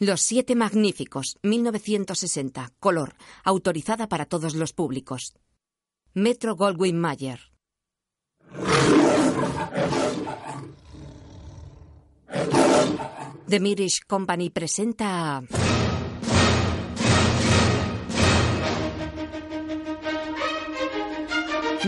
Los 0.00 0.20
Siete 0.20 0.54
Magníficos, 0.54 1.38
1960. 1.42 2.70
Color. 2.78 3.16
Autorizada 3.42 4.08
para 4.08 4.26
todos 4.26 4.54
los 4.54 4.72
públicos. 4.72 5.34
Metro 6.14 6.54
Goldwyn 6.54 6.98
Mayer. 7.00 7.40
The 13.48 13.58
Mirish 13.58 14.02
Company 14.06 14.50
presenta. 14.50 15.42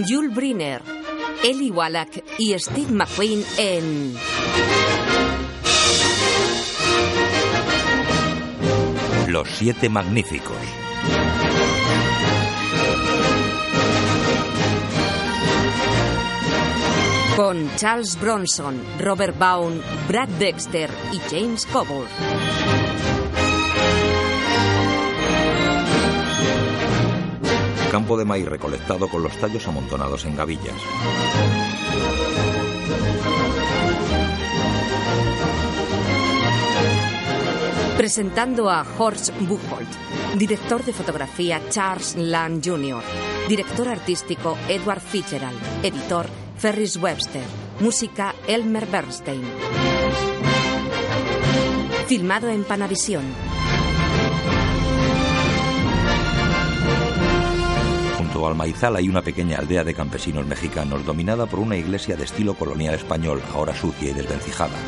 Jules 0.08 0.34
Briner, 0.34 0.82
Eli 1.44 1.70
Wallach 1.70 2.24
y 2.38 2.58
Steve 2.58 2.90
McQueen 2.90 3.44
en... 3.58 4.16
Los 9.30 9.48
Siete 9.48 9.88
Magníficos. 9.88 10.56
Con 17.36 17.70
Charles 17.76 18.18
Bronson, 18.20 18.82
Robert 18.98 19.38
Vaughn, 19.38 19.80
Brad 20.08 20.28
Dexter 20.30 20.90
y 21.12 21.18
James 21.30 21.64
Coburn. 21.66 22.08
Campo 27.92 28.16
de 28.16 28.24
maíz 28.24 28.46
recolectado 28.46 29.08
con 29.08 29.22
los 29.22 29.36
tallos 29.36 29.66
amontonados 29.68 30.24
en 30.24 30.34
gavillas. 30.34 30.74
Presentando 38.00 38.70
a 38.70 38.82
Horst 38.96 39.30
Buchholz, 39.40 39.86
director 40.34 40.82
de 40.82 40.94
fotografía 40.94 41.60
Charles 41.68 42.16
Land 42.16 42.66
Jr., 42.66 43.02
director 43.46 43.88
artístico 43.88 44.56
Edward 44.70 45.02
Fitzgerald, 45.02 45.60
editor 45.82 46.24
Ferris 46.56 46.96
Webster, 46.96 47.42
música 47.80 48.34
Elmer 48.46 48.86
Bernstein. 48.86 49.42
Filmado 52.06 52.48
en 52.48 52.64
Panavisión. 52.64 53.24
Junto 58.16 58.46
al 58.46 58.54
maizal 58.54 58.96
hay 58.96 59.10
una 59.10 59.20
pequeña 59.20 59.58
aldea 59.58 59.84
de 59.84 59.92
campesinos 59.92 60.46
mexicanos 60.46 61.04
dominada 61.04 61.44
por 61.44 61.60
una 61.60 61.76
iglesia 61.76 62.16
de 62.16 62.24
estilo 62.24 62.54
colonial 62.54 62.94
español, 62.94 63.42
ahora 63.52 63.74
sucia 63.74 64.08
y 64.08 64.14
desvencijada. 64.14 64.78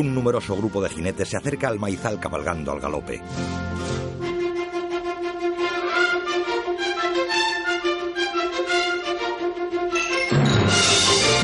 Un 0.00 0.14
numeroso 0.14 0.56
grupo 0.56 0.80
de 0.80 0.88
jinetes 0.88 1.28
se 1.28 1.36
acerca 1.36 1.68
al 1.68 1.78
maizal 1.78 2.18
cabalgando 2.18 2.72
al 2.72 2.80
galope. 2.80 3.20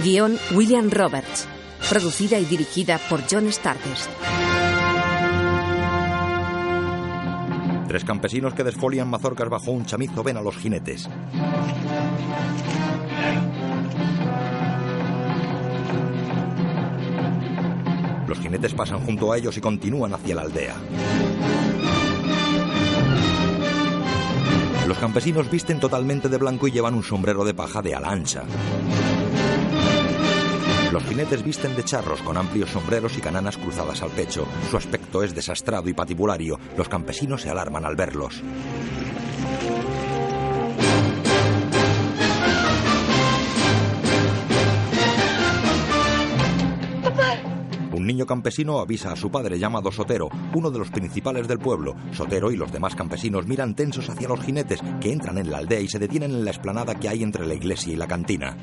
Guión 0.03 0.39
William 0.55 0.91
Roberts. 0.91 1.47
Producida 1.91 2.39
y 2.39 2.47
dirigida 2.47 2.99
por 3.11 3.21
John 3.31 3.47
Stardust. 3.49 4.09
Tres 7.89 8.05
campesinos 8.05 8.55
que 8.55 8.65
desfolian 8.65 9.11
mazorcas 9.11 9.51
bajo 9.51 9.71
un 9.71 9.85
chamizo 9.85 10.23
ven 10.23 10.39
a 10.39 10.41
los 10.41 10.57
jinetes. 10.57 11.11
Los 18.27 18.39
jinetes 18.39 18.75
pasan 18.75 19.01
junto 19.01 19.33
a 19.33 19.39
ellos 19.39 19.57
y 19.57 19.61
continúan 19.61 20.15
hacia 20.15 20.35
la 20.35 20.43
aldea. 20.43 20.75
Los 24.87 24.99
campesinos 24.99 25.51
visten 25.51 25.81
totalmente 25.81 26.29
de 26.29 26.39
blanco 26.39 26.69
y 26.69 26.71
llevan 26.71 26.95
un 26.95 27.03
sombrero 27.03 27.45
de 27.45 27.55
paja 27.55 27.83
de 27.83 27.95
ala 27.95 28.11
ancha. 28.11 28.45
Los 30.93 31.03
jinetes 31.05 31.43
visten 31.43 31.75
de 31.75 31.85
charros 31.85 32.23
con 32.23 32.37
amplios 32.37 32.71
sombreros 32.71 33.19
y 33.19 33.21
cananas 33.21 33.59
cruzadas 33.59 34.03
al 34.03 34.11
pecho. 34.11 34.47
Su 34.71 34.77
aspecto 34.77 35.23
es 35.23 35.35
desastrado 35.35 35.89
y 35.89 35.93
patibulario. 35.93 36.59
Los 36.77 36.89
campesinos 36.89 37.43
se 37.43 37.51
alarman 37.51 37.85
al 37.85 37.97
verlos. 37.97 38.43
Un 48.07 48.13
niño 48.13 48.25
campesino 48.25 48.79
avisa 48.79 49.11
a 49.11 49.17
su 49.17 49.33
padre 49.33 49.59
llamado 49.59 49.91
Sotero, 49.91 50.29
uno 50.55 50.71
de 50.71 50.79
los 50.79 50.91
principales 50.91 51.49
del 51.49 51.59
pueblo. 51.59 51.97
Sotero 52.13 52.53
y 52.53 52.57
los 52.57 52.71
demás 52.71 52.95
campesinos 52.95 53.49
miran 53.49 53.75
tensos 53.75 54.09
hacia 54.09 54.29
los 54.29 54.41
jinetes 54.43 54.79
que 55.01 55.11
entran 55.11 55.39
en 55.39 55.51
la 55.51 55.59
aldea 55.59 55.81
y 55.81 55.89
se 55.89 55.99
detienen 55.99 56.31
en 56.31 56.45
la 56.45 56.53
explanada 56.53 56.95
que 56.95 57.09
hay 57.09 57.25
entre 57.25 57.45
la 57.45 57.55
iglesia 57.55 57.93
y 57.93 57.97
la 57.97 58.07
cantina. 58.07 58.57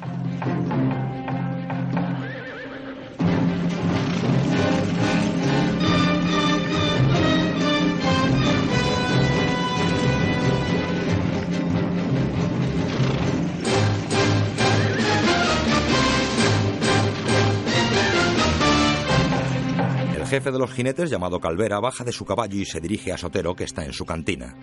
Jefe 20.34 20.52
de 20.52 20.58
los 20.58 20.74
jinetes, 20.74 21.12
llamado 21.12 21.40
Calvera, 21.40 21.80
baja 21.80 22.04
de 22.04 22.12
su 22.12 22.26
caballo 22.26 22.58
y 22.58 22.66
se 22.66 22.82
dirige 22.82 23.14
a 23.14 23.20
Sotero, 23.20 23.56
que 23.56 23.66
está 23.66 23.86
en 23.86 23.94
su 23.94 24.04
cantina. 24.04 24.56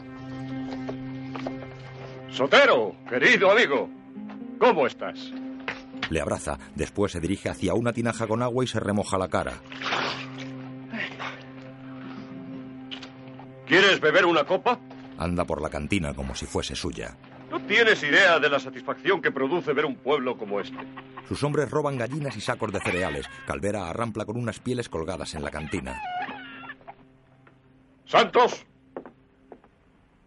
Sotero, 2.28 2.96
querido 3.08 3.52
amigo, 3.52 3.88
¿cómo 4.58 4.88
estás? 4.88 5.30
Le 6.08 6.20
abraza, 6.20 6.58
después 6.74 7.12
se 7.12 7.20
dirige 7.20 7.50
hacia 7.50 7.74
una 7.74 7.92
tinaja 7.92 8.26
con 8.26 8.42
agua 8.42 8.64
y 8.64 8.66
se 8.66 8.80
remoja 8.80 9.16
la 9.16 9.28
cara. 9.28 9.60
¿Quieres 13.68 14.00
beber 14.00 14.24
una 14.24 14.42
copa? 14.42 14.80
Anda 15.18 15.44
por 15.44 15.62
la 15.62 15.70
cantina 15.70 16.14
como 16.14 16.34
si 16.34 16.46
fuese 16.46 16.74
suya. 16.74 17.16
No 17.50 17.60
tienes 17.66 18.00
idea 18.04 18.38
de 18.38 18.48
la 18.48 18.60
satisfacción 18.60 19.20
que 19.20 19.32
produce 19.32 19.72
ver 19.72 19.84
un 19.84 19.96
pueblo 19.96 20.38
como 20.38 20.60
este. 20.60 20.78
Sus 21.28 21.42
hombres 21.42 21.68
roban 21.68 21.98
gallinas 21.98 22.36
y 22.36 22.40
sacos 22.40 22.72
de 22.72 22.80
cereales. 22.80 23.26
Calvera 23.46 23.90
arrampla 23.90 24.24
con 24.24 24.36
unas 24.36 24.60
pieles 24.60 24.88
colgadas 24.88 25.34
en 25.34 25.42
la 25.42 25.50
cantina. 25.50 26.00
Santos, 28.06 28.64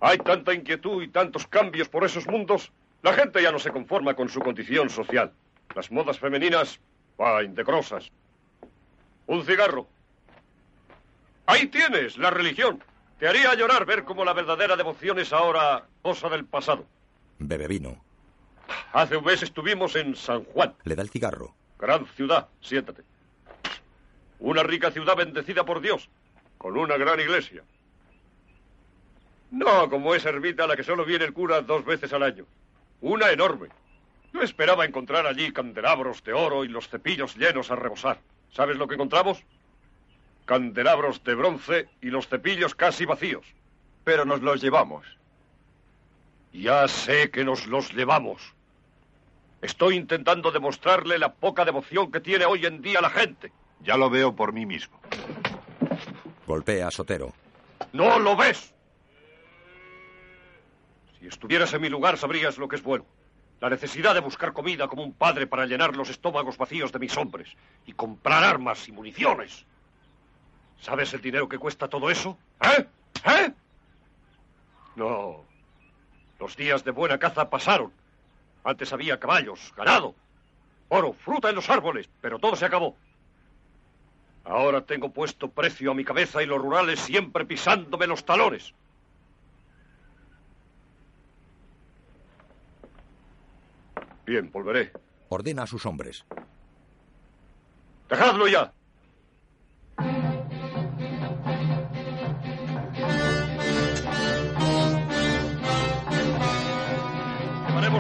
hay 0.02 0.18
tanta 0.18 0.54
inquietud 0.54 1.02
y 1.02 1.08
tantos 1.08 1.48
cambios 1.48 1.88
por 1.88 2.04
esos 2.04 2.28
mundos. 2.28 2.74
La 3.02 3.14
gente 3.14 3.42
ya 3.42 3.54
no 3.54 3.60
se 3.60 3.72
conforma 3.72 4.16
con 4.16 4.28
su 4.28 4.42
condición 4.42 4.90
social. 4.90 5.32
Las 5.76 5.92
modas 5.92 6.20
femeninas, 6.20 6.82
va, 7.20 7.42
indecorosas. 7.42 8.12
Un 9.28 9.46
cigarro. 9.46 9.88
Ahí 11.46 11.68
tienes 11.68 12.18
la 12.18 12.32
religión. 12.32 12.84
Te 13.18 13.30
haría 13.30 13.54
llorar 13.56 13.86
ver 13.86 14.04
cómo 14.04 14.26
la 14.26 14.34
verdadera 14.34 14.76
devoción 14.76 15.20
es 15.20 15.32
ahora 15.32 15.86
cosa 16.02 16.28
del 16.28 16.44
pasado. 16.44 16.86
Bebe 17.48 17.68
vino. 17.68 18.04
Hace 18.94 19.18
un 19.18 19.26
mes 19.26 19.44
estuvimos 19.44 19.96
en 19.96 20.16
San 20.16 20.44
Juan. 20.46 20.74
Le 20.84 20.96
da 20.96 21.02
el 21.02 21.10
cigarro. 21.10 21.54
Gran 21.80 22.06
ciudad, 22.16 22.48
siéntate. 22.62 23.04
Una 24.40 24.64
rica 24.64 24.92
ciudad 24.92 25.16
bendecida 25.16 25.66
por 25.66 25.82
Dios, 25.82 26.10
con 26.58 26.78
una 26.78 26.98
gran 26.98 27.20
iglesia. 27.20 27.64
No 29.52 29.90
como 29.90 30.16
esa 30.16 30.30
ermita 30.30 30.64
a 30.64 30.68
la 30.68 30.76
que 30.76 30.84
solo 30.84 31.06
viene 31.06 31.26
el 31.26 31.34
cura 31.34 31.62
dos 31.62 31.86
veces 31.86 32.12
al 32.14 32.24
año. 32.24 32.46
Una 33.02 33.32
enorme. 33.32 33.70
Yo 34.34 34.42
esperaba 34.42 34.86
encontrar 34.86 35.28
allí 35.28 35.52
candelabros 35.52 36.24
de 36.24 36.34
oro 36.34 36.66
y 36.66 36.68
los 36.68 36.90
cepillos 36.90 37.36
llenos 37.36 37.70
a 37.70 37.76
rebosar. 37.76 38.20
¿Sabes 38.52 38.78
lo 38.78 38.88
que 38.88 38.96
encontramos? 38.96 39.44
Candelabros 40.46 41.24
de 41.24 41.36
bronce 41.36 41.90
y 42.02 42.08
los 42.08 42.28
cepillos 42.28 42.76
casi 42.76 43.06
vacíos. 43.06 43.46
Pero 44.04 44.26
nos 44.26 44.42
los 44.42 44.62
llevamos. 44.62 45.06
Ya 46.54 46.88
sé 46.88 47.32
que 47.32 47.44
nos 47.44 47.66
los 47.66 47.92
llevamos. 47.94 48.54
Estoy 49.62 49.96
intentando 49.96 50.52
demostrarle 50.52 51.18
la 51.18 51.34
poca 51.34 51.66
devoción 51.66 52.12
que 52.12 52.20
tiene 52.20 52.46
hoy 52.46 52.66
en 52.66 52.82
día 52.82 53.02
la 53.02 53.10
gente. 53.10 53.52
Ya 53.82 53.98
lo 53.98 54.10
veo 54.10 54.36
por 54.36 54.54
mí 54.54 54.66
mismo. 54.66 55.00
Golpea 56.46 56.88
a 56.88 56.92
Sotero. 56.92 57.34
¿No 57.92 58.20
lo 58.20 58.36
ves? 58.36 58.74
Si 61.20 61.28
estuvieras 61.28 61.74
en 61.74 61.82
mi 61.82 61.90
lugar 61.90 62.18
sabrías 62.18 62.58
lo 62.58 62.68
que 62.68 62.76
es 62.76 62.84
bueno. 62.84 63.06
La 63.60 63.70
necesidad 63.70 64.14
de 64.14 64.20
buscar 64.20 64.52
comida 64.54 64.88
como 64.88 65.04
un 65.04 65.14
padre 65.14 65.48
para 65.48 65.66
llenar 65.66 65.96
los 65.96 66.10
estómagos 66.10 66.58
vacíos 66.58 66.92
de 66.92 67.00
mis 67.00 67.16
hombres 67.18 67.50
y 67.86 67.94
comprar 67.94 68.44
armas 68.44 68.88
y 68.90 68.92
municiones. 68.92 69.66
¿Sabes 70.82 71.14
el 71.14 71.22
dinero 71.22 71.48
que 71.48 71.58
cuesta 71.58 71.88
todo 71.88 72.10
eso? 72.10 72.38
¿Eh? 72.62 72.86
¿Eh? 73.26 73.54
No. 74.98 75.46
Los 76.44 76.58
días 76.58 76.84
de 76.84 76.92
buena 76.92 77.18
caza 77.18 77.50
pasaron. 77.50 77.94
Antes 78.66 78.92
había 78.92 79.18
caballos, 79.18 79.74
ganado, 79.78 80.14
oro, 80.90 81.14
fruta 81.14 81.48
en 81.48 81.56
los 81.56 81.70
árboles, 81.70 82.10
pero 82.20 82.38
todo 82.38 82.58
se 82.58 82.66
acabó. 82.66 82.98
Ahora 84.44 84.82
tengo 84.82 85.14
puesto 85.14 85.50
precio 85.50 85.92
a 85.92 85.94
mi 85.94 86.04
cabeza 86.04 86.44
y 86.44 86.46
los 86.46 86.62
rurales 86.62 87.00
siempre 87.00 87.46
pisándome 87.46 88.08
los 88.08 88.26
talones. 88.26 88.74
Bien, 94.26 94.52
volveré. 94.52 94.92
Ordena 95.30 95.64
a 95.64 95.68
sus 95.68 95.86
hombres. 95.86 96.26
¡Dejadlo 98.10 98.50
ya! 98.50 98.74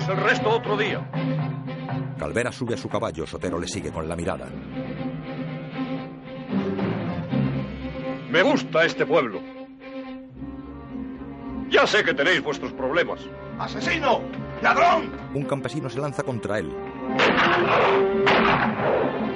El 0.09 0.17
resto 0.17 0.49
otro 0.49 0.77
día. 0.77 1.09
Calvera 2.19 2.51
sube 2.51 2.73
a 2.73 2.77
su 2.77 2.89
caballo, 2.89 3.25
Sotero 3.25 3.59
le 3.59 3.67
sigue 3.67 3.91
con 3.91 4.07
la 4.07 4.15
mirada. 4.15 4.47
Me 8.29 8.41
gusta 8.41 8.85
este 8.85 9.05
pueblo. 9.05 9.41
Ya 11.69 11.87
sé 11.87 12.03
que 12.03 12.13
tenéis 12.13 12.43
vuestros 12.43 12.73
problemas. 12.73 13.21
¡Asesino! 13.59 14.21
¡Ladrón! 14.61 15.11
Un 15.33 15.43
campesino 15.45 15.89
se 15.89 15.99
lanza 15.99 16.23
contra 16.23 16.59
él. 16.59 16.71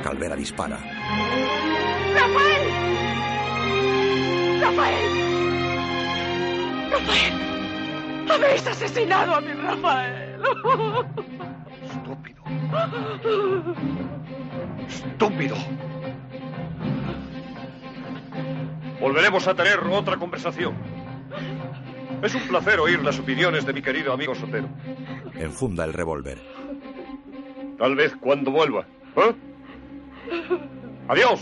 Calvera 0.04 0.36
dispara. 0.36 0.78
¡Rafael! 2.14 2.70
¡Rafael! 4.62 5.10
¡Rafael! 6.92 7.34
¡Habéis 8.30 8.68
asesinado 8.68 9.36
a 9.36 9.42
mi 9.42 9.54
Rafael! 9.54 10.17
Estúpido. 11.84 12.44
Estúpido. 14.88 15.56
Volveremos 19.00 19.48
a 19.48 19.54
tener 19.56 19.80
otra 19.80 20.18
conversación. 20.18 20.76
Es 22.22 22.34
un 22.34 22.48
placer 22.48 22.80
oír 22.80 23.04
las 23.04 23.20
opiniones 23.20 23.66
de 23.66 23.74
mi 23.74 23.82
querido 23.82 24.12
amigo 24.12 24.34
Sotero. 24.34 24.68
Enfunda 25.36 25.86
el 25.86 25.94
revólver. 25.94 26.40
Tal 27.78 27.96
vez 27.96 28.16
cuando 28.20 28.52
vuelva. 28.52 28.86
¿Eh? 29.16 29.36
Adiós. 31.08 31.42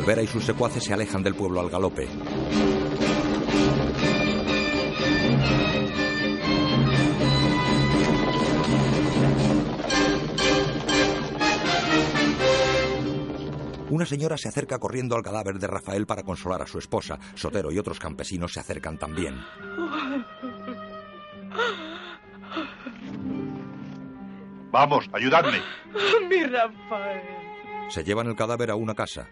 Calvera 0.00 0.22
y 0.22 0.26
sus 0.26 0.46
secuaces 0.46 0.82
se 0.82 0.94
alejan 0.94 1.22
del 1.22 1.34
pueblo 1.34 1.60
al 1.60 1.68
galope. 1.68 2.08
Una 13.90 14.06
señora 14.06 14.38
se 14.38 14.48
acerca 14.48 14.78
corriendo 14.78 15.16
al 15.16 15.22
cadáver 15.22 15.58
de 15.58 15.66
Rafael 15.66 16.06
para 16.06 16.22
consolar 16.22 16.62
a 16.62 16.66
su 16.66 16.78
esposa. 16.78 17.18
Sotero 17.34 17.70
y 17.70 17.78
otros 17.78 17.98
campesinos 17.98 18.54
se 18.54 18.60
acercan 18.60 18.96
también. 18.96 19.34
Vamos, 24.70 25.10
ayudadme. 25.12 25.60
Mi 26.26 26.42
Rafael. 26.44 27.20
Se 27.90 28.02
llevan 28.02 28.28
el 28.28 28.36
cadáver 28.36 28.70
a 28.70 28.76
una 28.76 28.94
casa. 28.94 29.28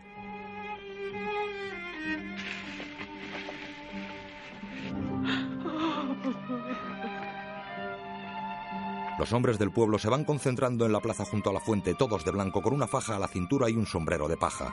Los 9.18 9.32
hombres 9.32 9.58
del 9.58 9.72
pueblo 9.72 9.98
se 9.98 10.08
van 10.08 10.24
concentrando 10.24 10.86
en 10.86 10.92
la 10.92 11.00
plaza 11.00 11.24
junto 11.24 11.50
a 11.50 11.52
la 11.52 11.58
fuente, 11.58 11.94
todos 11.94 12.24
de 12.24 12.30
blanco, 12.30 12.62
con 12.62 12.72
una 12.72 12.86
faja 12.86 13.16
a 13.16 13.18
la 13.18 13.26
cintura 13.26 13.68
y 13.68 13.74
un 13.74 13.84
sombrero 13.84 14.28
de 14.28 14.36
paja. 14.36 14.72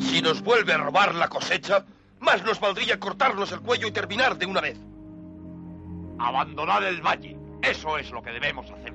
Si 0.00 0.20
nos 0.20 0.42
vuelve 0.42 0.72
a 0.72 0.78
robar 0.78 1.14
la 1.14 1.28
cosecha, 1.28 1.84
más 2.18 2.42
nos 2.44 2.58
valdría 2.58 2.98
cortarnos 2.98 3.52
el 3.52 3.60
cuello 3.60 3.86
y 3.86 3.92
terminar 3.92 4.36
de 4.36 4.46
una 4.46 4.60
vez. 4.60 4.78
Abandonar 6.18 6.82
el 6.82 7.00
valle. 7.00 7.36
Eso 7.62 7.96
es 7.96 8.10
lo 8.10 8.20
que 8.20 8.32
debemos 8.32 8.68
hacer. 8.68 8.94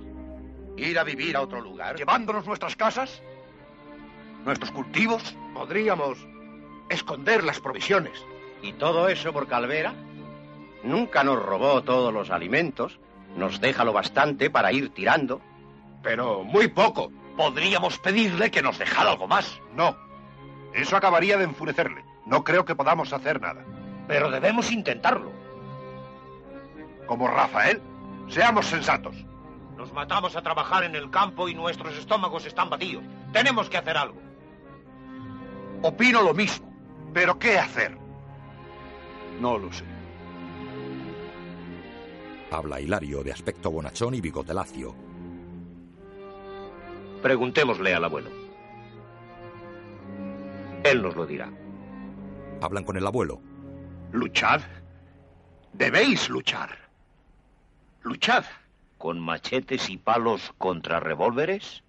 ¿Ir 0.76 1.00
a 1.00 1.06
vivir 1.06 1.38
a 1.38 1.42
otro 1.42 1.62
lugar? 1.62 1.96
Llevándonos 1.96 2.46
nuestras 2.46 2.76
casas, 2.76 3.22
nuestros 4.44 4.72
cultivos. 4.72 5.36
Podríamos 5.54 6.18
esconder 6.90 7.46
las 7.46 7.62
provisiones. 7.62 8.20
¿Y 8.62 8.74
todo 8.74 9.08
eso 9.08 9.32
por 9.32 9.48
Calvera? 9.48 9.94
Nunca 10.84 11.24
nos 11.24 11.44
robó 11.44 11.84
todos 11.84 12.14
los 12.14 12.30
alimentos, 12.30 13.00
nos 13.36 13.60
deja 13.60 13.84
lo 13.84 13.94
bastante 13.94 14.50
para 14.50 14.72
ir 14.72 14.90
tirando. 14.94 15.42
Pero 16.02 16.44
muy 16.44 16.68
poco. 16.68 17.12
Podríamos 17.36 18.00
pedirle 18.00 18.50
que 18.50 18.62
nos 18.62 18.80
dejara 18.80 19.12
algo 19.12 19.28
más. 19.28 19.60
No. 19.76 19.96
Eso 20.74 20.98
acabaría 20.98 21.38
de 21.38 21.44
enfurecerle. 21.44 22.04
No 22.26 22.44
creo 22.44 22.66
que 22.66 22.76
podamos 22.76 23.14
hacer 23.14 23.42
nada. 23.42 23.64
Pero 24.08 24.32
debemos 24.32 24.72
intentarlo. 24.72 25.32
Como 27.06 27.28
Rafael, 27.28 27.82
seamos 28.28 28.66
sensatos. 28.66 29.16
Nos 29.78 29.94
matamos 29.94 30.36
a 30.36 30.42
trabajar 30.42 30.84
en 30.84 30.96
el 30.96 31.12
campo 31.12 31.48
y 31.48 31.54
nuestros 31.54 31.96
estómagos 31.96 32.46
están 32.46 32.70
vacíos. 32.70 33.04
Tenemos 33.32 33.70
que 33.70 33.78
hacer 33.78 33.98
algo. 33.98 34.20
Opino 35.84 36.22
lo 36.22 36.34
mismo. 36.34 36.68
¿Pero 37.14 37.38
qué 37.38 37.60
hacer? 37.60 37.98
No 39.40 39.58
lo 39.58 39.72
sé. 39.72 39.97
Habla 42.50 42.80
Hilario, 42.80 43.24
de 43.24 43.32
aspecto 43.32 43.72
bonachón 43.72 44.14
y 44.16 44.22
bigote 44.22 44.54
lacio. 44.54 44.96
Preguntémosle 47.22 47.94
al 47.94 48.06
abuelo. 48.06 48.30
Él 50.84 51.02
nos 51.02 51.16
lo 51.16 51.26
dirá. 51.26 51.52
Hablan 52.62 52.84
con 52.86 52.96
el 52.96 53.06
abuelo. 53.06 53.42
Luchad. 54.14 54.62
Debéis 55.74 56.30
luchar. 56.30 56.70
Luchad. 58.04 58.46
¿Con 58.98 59.20
machetes 59.20 59.90
y 59.90 59.98
palos 59.98 60.54
contra 60.58 61.00
revólveres? 61.00 61.84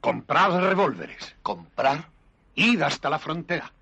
Comprad 0.00 0.60
revólveres. 0.60 1.34
¿Comprar? 1.42 2.10
Id 2.54 2.82
hasta 2.82 3.10
la 3.10 3.18
frontera. 3.18 3.72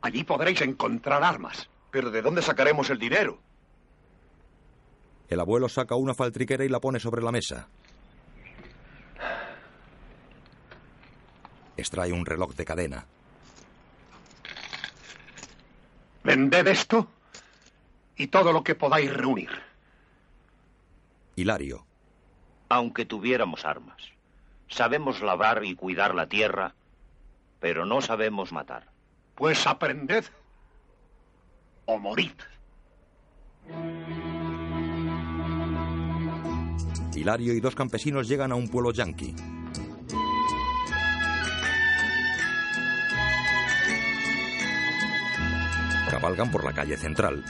Allí 0.00 0.22
podréis 0.22 0.60
encontrar 0.62 1.24
armas. 1.24 1.68
¿Pero 1.90 2.10
de 2.10 2.22
dónde 2.22 2.42
sacaremos 2.42 2.88
el 2.90 2.98
dinero? 2.98 3.38
El 5.28 5.40
abuelo 5.40 5.68
saca 5.68 5.94
una 5.94 6.14
faltriquera 6.14 6.64
y 6.64 6.68
la 6.68 6.80
pone 6.80 7.00
sobre 7.00 7.22
la 7.22 7.32
mesa. 7.32 7.68
Extrae 11.76 12.12
un 12.12 12.26
reloj 12.26 12.54
de 12.54 12.64
cadena. 12.64 13.06
Vended 16.24 16.66
esto 16.66 17.08
y 18.16 18.26
todo 18.26 18.52
lo 18.52 18.64
que 18.64 18.74
podáis 18.74 19.12
reunir. 19.12 19.50
Hilario. 21.36 21.86
Aunque 22.68 23.04
tuviéramos 23.04 23.64
armas, 23.64 24.02
sabemos 24.68 25.22
labrar 25.22 25.64
y 25.64 25.74
cuidar 25.74 26.14
la 26.14 26.26
tierra, 26.26 26.74
pero 27.60 27.86
no 27.86 28.00
sabemos 28.00 28.52
matar. 28.52 28.88
Pues 29.34 29.66
aprended 29.66 30.24
o 31.86 31.98
morid. 31.98 32.32
Hilario 37.18 37.52
y 37.52 37.60
dos 37.60 37.74
campesinos 37.74 38.28
llegan 38.28 38.52
a 38.52 38.54
un 38.54 38.68
pueblo 38.68 38.92
yanqui. 38.92 39.34
Cabalgan 46.10 46.50
por 46.50 46.64
la 46.64 46.72
calle 46.72 46.96
central. 46.96 47.44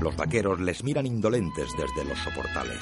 Los 0.00 0.16
vaqueros 0.16 0.60
les 0.60 0.84
miran 0.84 1.06
indolentes 1.06 1.68
desde 1.76 2.08
los 2.08 2.18
soportales. 2.18 2.80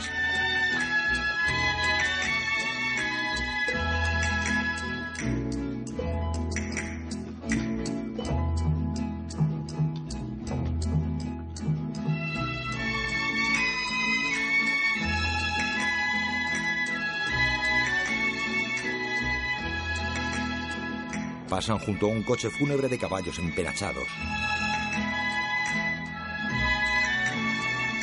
Pasan 21.61 21.79
junto 21.79 22.07
a 22.07 22.09
un 22.09 22.23
coche 22.23 22.49
fúnebre 22.49 22.89
de 22.89 22.99
caballos 22.99 23.39
empenachados. 23.39 24.09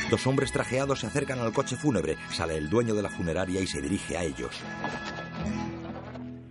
Dos 0.08 0.24
hombres 0.28 0.52
trajeados 0.52 1.00
se 1.00 1.08
acercan 1.08 1.40
al 1.40 1.52
coche 1.52 1.74
fúnebre. 1.74 2.16
Sale 2.30 2.56
el 2.56 2.70
dueño 2.70 2.94
de 2.94 3.02
la 3.02 3.08
funeraria 3.08 3.60
y 3.60 3.66
se 3.66 3.82
dirige 3.82 4.16
a 4.16 4.22
ellos. 4.22 4.62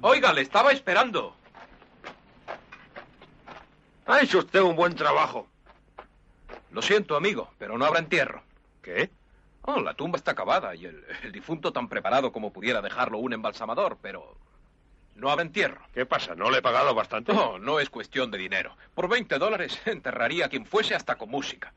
Oiga, 0.01 0.33
le 0.33 0.41
estaba 0.41 0.73
esperando. 0.73 1.33
Ha 4.05 4.19
hecho 4.19 4.39
usted 4.39 4.59
un 4.59 4.75
buen 4.75 4.93
trabajo. 4.93 5.47
Lo 6.71 6.81
siento, 6.81 7.15
amigo, 7.15 7.51
pero 7.57 7.77
no 7.77 7.85
habrá 7.85 7.99
entierro. 7.99 8.43
¿Qué? 8.81 9.11
Oh, 9.61 9.79
la 9.79 9.93
tumba 9.93 10.17
está 10.17 10.31
acabada 10.31 10.75
y 10.75 10.83
el, 10.83 11.05
el 11.23 11.31
difunto 11.31 11.71
tan 11.71 11.87
preparado 11.87 12.33
como 12.33 12.51
pudiera 12.51 12.81
dejarlo 12.81 13.19
un 13.19 13.31
embalsamador, 13.31 13.97
pero 14.01 14.35
no 15.17 15.29
habrá 15.29 15.43
entierro. 15.43 15.81
¿Qué 15.93 16.05
pasa? 16.05 16.35
¿No 16.35 16.49
le 16.49 16.59
he 16.59 16.61
pagado 16.61 16.93
bastante? 16.93 17.33
No, 17.33 17.59
no 17.59 17.79
es 17.79 17.89
cuestión 17.89 18.31
de 18.31 18.37
dinero. 18.37 18.77
Por 18.93 19.09
20 19.09 19.37
dólares 19.37 19.79
enterraría 19.85 20.45
a 20.45 20.49
quien 20.49 20.65
fuese 20.65 20.95
hasta 20.95 21.17
con 21.17 21.29
música. 21.29 21.73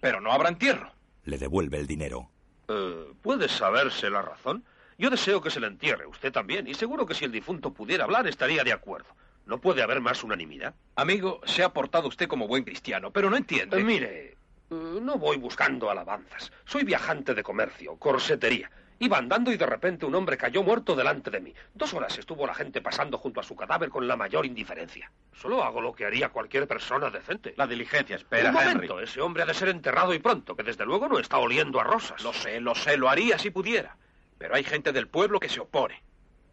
Pero 0.00 0.20
no 0.20 0.32
habrá 0.32 0.48
entierro. 0.48 0.90
Le 1.24 1.38
devuelve 1.38 1.78
el 1.78 1.86
dinero. 1.86 2.30
Eh, 2.68 3.12
¿Puede 3.22 3.48
saberse 3.48 4.10
la 4.10 4.22
razón? 4.22 4.64
Yo 4.96 5.10
deseo 5.10 5.40
que 5.40 5.50
se 5.50 5.60
le 5.60 5.68
entierre, 5.68 6.06
usted 6.06 6.32
también, 6.32 6.66
y 6.66 6.74
seguro 6.74 7.06
que 7.06 7.14
si 7.14 7.24
el 7.24 7.30
difunto 7.30 7.72
pudiera 7.72 8.04
hablar 8.04 8.26
estaría 8.26 8.64
de 8.64 8.72
acuerdo. 8.72 9.08
¿No 9.46 9.60
puede 9.60 9.82
haber 9.82 10.00
más 10.00 10.24
unanimidad? 10.24 10.74
Amigo, 10.96 11.40
se 11.46 11.62
ha 11.62 11.72
portado 11.72 12.08
usted 12.08 12.26
como 12.26 12.48
buen 12.48 12.64
cristiano, 12.64 13.12
pero 13.12 13.30
no 13.30 13.36
entiende. 13.36 13.78
Eh, 13.78 13.84
mire, 13.84 14.36
eh, 14.70 14.98
no 15.00 15.16
voy 15.18 15.36
buscando 15.36 15.90
alabanzas. 15.90 16.52
Soy 16.64 16.84
viajante 16.84 17.34
de 17.34 17.42
comercio, 17.42 17.96
corsetería. 17.96 18.70
Iba 19.00 19.18
andando 19.18 19.52
y 19.52 19.56
de 19.56 19.66
repente 19.66 20.06
un 20.06 20.14
hombre 20.16 20.36
cayó 20.36 20.64
muerto 20.64 20.96
delante 20.96 21.30
de 21.30 21.40
mí. 21.40 21.54
Dos 21.72 21.94
horas 21.94 22.18
estuvo 22.18 22.46
la 22.46 22.54
gente 22.54 22.80
pasando 22.80 23.16
junto 23.16 23.38
a 23.40 23.44
su 23.44 23.54
cadáver 23.54 23.90
con 23.90 24.08
la 24.08 24.16
mayor 24.16 24.44
indiferencia. 24.44 25.10
Solo 25.32 25.62
hago 25.62 25.80
lo 25.80 25.92
que 25.92 26.04
haría 26.04 26.30
cualquier 26.30 26.66
persona 26.66 27.08
decente. 27.08 27.54
La 27.56 27.68
diligencia 27.68 28.16
espera, 28.16 28.48
un 28.48 28.56
momento, 28.56 28.94
Henry. 28.94 29.04
ese 29.04 29.20
hombre 29.20 29.44
ha 29.44 29.46
de 29.46 29.54
ser 29.54 29.68
enterrado 29.68 30.12
y 30.14 30.18
pronto, 30.18 30.56
que 30.56 30.64
desde 30.64 30.84
luego 30.84 31.08
no 31.08 31.20
está 31.20 31.38
oliendo 31.38 31.80
a 31.80 31.84
rosas. 31.84 32.22
Lo 32.24 32.32
sé, 32.32 32.60
lo 32.60 32.74
sé, 32.74 32.96
lo 32.96 33.08
haría 33.08 33.38
si 33.38 33.50
pudiera. 33.50 33.96
Pero 34.36 34.56
hay 34.56 34.64
gente 34.64 34.90
del 34.92 35.06
pueblo 35.06 35.38
que 35.38 35.48
se 35.48 35.60
opone. 35.60 36.02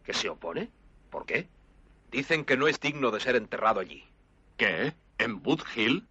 ¿Que 0.04 0.14
se 0.14 0.28
opone? 0.28 0.70
¿Por 1.10 1.26
qué? 1.26 1.48
Dicen 2.12 2.44
que 2.44 2.56
no 2.56 2.68
es 2.68 2.78
digno 2.78 3.10
de 3.10 3.18
ser 3.18 3.34
enterrado 3.34 3.80
allí. 3.80 4.04
¿Qué? 4.56 4.94
¿En 5.18 5.40
Wood 5.44 5.62
Hill? 5.74 6.06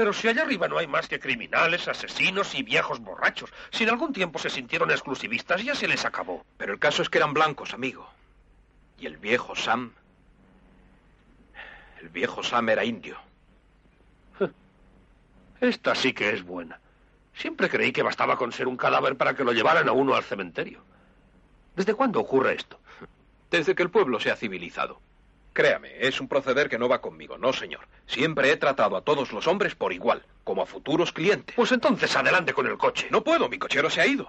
Pero 0.00 0.14
si 0.14 0.28
allá 0.28 0.44
arriba 0.44 0.66
no 0.66 0.78
hay 0.78 0.86
más 0.86 1.08
que 1.08 1.20
criminales, 1.20 1.86
asesinos 1.86 2.54
y 2.54 2.62
viejos 2.62 3.00
borrachos. 3.00 3.52
Si 3.70 3.82
en 3.82 3.90
algún 3.90 4.14
tiempo 4.14 4.38
se 4.38 4.48
sintieron 4.48 4.90
exclusivistas, 4.90 5.62
ya 5.62 5.74
se 5.74 5.86
les 5.86 6.06
acabó. 6.06 6.42
Pero 6.56 6.72
el 6.72 6.78
caso 6.78 7.02
es 7.02 7.10
que 7.10 7.18
eran 7.18 7.34
blancos, 7.34 7.74
amigo. 7.74 8.08
Y 8.98 9.04
el 9.04 9.18
viejo 9.18 9.54
Sam... 9.54 9.92
El 12.00 12.08
viejo 12.08 12.42
Sam 12.42 12.70
era 12.70 12.82
indio. 12.82 13.18
Esta 15.60 15.94
sí 15.94 16.14
que 16.14 16.30
es 16.30 16.44
buena. 16.44 16.80
Siempre 17.34 17.68
creí 17.68 17.92
que 17.92 18.02
bastaba 18.02 18.38
con 18.38 18.52
ser 18.52 18.68
un 18.68 18.78
cadáver 18.78 19.18
para 19.18 19.34
que 19.34 19.44
lo 19.44 19.52
llevaran 19.52 19.86
a 19.86 19.92
uno 19.92 20.14
al 20.14 20.24
cementerio. 20.24 20.82
¿Desde 21.76 21.92
cuándo 21.92 22.20
ocurre 22.20 22.54
esto? 22.54 22.80
Desde 23.50 23.74
que 23.74 23.82
el 23.82 23.90
pueblo 23.90 24.18
se 24.18 24.30
ha 24.30 24.36
civilizado. 24.36 24.98
Créame, 25.52 25.90
es 25.98 26.20
un 26.20 26.28
proceder 26.28 26.68
que 26.68 26.78
no 26.78 26.88
va 26.88 27.00
conmigo, 27.00 27.36
no, 27.36 27.52
señor. 27.52 27.80
Siempre 28.06 28.52
he 28.52 28.56
tratado 28.56 28.96
a 28.96 29.02
todos 29.02 29.32
los 29.32 29.46
hombres 29.48 29.74
por 29.74 29.92
igual, 29.92 30.24
como 30.44 30.62
a 30.62 30.66
futuros 30.66 31.12
clientes. 31.12 31.56
Pues 31.56 31.72
entonces 31.72 32.14
adelante 32.14 32.52
con 32.52 32.66
el 32.66 32.78
coche. 32.78 33.08
No 33.10 33.24
puedo, 33.24 33.48
mi 33.48 33.58
cochero 33.58 33.90
se 33.90 34.00
ha 34.00 34.06
ido. 34.06 34.28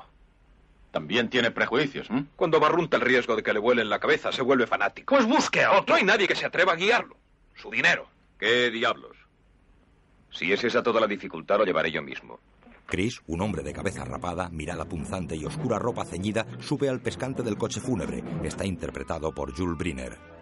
También 0.91 1.29
tiene 1.29 1.51
prejuicios, 1.51 2.09
¿eh? 2.09 2.25
Cuando 2.35 2.59
barrunta 2.59 2.97
el 2.97 3.03
riesgo 3.03 3.35
de 3.35 3.43
que 3.43 3.53
le 3.53 3.59
vuelen 3.59 3.89
la 3.89 3.99
cabeza, 3.99 4.31
se 4.31 4.41
vuelve 4.41 4.67
fanático. 4.67 5.15
Pues 5.15 5.25
busque 5.25 5.63
a 5.63 5.71
otro. 5.73 5.93
No 5.93 5.95
hay 5.95 6.03
nadie 6.03 6.27
que 6.27 6.35
se 6.35 6.45
atreva 6.45 6.73
a 6.73 6.75
guiarlo. 6.75 7.15
Su 7.55 7.69
dinero. 7.69 8.07
¿Qué 8.37 8.71
diablos? 8.71 9.15
Si 10.31 10.51
es 10.51 10.63
esa 10.63 10.83
toda 10.83 10.99
la 10.99 11.07
dificultad, 11.07 11.59
lo 11.59 11.65
llevaré 11.65 11.91
yo 11.91 12.01
mismo. 12.01 12.39
Chris, 12.87 13.21
un 13.27 13.39
hombre 13.39 13.63
de 13.63 13.71
cabeza 13.71 14.03
rapada, 14.03 14.49
mirada 14.49 14.83
punzante 14.83 15.35
y 15.35 15.45
oscura 15.45 15.79
ropa 15.79 16.03
ceñida, 16.03 16.45
sube 16.59 16.89
al 16.89 16.99
pescante 16.99 17.41
del 17.41 17.57
coche 17.57 17.79
fúnebre. 17.79 18.21
Está 18.43 18.65
interpretado 18.65 19.33
por 19.33 19.55
Jules 19.55 19.77
Briner. 19.77 20.40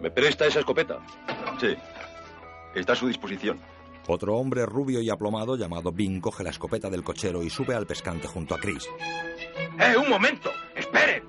¿Me 0.00 0.10
presta 0.10 0.46
esa 0.46 0.60
escopeta? 0.60 0.98
Sí. 1.60 1.76
Está 2.74 2.92
a 2.92 2.96
su 2.96 3.08
disposición. 3.08 3.58
Otro 4.06 4.36
hombre 4.36 4.64
rubio 4.64 5.00
y 5.00 5.10
aplomado 5.10 5.56
llamado 5.56 5.92
Bing 5.92 6.20
coge 6.20 6.42
la 6.42 6.50
escopeta 6.50 6.88
del 6.88 7.04
cochero 7.04 7.42
y 7.42 7.50
sube 7.50 7.74
al 7.74 7.86
pescante 7.86 8.26
junto 8.26 8.54
a 8.54 8.58
Chris. 8.58 8.88
¡Eh, 9.78 9.96
un 9.96 10.08
momento! 10.08 10.50
¡Esperen! 10.74 11.24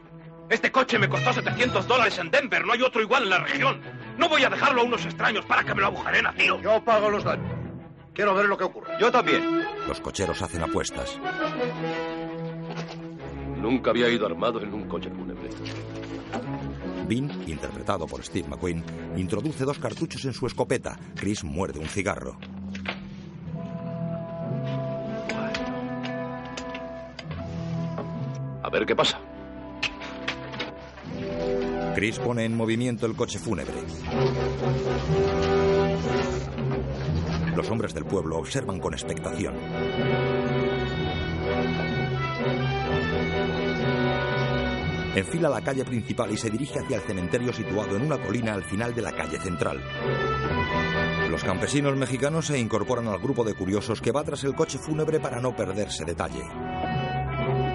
Este 0.49 0.71
coche 0.71 0.97
me 0.97 1.09
costó 1.09 1.33
700 1.33 1.87
dólares 1.87 2.17
en 2.17 2.31
Denver. 2.31 2.65
No 2.65 2.73
hay 2.73 2.81
otro 2.81 3.01
igual 3.01 3.23
en 3.23 3.29
la 3.29 3.39
región. 3.39 3.81
No 4.17 4.29
voy 4.29 4.43
a 4.43 4.49
dejarlo 4.49 4.81
a 4.81 4.83
unos 4.83 5.05
extraños 5.05 5.45
para 5.45 5.63
que 5.63 5.75
me 5.75 5.81
lo 5.81 5.87
agujeren 5.87 6.25
a 6.25 6.33
tiro. 6.33 6.59
Yo 6.61 6.83
pago 6.83 7.09
los 7.09 7.23
daños. 7.23 7.51
Quiero 8.13 8.33
ver 8.33 8.45
lo 8.45 8.57
que 8.57 8.63
ocurre. 8.63 8.93
Yo 8.99 9.11
también. 9.11 9.63
Los 9.87 10.01
cocheros 10.01 10.41
hacen 10.41 10.63
apuestas. 10.63 11.19
Nunca 13.57 13.91
había 13.91 14.09
ido 14.09 14.25
armado 14.25 14.61
en 14.61 14.73
un 14.73 14.87
coche 14.87 15.09
fúnebre. 15.09 15.49
Bean, 17.09 17.29
interpretado 17.47 18.05
por 18.05 18.23
Steve 18.23 18.47
McQueen, 18.47 18.83
introduce 19.17 19.65
dos 19.65 19.79
cartuchos 19.79 20.23
en 20.25 20.33
su 20.33 20.45
escopeta. 20.45 20.97
Chris 21.15 21.43
muerde 21.43 21.79
un 21.79 21.87
cigarro. 21.87 22.37
A 28.61 28.69
ver 28.71 28.85
qué 28.85 28.95
pasa. 28.95 29.19
Chris 31.95 32.19
pone 32.19 32.45
en 32.45 32.55
movimiento 32.55 33.07
el 33.07 33.15
coche 33.15 33.39
fúnebre. 33.39 33.73
Los 37.55 37.69
hombres 37.71 37.93
del 37.95 38.05
pueblo 38.05 38.37
observan 38.37 38.79
con 38.79 38.93
expectación. 38.93 39.55
Enfila 45.15 45.49
la 45.49 45.61
calle 45.61 45.83
principal 45.85 46.31
y 46.31 46.37
se 46.37 46.49
dirige 46.49 46.79
hacia 46.79 46.97
el 46.97 47.03
cementerio 47.03 47.51
situado 47.51 47.95
en 47.95 48.03
una 48.03 48.17
colina 48.19 48.53
al 48.53 48.63
final 48.63 48.93
de 48.93 49.01
la 49.01 49.11
calle 49.11 49.39
central. 49.39 49.81
Los 51.29 51.43
campesinos 51.43 51.95
mexicanos 51.95 52.47
se 52.47 52.59
incorporan 52.59 53.07
al 53.07 53.19
grupo 53.19 53.43
de 53.43 53.53
curiosos 53.53 54.01
que 54.01 54.11
va 54.11 54.23
tras 54.23 54.43
el 54.43 54.55
coche 54.55 54.77
fúnebre 54.77 55.19
para 55.19 55.39
no 55.41 55.55
perderse 55.55 56.05
detalle. 56.05 56.43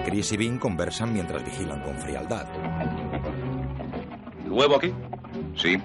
Chris 0.05 0.31
y 0.33 0.37
Bean 0.37 0.59
conversan 0.59 1.13
mientras 1.13 1.43
vigilan 1.43 1.81
con 1.81 1.97
frialdad. 1.99 2.47
¿Nuevo 4.45 4.75
aquí? 4.77 4.93
Sí, 5.55 5.77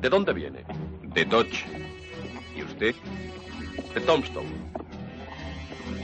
¿De 0.00 0.08
dónde 0.08 0.32
viene? 0.32 0.64
de 1.02 1.24
Dodge. 1.24 1.64
¿Y 2.56 2.62
usted? 2.62 2.94
De 3.94 4.00
Tombstone. 4.02 4.48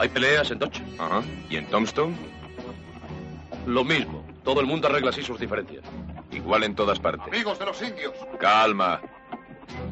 ¿Hay 0.00 0.08
peleas 0.08 0.50
en 0.50 0.58
Dodge? 0.58 0.82
Ajá. 0.98 1.22
¿Y 1.48 1.56
en 1.56 1.66
Tombstone? 1.66 2.14
Lo 3.66 3.84
mismo. 3.84 4.23
Todo 4.44 4.60
el 4.60 4.66
mundo 4.66 4.88
arregla 4.88 5.10
así 5.10 5.22
sus 5.22 5.40
diferencias. 5.40 5.84
Igual 6.30 6.64
en 6.64 6.74
todas 6.74 7.00
partes. 7.00 7.26
Amigos 7.26 7.58
de 7.58 7.64
los 7.64 7.82
indios. 7.82 8.12
Calma. 8.38 9.00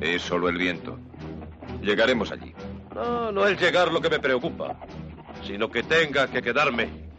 Es 0.00 0.23
solo 0.23 0.49
el 0.49 0.59
viento. 0.59 0.99
Llegaremos 1.80 2.30
allí. 2.30 2.54
No, 2.94 3.32
no 3.32 3.47
es 3.47 3.59
llegar 3.61 3.90
lo 3.90 4.00
que 4.00 4.11
me 4.11 4.21
preocupa, 4.21 4.76
sino 5.44 5.71
que 5.71 5.82
tenga 5.82 6.28
que 6.28 6.42
quedarme. 6.42 7.11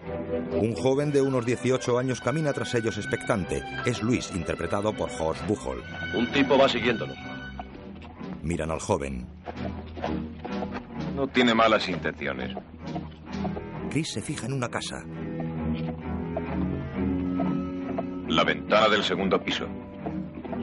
Un 0.52 0.76
joven 0.76 1.12
de 1.12 1.22
unos 1.22 1.46
18 1.46 1.98
años 1.98 2.22
camina 2.22 2.54
tras 2.54 2.76
ellos 2.76 2.98
expectante. 2.98 3.64
Es 3.86 4.04
Luis, 4.04 4.32
interpretado 4.36 4.94
por 4.94 5.10
Horst 5.20 5.46
Buchholz. 5.48 5.84
Un 6.14 6.32
tipo 6.32 6.58
va 6.58 6.70
siguiéndonos. 6.70 7.18
Miran 8.44 8.70
al 8.72 8.80
joven. 8.80 9.26
No 11.16 11.28
tiene 11.28 11.56
malas 11.56 11.88
intenciones. 11.90 12.56
Chris 13.90 14.12
se 14.12 14.22
fija 14.22 14.46
en 14.46 14.54
una 14.54 14.70
casa. 14.70 15.04
La 18.34 18.44
ventana 18.44 18.90
del 18.90 19.04
segundo 19.04 19.40
piso. 19.40 19.68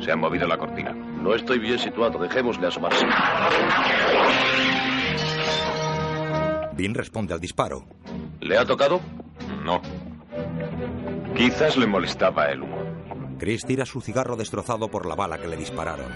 Se 0.05 0.11
ha 0.11 0.17
movido 0.17 0.45
la 0.49 0.59
cortina. 0.59 0.93
No 0.93 1.37
estoy 1.37 1.61
bien 1.61 1.79
situado, 1.79 2.19
dejémosle 2.19 2.67
asomarse. 2.67 3.07
Bean 6.73 6.95
responde 6.95 7.33
al 7.33 7.41
disparo. 7.41 7.85
¿Le 8.41 8.59
ha 8.59 8.65
tocado? 8.65 9.00
No. 9.62 9.81
Quizás 11.37 11.77
le 11.77 11.87
molestaba 11.87 12.47
el 12.50 12.62
humo. 12.62 12.77
Chris 13.39 13.65
tira 13.65 13.87
su 13.87 14.00
cigarro 14.00 14.35
destrozado 14.35 14.89
por 14.91 15.07
la 15.07 15.15
bala 15.15 15.39
que 15.39 15.47
le 15.47 15.57
dispararon. 15.57 16.11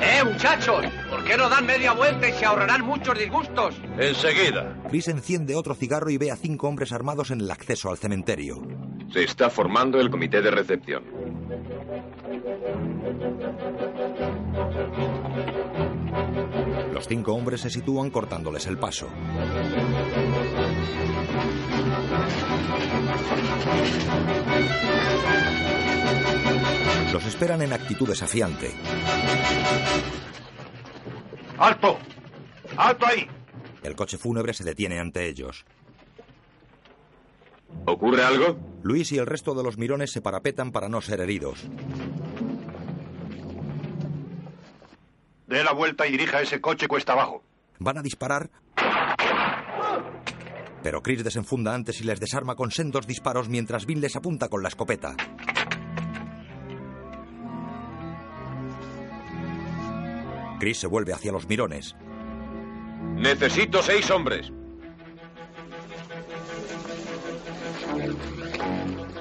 ¡Eh, 0.00 0.22
muchachos! 0.24 0.84
¿Por 1.10 1.24
qué 1.24 1.36
no 1.36 1.48
dan 1.48 1.66
media 1.66 1.92
vuelta 1.92 2.28
y 2.28 2.32
se 2.34 2.46
ahorrarán 2.46 2.82
muchos 2.86 3.18
disgustos? 3.18 3.74
Enseguida. 3.98 4.80
Chris 4.88 5.08
enciende 5.08 5.56
otro 5.56 5.74
cigarro 5.74 6.08
y 6.10 6.18
ve 6.18 6.30
a 6.30 6.36
cinco 6.36 6.68
hombres 6.68 6.92
armados 6.92 7.32
en 7.32 7.40
el 7.40 7.50
acceso 7.50 7.90
al 7.90 7.98
cementerio. 7.98 8.62
Se 9.14 9.22
está 9.22 9.48
formando 9.48 10.00
el 10.00 10.10
comité 10.10 10.42
de 10.42 10.50
recepción. 10.50 11.04
Los 16.92 17.06
cinco 17.06 17.32
hombres 17.32 17.60
se 17.60 17.70
sitúan 17.70 18.10
cortándoles 18.10 18.66
el 18.66 18.76
paso. 18.76 19.06
Los 27.12 27.24
esperan 27.24 27.62
en 27.62 27.72
actitud 27.72 28.08
desafiante. 28.08 28.72
¡Alto! 31.56 31.98
¡Alto 32.76 33.06
ahí! 33.06 33.28
El 33.84 33.94
coche 33.94 34.18
fúnebre 34.18 34.52
se 34.54 34.64
detiene 34.64 34.98
ante 34.98 35.28
ellos. 35.28 35.64
¿Ocurre 37.86 38.22
algo? 38.22 38.58
Luis 38.82 39.12
y 39.12 39.18
el 39.18 39.26
resto 39.26 39.54
de 39.54 39.62
los 39.62 39.78
mirones 39.78 40.12
se 40.12 40.20
parapetan 40.20 40.72
para 40.72 40.88
no 40.88 41.00
ser 41.00 41.20
heridos. 41.20 41.64
Dé 45.46 45.62
la 45.62 45.72
vuelta 45.72 46.06
y 46.06 46.12
dirija 46.12 46.40
ese 46.40 46.60
coche 46.60 46.88
cuesta 46.88 47.12
abajo. 47.12 47.42
Van 47.78 47.98
a 47.98 48.02
disparar. 48.02 48.50
Pero 50.82 51.02
Chris 51.02 51.24
desenfunda 51.24 51.74
antes 51.74 52.00
y 52.00 52.04
les 52.04 52.20
desarma 52.20 52.56
con 52.56 52.70
sendos 52.70 53.06
disparos 53.06 53.48
mientras 53.48 53.86
Vin 53.86 54.00
les 54.00 54.16
apunta 54.16 54.48
con 54.48 54.62
la 54.62 54.68
escopeta. 54.68 55.16
Chris 60.60 60.78
se 60.78 60.86
vuelve 60.86 61.12
hacia 61.12 61.32
los 61.32 61.48
mirones. 61.48 61.96
Necesito 63.16 63.82
seis 63.82 64.10
hombres. 64.10 64.52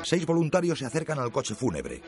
Seis 0.04 0.26
voluntarios 0.26 0.80
se 0.80 0.86
acercan 0.86 1.20
al 1.20 1.32
coche 1.32 1.56
fúnebre. 1.56 2.02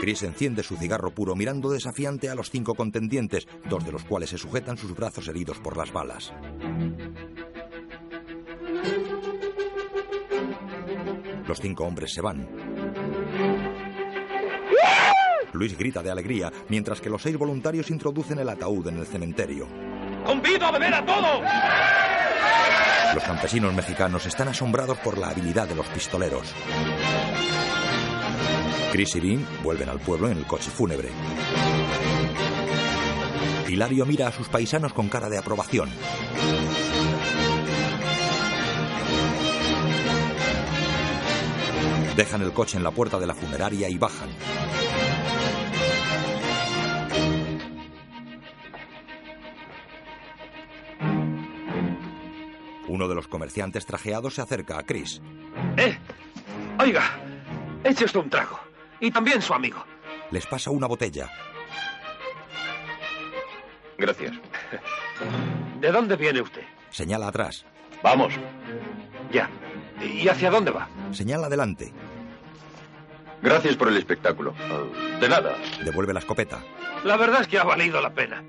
Chris 0.00 0.22
enciende 0.24 0.64
su 0.64 0.76
cigarro 0.76 1.12
puro 1.12 1.36
mirando 1.36 1.70
desafiante 1.70 2.28
a 2.28 2.34
los 2.34 2.50
cinco 2.50 2.74
contendientes, 2.74 3.46
dos 3.68 3.84
de 3.84 3.92
los 3.92 4.02
cuales 4.04 4.30
se 4.30 4.38
sujetan 4.38 4.76
sus 4.76 4.96
brazos 4.96 5.28
heridos 5.28 5.58
por 5.60 5.76
las 5.76 5.92
balas. 5.92 6.32
Los 11.46 11.60
cinco 11.60 11.84
hombres 11.84 12.12
se 12.12 12.20
van. 12.20 12.48
Luis 15.52 15.76
grita 15.76 16.02
de 16.02 16.10
alegría, 16.10 16.50
mientras 16.68 17.00
que 17.00 17.10
los 17.10 17.22
seis 17.22 17.36
voluntarios 17.36 17.90
introducen 17.90 18.38
el 18.38 18.48
ataúd 18.48 18.88
en 18.88 18.98
el 18.98 19.06
cementerio. 19.06 19.91
¡Convido 20.24 20.66
a 20.66 20.70
beber 20.70 20.94
a 20.94 21.04
todos! 21.04 21.42
Los 23.14 23.24
campesinos 23.24 23.74
mexicanos 23.74 24.24
están 24.26 24.48
asombrados 24.48 24.98
por 24.98 25.18
la 25.18 25.28
habilidad 25.28 25.68
de 25.68 25.74
los 25.74 25.86
pistoleros. 25.88 26.54
Chris 28.92 29.16
y 29.16 29.20
Bean 29.20 29.46
vuelven 29.62 29.88
al 29.88 30.00
pueblo 30.00 30.28
en 30.30 30.38
el 30.38 30.46
coche 30.46 30.70
fúnebre. 30.70 31.10
Hilario 33.68 34.04
mira 34.06 34.28
a 34.28 34.32
sus 34.32 34.48
paisanos 34.48 34.92
con 34.92 35.08
cara 35.08 35.28
de 35.28 35.38
aprobación. 35.38 35.90
Dejan 42.16 42.42
el 42.42 42.52
coche 42.52 42.76
en 42.76 42.84
la 42.84 42.90
puerta 42.90 43.18
de 43.18 43.26
la 43.26 43.34
funeraria 43.34 43.88
y 43.88 43.96
bajan. 43.96 44.28
Comerciantes 53.52 53.84
trajeados 53.84 54.34
se 54.36 54.40
acerca 54.40 54.78
a 54.78 54.82
Chris. 54.82 55.20
¡Eh! 55.76 55.98
Oiga, 56.78 57.02
eche 57.84 58.06
usted 58.06 58.20
un 58.20 58.30
trago. 58.30 58.58
Y 58.98 59.10
también 59.10 59.42
su 59.42 59.52
amigo. 59.52 59.84
Les 60.30 60.46
pasa 60.46 60.70
una 60.70 60.86
botella. 60.86 61.28
Gracias. 63.98 64.32
¿De 65.80 65.92
dónde 65.92 66.16
viene 66.16 66.40
usted? 66.40 66.62
Señala 66.88 67.28
atrás. 67.28 67.66
Vamos. 68.02 68.32
Ya. 69.30 69.50
¿Y 70.02 70.26
hacia 70.28 70.50
dónde 70.50 70.70
va? 70.70 70.88
Señala 71.12 71.48
adelante. 71.48 71.92
Gracias 73.42 73.76
por 73.76 73.88
el 73.88 73.98
espectáculo. 73.98 74.54
De 75.20 75.28
nada. 75.28 75.58
Devuelve 75.84 76.14
la 76.14 76.20
escopeta. 76.20 76.62
La 77.04 77.18
verdad 77.18 77.42
es 77.42 77.48
que 77.48 77.58
ha 77.58 77.64
valido 77.64 78.00
la 78.00 78.14
pena. 78.14 78.42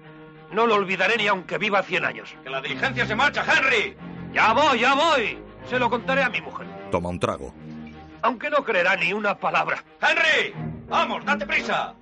No 0.53 0.65
lo 0.65 0.75
olvidaré 0.75 1.17
ni 1.17 1.27
aunque 1.27 1.57
viva 1.57 1.83
100 1.83 2.05
años. 2.05 2.33
¡Que 2.41 2.49
la 2.49 2.61
diligencia 2.61 3.05
se 3.05 3.15
marcha, 3.15 3.43
Henry! 3.43 3.97
¡Ya 4.33 4.53
voy, 4.53 4.79
ya 4.79 4.95
voy! 4.95 5.37
Se 5.69 5.79
lo 5.79 5.89
contaré 5.89 6.23
a 6.23 6.29
mi 6.29 6.41
mujer. 6.41 6.67
Toma 6.91 7.09
un 7.09 7.19
trago. 7.19 7.53
Aunque 8.21 8.49
no 8.49 8.63
creerá 8.63 8.95
ni 8.95 9.13
una 9.13 9.37
palabra. 9.37 9.83
¡Henry! 10.01 10.53
¡Vamos, 10.87 11.23
date 11.25 11.45
prisa! 11.45 11.93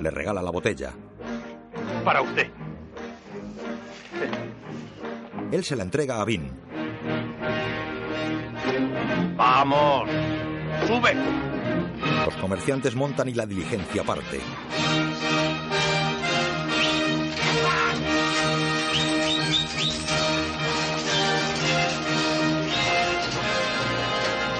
Le 0.00 0.10
regala 0.10 0.42
la 0.42 0.50
botella. 0.50 0.92
Para 2.04 2.22
usted. 2.22 2.50
Él 5.50 5.64
se 5.64 5.76
la 5.76 5.82
entrega 5.82 6.20
a 6.20 6.24
Vin. 6.24 6.50
¡Vamos! 9.36 10.08
¡Sube! 10.86 11.14
Los 12.24 12.34
comerciantes 12.36 12.94
montan 12.94 13.28
y 13.28 13.34
la 13.34 13.46
diligencia 13.46 14.04
parte. 14.04 14.40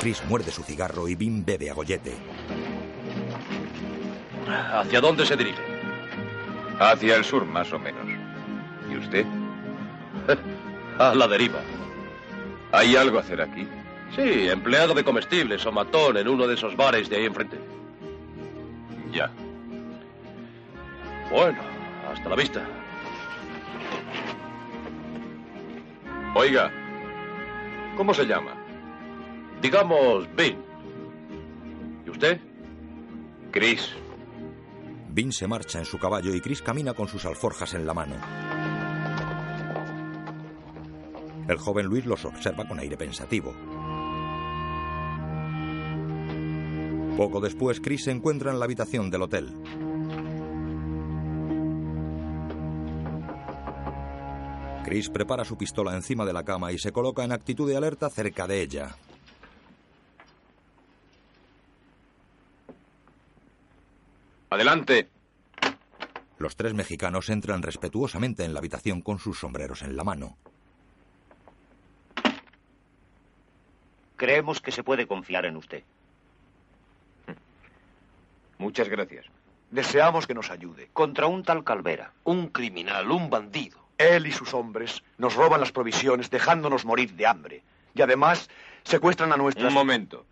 Chris 0.00 0.22
muerde 0.26 0.50
su 0.50 0.62
cigarro 0.62 1.08
y 1.08 1.14
Vin 1.14 1.44
bebe 1.44 1.68
a 1.68 1.74
gollete. 1.74 2.14
¿Hacia 4.48 4.98
dónde 4.98 5.26
se 5.26 5.36
dirige? 5.36 5.60
Hacia 6.78 7.16
el 7.16 7.24
sur, 7.24 7.44
más 7.44 7.70
o 7.74 7.78
menos. 7.78 8.06
¿Y 8.90 8.96
usted? 8.96 9.26
A 10.98 11.14
la 11.14 11.28
deriva. 11.28 11.60
¿Hay 12.72 12.96
algo 12.96 13.18
a 13.18 13.20
hacer 13.20 13.42
aquí? 13.42 13.68
Sí, 14.16 14.48
empleado 14.48 14.94
de 14.94 15.04
comestibles 15.04 15.66
o 15.66 15.72
matón 15.72 16.16
en 16.16 16.28
uno 16.28 16.46
de 16.46 16.54
esos 16.54 16.76
bares 16.76 17.10
de 17.10 17.16
ahí 17.16 17.26
enfrente. 17.26 17.58
Ya. 19.12 19.30
Bueno, 21.30 21.58
hasta 22.10 22.28
la 22.28 22.36
vista. 22.36 22.62
Oiga, 26.34 26.70
¿cómo 27.96 28.14
se 28.14 28.24
llama? 28.24 28.60
Digamos, 29.61 30.27
Vin. 30.35 30.59
¿Y 32.07 32.11
usted? 32.11 32.40
Chris. 33.51 33.90
Vin 35.11 35.33
se 35.33 35.46
marcha 35.46 35.79
en 35.79 35.85
su 35.85 35.99
caballo 35.99 36.35
y 36.35 36.40
Chris 36.40 36.62
camina 36.62 36.94
con 36.94 37.09
sus 37.09 37.25
alforjas 37.27 37.75
en 37.75 37.87
la 37.87 37.94
mano. 37.94 38.16
El 41.49 41.59
joven 41.59 41.87
Luis 41.87 42.07
los 42.07 42.25
observa 42.25 42.66
con 42.66 42.79
aire 42.79 42.96
pensativo. 42.96 43.53
Poco 47.16 47.40
después, 47.40 47.81
Chris 47.81 48.05
se 48.05 48.12
encuentra 48.12 48.53
en 48.53 48.61
la 48.61 48.64
habitación 48.64 49.11
del 49.11 49.23
hotel. 49.23 49.53
Chris 54.85 55.11
prepara 55.11 55.44
su 55.44 55.59
pistola 55.59 55.94
encima 55.94 56.25
de 56.25 56.33
la 56.33 56.44
cama 56.44 56.73
y 56.73 56.79
se 56.79 56.92
coloca 56.92 57.25
en 57.25 57.33
actitud 57.33 57.68
de 57.68 57.77
alerta 57.77 58.09
cerca 58.09 58.46
de 58.46 58.62
ella. 58.62 58.96
Adelante. 64.50 65.08
Los 66.38 66.56
tres 66.56 66.74
mexicanos 66.74 67.28
entran 67.28 67.62
respetuosamente 67.62 68.44
en 68.44 68.52
la 68.52 68.58
habitación 68.58 69.00
con 69.00 69.20
sus 69.20 69.38
sombreros 69.38 69.82
en 69.82 69.96
la 69.96 70.02
mano. 70.02 70.36
Creemos 74.16 74.60
que 74.60 74.72
se 74.72 74.82
puede 74.82 75.06
confiar 75.06 75.46
en 75.46 75.56
usted. 75.56 75.84
Muchas 78.58 78.88
gracias. 78.88 79.26
Deseamos 79.70 80.26
que 80.26 80.34
nos 80.34 80.50
ayude. 80.50 80.90
Contra 80.92 81.26
un 81.28 81.44
tal 81.44 81.62
Calvera. 81.62 82.12
Un 82.24 82.48
criminal, 82.48 83.08
un 83.10 83.30
bandido. 83.30 83.78
Él 83.98 84.26
y 84.26 84.32
sus 84.32 84.52
hombres 84.52 85.04
nos 85.16 85.36
roban 85.36 85.60
las 85.60 85.70
provisiones 85.70 86.28
dejándonos 86.28 86.84
morir 86.84 87.14
de 87.14 87.26
hambre. 87.26 87.62
Y 87.94 88.02
además 88.02 88.50
secuestran 88.82 89.32
a 89.32 89.36
nuestras... 89.36 89.68
Un 89.68 89.74
momento. 89.74 90.26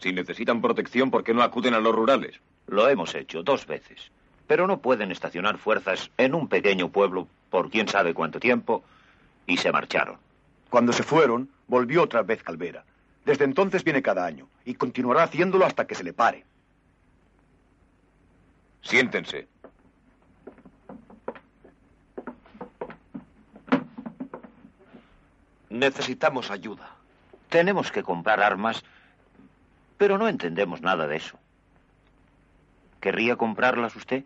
Si 0.00 0.12
necesitan 0.12 0.60
protección, 0.60 1.10
¿por 1.10 1.24
qué 1.24 1.32
no 1.32 1.42
acuden 1.42 1.72
a 1.72 1.80
los 1.80 1.94
rurales? 1.94 2.40
Lo 2.66 2.88
hemos 2.88 3.14
hecho 3.14 3.42
dos 3.42 3.66
veces. 3.66 4.10
Pero 4.46 4.66
no 4.66 4.78
pueden 4.78 5.10
estacionar 5.10 5.58
fuerzas 5.58 6.10
en 6.18 6.34
un 6.34 6.48
pequeño 6.48 6.90
pueblo 6.90 7.28
por 7.50 7.70
quién 7.70 7.88
sabe 7.88 8.14
cuánto 8.14 8.40
tiempo 8.40 8.84
y 9.46 9.56
se 9.56 9.72
marcharon. 9.72 10.18
Cuando 10.70 10.92
se 10.92 11.02
fueron, 11.02 11.48
volvió 11.66 12.02
otra 12.02 12.22
vez 12.22 12.42
Calvera. 12.42 12.84
Desde 13.24 13.44
entonces 13.44 13.84
viene 13.84 14.02
cada 14.02 14.26
año 14.26 14.48
y 14.64 14.74
continuará 14.74 15.22
haciéndolo 15.22 15.64
hasta 15.64 15.86
que 15.86 15.94
se 15.94 16.04
le 16.04 16.12
pare. 16.12 16.44
Siéntense. 18.82 19.48
Necesitamos 25.70 26.50
ayuda. 26.50 26.90
Tenemos 27.48 27.90
que 27.90 28.02
comprar 28.02 28.40
armas, 28.40 28.84
pero 29.96 30.18
no 30.18 30.28
entendemos 30.28 30.82
nada 30.82 31.06
de 31.06 31.16
eso. 31.16 31.38
¿Querría 33.04 33.36
comprarlas 33.36 33.94
usted? 33.96 34.24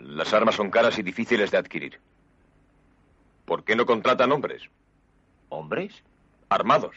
Las 0.00 0.32
armas 0.32 0.54
son 0.54 0.70
caras 0.70 0.98
y 0.98 1.02
difíciles 1.02 1.50
de 1.50 1.58
adquirir. 1.58 2.00
¿Por 3.44 3.62
qué 3.62 3.76
no 3.76 3.84
contratan 3.84 4.32
hombres? 4.32 4.62
¿Hombres? 5.50 6.02
Armados. 6.48 6.96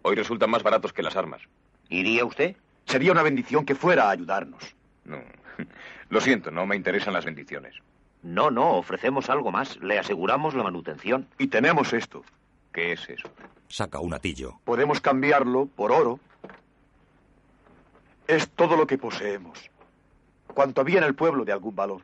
Hoy 0.00 0.16
resultan 0.16 0.48
más 0.48 0.62
baratos 0.62 0.94
que 0.94 1.02
las 1.02 1.16
armas. 1.16 1.42
¿Iría 1.90 2.24
usted? 2.24 2.56
Sería 2.86 3.12
una 3.12 3.22
bendición 3.22 3.66
que 3.66 3.74
fuera 3.74 4.04
a 4.04 4.12
ayudarnos. 4.12 4.74
No. 5.04 5.18
Lo 6.08 6.22
siento, 6.22 6.50
no 6.50 6.64
me 6.64 6.74
interesan 6.74 7.12
las 7.12 7.26
bendiciones. 7.26 7.74
No, 8.22 8.50
no, 8.50 8.70
ofrecemos 8.78 9.28
algo 9.28 9.52
más. 9.52 9.76
Le 9.82 9.98
aseguramos 9.98 10.54
la 10.54 10.62
manutención. 10.62 11.28
Y 11.36 11.48
tenemos 11.48 11.92
esto. 11.92 12.24
¿Qué 12.72 12.92
es 12.92 13.06
eso? 13.06 13.28
Saca 13.68 14.00
un 14.00 14.14
atillo. 14.14 14.60
Podemos 14.64 15.02
cambiarlo 15.02 15.66
por 15.66 15.92
oro. 15.92 16.20
Es 18.26 18.48
todo 18.50 18.76
lo 18.76 18.86
que 18.86 18.98
poseemos. 18.98 19.70
Cuanto 20.46 20.80
había 20.80 20.98
en 20.98 21.04
el 21.04 21.14
pueblo 21.14 21.44
de 21.44 21.52
algún 21.52 21.74
valor. 21.74 22.02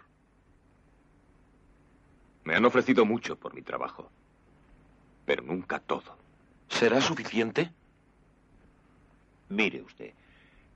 Me 2.45 2.57
han 2.57 2.65
ofrecido 2.65 3.05
mucho 3.05 3.37
por 3.37 3.55
mi 3.55 3.63
trabajo. 3.63 4.11
Pero 5.27 5.43
nunca 5.43 5.79
todo. 5.79 6.17
¿Será 6.69 7.01
suficiente? 7.01 7.71
Mire 9.49 9.83
usted, 9.83 10.13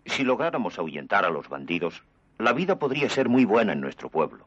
si 0.07 0.25
lográramos 0.25 0.79
ahuyentar 0.79 1.25
a 1.25 1.31
los 1.31 1.49
bandidos, 1.49 2.03
la 2.39 2.53
vida 2.53 2.79
podría 2.79 3.09
ser 3.11 3.29
muy 3.29 3.45
buena 3.45 3.73
en 3.73 3.81
nuestro 3.81 4.09
pueblo. 4.09 4.47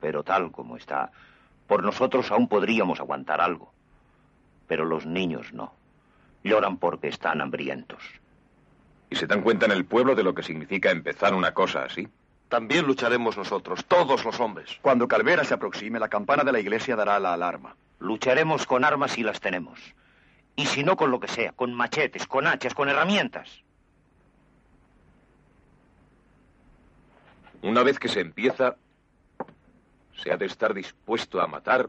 Pero 0.00 0.22
tal 0.22 0.52
como 0.52 0.76
está, 0.76 1.10
por 1.66 1.82
nosotros 1.82 2.30
aún 2.30 2.48
podríamos 2.48 3.00
aguantar 3.00 3.40
algo. 3.40 3.72
Pero 4.66 4.84
los 4.84 5.06
niños 5.06 5.52
no. 5.52 5.72
Lloran 6.44 6.76
porque 6.78 7.08
están 7.08 7.40
hambrientos. 7.40 8.02
¿Y 9.10 9.16
se 9.16 9.26
dan 9.26 9.42
cuenta 9.42 9.66
en 9.66 9.72
el 9.72 9.84
pueblo 9.84 10.14
de 10.14 10.22
lo 10.22 10.34
que 10.34 10.42
significa 10.42 10.90
empezar 10.90 11.34
una 11.34 11.54
cosa 11.54 11.84
así? 11.84 12.08
También 12.48 12.86
lucharemos 12.86 13.36
nosotros, 13.36 13.84
todos 13.84 14.24
los 14.24 14.40
hombres. 14.40 14.78
Cuando 14.80 15.08
Calvera 15.08 15.44
se 15.44 15.54
aproxime, 15.54 15.98
la 15.98 16.08
campana 16.08 16.44
de 16.44 16.52
la 16.52 16.60
iglesia 16.60 16.96
dará 16.96 17.18
la 17.18 17.34
alarma. 17.34 17.76
Lucharemos 17.98 18.66
con 18.66 18.84
armas 18.84 19.12
si 19.12 19.22
las 19.22 19.40
tenemos. 19.40 19.78
Y 20.56 20.66
si 20.66 20.82
no 20.82 20.96
con 20.96 21.10
lo 21.10 21.20
que 21.20 21.28
sea, 21.28 21.52
con 21.52 21.74
machetes, 21.74 22.26
con 22.26 22.46
hachas, 22.46 22.74
con 22.74 22.88
herramientas. 22.88 23.62
Una 27.62 27.82
vez 27.82 27.98
que 27.98 28.08
se 28.08 28.20
empieza, 28.20 28.76
se 30.16 30.32
ha 30.32 30.36
de 30.36 30.46
estar 30.46 30.74
dispuesto 30.74 31.40
a 31.40 31.46
matar 31.46 31.88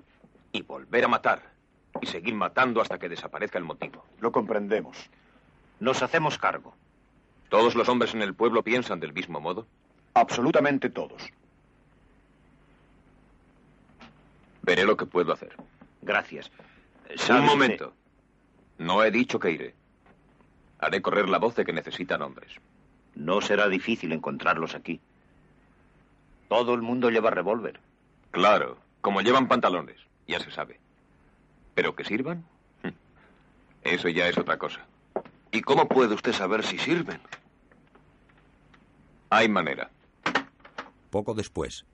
y 0.52 0.62
volver 0.62 1.06
a 1.06 1.08
matar. 1.08 1.42
Y 2.02 2.06
seguir 2.06 2.34
matando 2.34 2.82
hasta 2.82 3.00
que 3.00 3.10
desaparezca 3.10 3.58
el 3.58 3.64
motivo. 3.64 4.06
Lo 4.20 4.32
comprendemos. 4.32 5.10
Nos 5.80 6.04
hacemos 6.04 6.38
cargo. 6.38 6.76
¿Todos 7.50 7.76
los 7.76 7.90
hombres 7.90 8.14
en 8.14 8.22
el 8.22 8.36
pueblo 8.36 8.64
piensan 8.64 9.00
del 9.00 9.14
mismo 9.14 9.42
modo? 9.42 9.68
Absolutamente 10.14 10.90
todos. 10.90 11.22
Veré 14.62 14.86
lo 14.86 14.96
que 14.96 15.08
puedo 15.08 15.34
hacer. 15.34 15.56
Gracias. 16.02 16.52
Un 17.30 17.46
momento. 17.46 17.94
No 18.78 19.04
he 19.04 19.10
dicho 19.10 19.40
que 19.40 19.52
iré. 19.52 19.76
Haré 20.80 21.02
correr 21.02 21.28
la 21.28 21.40
voz 21.40 21.56
de 21.56 21.66
que 21.66 21.74
necesitan 21.74 22.22
hombres. 22.22 22.52
No 23.16 23.42
será 23.42 23.68
difícil 23.68 24.12
encontrarlos 24.14 24.76
aquí. 24.76 25.02
Todo 26.48 26.74
el 26.74 26.82
mundo 26.82 27.10
lleva 27.10 27.32
revólver. 27.32 27.80
Claro, 28.32 28.78
como 29.02 29.22
llevan 29.22 29.48
pantalones, 29.48 29.98
ya 30.28 30.40
se 30.40 30.52
sabe. 30.52 30.80
Pero 31.74 31.96
que 31.96 32.06
sirvan, 32.06 32.46
eso 33.84 34.08
ya 34.08 34.28
es 34.28 34.38
otra 34.38 34.58
cosa. 34.58 34.86
¿Y 35.52 35.62
cómo 35.62 35.88
puede 35.88 36.14
usted 36.14 36.32
saber 36.32 36.64
si 36.64 36.78
sirven? 36.78 37.20
Hay 39.30 39.48
manera. 39.48 39.92
Poco 41.10 41.34
después. 41.34 41.86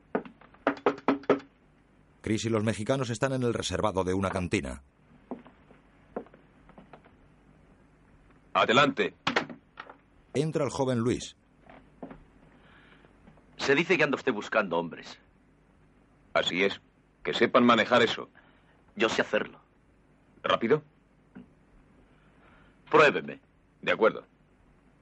Chris 2.21 2.45
y 2.45 2.50
los 2.50 2.63
mexicanos 2.63 3.10
están 3.10 3.34
en 3.34 3.43
el 3.43 3.54
reservado 3.54 4.04
de 4.04 4.13
una 4.13 4.32
cantina. 4.32 4.82
Adelante. 8.54 9.13
Entra 10.34 10.63
el 10.63 10.71
joven 10.71 11.00
Luis. 11.00 11.36
Se 13.58 13.76
dice 13.76 13.98
que 13.98 14.04
anda 14.04 14.15
usted 14.15 14.34
buscando 14.34 14.78
hombres. 14.78 15.19
Así 16.34 16.63
es. 16.63 16.80
Que 17.24 17.34
sepan 17.34 17.65
manejar 17.65 18.02
eso. 18.02 18.30
Yo 18.95 19.10
sé 19.10 19.21
hacerlo. 19.21 19.60
¿Rápido? 20.41 20.84
Pruébeme. 22.89 23.39
De 23.82 23.91
acuerdo. 23.91 24.26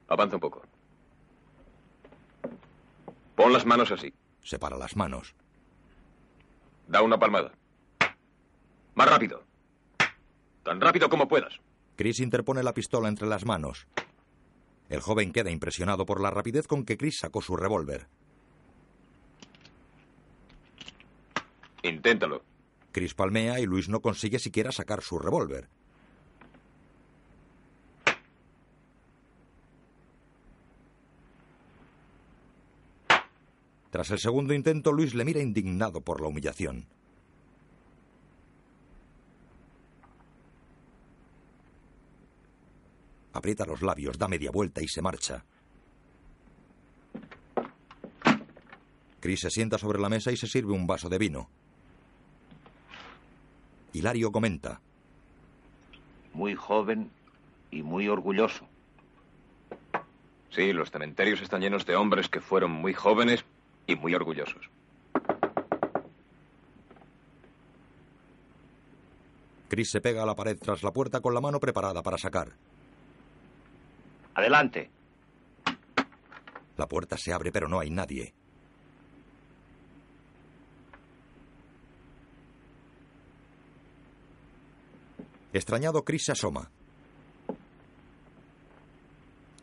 Avanza 0.08 0.36
un 0.36 0.40
poco. 0.40 0.62
Pon 3.34 3.52
las 3.52 3.66
manos 3.66 3.90
así. 3.90 4.12
Separa 4.42 4.76
las 4.76 4.96
manos. 4.96 5.34
Da 6.86 7.02
una 7.02 7.18
palmada. 7.18 7.52
Más 8.94 9.08
rápido. 9.08 9.42
Tan 10.62 10.80
rápido 10.80 11.08
como 11.08 11.26
puedas. 11.28 11.54
Chris 11.96 12.20
interpone 12.20 12.62
la 12.62 12.74
pistola 12.74 13.08
entre 13.08 13.26
las 13.26 13.44
manos. 13.44 13.86
El 14.88 15.00
joven 15.00 15.32
queda 15.32 15.50
impresionado 15.50 16.04
por 16.04 16.20
la 16.20 16.30
rapidez 16.30 16.66
con 16.66 16.84
que 16.84 16.96
Chris 16.96 17.18
sacó 17.18 17.40
su 17.40 17.56
revólver. 17.56 18.06
Inténtalo. 21.82 22.42
Chris 22.92 23.14
palmea 23.14 23.60
y 23.60 23.66
Luis 23.66 23.88
no 23.88 24.00
consigue 24.00 24.38
siquiera 24.38 24.72
sacar 24.72 25.02
su 25.02 25.18
revólver. 25.18 25.68
Tras 33.94 34.10
el 34.10 34.18
segundo 34.18 34.52
intento, 34.52 34.90
Luis 34.90 35.14
le 35.14 35.24
mira 35.24 35.40
indignado 35.40 36.00
por 36.00 36.20
la 36.20 36.26
humillación. 36.26 36.84
Aprieta 43.32 43.64
los 43.64 43.82
labios, 43.82 44.18
da 44.18 44.26
media 44.26 44.50
vuelta 44.50 44.82
y 44.82 44.88
se 44.88 45.00
marcha. 45.00 45.44
Chris 49.20 49.38
se 49.38 49.50
sienta 49.50 49.78
sobre 49.78 50.00
la 50.00 50.08
mesa 50.08 50.32
y 50.32 50.36
se 50.36 50.48
sirve 50.48 50.72
un 50.72 50.88
vaso 50.88 51.08
de 51.08 51.18
vino. 51.18 51.48
Hilario 53.92 54.32
comenta. 54.32 54.80
Muy 56.32 56.56
joven 56.56 57.12
y 57.70 57.84
muy 57.84 58.08
orgulloso. 58.08 58.66
Sí, 60.50 60.72
los 60.72 60.90
cementerios 60.90 61.40
están 61.40 61.60
llenos 61.60 61.86
de 61.86 61.94
hombres 61.94 62.28
que 62.28 62.40
fueron 62.40 62.72
muy 62.72 62.92
jóvenes 62.92 63.44
y 63.86 63.96
muy 63.96 64.14
orgullosos. 64.14 64.70
Chris 69.68 69.90
se 69.90 70.00
pega 70.00 70.22
a 70.22 70.26
la 70.26 70.34
pared 70.34 70.56
tras 70.58 70.82
la 70.82 70.92
puerta 70.92 71.20
con 71.20 71.34
la 71.34 71.40
mano 71.40 71.58
preparada 71.58 72.02
para 72.02 72.18
sacar. 72.18 72.52
Adelante. 74.34 74.90
La 76.76 76.86
puerta 76.86 77.16
se 77.16 77.32
abre 77.32 77.50
pero 77.50 77.68
no 77.68 77.80
hay 77.80 77.90
nadie. 77.90 78.34
Extrañado, 85.52 86.04
Chris 86.04 86.24
se 86.24 86.32
asoma. 86.32 86.70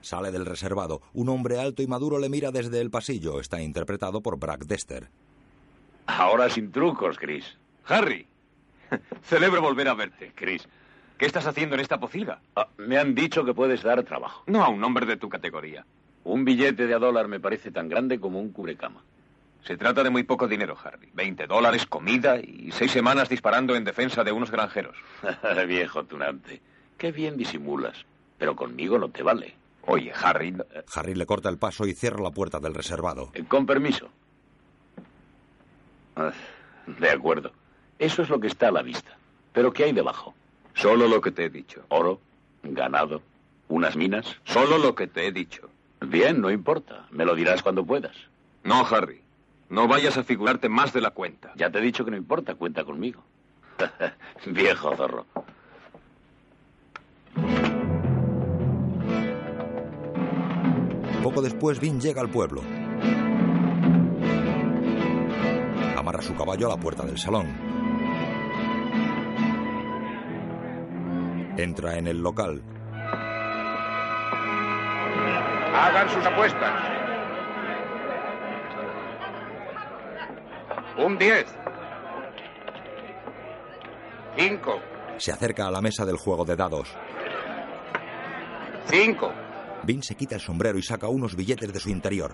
Sale 0.02 0.32
del 0.32 0.46
reservado. 0.46 1.02
Un 1.14 1.30
hombre 1.30 1.60
alto 1.60 1.82
y 1.82 1.88
maduro 1.88 2.20
le 2.20 2.30
mira 2.30 2.52
desde 2.52 2.82
el 2.82 2.92
pasillo. 2.92 3.40
Está 3.40 3.62
interpretado 3.62 4.22
por 4.22 4.38
Brack 4.38 4.66
Dester. 4.66 5.10
Ahora 6.08 6.50
sin 6.50 6.72
trucos, 6.72 7.18
Chris. 7.18 7.58
Harry. 7.86 8.28
Celebro 9.24 9.62
volver 9.62 9.88
a 9.88 9.94
verte, 9.94 10.32
Chris. 10.36 10.68
¿Qué 11.18 11.26
estás 11.26 11.46
haciendo 11.46 11.76
en 11.76 11.82
esta 11.82 12.00
pocilga? 12.00 12.42
Ah, 12.56 12.68
me 12.78 12.98
han 12.98 13.14
dicho 13.14 13.46
que 13.46 13.54
puedes 13.54 13.84
dar 13.84 14.04
trabajo. 14.04 14.44
No 14.48 14.64
a 14.64 14.70
un 14.70 14.84
hombre 14.84 15.06
de 15.06 15.18
tu 15.18 15.30
categoría. 15.30 15.86
Un 16.24 16.46
billete 16.46 16.88
de 16.88 16.94
a 16.94 17.00
dólar 17.00 17.28
me 17.28 17.40
parece 17.40 17.72
tan 17.72 17.90
grande 17.90 18.20
como 18.20 18.40
un 18.40 18.52
cubrecama. 18.52 19.04
Se 19.64 19.78
trata 19.78 20.04
de 20.04 20.10
muy 20.10 20.24
poco 20.24 20.48
dinero, 20.48 20.76
Harry. 20.84 21.10
Veinte 21.14 21.46
dólares, 21.46 21.86
comida 21.86 22.40
y 22.40 22.72
seis 22.72 22.92
semanas 22.92 23.30
disparando 23.30 23.76
en 23.76 23.84
defensa 23.84 24.24
de 24.24 24.32
unos 24.32 24.50
granjeros. 24.50 24.96
Viejo 25.68 26.04
tunante. 26.06 26.62
Qué 26.98 27.12
bien 27.12 27.38
disimulas. 27.38 28.06
Pero 28.40 28.56
conmigo 28.56 28.98
no 28.98 29.10
te 29.10 29.22
vale. 29.22 29.54
Oye, 29.88 30.12
Harry. 30.22 30.56
Harry 30.94 31.16
le 31.16 31.26
corta 31.26 31.50
el 31.50 31.58
paso 31.58 31.86
y 31.86 31.94
cierra 31.94 32.22
la 32.22 32.32
puerta 32.32 32.60
del 32.60 32.74
reservado. 32.74 33.32
Eh, 33.34 33.44
con 33.48 33.66
permiso. 33.66 34.10
Ah, 36.16 36.32
de 36.88 37.10
acuerdo. 37.10 37.52
Eso 38.00 38.22
es 38.22 38.30
lo 38.30 38.40
que 38.40 38.48
está 38.48 38.68
a 38.68 38.72
la 38.72 38.82
vista. 38.82 39.18
Pero 39.54 39.74
¿qué 39.74 39.86
hay 39.86 39.94
debajo? 39.94 40.34
Solo 40.74 41.08
lo 41.08 41.22
que 41.22 41.32
te 41.32 41.46
he 41.46 41.50
dicho. 41.50 41.84
Oro, 41.90 42.20
ganado, 42.64 43.22
unas 43.68 43.96
minas. 43.96 44.38
Solo 44.44 44.78
lo 44.78 44.96
que 44.96 45.08
te 45.08 45.28
he 45.28 45.32
dicho. 45.32 45.70
Bien, 46.00 46.42
no 46.42 46.50
importa. 46.50 47.06
Me 47.12 47.26
lo 47.26 47.36
dirás 47.36 47.62
cuando 47.62 47.86
puedas. 47.86 48.16
No, 48.64 48.86
Harry. 48.88 49.22
No 49.70 49.88
vayas 49.88 50.18
a 50.18 50.24
figurarte 50.24 50.68
más 50.68 50.94
de 50.94 51.02
la 51.02 51.12
cuenta. 51.12 51.54
Ya 51.56 51.70
te 51.70 51.80
he 51.80 51.82
dicho 51.82 52.04
que 52.04 52.12
no 52.12 52.18
importa, 52.18 52.56
cuenta 52.56 52.84
conmigo. 52.84 53.24
Viejo 54.46 54.96
zorro. 54.96 55.26
Poco 61.24 61.42
después, 61.44 61.80
Vin 61.80 62.00
llega 62.02 62.20
al 62.20 62.30
pueblo. 62.30 62.62
Amarra 65.96 66.22
su 66.22 66.36
caballo 66.36 66.66
a 66.66 66.70
la 66.70 66.78
puerta 66.78 67.04
del 67.04 67.20
salón. 67.20 67.48
Entra 71.58 71.98
en 71.98 72.08
el 72.08 72.22
local. 72.22 72.64
Hagan 75.74 76.10
sus 76.10 76.26
apuestas. 76.26 76.90
Un 80.98 81.18
10. 81.20 81.46
5. 84.38 84.80
Se 85.18 85.32
acerca 85.32 85.68
a 85.68 85.72
la 85.72 85.82
mesa 85.82 86.04
del 86.04 86.18
juego 86.18 86.46
de 86.46 86.56
dados. 86.56 86.96
5. 88.88 89.41
Vin 89.84 90.04
se 90.04 90.16
quita 90.16 90.36
el 90.36 90.42
sombrero 90.42 90.78
y 90.78 90.84
saca 90.84 91.08
unos 91.08 91.36
billetes 91.36 91.72
de 91.74 91.80
su 91.80 91.90
interior. 91.90 92.34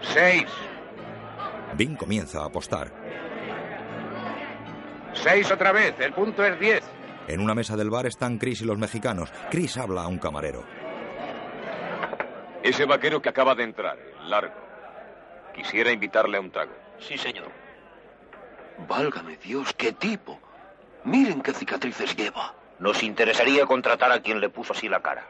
6. 0.00 0.44
Vin 1.76 1.96
comienza 1.96 2.42
a 2.42 2.46
apostar. 2.46 2.92
6 5.12 5.50
otra 5.50 5.72
vez. 5.72 5.94
El 6.00 6.12
punto 6.12 6.44
es 6.44 6.58
10. 6.58 6.84
En 7.28 7.40
una 7.40 7.54
mesa 7.54 7.76
del 7.76 7.90
bar 7.90 8.06
están 8.06 8.38
Chris 8.38 8.62
y 8.62 8.64
los 8.64 8.78
mexicanos. 8.78 9.32
Chris 9.50 9.76
habla 9.76 10.02
a 10.02 10.08
un 10.08 10.18
camarero. 10.18 10.64
Ese 12.62 12.84
vaquero 12.84 13.22
que 13.22 13.28
acaba 13.28 13.54
de 13.54 13.64
entrar, 13.64 13.98
el 14.22 14.30
largo. 14.30 14.54
Quisiera 15.54 15.90
invitarle 15.92 16.36
a 16.36 16.40
un 16.40 16.50
trago. 16.50 16.72
Sí, 16.98 17.16
señor. 17.16 17.50
Válgame 18.88 19.36
Dios, 19.38 19.72
qué 19.74 19.92
tipo. 19.92 20.38
Miren 21.04 21.40
qué 21.40 21.52
cicatrices 21.52 22.14
lleva. 22.16 22.54
Nos 22.78 23.02
interesaría 23.02 23.66
contratar 23.66 24.12
a 24.12 24.20
quien 24.20 24.40
le 24.40 24.50
puso 24.50 24.72
así 24.72 24.88
la 24.88 25.00
cara. 25.00 25.26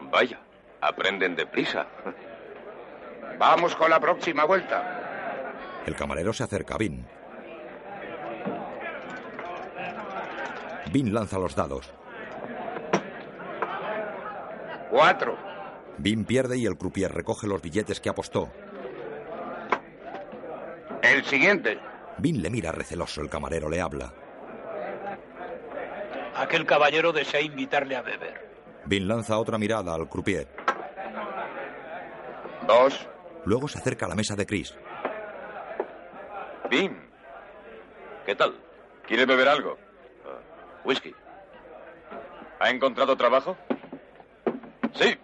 Vaya, 0.00 0.40
aprenden 0.80 1.36
deprisa. 1.36 1.86
Vamos 3.38 3.76
con 3.76 3.90
la 3.90 4.00
próxima 4.00 4.44
vuelta. 4.44 5.82
El 5.86 5.94
camarero 5.94 6.32
se 6.32 6.42
acerca 6.42 6.74
a 6.74 6.78
Vin. 6.78 7.06
Vin 10.92 11.14
lanza 11.14 11.38
los 11.38 11.54
dados. 11.54 11.90
Cuatro. 14.90 15.36
Vin 15.98 16.24
pierde 16.24 16.58
y 16.58 16.66
el 16.66 16.76
croupier 16.76 17.12
recoge 17.12 17.46
los 17.46 17.60
billetes 17.60 18.00
que 18.00 18.08
apostó. 18.08 18.50
El 21.02 21.24
siguiente. 21.24 21.78
Vin 22.18 22.42
le 22.42 22.50
mira 22.50 22.72
receloso. 22.72 23.20
El 23.20 23.30
camarero 23.30 23.68
le 23.68 23.80
habla. 23.80 24.12
Aquel 26.38 26.64
caballero 26.66 27.12
desea 27.12 27.40
invitarle 27.40 27.96
a 27.96 28.02
beber. 28.02 28.48
Vin 28.84 29.08
lanza 29.08 29.36
otra 29.38 29.58
mirada 29.58 29.92
al 29.94 30.08
croupier. 30.08 30.46
Dos. 32.66 33.08
Luego 33.44 33.66
se 33.66 33.78
acerca 33.78 34.06
a 34.06 34.08
la 34.08 34.14
mesa 34.14 34.36
de 34.36 34.46
Chris. 34.46 34.74
Vin, 36.70 36.96
¿qué 38.24 38.34
tal? 38.36 38.54
¿Quiere 39.06 39.26
beber 39.26 39.48
algo? 39.48 39.78
Whisky. 40.84 41.14
¿Ha 42.60 42.70
encontrado 42.70 43.16
trabajo? 43.16 43.56
Sí. 44.94 45.16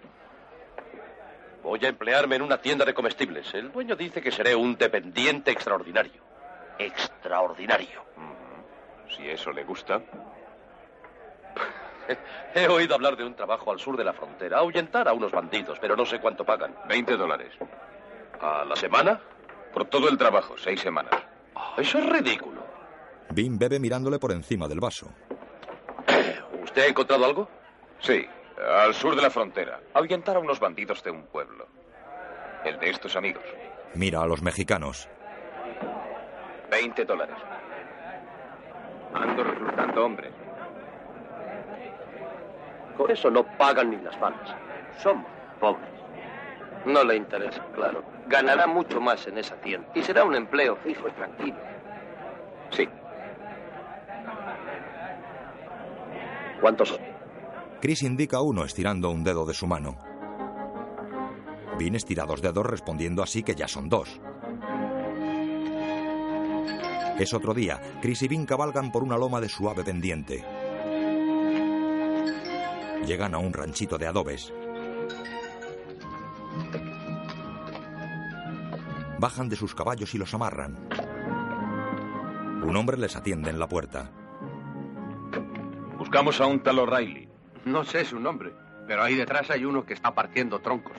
Voy 1.62 1.84
a 1.84 1.88
emplearme 1.88 2.36
en 2.36 2.42
una 2.42 2.58
tienda 2.60 2.84
de 2.84 2.92
comestibles. 2.92 3.52
El 3.54 3.70
dueño 3.72 3.94
dice 3.94 4.20
que 4.20 4.32
seré 4.32 4.56
un 4.56 4.76
dependiente 4.76 5.50
extraordinario. 5.50 6.22
Extraordinario. 6.78 8.04
Si 9.16 9.28
eso 9.28 9.52
le 9.52 9.64
gusta. 9.64 10.02
He 12.54 12.68
oído 12.68 12.94
hablar 12.94 13.16
de 13.16 13.24
un 13.24 13.34
trabajo 13.34 13.72
al 13.72 13.78
sur 13.78 13.96
de 13.96 14.04
la 14.04 14.12
frontera, 14.12 14.58
ahuyentar 14.58 15.08
a 15.08 15.12
unos 15.12 15.32
bandidos, 15.32 15.78
pero 15.80 15.96
no 15.96 16.04
sé 16.04 16.20
cuánto 16.20 16.44
pagan. 16.44 16.74
20 16.88 17.16
dólares. 17.16 17.52
¿A 18.40 18.64
la 18.64 18.76
semana? 18.76 19.20
Por 19.72 19.86
todo 19.86 20.08
el 20.08 20.18
trabajo, 20.18 20.54
seis 20.56 20.80
semanas. 20.80 21.14
Eso 21.76 21.98
es 21.98 22.06
ridículo. 22.06 22.62
Vin 23.30 23.58
bebe 23.58 23.80
mirándole 23.80 24.18
por 24.18 24.32
encima 24.32 24.68
del 24.68 24.80
vaso. 24.80 25.08
¿Usted 26.62 26.82
ha 26.82 26.86
encontrado 26.86 27.24
algo? 27.24 27.48
Sí, 28.00 28.26
al 28.58 28.94
sur 28.94 29.16
de 29.16 29.22
la 29.22 29.30
frontera. 29.30 29.80
Ahuyentar 29.94 30.36
a 30.36 30.40
unos 30.40 30.60
bandidos 30.60 31.02
de 31.02 31.10
un 31.10 31.24
pueblo. 31.26 31.66
El 32.64 32.78
de 32.78 32.90
estos 32.90 33.16
amigos. 33.16 33.44
Mira 33.94 34.22
a 34.22 34.26
los 34.26 34.42
mexicanos. 34.42 35.08
20 36.70 37.04
dólares. 37.04 37.36
Ando 39.12 39.44
reclutando 39.44 40.04
hombres. 40.04 40.32
Con 42.96 43.10
eso 43.10 43.30
no 43.30 43.44
pagan 43.56 43.90
ni 43.90 43.96
las 43.96 44.18
balas. 44.20 44.54
Somos 44.98 45.26
pobres. 45.60 45.88
No 46.86 47.02
le 47.02 47.16
interesa, 47.16 47.64
claro. 47.74 48.04
Ganará 48.26 48.66
mucho 48.66 49.00
más 49.00 49.26
en 49.26 49.38
esa 49.38 49.56
tienda. 49.56 49.88
Y 49.94 50.02
será 50.02 50.24
un 50.24 50.34
empleo 50.34 50.76
fijo 50.76 51.08
y 51.08 51.12
tranquilo. 51.12 51.56
Sí. 52.70 52.88
¿Cuántos 56.60 56.88
son? 56.88 56.98
Chris 57.80 58.02
indica 58.02 58.40
uno 58.40 58.64
estirando 58.64 59.10
un 59.10 59.24
dedo 59.24 59.44
de 59.44 59.54
su 59.54 59.66
mano. 59.66 59.96
Vin 61.78 61.94
estira 61.94 62.24
dos 62.24 62.40
dedos 62.40 62.64
respondiendo 62.64 63.22
así 63.22 63.42
que 63.42 63.54
ya 63.54 63.68
son 63.68 63.88
dos. 63.88 64.20
Es 67.18 67.32
otro 67.32 67.54
día. 67.54 67.80
Chris 68.00 68.22
y 68.22 68.28
Vin 68.28 68.46
cabalgan 68.46 68.90
por 68.90 69.02
una 69.02 69.16
loma 69.16 69.40
de 69.40 69.48
suave 69.48 69.84
pendiente. 69.84 70.44
Llegan 73.06 73.34
a 73.34 73.38
un 73.38 73.52
ranchito 73.52 73.98
de 73.98 74.06
adobes. 74.06 74.52
Bajan 79.18 79.48
de 79.48 79.56
sus 79.56 79.74
caballos 79.74 80.14
y 80.14 80.18
los 80.18 80.32
amarran. 80.32 80.88
Un 82.62 82.76
hombre 82.76 82.96
les 82.96 83.14
atiende 83.14 83.50
en 83.50 83.58
la 83.58 83.68
puerta. 83.68 84.10
Buscamos 85.98 86.40
a 86.40 86.46
un 86.46 86.62
tal 86.62 86.78
O'Reilly. 86.78 87.28
No 87.66 87.84
sé 87.84 88.04
su 88.04 88.18
nombre, 88.18 88.52
pero 88.86 89.02
ahí 89.02 89.14
detrás 89.14 89.50
hay 89.50 89.64
uno 89.64 89.84
que 89.84 89.94
está 89.94 90.14
partiendo 90.14 90.60
troncos. 90.60 90.96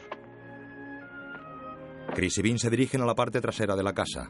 Chris 2.13 2.37
y 2.37 2.41
Vin 2.43 2.59
se 2.59 2.69
dirigen 2.69 3.01
a 3.01 3.05
la 3.05 3.15
parte 3.15 3.41
trasera 3.41 3.75
de 3.75 3.83
la 3.83 3.93
casa. 3.93 4.29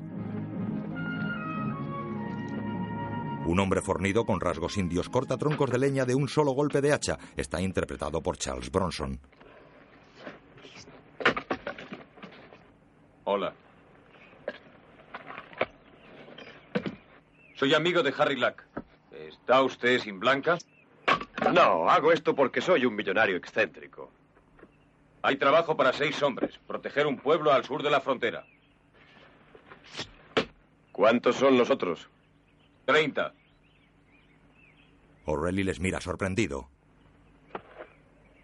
Un 3.45 3.59
hombre 3.59 3.81
fornido 3.81 4.25
con 4.25 4.41
rasgos 4.41 4.75
indios 4.77 5.07
corta 5.07 5.37
troncos 5.37 5.69
de 5.69 5.77
leña 5.77 6.03
de 6.03 6.15
un 6.15 6.27
solo 6.27 6.51
golpe 6.51 6.81
de 6.81 6.91
hacha. 6.91 7.19
Está 7.37 7.61
interpretado 7.61 8.21
por 8.21 8.37
Charles 8.37 8.71
Bronson. 8.71 9.19
Hola. 13.25 13.53
Soy 17.55 17.73
amigo 17.75 18.01
de 18.01 18.13
Harry 18.17 18.35
Lack. 18.35 18.65
¿Está 19.11 19.61
usted 19.61 19.99
sin 19.99 20.19
blanca? 20.19 20.57
No, 21.53 21.87
hago 21.87 22.11
esto 22.11 22.35
porque 22.35 22.61
soy 22.61 22.85
un 22.85 22.95
millonario 22.95 23.37
excéntrico. 23.37 24.09
Hay 25.21 25.37
trabajo 25.37 25.77
para 25.77 25.93
seis 25.93 26.21
hombres. 26.23 26.59
Proteger 26.65 27.05
un 27.05 27.17
pueblo 27.17 27.51
al 27.51 27.63
sur 27.63 27.83
de 27.83 27.91
la 27.91 28.01
frontera. 28.01 28.43
¿Cuántos 30.91 31.35
son 31.35 31.57
los 31.57 31.69
otros? 31.69 32.09
Treinta. 32.85 33.33
O'Reilly 35.25 35.63
les 35.63 35.79
mira 35.79 35.99
sorprendido. 35.99 36.69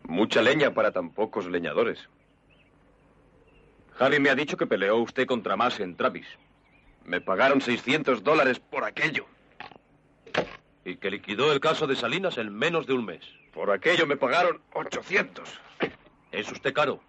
Mucha 0.04 0.42
leña 0.42 0.74
para 0.74 0.92
tan 0.92 1.12
pocos 1.12 1.46
leñadores. 1.46 2.10
Harry 4.00 4.20
me 4.20 4.32
ha 4.32 4.36
dicho 4.36 4.58
que 4.58 4.66
peleó 4.66 4.98
usted 4.98 5.28
contra 5.28 5.56
más 5.56 5.80
en 5.80 5.96
Travis. 5.96 6.28
Me 7.06 7.22
pagaron 7.22 7.62
600 7.62 8.24
dólares 8.24 8.60
por 8.60 8.84
aquello. 8.84 9.28
Y 10.84 10.96
que 10.96 11.12
liquidó 11.12 11.54
el 11.54 11.60
caso 11.60 11.86
de 11.86 11.96
Salinas 11.96 12.38
en 12.40 12.52
menos 12.52 12.88
de 12.88 12.94
un 12.94 13.06
mes. 13.06 13.24
Por 13.54 13.70
aquello 13.70 14.08
me 14.08 14.18
pagaron 14.18 14.60
800. 14.74 15.48
¿Es 16.32 16.52
usted 16.52 16.74
caro? 16.74 17.00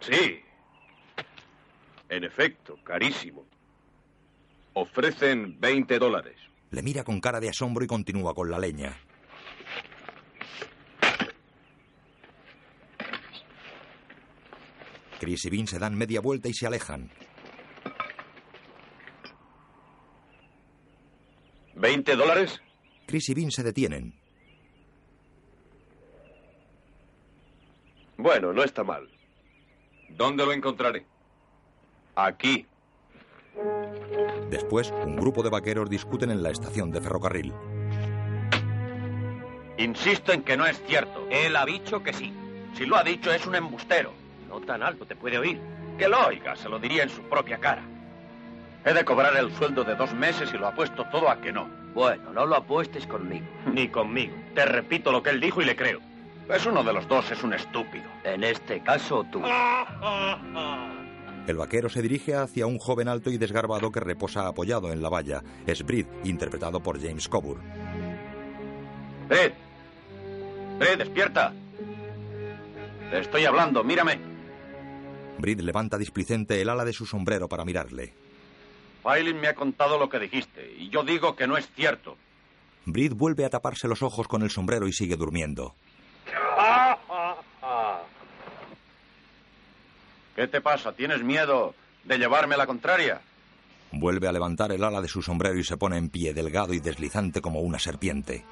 Sí. 0.00 0.40
En 2.08 2.24
efecto, 2.24 2.78
carísimo. 2.82 3.44
Ofrecen 4.72 5.60
20 5.60 5.98
dólares. 5.98 6.47
Le 6.70 6.82
mira 6.82 7.02
con 7.04 7.20
cara 7.20 7.40
de 7.40 7.48
asombro 7.48 7.84
y 7.84 7.88
continúa 7.88 8.34
con 8.34 8.50
la 8.50 8.58
leña. 8.58 8.96
Chris 15.18 15.44
y 15.46 15.50
Vin 15.50 15.66
se 15.66 15.78
dan 15.78 15.96
media 15.96 16.20
vuelta 16.20 16.48
y 16.48 16.54
se 16.54 16.66
alejan. 16.66 17.10
¿20 21.74 22.16
dólares? 22.16 22.60
Chris 23.06 23.28
y 23.28 23.34
Vin 23.34 23.50
se 23.50 23.62
detienen. 23.62 24.14
Bueno, 28.16 28.52
no 28.52 28.62
está 28.62 28.82
mal. 28.84 29.08
¿Dónde 30.10 30.44
lo 30.44 30.52
encontraré? 30.52 31.06
Aquí. 32.16 32.66
Después, 34.50 34.92
un 35.04 35.16
grupo 35.16 35.42
de 35.42 35.50
vaqueros 35.50 35.90
discuten 35.90 36.30
en 36.30 36.42
la 36.42 36.50
estación 36.50 36.90
de 36.90 37.00
ferrocarril. 37.00 37.52
Insisto 39.78 40.32
en 40.32 40.42
que 40.42 40.56
no 40.56 40.66
es 40.66 40.82
cierto. 40.86 41.26
Él 41.30 41.54
ha 41.56 41.64
dicho 41.64 42.02
que 42.02 42.12
sí. 42.12 42.32
Si 42.74 42.84
lo 42.84 42.96
ha 42.96 43.04
dicho, 43.04 43.32
es 43.32 43.46
un 43.46 43.54
embustero. 43.54 44.12
No 44.48 44.60
tan 44.60 44.82
alto, 44.82 45.06
te 45.06 45.16
puede 45.16 45.38
oír. 45.38 45.60
Que 45.96 46.08
lo 46.08 46.26
oiga, 46.26 46.56
se 46.56 46.68
lo 46.68 46.78
diría 46.78 47.04
en 47.04 47.10
su 47.10 47.22
propia 47.22 47.58
cara. 47.58 47.82
He 48.84 48.92
de 48.92 49.04
cobrar 49.04 49.36
el 49.36 49.54
sueldo 49.54 49.84
de 49.84 49.94
dos 49.94 50.12
meses 50.14 50.52
y 50.52 50.58
lo 50.58 50.68
apuesto 50.68 51.04
todo 51.10 51.28
a 51.28 51.40
que 51.40 51.52
no. 51.52 51.68
Bueno, 51.94 52.32
no 52.32 52.46
lo 52.46 52.56
apuestes 52.56 53.06
conmigo. 53.06 53.46
Ni 53.72 53.88
conmigo. 53.88 54.34
Te 54.54 54.64
repito 54.64 55.12
lo 55.12 55.22
que 55.22 55.30
él 55.30 55.40
dijo 55.40 55.62
y 55.62 55.64
le 55.64 55.76
creo. 55.76 56.00
Pues 56.46 56.64
uno 56.66 56.82
de 56.82 56.92
los 56.92 57.06
dos 57.06 57.30
es 57.30 57.42
un 57.42 57.52
estúpido. 57.52 58.08
En 58.24 58.42
este 58.42 58.80
caso, 58.80 59.24
tú. 59.30 59.42
El 61.48 61.56
vaquero 61.56 61.88
se 61.88 62.02
dirige 62.02 62.34
hacia 62.34 62.66
un 62.66 62.78
joven 62.78 63.08
alto 63.08 63.30
y 63.30 63.38
desgarbado 63.38 63.90
que 63.90 64.00
reposa 64.00 64.46
apoyado 64.46 64.92
en 64.92 65.00
la 65.00 65.08
valla. 65.08 65.42
Es 65.66 65.82
Brid, 65.82 66.04
interpretado 66.24 66.82
por 66.82 67.00
James 67.00 67.26
Coburn. 67.26 67.62
¡Brid! 69.30 69.52
¡Brid, 70.78 70.98
despierta! 70.98 71.54
Te 73.10 73.20
estoy 73.20 73.46
hablando, 73.46 73.82
mírame. 73.82 74.18
Brid 75.38 75.60
levanta 75.60 75.96
displicente 75.96 76.60
el 76.60 76.68
ala 76.68 76.84
de 76.84 76.92
su 76.92 77.06
sombrero 77.06 77.48
para 77.48 77.64
mirarle. 77.64 78.12
Filin 79.02 79.40
me 79.40 79.48
ha 79.48 79.54
contado 79.54 79.98
lo 79.98 80.10
que 80.10 80.18
dijiste, 80.18 80.70
y 80.76 80.90
yo 80.90 81.02
digo 81.02 81.34
que 81.34 81.46
no 81.46 81.56
es 81.56 81.66
cierto. 81.74 82.18
Brid 82.84 83.14
vuelve 83.14 83.46
a 83.46 83.50
taparse 83.50 83.88
los 83.88 84.02
ojos 84.02 84.28
con 84.28 84.42
el 84.42 84.50
sombrero 84.50 84.86
y 84.86 84.92
sigue 84.92 85.16
durmiendo. 85.16 85.74
¿Qué 90.38 90.46
te 90.46 90.60
pasa? 90.60 90.92
¿Tienes 90.92 91.24
miedo 91.24 91.74
de 92.04 92.16
llevarme 92.16 92.56
la 92.56 92.64
contraria? 92.64 93.20
Vuelve 93.90 94.28
a 94.28 94.32
levantar 94.32 94.70
el 94.70 94.84
ala 94.84 95.00
de 95.00 95.08
su 95.08 95.20
sombrero 95.20 95.58
y 95.58 95.64
se 95.64 95.76
pone 95.76 95.96
en 95.96 96.10
pie, 96.10 96.32
delgado 96.32 96.74
y 96.74 96.78
deslizante 96.78 97.40
como 97.40 97.58
una 97.58 97.80
serpiente. 97.80 98.44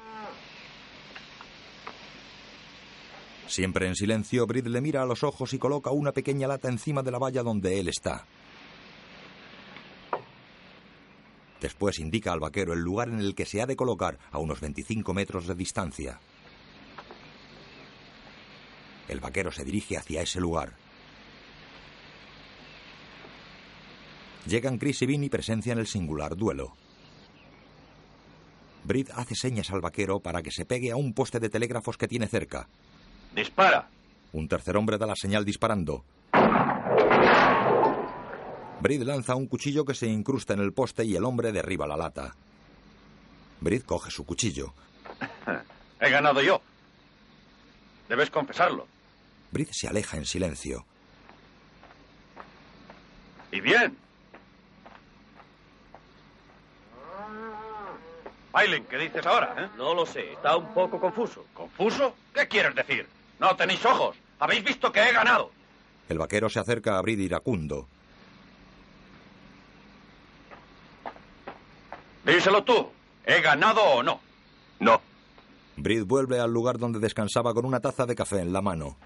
Siempre 3.47 3.87
en 3.87 3.95
silencio, 3.95 4.45
Brid 4.45 4.67
le 4.67 4.81
mira 4.81 5.01
a 5.01 5.05
los 5.05 5.23
ojos 5.23 5.53
y 5.53 5.59
coloca 5.59 5.89
una 5.91 6.11
pequeña 6.11 6.49
lata 6.49 6.67
encima 6.67 7.03
de 7.03 7.11
la 7.11 7.19
valla 7.19 7.41
donde 7.41 7.79
él 7.79 7.87
está. 7.87 8.25
Después 11.61 11.99
indica 11.99 12.33
al 12.33 12.41
vaquero 12.41 12.73
el 12.73 12.79
lugar 12.81 13.07
en 13.07 13.19
el 13.19 13.33
que 13.33 13.45
se 13.45 13.61
ha 13.61 13.65
de 13.65 13.77
colocar 13.77 14.19
a 14.31 14.39
unos 14.39 14.59
25 14.59 15.13
metros 15.13 15.47
de 15.47 15.55
distancia. 15.55 16.19
El 19.07 19.21
vaquero 19.21 19.53
se 19.53 19.63
dirige 19.63 19.95
hacia 19.95 20.21
ese 20.21 20.41
lugar. 20.41 20.73
Llegan 24.47 24.77
Chris 24.77 25.01
y 25.01 25.05
Vin 25.05 25.23
y 25.23 25.29
presencian 25.29 25.77
el 25.77 25.87
singular 25.87 26.35
duelo. 26.37 26.73
Brid 28.85 29.09
hace 29.13 29.35
señas 29.35 29.69
al 29.71 29.81
vaquero 29.81 30.21
para 30.21 30.41
que 30.41 30.51
se 30.51 30.65
pegue 30.65 30.91
a 30.91 30.95
un 30.95 31.13
poste 31.13 31.41
de 31.41 31.49
telégrafos 31.49 31.97
que 31.97 32.07
tiene 32.07 32.27
cerca. 32.27 32.69
¡Dispara! 33.35 33.89
Un 34.31 34.47
tercer 34.47 34.77
hombre 34.77 34.97
da 34.97 35.05
la 35.05 35.15
señal 35.15 35.43
disparando. 35.43 36.05
Brid 38.79 39.01
lanza 39.01 39.35
un 39.35 39.47
cuchillo 39.47 39.83
que 39.83 39.93
se 39.93 40.07
incrusta 40.07 40.53
en 40.53 40.61
el 40.61 40.71
poste 40.71 41.03
y 41.03 41.15
el 41.17 41.25
hombre 41.25 41.51
derriba 41.51 41.85
la 41.85 41.97
lata. 41.97 42.33
Brid 43.59 43.81
coge 43.81 44.11
su 44.11 44.25
cuchillo. 44.25 44.73
He 45.99 46.09
ganado 46.09 46.41
yo. 46.41 46.61
Debes 48.07 48.29
confesarlo. 48.29 48.87
Brid 49.51 49.67
se 49.71 49.89
aleja 49.89 50.15
en 50.15 50.25
silencio. 50.25 50.85
¿Y 53.51 53.59
bien? 53.59 53.97
Bailen, 58.51 58.85
¿qué 58.85 58.97
dices 58.97 59.25
ahora? 59.25 59.53
Eh? 59.57 59.69
No 59.77 59.93
lo 59.93 60.05
sé, 60.05 60.31
está 60.33 60.55
un 60.57 60.73
poco 60.73 60.99
confuso. 60.99 61.45
¿Confuso? 61.53 62.15
¿Qué 62.33 62.47
quieres 62.47 62.73
decir? 62.75 63.07
No 63.39 63.55
tenéis 63.55 63.83
ojos. 63.85 64.15
Habéis 64.39 64.63
visto 64.63 64.91
que 64.91 65.01
he 65.01 65.13
ganado. 65.13 65.51
El 66.09 66.17
vaquero 66.17 66.49
se 66.49 66.59
acerca 66.59 66.97
a 66.97 67.01
Brid 67.01 67.19
iracundo. 67.19 67.87
Díselo 72.25 72.63
tú. 72.63 72.89
¿He 73.25 73.41
ganado 73.41 73.81
o 73.83 74.03
no? 74.03 74.19
No. 74.79 75.01
Brid 75.75 76.03
vuelve 76.05 76.39
al 76.39 76.51
lugar 76.51 76.77
donde 76.77 76.99
descansaba 76.99 77.53
con 77.53 77.65
una 77.65 77.79
taza 77.79 78.05
de 78.05 78.15
café 78.15 78.39
en 78.39 78.53
la 78.53 78.61
mano. 78.61 78.97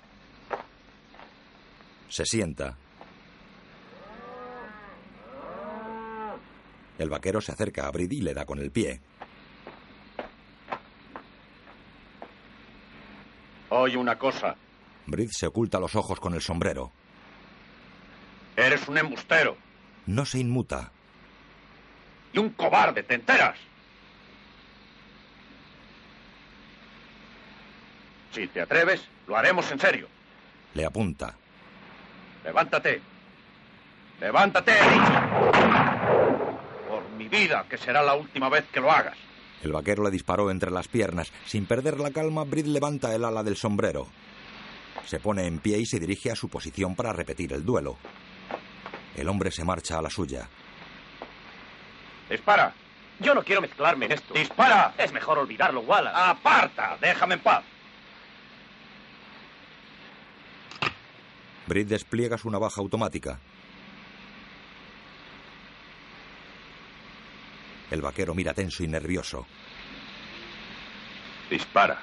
Se 2.08 2.25
sienta. 2.25 2.77
El 6.97 7.10
vaquero 7.10 7.41
se 7.41 7.51
acerca 7.51 7.88
a 7.88 7.91
Brid 7.91 8.12
y 8.12 8.21
le 8.21 8.34
da 8.34 8.45
con 8.45 8.60
el 8.60 8.71
pie. 8.71 9.01
Oye 13.73 13.95
una 13.95 14.17
cosa. 14.17 14.53
Brid 15.05 15.29
se 15.31 15.47
oculta 15.47 15.79
los 15.79 15.95
ojos 15.95 16.19
con 16.19 16.34
el 16.34 16.41
sombrero. 16.41 16.91
Eres 18.57 18.86
un 18.89 18.97
embustero. 18.97 19.55
No 20.07 20.25
se 20.25 20.39
inmuta. 20.39 20.91
Y 22.34 22.39
un 22.39 22.49
cobarde, 22.49 23.03
¿te 23.03 23.15
enteras? 23.15 23.57
Si 28.31 28.45
te 28.47 28.60
atreves, 28.62 29.07
lo 29.25 29.38
haremos 29.38 29.71
en 29.71 29.79
serio. 29.79 30.07
Le 30.73 30.86
apunta. 30.86 31.34
Levántate. 32.43 33.01
Levántate, 34.19 34.71
he 34.71 34.89
dicho. 34.91 35.51
Por 36.89 37.10
mi 37.17 37.29
vida, 37.29 37.65
que 37.69 37.77
será 37.77 38.03
la 38.03 38.15
última 38.15 38.49
vez 38.49 38.65
que 38.71 38.81
lo 38.81 38.91
hagas. 38.91 39.17
El 39.63 39.71
vaquero 39.71 40.04
le 40.04 40.12
disparó 40.12 40.50
entre 40.50 40.71
las 40.71 40.88
piernas. 40.88 41.32
Sin 41.45 41.65
perder 41.65 42.00
la 42.00 42.12
calma, 42.12 42.43
Brid 42.43 42.65
levanta 42.65 43.13
el 43.13 43.24
ala 43.26 43.43
del 43.43 43.56
sombrero. 43.56 44.08
Se 45.06 45.19
pone 45.19 45.45
en 45.45 45.60
pie 45.60 45.78
y 45.80 45.86
se 45.86 46.00
dirige 46.00 46.32
a 46.32 46.36
su 46.36 46.50
posición 46.50 46.95
para 46.95 47.13
repetir 47.13 47.54
el 47.54 47.65
duelo. 47.65 47.97
El 49.15 49.28
hombre 49.30 49.52
se 49.52 49.63
marcha 49.63 50.00
a 50.00 50.02
la 50.02 50.10
suya. 50.10 50.47
Dispara. 52.30 52.74
Yo 53.19 53.36
no 53.36 53.43
quiero 53.43 53.62
mezclarme 53.62 54.06
en 54.06 54.13
esto. 54.13 54.34
Dispara. 54.34 54.95
Es 54.97 55.12
mejor 55.12 55.38
olvidarlo, 55.38 55.82
Wallace. 55.82 56.15
Aparta. 56.15 56.97
Déjame 57.00 57.36
en 57.36 57.41
paz. 57.41 57.63
Brid 61.67 61.88
despliega 61.88 62.38
su 62.38 62.50
navaja 62.50 62.82
automática. 62.82 63.39
El 67.91 68.01
vaquero 68.01 68.34
mira 68.34 68.54
tenso 68.54 68.84
y 68.84 68.88
nervioso. 68.88 69.45
Dispara. 71.49 72.01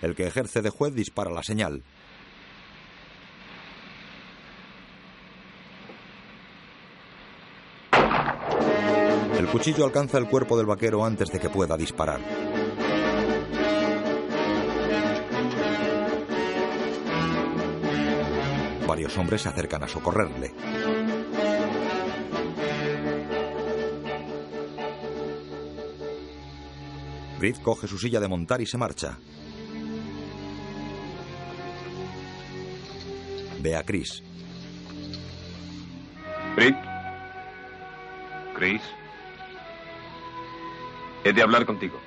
El 0.00 0.14
que 0.14 0.28
ejerce 0.28 0.62
de 0.62 0.70
juez 0.70 0.94
dispara 0.94 1.30
la 1.30 1.42
señal. 1.42 1.82
El 9.36 9.46
cuchillo 9.48 9.84
alcanza 9.84 10.18
el 10.18 10.28
cuerpo 10.28 10.56
del 10.56 10.66
vaquero 10.66 11.04
antes 11.04 11.30
de 11.30 11.40
que 11.40 11.48
pueda 11.48 11.76
disparar. 11.76 12.20
Varios 18.86 19.18
hombres 19.18 19.42
se 19.42 19.48
acercan 19.48 19.82
a 19.82 19.88
socorrerle. 19.88 20.54
Brid 27.38 27.56
coge 27.62 27.86
su 27.86 27.98
silla 27.98 28.18
de 28.20 28.28
montar 28.28 28.60
y 28.60 28.66
se 28.66 28.76
marcha. 28.76 29.18
Ve 33.60 33.76
a 33.76 33.82
Chris. 33.82 34.22
Brid. 36.56 36.74
Chris. 38.56 38.82
He 41.24 41.32
de 41.32 41.42
hablar 41.42 41.64
contigo. 41.64 41.98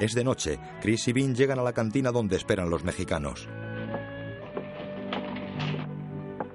Es 0.00 0.14
de 0.14 0.24
noche. 0.24 0.58
Chris 0.80 1.08
y 1.08 1.12
Bean 1.12 1.34
llegan 1.34 1.58
a 1.58 1.62
la 1.62 1.74
cantina 1.74 2.10
donde 2.10 2.36
esperan 2.36 2.70
los 2.70 2.84
mexicanos. 2.84 3.46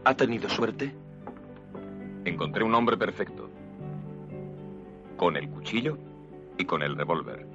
¿Ha 0.04 0.16
tenido 0.16 0.50
suerte? 0.50 0.96
Encontré 2.26 2.64
un 2.64 2.74
hombre 2.74 2.98
perfecto. 2.98 3.45
Con 5.18 5.38
el 5.38 5.50
cuchillo 5.50 5.98
y 6.58 6.66
con 6.66 6.82
el 6.82 6.96
revólver. 6.96 7.46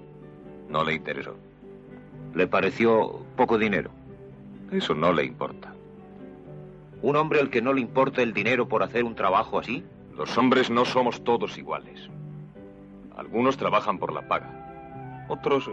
No 0.69 0.85
le 0.85 0.95
interesó. 0.95 1.37
¿Le 2.35 2.47
pareció 2.47 3.25
poco 3.37 3.59
dinero? 3.59 3.91
Eso 4.71 4.95
no 4.95 5.13
le 5.13 5.25
importa. 5.25 5.75
¿Un 7.03 7.17
hombre 7.17 7.41
al 7.41 7.51
que 7.51 7.63
no 7.63 7.73
le 7.73 7.81
importa 7.81 8.23
el 8.23 8.33
dinero 8.33 8.69
por 8.69 8.83
hacer 8.83 9.05
un 9.05 9.15
trabajo 9.15 9.59
así? 9.59 9.85
Los 10.17 10.37
hombres 10.37 10.71
no 10.71 10.85
somos 10.85 11.25
todos 11.25 11.57
iguales. 11.59 12.09
Algunos 13.17 13.57
trabajan 13.57 13.99
por 13.99 14.13
la 14.13 14.29
paga. 14.29 15.27
Otros 15.29 15.67
eh, 15.67 15.73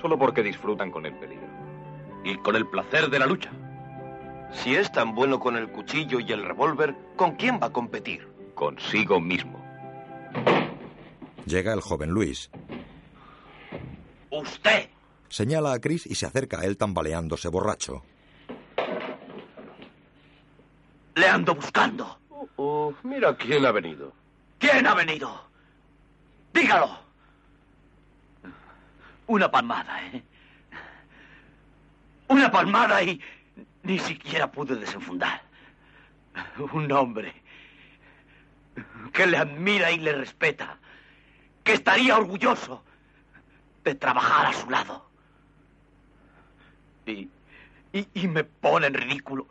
solo 0.00 0.18
porque 0.18 0.42
disfrutan 0.42 0.90
con 0.90 1.06
el 1.06 1.14
peligro. 1.14 1.46
Y 2.24 2.36
con 2.36 2.56
el 2.56 2.66
placer 2.66 3.08
de 3.10 3.18
la 3.18 3.26
lucha. 3.26 3.50
Si 4.52 4.74
es 4.74 4.92
tan 4.92 5.14
bueno 5.14 5.40
con 5.40 5.56
el 5.56 5.68
cuchillo 5.68 6.20
y 6.20 6.32
el 6.32 6.44
revólver, 6.44 6.94
¿con 7.16 7.32
quién 7.32 7.58
va 7.62 7.68
a 7.68 7.72
competir? 7.72 8.28
Consigo 8.54 9.20
mismo. 9.20 9.58
Llega 11.46 11.72
el 11.72 11.80
joven 11.80 12.10
Luis. 12.10 12.50
¡Usted! 14.30 14.90
Señala 15.28 15.72
a 15.72 15.80
Chris 15.80 16.06
y 16.06 16.14
se 16.14 16.26
acerca 16.26 16.60
a 16.60 16.64
él 16.64 16.76
tambaleándose 16.76 17.48
borracho. 17.48 18.02
Le 21.14 21.28
ando 21.28 21.54
buscando. 21.54 22.18
Oh, 22.56 22.92
mira 23.02 23.36
quién 23.36 23.64
ha 23.64 23.72
venido. 23.72 24.12
¿Quién 24.58 24.86
ha 24.86 24.94
venido? 24.94 25.48
Dígalo. 26.52 26.98
Una 29.28 29.50
palmada, 29.50 30.06
¿eh? 30.06 30.22
Una 32.28 32.50
palmada 32.50 33.02
y 33.02 33.20
ni 33.82 33.98
siquiera 33.98 34.50
pude 34.50 34.76
desenfundar. 34.76 35.42
Un 36.72 36.90
hombre 36.92 37.32
que 39.12 39.26
le 39.26 39.36
admira 39.36 39.90
y 39.90 39.98
le 39.98 40.12
respeta, 40.12 40.78
que 41.66 41.74
estaría 41.74 42.16
orgulloso 42.16 42.84
de 43.82 43.96
trabajar 43.96 44.46
a 44.46 44.52
su 44.52 44.70
lado. 44.70 45.04
Y, 47.04 47.28
y, 47.92 48.08
y 48.14 48.28
me 48.28 48.44
pone 48.44 48.86
en 48.86 48.94
ridículo 48.94 49.48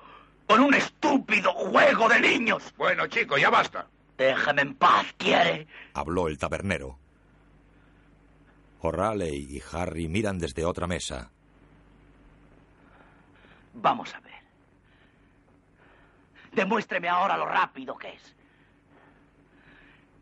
con 0.48 0.62
un 0.62 0.74
estúpido 0.74 1.52
juego 1.52 2.08
de 2.08 2.22
niños. 2.22 2.74
Bueno, 2.78 3.08
chico, 3.08 3.38
ya 3.38 3.50
basta. 3.50 3.88
Déjame 4.18 4.62
en 4.62 4.76
paz, 4.76 5.14
¿quiere? 5.18 5.68
Habló 5.94 6.30
el 6.30 6.38
tabernero. 6.38 6.98
O'Reilly 8.80 9.58
y 9.58 9.62
Harry 9.74 10.08
miran 10.08 10.40
desde 10.40 10.64
otra 10.64 10.88
mesa. 10.88 11.32
Vamos 13.74 14.14
a 14.16 14.22
ver. 14.22 14.36
Demuéstreme 16.54 17.10
ahora 17.10 17.36
lo 17.36 17.46
rápido 17.46 17.98
que 17.98 18.14
es. 18.14 18.36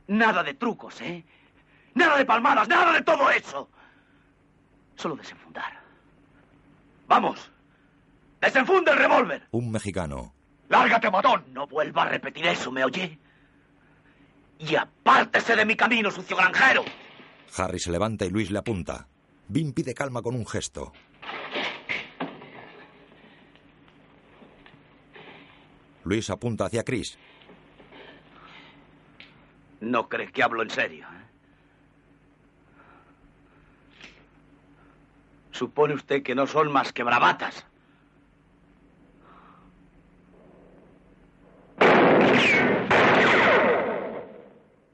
Nada 0.07 0.41
de 0.41 0.55
trucos, 0.55 0.99
¿eh? 1.01 1.23
Nada 1.95 2.17
de 2.17 2.25
palmadas, 2.25 2.67
nada 2.67 2.93
de 2.93 3.01
todo 3.01 3.29
eso. 3.29 3.69
Solo 4.95 5.15
desenfundar. 5.15 5.79
Vamos. 7.07 7.51
Desenfunde 8.41 8.91
el 8.91 8.97
revólver. 8.97 9.47
Un 9.51 9.71
mexicano. 9.71 10.33
Lárgate, 10.69 11.09
matón. 11.11 11.45
No 11.53 11.67
vuelva 11.67 12.03
a 12.03 12.09
repetir 12.09 12.45
eso, 12.47 12.71
¿me 12.71 12.83
oye? 12.83 13.19
Y 14.59 14.75
apártese 14.75 15.55
de 15.55 15.65
mi 15.65 15.75
camino, 15.75 16.09
sucio 16.09 16.35
granjero. 16.37 16.83
Harry 17.57 17.79
se 17.79 17.91
levanta 17.91 18.25
y 18.25 18.29
Luis 18.29 18.49
le 18.49 18.59
apunta. 18.59 19.07
Vin 19.47 19.73
pide 19.73 19.93
calma 19.93 20.21
con 20.21 20.35
un 20.35 20.47
gesto. 20.47 20.91
Luis 26.03 26.29
apunta 26.29 26.65
hacia 26.65 26.83
Chris. 26.83 27.17
No 29.79 30.09
cree 30.09 30.31
que 30.31 30.43
hablo 30.43 30.63
en 30.63 30.69
serio. 30.69 31.05
¿eh? 31.05 31.22
Supone 35.54 35.93
usted 35.93 36.24
que 36.24 36.36
no 36.36 36.47
son 36.47 36.72
más 36.72 36.91
que 36.91 37.04
bravatas. 37.04 37.66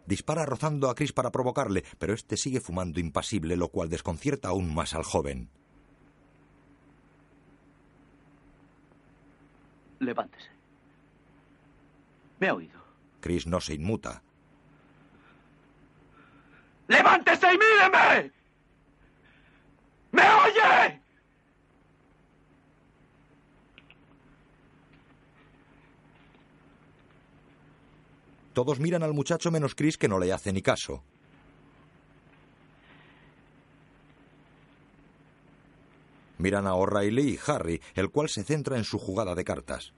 Dispara 0.05 0.45
rozando 0.45 0.89
a 0.89 0.95
Chris 0.95 1.13
para 1.13 1.31
provocarle, 1.31 1.83
pero 1.97 2.13
este 2.13 2.35
sigue 2.35 2.59
fumando 2.59 2.99
impasible, 2.99 3.55
lo 3.55 3.69
cual 3.69 3.89
desconcierta 3.89 4.49
aún 4.49 4.73
más 4.73 4.93
al 4.95 5.03
joven. 5.03 5.49
Levántese. 9.99 10.49
¿Me 12.39 12.47
ha 12.49 12.53
oído? 12.55 12.79
Chris 13.21 13.45
no 13.45 13.61
se 13.61 13.75
inmuta. 13.75 14.23
¡Levántese 16.87 17.53
y 17.53 17.57
míreme! 17.57 18.38
¿Me 20.11 20.21
oye? 20.21 21.01
Todos 28.53 28.79
miran 28.79 29.03
al 29.03 29.13
muchacho 29.13 29.51
menos 29.51 29.75
Chris 29.75 29.97
que 29.97 30.07
no 30.07 30.19
le 30.19 30.33
hace 30.33 30.51
ni 30.51 30.61
caso. 30.61 31.03
Miran 36.39 36.67
a 36.67 36.73
O'Reilly 36.73 37.33
y 37.33 37.39
Harry, 37.47 37.81
el 37.95 38.09
cual 38.09 38.29
se 38.29 38.43
centra 38.43 38.77
en 38.77 38.85
su 38.85 38.97
jugada 38.97 39.35
de 39.35 39.43
cartas. 39.43 39.93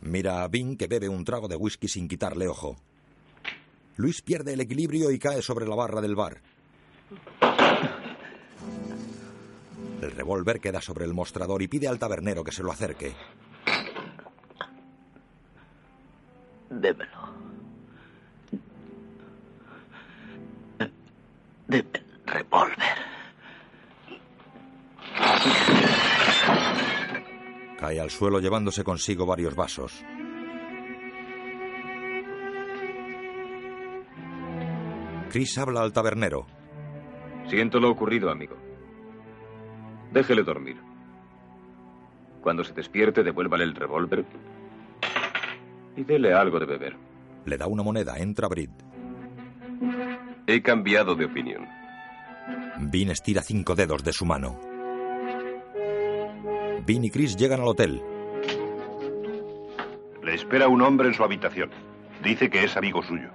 Mira 0.00 0.42
a 0.42 0.48
Vin 0.48 0.76
que 0.76 0.86
bebe 0.86 1.08
un 1.08 1.24
trago 1.24 1.48
de 1.48 1.56
whisky 1.56 1.88
sin 1.88 2.08
quitarle 2.08 2.48
ojo. 2.48 2.76
Luis 3.98 4.22
pierde 4.22 4.52
el 4.52 4.60
equilibrio 4.60 5.10
y 5.10 5.18
cae 5.18 5.42
sobre 5.42 5.66
la 5.66 5.74
barra 5.74 6.00
del 6.00 6.14
bar. 6.14 6.40
El 10.00 10.12
revólver 10.12 10.60
queda 10.60 10.80
sobre 10.80 11.04
el 11.04 11.12
mostrador 11.12 11.62
y 11.62 11.66
pide 11.66 11.88
al 11.88 11.98
tabernero 11.98 12.44
que 12.44 12.52
se 12.52 12.62
lo 12.62 12.70
acerque. 12.70 13.12
Démelo. 16.70 17.28
Deme 21.66 21.90
el 21.92 22.22
revólver. 22.24 22.98
Cae 27.80 28.00
al 28.00 28.10
suelo 28.10 28.38
llevándose 28.38 28.84
consigo 28.84 29.26
varios 29.26 29.56
vasos. 29.56 30.04
Chris 35.30 35.58
habla 35.58 35.82
al 35.82 35.92
tabernero. 35.92 36.46
Siento 37.48 37.80
lo 37.80 37.90
ocurrido, 37.90 38.30
amigo. 38.30 38.56
Déjele 40.12 40.42
dormir. 40.42 40.76
Cuando 42.42 42.64
se 42.64 42.72
despierte, 42.72 43.22
devuélvale 43.22 43.64
el 43.64 43.74
revólver 43.74 44.24
y 45.96 46.04
dele 46.04 46.32
algo 46.32 46.60
de 46.60 46.66
beber. 46.66 46.96
Le 47.44 47.56
da 47.56 47.66
una 47.66 47.82
moneda, 47.82 48.16
entra 48.18 48.48
Brid. 48.48 48.70
He 50.46 50.62
cambiado 50.62 51.14
de 51.14 51.24
opinión. 51.24 51.66
Vin 52.80 53.10
estira 53.10 53.42
cinco 53.42 53.74
dedos 53.74 54.04
de 54.04 54.12
su 54.12 54.24
mano. 54.24 54.58
Vin 56.86 57.04
y 57.04 57.10
Chris 57.10 57.36
llegan 57.36 57.60
al 57.60 57.68
hotel. 57.68 58.00
Le 60.22 60.34
espera 60.34 60.68
un 60.68 60.80
hombre 60.82 61.08
en 61.08 61.14
su 61.14 61.24
habitación. 61.24 61.70
Dice 62.22 62.48
que 62.48 62.64
es 62.64 62.76
amigo 62.76 63.02
suyo. 63.02 63.30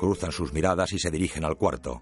Cruzan 0.00 0.32
sus 0.32 0.54
miradas 0.54 0.94
y 0.94 0.98
se 0.98 1.10
dirigen 1.10 1.44
al 1.44 1.56
cuarto. 1.56 2.00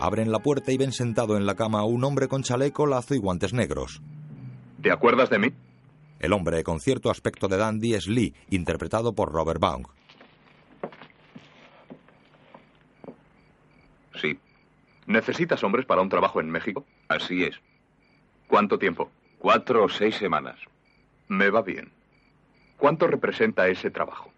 Abren 0.00 0.32
la 0.32 0.38
puerta 0.38 0.72
y 0.72 0.78
ven 0.78 0.92
sentado 0.92 1.36
en 1.36 1.44
la 1.44 1.54
cama 1.54 1.80
a 1.80 1.84
un 1.84 2.02
hombre 2.02 2.28
con 2.28 2.42
chaleco, 2.42 2.86
lazo 2.86 3.14
y 3.14 3.18
guantes 3.18 3.52
negros. 3.52 4.00
¿Te 4.80 4.90
acuerdas 4.90 5.28
de 5.28 5.38
mí? 5.38 5.48
El 6.18 6.32
hombre 6.32 6.64
con 6.64 6.80
cierto 6.80 7.10
aspecto 7.10 7.46
de 7.46 7.58
dandy 7.58 7.92
es 7.92 8.08
Lee, 8.08 8.34
interpretado 8.48 9.14
por 9.14 9.30
Robert 9.30 9.60
Baum. 9.60 9.82
Sí. 14.18 14.38
¿Necesitas 15.06 15.62
hombres 15.64 15.86
para 15.86 16.02
un 16.02 16.08
trabajo 16.08 16.40
en 16.40 16.50
México? 16.50 16.86
Así 17.08 17.44
es. 17.44 17.58
¿Cuánto 18.46 18.78
tiempo? 18.78 19.10
Cuatro 19.38 19.84
o 19.84 19.88
seis 19.88 20.16
semanas. 20.16 20.58
Me 21.28 21.50
va 21.50 21.62
bien. 21.62 21.92
¿Cuánto 22.76 23.06
representa 23.06 23.68
ese 23.68 23.90
trabajo? 23.90 24.32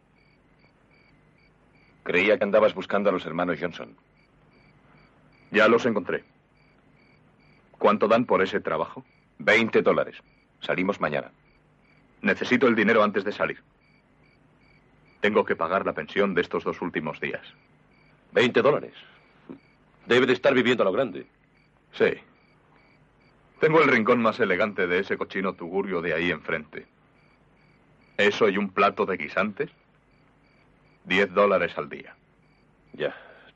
Creía 2.03 2.37
que 2.37 2.45
andabas 2.45 2.75
buscando 2.75 3.11
a 3.11 3.13
los 3.13 3.25
hermanos 3.27 3.59
Johnson. 3.61 3.97
Ya 5.51 5.69
los 5.69 5.87
encontré. 5.87 6.25
¿Cuánto 7.79 8.09
dan 8.09 8.25
por 8.25 8.43
ese 8.43 8.61
trabajo? 8.61 9.05
Veinte 9.39 9.83
dólares. 9.83 10.17
Salimos 10.61 11.01
mañana. 11.01 11.31
Necesito 12.21 12.67
el 12.69 12.75
dinero 12.75 13.03
antes 13.03 13.25
de 13.25 13.33
salir. 13.33 13.61
Tengo 15.21 15.45
que 15.45 15.57
pagar 15.57 15.87
la 15.87 15.93
pensión 15.93 16.35
de 16.35 16.41
estos 16.41 16.65
dos 16.65 16.81
últimos 16.81 17.21
días. 17.21 17.43
¿Veinte 18.33 18.63
dólares? 18.63 18.95
Debe 20.07 20.27
de 20.27 20.33
estar 20.33 20.55
viviendo 20.55 20.83
a 20.83 20.87
lo 20.87 20.93
grande. 20.93 21.27
Sí. 21.93 22.13
Tengo 23.61 23.81
el 23.81 23.89
rincón 23.89 24.21
más 24.21 24.41
elegante 24.41 24.87
de 24.87 25.01
ese 25.01 25.17
cochino 25.17 25.55
tugurio 25.55 26.03
de 26.03 26.15
ahí 26.15 26.31
enfrente. 26.31 26.87
Eso 28.17 28.49
y 28.49 28.57
un 28.57 28.71
plato 28.71 29.07
de 29.07 29.17
guisantes. 29.17 29.71
Diez 31.05 31.33
dólares 31.33 31.73
al 31.77 31.89
día. 31.89 32.17
Ya. 32.93 33.15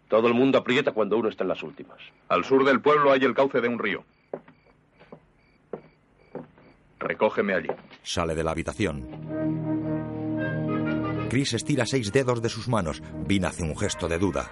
Todo 0.09 0.29
el 0.29 0.35
mundo 0.35 0.59
aprieta 0.59 0.93
cuando 0.93 1.17
uno 1.19 1.29
está 1.29 1.45
en 1.45 1.49
las 1.49 1.63
últimas. 1.63 1.99
Al 2.29 2.45
sur 2.45 2.65
del 2.65 2.81
pueblo 2.81 3.11
hay 3.11 3.25
el 3.25 3.35
cauce 3.35 3.61
de 3.61 3.69
un 3.69 3.79
río. 3.79 4.05
Recógeme 6.99 7.55
allí. 7.55 7.69
Sale 8.03 8.35
de 8.35 8.45
la 8.45 8.53
habitación. 8.53 9.07
Chris 11.29 11.55
estira 11.55 11.85
seis 11.87 12.13
dedos 12.13 12.41
de 12.41 12.49
sus 12.49 12.69
manos. 12.69 13.03
Vin 13.27 13.45
hace 13.45 13.63
un 13.63 13.77
gesto 13.77 14.09
de 14.09 14.19
duda. 14.19 14.51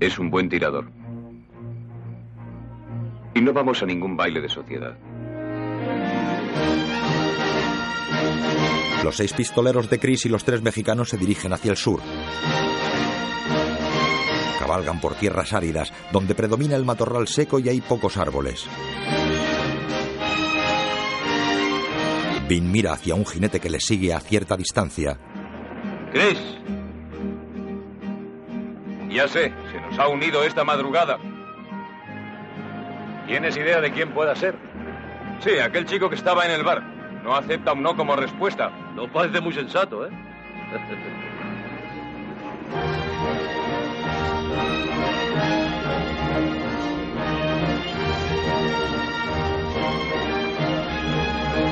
Es 0.00 0.18
un 0.18 0.30
buen 0.30 0.48
tirador. 0.48 0.90
Y 3.34 3.40
no 3.42 3.52
vamos 3.52 3.82
a 3.82 3.86
ningún 3.86 4.16
baile 4.16 4.40
de 4.40 4.48
sociedad. 4.48 4.96
Los 9.04 9.16
seis 9.16 9.32
pistoleros 9.32 9.88
de 9.88 9.98
Chris 9.98 10.26
y 10.26 10.28
los 10.28 10.44
tres 10.44 10.62
mexicanos 10.62 11.10
se 11.10 11.16
dirigen 11.16 11.52
hacia 11.52 11.70
el 11.70 11.76
sur. 11.76 12.00
Cabalgan 14.58 15.00
por 15.00 15.14
tierras 15.14 15.52
áridas, 15.52 15.92
donde 16.12 16.34
predomina 16.34 16.76
el 16.76 16.84
matorral 16.84 17.28
seco 17.28 17.58
y 17.58 17.68
hay 17.68 17.80
pocos 17.80 18.16
árboles. 18.16 18.66
Vin 22.48 22.70
mira 22.70 22.92
hacia 22.92 23.14
un 23.14 23.24
jinete 23.24 23.60
que 23.60 23.70
le 23.70 23.80
sigue 23.80 24.12
a 24.12 24.20
cierta 24.20 24.56
distancia. 24.56 25.18
Chris. 26.12 26.38
Ya 29.10 29.26
sé, 29.28 29.52
ha 30.00 30.08
unido 30.08 30.42
esta 30.44 30.64
madrugada. 30.64 31.18
¿Tienes 33.26 33.54
idea 33.56 33.82
de 33.82 33.92
quién 33.92 34.12
pueda 34.12 34.34
ser? 34.34 34.54
Sí, 35.40 35.58
aquel 35.58 35.84
chico 35.84 36.08
que 36.08 36.14
estaba 36.14 36.46
en 36.46 36.52
el 36.52 36.62
bar. 36.64 36.82
No 37.22 37.36
acepta 37.36 37.74
un 37.74 37.82
no 37.82 37.94
como 37.94 38.16
respuesta. 38.16 38.70
No 38.94 39.12
parece 39.12 39.42
muy 39.42 39.52
sensato, 39.52 40.06
¿eh? 40.06 40.10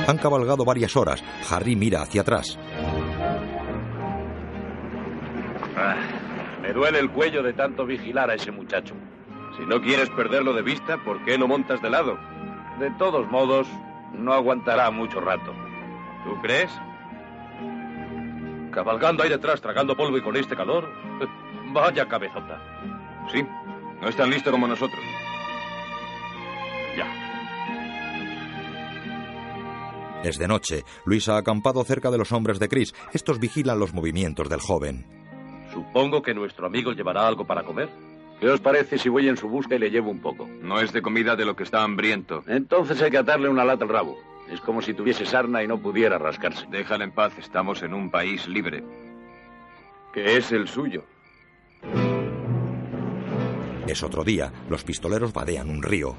Han 0.07 0.17
cabalgado 0.17 0.65
varias 0.65 0.95
horas. 0.95 1.23
Harry 1.49 1.75
mira 1.75 2.03
hacia 2.03 2.21
atrás. 2.21 2.59
Ah, 5.75 5.95
me 6.69 6.75
duele 6.75 6.99
el 6.99 7.09
cuello 7.09 7.41
de 7.41 7.53
tanto 7.53 7.83
vigilar 7.83 8.29
a 8.29 8.35
ese 8.35 8.51
muchacho. 8.51 8.93
Si 9.57 9.65
no 9.65 9.81
quieres 9.81 10.07
perderlo 10.11 10.53
de 10.53 10.61
vista, 10.61 11.03
¿por 11.03 11.25
qué 11.25 11.35
no 11.35 11.47
montas 11.47 11.81
de 11.81 11.89
lado? 11.89 12.19
De 12.77 12.91
todos 12.91 13.27
modos, 13.31 13.67
no 14.13 14.33
aguantará 14.33 14.91
mucho 14.91 15.19
rato. 15.19 15.51
¿Tú 16.23 16.39
crees? 16.43 16.69
Cabalgando 18.71 19.23
ahí 19.23 19.29
detrás, 19.29 19.59
tragando 19.61 19.97
polvo 19.97 20.19
y 20.19 20.21
con 20.21 20.37
este 20.37 20.55
calor. 20.55 20.87
Vaya 21.73 22.07
cabezota. 22.07 22.61
Sí, 23.31 23.43
no 23.99 24.07
es 24.07 24.15
tan 24.15 24.29
listo 24.29 24.51
como 24.51 24.67
nosotros. 24.67 25.01
Ya. 26.95 27.07
Es 30.23 30.37
de 30.37 30.47
noche. 30.47 30.83
Luis 31.03 31.27
ha 31.29 31.37
acampado 31.37 31.83
cerca 31.83 32.11
de 32.11 32.19
los 32.19 32.31
hombres 32.31 32.59
de 32.59 32.69
Chris. 32.69 32.93
Estos 33.11 33.39
vigilan 33.39 33.79
los 33.79 33.95
movimientos 33.95 34.49
del 34.49 34.59
joven. 34.59 35.18
Supongo 35.79 36.21
que 36.21 36.33
nuestro 36.33 36.67
amigo 36.67 36.91
llevará 36.91 37.25
algo 37.25 37.45
para 37.45 37.63
comer. 37.63 37.87
¿Qué 38.41 38.49
os 38.49 38.59
parece 38.59 38.97
si 38.97 39.07
voy 39.07 39.29
en 39.29 39.37
su 39.37 39.47
busca 39.47 39.75
y 39.75 39.79
le 39.79 39.89
llevo 39.89 40.11
un 40.11 40.19
poco? 40.19 40.45
No 40.61 40.81
es 40.81 40.91
de 40.91 41.01
comida 41.01 41.37
de 41.37 41.45
lo 41.45 41.55
que 41.55 41.63
está 41.63 41.83
hambriento. 41.83 42.43
Entonces 42.47 43.01
hay 43.01 43.11
que 43.11 43.17
atarle 43.17 43.47
una 43.47 43.63
lata 43.63 43.85
al 43.85 43.89
rabo. 43.89 44.17
Es 44.51 44.59
como 44.59 44.81
si 44.81 44.93
tuviese 44.93 45.25
sarna 45.25 45.63
y 45.63 45.67
no 45.67 45.77
pudiera 45.81 46.17
rascarse. 46.17 46.65
Déjala 46.69 47.05
en 47.05 47.11
paz, 47.11 47.31
estamos 47.37 47.81
en 47.81 47.93
un 47.93 48.11
país 48.11 48.45
libre. 48.45 48.83
Que 50.13 50.35
es 50.35 50.51
el 50.51 50.67
suyo. 50.67 51.05
Es 53.87 54.03
otro 54.03 54.25
día. 54.25 54.51
Los 54.69 54.83
pistoleros 54.83 55.31
vadean 55.31 55.69
un 55.69 55.81
río. 55.81 56.13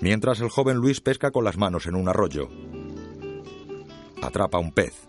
Mientras 0.00 0.40
el 0.40 0.48
joven 0.48 0.76
Luis 0.76 1.00
pesca 1.00 1.32
con 1.32 1.42
las 1.42 1.56
manos 1.56 1.86
en 1.86 1.96
un 1.96 2.08
arroyo. 2.08 2.48
Atrapa 4.22 4.58
un 4.58 4.72
pez. 4.72 5.08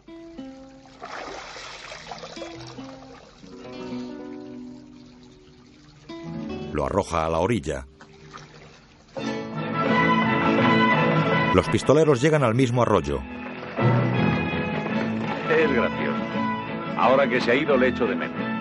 Lo 6.73 6.85
arroja 6.85 7.25
a 7.25 7.29
la 7.29 7.39
orilla. 7.39 7.85
Los 11.53 11.69
pistoleros 11.69 12.19
llegan 12.19 12.43
al 12.43 12.55
mismo 12.55 12.81
arroyo. 12.81 13.19
Es 15.51 15.71
gracioso. 15.71 16.17
Ahora 16.97 17.29
que 17.29 17.39
se 17.39 17.51
ha 17.51 17.55
ido 17.55 17.77
le 17.77 17.89
echo 17.89 18.07
de 18.07 18.15
menos. 18.15 18.53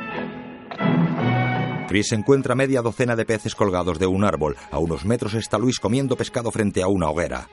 Chris 1.88 2.12
encuentra 2.12 2.54
media 2.54 2.82
docena 2.82 3.16
de 3.16 3.24
peces 3.24 3.54
colgados 3.54 3.98
de 3.98 4.06
un 4.06 4.24
árbol. 4.24 4.56
A 4.70 4.78
unos 4.78 5.06
metros 5.06 5.32
está 5.34 5.58
Luis 5.58 5.80
comiendo 5.80 6.16
pescado 6.16 6.50
frente 6.50 6.82
a 6.82 6.88
una 6.88 7.08
hoguera. 7.08 7.48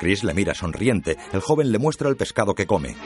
Chris 0.00 0.24
le 0.24 0.32
mira 0.32 0.54
sonriente. 0.54 1.18
El 1.30 1.42
joven 1.42 1.70
le 1.70 1.78
muestra 1.78 2.08
el 2.08 2.16
pescado 2.16 2.54
que 2.54 2.66
come. 2.66 2.96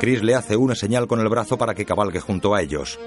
Chris 0.00 0.22
le 0.22 0.34
hace 0.34 0.56
una 0.56 0.74
señal 0.74 1.06
con 1.06 1.20
el 1.20 1.28
brazo 1.28 1.58
para 1.58 1.74
que 1.74 1.84
cabalgue 1.84 2.20
junto 2.20 2.54
a 2.54 2.62
ellos. 2.62 2.98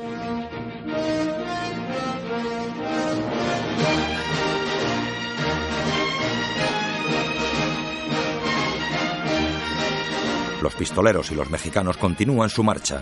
Los 10.61 10.75
pistoleros 10.75 11.31
y 11.31 11.36
los 11.36 11.49
mexicanos 11.49 11.97
continúan 11.97 12.51
su 12.51 12.63
marcha. 12.63 13.01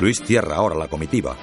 Luis 0.00 0.22
cierra 0.24 0.56
ahora 0.56 0.76
la 0.76 0.88
comitiva. 0.88 1.36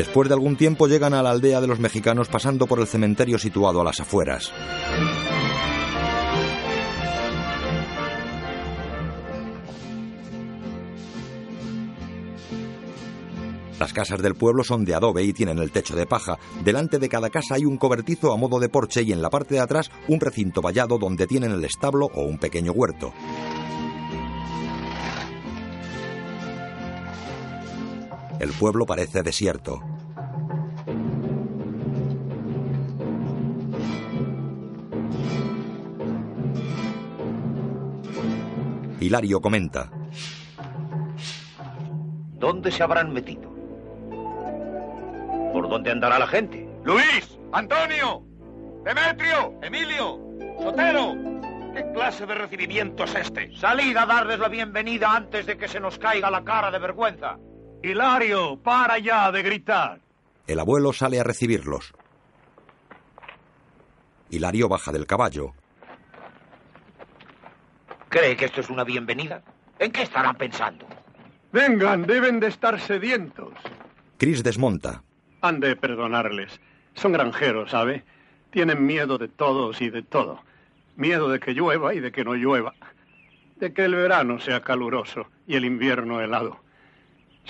Después 0.00 0.30
de 0.30 0.34
algún 0.34 0.56
tiempo 0.56 0.86
llegan 0.86 1.12
a 1.12 1.22
la 1.22 1.30
aldea 1.30 1.60
de 1.60 1.66
los 1.66 1.78
mexicanos 1.78 2.28
pasando 2.28 2.66
por 2.66 2.80
el 2.80 2.86
cementerio 2.86 3.38
situado 3.38 3.82
a 3.82 3.84
las 3.84 4.00
afueras. 4.00 4.50
Las 13.78 13.92
casas 13.92 14.22
del 14.22 14.36
pueblo 14.36 14.64
son 14.64 14.86
de 14.86 14.94
adobe 14.94 15.22
y 15.22 15.34
tienen 15.34 15.58
el 15.58 15.70
techo 15.70 15.94
de 15.94 16.06
paja. 16.06 16.38
Delante 16.64 16.98
de 16.98 17.10
cada 17.10 17.28
casa 17.28 17.56
hay 17.56 17.66
un 17.66 17.76
cobertizo 17.76 18.32
a 18.32 18.38
modo 18.38 18.58
de 18.58 18.70
porche 18.70 19.02
y 19.02 19.12
en 19.12 19.20
la 19.20 19.28
parte 19.28 19.56
de 19.56 19.60
atrás 19.60 19.90
un 20.08 20.18
recinto 20.18 20.62
vallado 20.62 20.96
donde 20.96 21.26
tienen 21.26 21.52
el 21.52 21.64
establo 21.66 22.06
o 22.14 22.22
un 22.22 22.38
pequeño 22.38 22.72
huerto. 22.72 23.12
El 28.40 28.54
pueblo 28.54 28.86
parece 28.86 29.22
desierto. 29.22 29.82
Hilario 38.98 39.42
comenta. 39.42 39.90
¿Dónde 42.38 42.72
se 42.72 42.82
habrán 42.82 43.12
metido? 43.12 43.50
¿Por 45.52 45.68
dónde 45.68 45.90
andará 45.90 46.18
la 46.18 46.26
gente? 46.26 46.66
Luis, 46.82 47.38
Antonio, 47.52 48.24
Demetrio, 48.84 49.58
Emilio, 49.60 50.18
Sotero. 50.62 51.14
¿Qué 51.74 51.92
clase 51.92 52.24
de 52.24 52.34
recibimiento 52.34 53.04
es 53.04 53.14
este? 53.16 53.54
Salid 53.54 53.94
a 53.98 54.06
darles 54.06 54.38
la 54.38 54.48
bienvenida 54.48 55.14
antes 55.14 55.44
de 55.44 55.58
que 55.58 55.68
se 55.68 55.78
nos 55.78 55.98
caiga 55.98 56.30
la 56.30 56.42
cara 56.42 56.70
de 56.70 56.78
vergüenza. 56.78 57.36
Hilario, 57.82 58.58
para 58.58 58.98
ya 58.98 59.32
de 59.32 59.42
gritar. 59.42 60.00
El 60.46 60.58
abuelo 60.60 60.92
sale 60.92 61.18
a 61.18 61.24
recibirlos. 61.24 61.92
Hilario 64.30 64.68
baja 64.68 64.92
del 64.92 65.06
caballo. 65.06 65.54
¿Cree 68.08 68.36
que 68.36 68.46
esto 68.46 68.60
es 68.60 68.68
una 68.68 68.84
bienvenida? 68.84 69.42
¿En 69.78 69.92
qué 69.92 70.02
estarán 70.02 70.36
pensando? 70.36 70.86
Vengan, 71.52 72.02
deben 72.02 72.38
de 72.38 72.48
estar 72.48 72.78
sedientos. 72.80 73.54
Chris 74.18 74.42
desmonta. 74.42 75.02
Han 75.40 75.60
de 75.60 75.74
perdonarles. 75.74 76.60
Son 76.94 77.12
granjeros, 77.12 77.70
¿sabe? 77.70 78.04
Tienen 78.50 78.84
miedo 78.84 79.16
de 79.16 79.28
todos 79.28 79.80
y 79.80 79.90
de 79.90 80.02
todo. 80.02 80.42
Miedo 80.96 81.28
de 81.28 81.40
que 81.40 81.54
llueva 81.54 81.94
y 81.94 82.00
de 82.00 82.12
que 82.12 82.24
no 82.24 82.34
llueva. 82.34 82.74
De 83.56 83.72
que 83.72 83.84
el 83.84 83.94
verano 83.94 84.38
sea 84.38 84.60
caluroso 84.60 85.28
y 85.46 85.56
el 85.56 85.64
invierno 85.64 86.20
helado. 86.20 86.60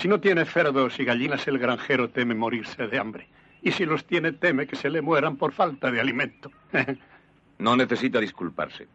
Si 0.01 0.09
no 0.09 0.18
tiene 0.18 0.46
cerdos 0.46 0.98
y 0.98 1.05
gallinas, 1.05 1.46
el 1.46 1.59
granjero 1.59 2.09
teme 2.09 2.34
morirse 2.34 2.86
de 2.86 2.98
hambre. 2.98 3.28
Y 3.61 3.72
si 3.72 3.84
los 3.84 4.07
tiene, 4.07 4.32
teme 4.32 4.66
que 4.66 4.74
se 4.74 4.88
le 4.88 5.03
mueran 5.03 5.36
por 5.36 5.53
falta 5.53 5.90
de 5.90 6.01
alimento. 6.01 6.51
no 7.59 7.76
necesita 7.76 8.18
disculparse. 8.18 8.88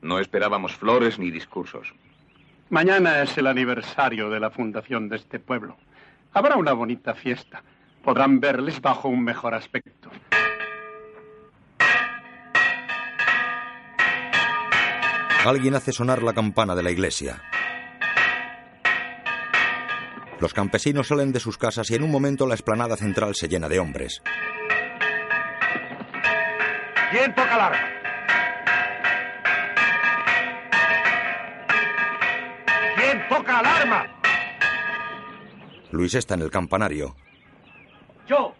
No 0.00 0.18
esperábamos 0.18 0.74
flores 0.74 1.20
ni 1.20 1.30
discursos. 1.30 1.94
Mañana 2.70 3.22
es 3.22 3.38
el 3.38 3.46
aniversario 3.46 4.30
de 4.30 4.40
la 4.40 4.50
fundación 4.50 5.08
de 5.08 5.14
este 5.14 5.38
pueblo. 5.38 5.76
Habrá 6.32 6.56
una 6.56 6.72
bonita 6.72 7.14
fiesta. 7.14 7.62
Podrán 8.02 8.40
verles 8.40 8.80
bajo 8.80 9.08
un 9.08 9.22
mejor 9.22 9.54
aspecto. 9.54 10.10
Alguien 15.46 15.76
hace 15.76 15.92
sonar 15.92 16.24
la 16.24 16.32
campana 16.32 16.74
de 16.74 16.82
la 16.82 16.90
iglesia. 16.90 17.40
Los 20.42 20.54
campesinos 20.54 21.06
salen 21.06 21.30
de 21.30 21.38
sus 21.38 21.56
casas 21.56 21.88
y 21.92 21.94
en 21.94 22.02
un 22.02 22.10
momento 22.10 22.48
la 22.48 22.54
explanada 22.54 22.96
central 22.96 23.36
se 23.36 23.46
llena 23.46 23.68
de 23.68 23.78
hombres. 23.78 24.20
¿Quién 27.12 27.32
toca 27.32 27.54
el 27.54 27.60
arma? 27.60 27.78
¿Quién 32.96 33.28
toca 33.28 33.60
el 33.60 33.66
arma? 33.66 34.06
Luis 35.92 36.12
está 36.16 36.34
en 36.34 36.42
el 36.42 36.50
campanario. 36.50 37.14
Yo. 38.26 38.52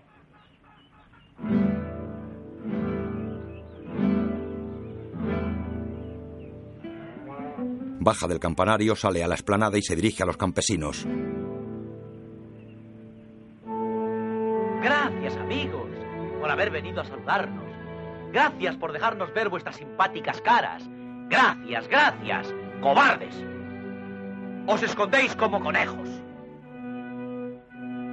Baja 7.99 8.29
del 8.29 8.39
campanario, 8.39 8.95
sale 8.95 9.25
a 9.25 9.27
la 9.27 9.35
explanada 9.35 9.77
y 9.77 9.83
se 9.83 9.97
dirige 9.97 10.23
a 10.23 10.27
los 10.27 10.37
campesinos. 10.37 11.09
Haber 16.63 16.71
venido 16.73 17.01
a 17.01 17.05
saludarnos. 17.05 17.65
Gracias 18.33 18.77
por 18.77 18.93
dejarnos 18.93 19.33
ver 19.35 19.49
vuestras 19.49 19.77
simpáticas 19.77 20.41
caras. 20.41 20.83
Gracias, 21.29 21.89
gracias, 21.89 22.55
cobardes. 22.81 23.35
Os 24.67 24.83
escondéis 24.83 25.35
como 25.35 25.61
conejos. 25.61 26.09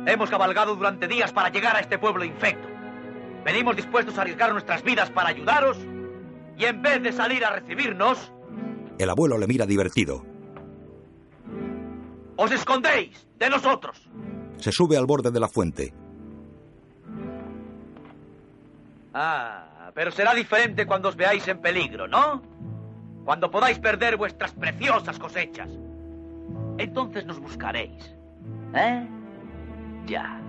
Hemos 0.07 0.29
cabalgado 0.31 0.75
durante 0.75 1.07
días 1.07 1.31
para 1.31 1.49
llegar 1.49 1.75
a 1.75 1.79
este 1.79 1.99
pueblo 1.99 2.23
infecto. 2.23 2.67
Venimos 3.45 3.75
dispuestos 3.75 4.17
a 4.17 4.21
arriesgar 4.21 4.51
nuestras 4.51 4.83
vidas 4.83 5.11
para 5.11 5.29
ayudaros 5.29 5.77
y 6.57 6.65
en 6.65 6.81
vez 6.81 7.03
de 7.03 7.11
salir 7.11 7.45
a 7.45 7.51
recibirnos, 7.51 8.33
El 8.97 9.09
abuelo 9.09 9.37
le 9.37 9.47
mira 9.47 9.65
divertido. 9.65 10.25
os 12.35 12.51
escondéis 12.51 13.27
de 13.37 13.49
nosotros. 13.49 14.09
Se 14.57 14.71
sube 14.71 14.97
al 14.97 15.05
borde 15.05 15.29
de 15.31 15.39
la 15.39 15.47
fuente. 15.47 15.93
Ah, 19.14 19.91
pero 19.93 20.12
será 20.12 20.34
diferente 20.34 20.86
cuando 20.86 21.10
os 21.10 21.16
veáis 21.16 21.47
en 21.47 21.60
peligro, 21.60 22.07
¿no? 22.07 22.41
Cuando 23.26 23.49
podáis 23.49 23.80
perder 23.80 24.18
vuestras 24.18 24.51
preciosas 24.53 25.18
cosechas. 25.20 25.70
Entonces 26.78 27.26
nos 27.26 27.39
buscaréis. 27.39 28.16
¿Eh? 28.74 29.07
Ya. 30.05 30.39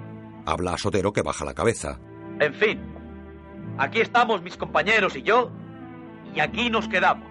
Habla 0.46 0.74
a 0.74 0.78
Sotero 0.78 1.12
que 1.12 1.22
baja 1.22 1.44
la 1.44 1.54
cabeza. 1.54 1.98
En 2.38 2.54
fin, 2.54 2.80
aquí 3.78 4.00
estamos 4.00 4.42
mis 4.42 4.56
compañeros 4.56 5.16
y 5.16 5.22
yo, 5.22 5.50
y 6.34 6.40
aquí 6.40 6.70
nos 6.70 6.88
quedamos. 6.88 7.28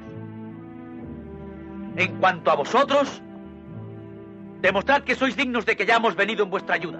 En 1.96 2.20
cuanto 2.20 2.52
a 2.52 2.56
vosotros, 2.56 3.22
demostrad 4.62 5.04
que 5.04 5.16
sois 5.16 5.36
dignos 5.36 5.66
de 5.66 5.76
que 5.76 5.84
hayamos 5.84 6.16
venido 6.16 6.44
en 6.44 6.50
vuestra 6.50 6.76
ayuda. 6.76 7.00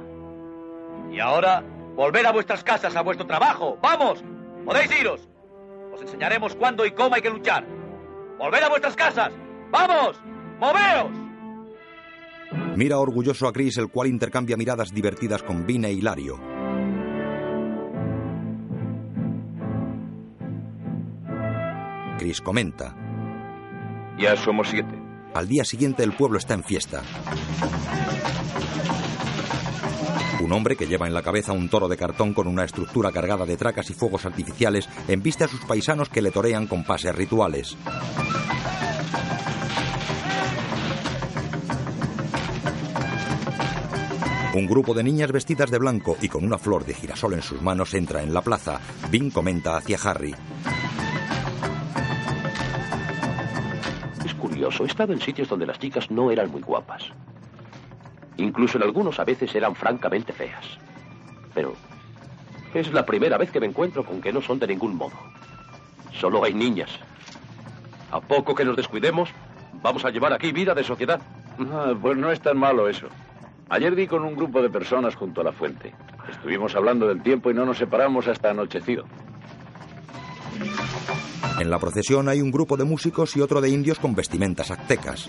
Y 1.12 1.20
ahora, 1.20 1.64
volved 2.00 2.26
a 2.26 2.32
vuestras 2.32 2.64
casas, 2.64 2.96
a 2.96 3.02
vuestro 3.02 3.28
trabajo. 3.28 3.78
¡Vamos! 3.82 4.24
¡Podéis 4.64 4.90
iros! 4.98 5.28
Os 5.94 6.02
enseñaremos 6.02 6.56
cuándo 6.56 6.86
y 6.86 6.92
cómo 6.92 7.14
hay 7.14 7.22
que 7.22 7.30
luchar. 7.30 7.68
¡Volved 8.38 8.64
a 8.64 8.70
vuestras 8.70 8.96
casas! 8.96 9.34
¡Vamos! 9.70 10.18
¡Moveos! 10.62 11.12
Mira 12.78 13.00
orgulloso 13.00 13.50
a 13.50 13.52
Chris, 13.52 13.78
el 13.78 13.90
cual 13.90 14.08
intercambia 14.08 14.56
miradas 14.56 14.94
divertidas 14.94 15.44
con 15.44 15.66
Vine 15.66 15.90
e 15.90 15.92
Hilario. 15.92 16.40
Chris 22.18 22.40
comenta. 22.40 22.96
Ya 24.18 24.38
somos 24.38 24.70
siete. 24.70 24.98
Al 25.34 25.50
día 25.50 25.66
siguiente 25.66 26.04
el 26.04 26.14
pueblo 26.14 26.38
está 26.38 26.54
en 26.54 26.64
fiesta. 26.64 27.04
Un 30.42 30.54
hombre 30.54 30.78
que 30.78 30.88
lleva 30.88 31.06
en 31.06 31.14
la 31.14 31.22
cabeza 31.22 31.52
un 31.52 31.68
toro 31.68 31.90
de 31.90 31.98
cartón 31.98 32.34
con 32.34 32.48
una 32.48 32.64
estructura 32.64 33.12
cargada 33.12 33.46
de 33.46 33.58
tracas 33.58 33.90
y 33.90 33.94
fuegos 33.94 34.26
artificiales 34.26 34.88
embiste 35.08 35.44
a 35.44 35.48
sus 35.50 35.60
paisanos 35.66 36.08
que 36.08 36.22
le 36.22 36.32
torean 36.32 36.66
con 36.66 36.86
pases 36.86 37.14
rituales. 37.14 37.76
Un 44.56 44.66
grupo 44.66 44.94
de 44.94 45.04
niñas 45.04 45.32
vestidas 45.32 45.70
de 45.70 45.78
blanco 45.78 46.18
y 46.22 46.30
con 46.30 46.44
una 46.44 46.58
flor 46.58 46.86
de 46.86 46.94
girasol 46.94 47.34
en 47.34 47.42
sus 47.42 47.62
manos 47.62 47.94
entra 47.94 48.24
en 48.24 48.34
la 48.34 48.42
plaza. 48.42 48.80
Vin 49.12 49.30
comenta 49.30 49.78
hacia 49.78 49.98
Harry. 50.04 50.34
Es 54.26 54.34
curioso, 54.34 54.86
he 54.86 54.88
estado 54.88 55.14
en 55.14 55.22
sitios 55.22 55.50
donde 55.50 55.68
las 55.68 55.78
chicas 55.80 56.10
no 56.10 56.32
eran 56.32 56.50
muy 56.50 56.62
guapas. 56.62 57.12
Incluso 58.40 58.78
en 58.78 58.84
algunos 58.84 59.20
a 59.20 59.26
veces 59.26 59.54
eran 59.54 59.76
francamente 59.76 60.32
feas. 60.32 60.66
Pero 61.54 61.74
es 62.74 62.92
la 62.94 63.06
primera 63.06 63.38
vez 63.38 63.52
que 63.52 63.60
me 63.60 63.66
encuentro 63.66 64.06
con 64.06 64.22
que 64.22 64.32
no 64.32 64.42
son 64.42 64.60
de 64.60 64.68
ningún 64.68 64.96
modo. 64.96 65.14
Solo 66.14 66.44
hay 66.44 66.54
niñas. 66.54 66.90
A 68.12 68.22
poco 68.22 68.56
que 68.56 68.64
nos 68.64 68.78
descuidemos, 68.78 69.30
vamos 69.84 70.06
a 70.06 70.10
llevar 70.10 70.34
aquí 70.34 70.52
vida 70.52 70.74
de 70.74 70.84
sociedad. 70.84 71.20
Ah, 71.72 71.94
pues 72.02 72.18
no 72.18 72.32
es 72.32 72.40
tan 72.40 72.58
malo 72.58 72.88
eso. 72.88 73.08
Ayer 73.70 73.94
di 73.94 74.08
con 74.08 74.24
un 74.24 74.36
grupo 74.36 74.62
de 74.62 74.70
personas 74.70 75.16
junto 75.16 75.42
a 75.42 75.44
la 75.44 75.52
fuente. 75.52 75.94
Estuvimos 76.32 76.76
hablando 76.76 77.08
del 77.08 77.22
tiempo 77.22 77.52
y 77.52 77.54
no 77.54 77.66
nos 77.66 77.78
separamos 77.78 78.28
hasta 78.28 78.52
anochecido. 78.52 79.06
En 81.60 81.70
la 81.70 81.78
procesión 81.78 82.30
hay 82.30 82.42
un 82.42 82.52
grupo 82.52 82.78
de 82.78 82.86
músicos 82.86 83.36
y 83.36 83.42
otro 83.42 83.60
de 83.60 83.70
indios 83.70 84.00
con 84.00 84.16
vestimentas 84.16 84.72
aztecas. 84.72 85.28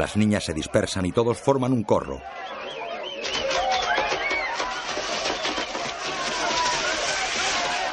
Las 0.00 0.16
niñas 0.16 0.44
se 0.44 0.54
dispersan 0.54 1.04
y 1.04 1.12
todos 1.12 1.36
forman 1.36 1.74
un 1.74 1.84
corro. 1.84 2.22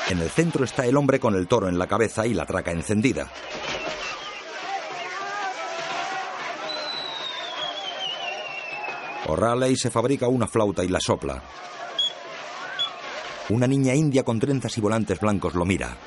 En 0.10 0.20
el 0.20 0.30
centro 0.30 0.64
está 0.64 0.86
el 0.86 0.96
hombre 0.96 1.20
con 1.20 1.36
el 1.36 1.50
toro 1.50 1.68
en 1.68 1.78
la 1.78 1.86
cabeza 1.86 2.26
y 2.26 2.34
la 2.34 2.46
traca 2.46 2.72
encendida. 2.72 3.30
O'Reilly 9.26 9.76
se 9.76 9.90
fabrica 9.90 10.30
una 10.30 10.48
flauta 10.48 10.86
y 10.86 10.88
la 10.88 11.02
sopla. 11.02 11.44
Una 13.50 13.68
niña 13.68 13.94
india 13.94 14.24
con 14.24 14.40
trenzas 14.40 14.78
y 14.78 14.80
volantes 14.80 15.20
blancos 15.20 15.56
lo 15.56 15.66
mira. 15.66 15.98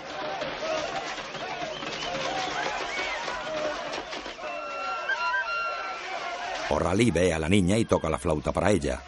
O'Reilly 6.71 7.11
ve 7.11 7.35
a 7.35 7.39
la 7.39 7.49
niña 7.49 7.77
y 7.77 7.85
toca 7.85 8.09
la 8.09 8.19
flauta 8.19 8.53
para 8.53 8.71
ella. 8.71 9.03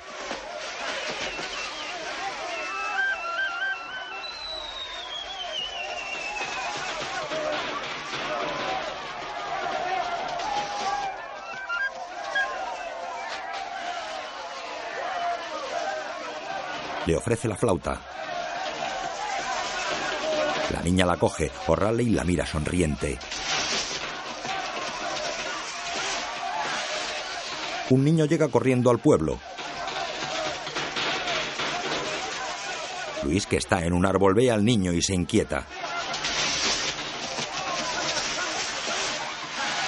Le 17.07 17.17
ofrece 17.17 17.49
la 17.49 17.57
flauta. 17.57 18.01
La 20.73 20.83
niña 20.83 21.05
la 21.05 21.17
coge, 21.17 21.51
O'Reilly 21.67 22.11
la 22.11 22.25
mira 22.25 22.47
sonriente. 22.47 23.19
Un 27.93 28.05
niño 28.05 28.25
llega 28.25 28.49
corriendo 28.49 28.89
al 28.89 29.01
pueblo. 29.01 29.39
Luis, 33.23 33.47
que 33.47 33.59
está 33.59 33.85
en 33.85 33.93
un 33.93 34.07
árbol, 34.07 34.33
ve 34.33 34.51
al 34.51 34.65
niño 34.65 34.95
y 34.95 35.03
se 35.03 35.13
inquieta. 35.13 35.67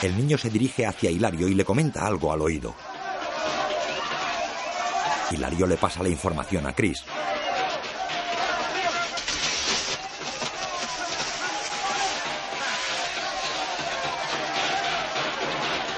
El 0.03 0.15
niño 0.19 0.37
se 0.37 0.51
dirige 0.51 0.85
hacia 0.85 1.11
Hilario 1.11 1.49
y 1.49 1.55
le 1.55 1.65
comenta 1.65 2.07
algo 2.07 2.31
al 2.31 2.43
oído. 2.43 2.75
Hilario 5.31 5.67
le 5.67 5.79
pasa 5.79 6.03
la 6.03 6.11
información 6.11 6.67
a 6.67 6.75
Chris. 6.75 7.03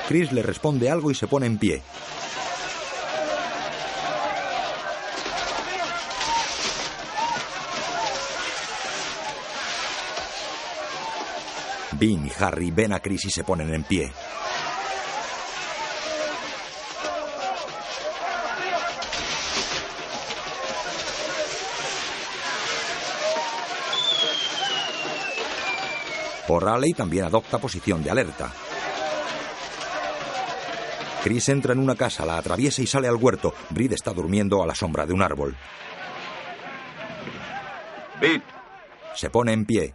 Chris 0.09 0.31
le 0.31 0.43
responde 0.43 0.89
algo 0.89 1.11
y 1.11 1.15
se 1.15 1.27
pone 1.27 1.47
en 1.47 1.59
pie. 1.59 1.83
Bean 11.99 12.27
y 12.27 12.33
Harry 12.39 12.71
ven 12.71 12.93
a 12.93 13.01
Chris 13.01 13.25
y 13.25 13.31
se 13.31 13.43
ponen 13.43 13.73
en 13.75 13.83
pie. 13.83 14.13
O'Reilly 26.49 26.95
también 26.95 27.25
adopta 27.25 27.59
posición 27.59 28.05
de 28.05 28.11
alerta. 28.11 28.53
Chris 31.27 31.49
entra 31.49 31.73
en 31.73 31.81
una 31.81 31.97
casa, 31.97 32.25
la 32.25 32.39
atraviesa 32.39 32.83
y 32.83 32.87
sale 32.87 33.09
al 33.09 33.17
huerto. 33.17 33.53
Brid 33.71 33.93
está 33.95 34.13
durmiendo 34.13 34.63
a 34.63 34.67
la 34.69 34.77
sombra 34.77 35.05
de 35.07 35.13
un 35.13 35.23
árbol. 35.23 35.57
Bid, 38.21 38.41
Se 39.17 39.29
pone 39.29 39.53
en 39.53 39.67
pie. 39.67 39.93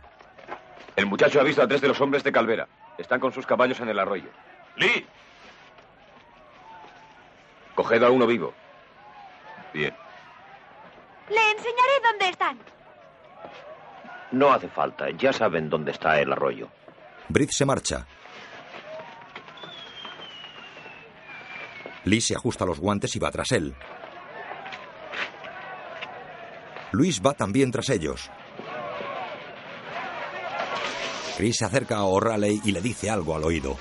el 0.98 1.06
muchacho 1.06 1.40
ha 1.40 1.44
visto 1.44 1.62
a 1.62 1.68
tres 1.70 1.80
de 1.80 1.88
los 1.88 2.02
hombres 2.02 2.26
de 2.26 2.34
Calvera. 2.34 2.68
Están 2.98 3.22
con 3.22 3.32
sus 3.32 3.46
caballos 3.46 3.80
en 3.80 3.88
el 3.88 3.98
arroyo. 4.00 4.28
Lee, 4.76 5.08
Coged 7.76 8.04
a 8.04 8.10
uno 8.12 8.28
vivo. 8.28 8.54
Bien. 9.74 9.96
Le 11.30 11.52
enseñaré 11.52 11.94
dónde 12.10 12.28
están. 12.28 12.60
No 14.34 14.52
hace 14.52 14.68
falta, 14.68 15.10
ya 15.12 15.32
saben 15.32 15.70
dónde 15.70 15.92
está 15.92 16.20
el 16.20 16.34
arroyo. 16.34 16.68
Brid 17.30 17.52
se 17.52 17.64
marcha. 17.64 18.06
Lee 22.06 22.22
se 22.22 22.36
ajusta 22.36 22.66
los 22.66 22.80
guantes 22.80 23.16
y 23.16 23.20
va 23.20 23.32
tras 23.32 23.52
él. 23.52 23.76
Luis 26.92 27.22
va 27.26 27.34
también 27.34 27.72
tras 27.72 27.90
ellos. 27.90 28.30
Chris 31.38 31.58
se 31.58 31.66
acerca 31.66 31.98
a 31.98 32.04
O'Reilly 32.04 32.62
y 32.66 32.72
le 32.72 32.82
dice 32.82 33.10
algo 33.10 33.36
al 33.36 33.44
oído. 33.44 33.78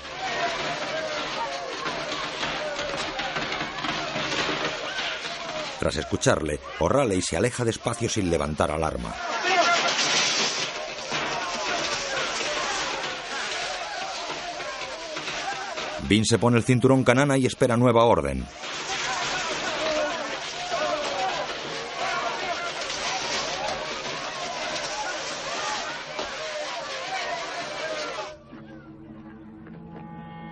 Tras 5.79 5.97
escucharle, 5.97 6.59
O'Reilly 6.79 7.21
se 7.21 7.37
aleja 7.37 7.65
despacio 7.65 8.07
sin 8.07 8.29
levantar 8.29 8.71
alarma. 8.71 9.13
Vin 16.11 16.25
se 16.25 16.37
pone 16.37 16.57
el 16.57 16.65
cinturón 16.65 17.05
canana 17.05 17.37
y 17.37 17.45
espera 17.45 17.77
nueva 17.77 18.03
orden. 18.03 18.43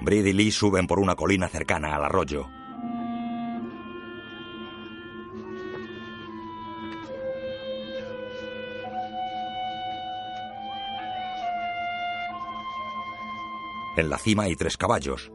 Brid 0.01 0.27
y 0.27 0.31
Lee 0.31 0.49
suben 0.49 0.87
por 0.87 0.97
una 0.97 1.15
colina 1.15 1.49
cercana 1.49 1.93
al 1.93 2.05
arroyo. 2.05 2.47
En 13.97 14.09
la 14.09 14.17
cima 14.17 14.43
hay 14.43 14.55
tres 14.55 14.77
caballos. 14.77 15.29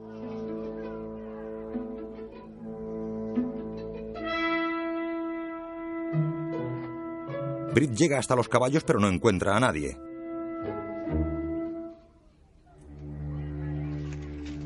Brit 7.75 7.91
llega 7.91 8.21
hasta 8.21 8.37
los 8.37 8.49
caballos 8.49 8.85
pero 8.85 9.01
no 9.01 9.09
encuentra 9.09 9.57
a 9.57 9.61
nadie. 9.61 9.99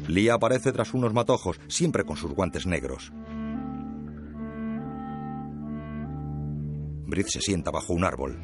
Lee 0.08 0.28
aparece 0.28 0.72
tras 0.72 0.92
unos 0.92 1.14
matojos, 1.14 1.58
siempre 1.68 2.04
con 2.04 2.18
sus 2.18 2.32
guantes 2.32 2.66
negros. 2.66 3.10
Brit 7.06 7.28
se 7.28 7.40
sienta 7.40 7.70
bajo 7.70 7.94
un 7.94 8.04
árbol. 8.04 8.38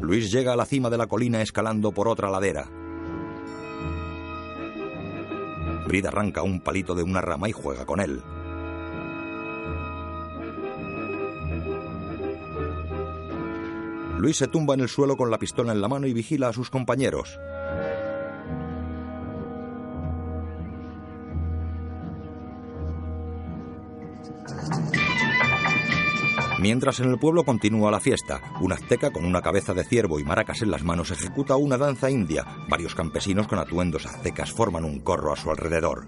Luis 0.00 0.32
llega 0.32 0.52
a 0.52 0.56
la 0.56 0.66
cima 0.66 0.90
de 0.90 0.98
la 0.98 1.06
colina 1.06 1.40
escalando 1.40 1.92
por 1.92 2.08
otra 2.08 2.28
ladera. 2.28 2.68
Brid 5.86 6.06
arranca 6.06 6.42
un 6.42 6.60
palito 6.60 6.96
de 6.96 7.04
una 7.04 7.20
rama 7.20 7.48
y 7.48 7.52
juega 7.52 7.86
con 7.86 8.00
él. 8.00 8.20
Luis 14.22 14.36
se 14.36 14.46
tumba 14.46 14.74
en 14.74 14.80
el 14.80 14.88
suelo 14.88 15.16
con 15.16 15.32
la 15.32 15.38
pistola 15.40 15.72
en 15.72 15.80
la 15.80 15.88
mano 15.88 16.06
y 16.06 16.12
vigila 16.12 16.46
a 16.46 16.52
sus 16.52 16.70
compañeros. 16.70 17.40
Mientras 26.60 27.00
en 27.00 27.10
el 27.10 27.18
pueblo 27.18 27.42
continúa 27.42 27.90
la 27.90 27.98
fiesta, 27.98 28.40
un 28.60 28.72
azteca 28.72 29.10
con 29.10 29.24
una 29.24 29.42
cabeza 29.42 29.74
de 29.74 29.82
ciervo 29.82 30.20
y 30.20 30.24
maracas 30.24 30.62
en 30.62 30.70
las 30.70 30.84
manos 30.84 31.10
ejecuta 31.10 31.56
una 31.56 31.76
danza 31.76 32.08
india. 32.08 32.46
Varios 32.68 32.94
campesinos 32.94 33.48
con 33.48 33.58
atuendos 33.58 34.06
aztecas 34.06 34.52
forman 34.52 34.84
un 34.84 35.00
corro 35.00 35.32
a 35.32 35.36
su 35.36 35.50
alrededor. 35.50 36.06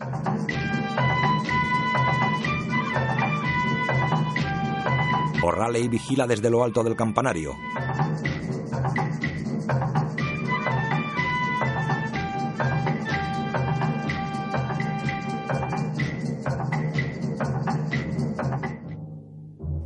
O'Reilly 5.42 5.88
vigila 5.88 6.28
desde 6.28 6.48
lo 6.48 6.62
alto 6.62 6.84
del 6.84 6.96
campanario. 6.96 7.54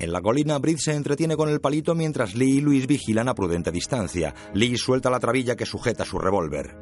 En 0.08 0.14
la 0.14 0.22
colina, 0.22 0.56
Brid 0.58 0.78
se 0.78 0.94
entretiene 0.94 1.36
con 1.36 1.50
el 1.50 1.60
palito 1.60 1.94
mientras 1.94 2.34
Lee 2.34 2.56
y 2.56 2.60
Luis 2.62 2.86
vigilan 2.86 3.28
a 3.28 3.34
prudente 3.34 3.70
distancia. 3.70 4.34
Lee 4.54 4.78
suelta 4.78 5.10
la 5.10 5.20
trabilla 5.20 5.54
que 5.54 5.66
sujeta 5.66 6.06
su 6.06 6.18
revólver. 6.18 6.74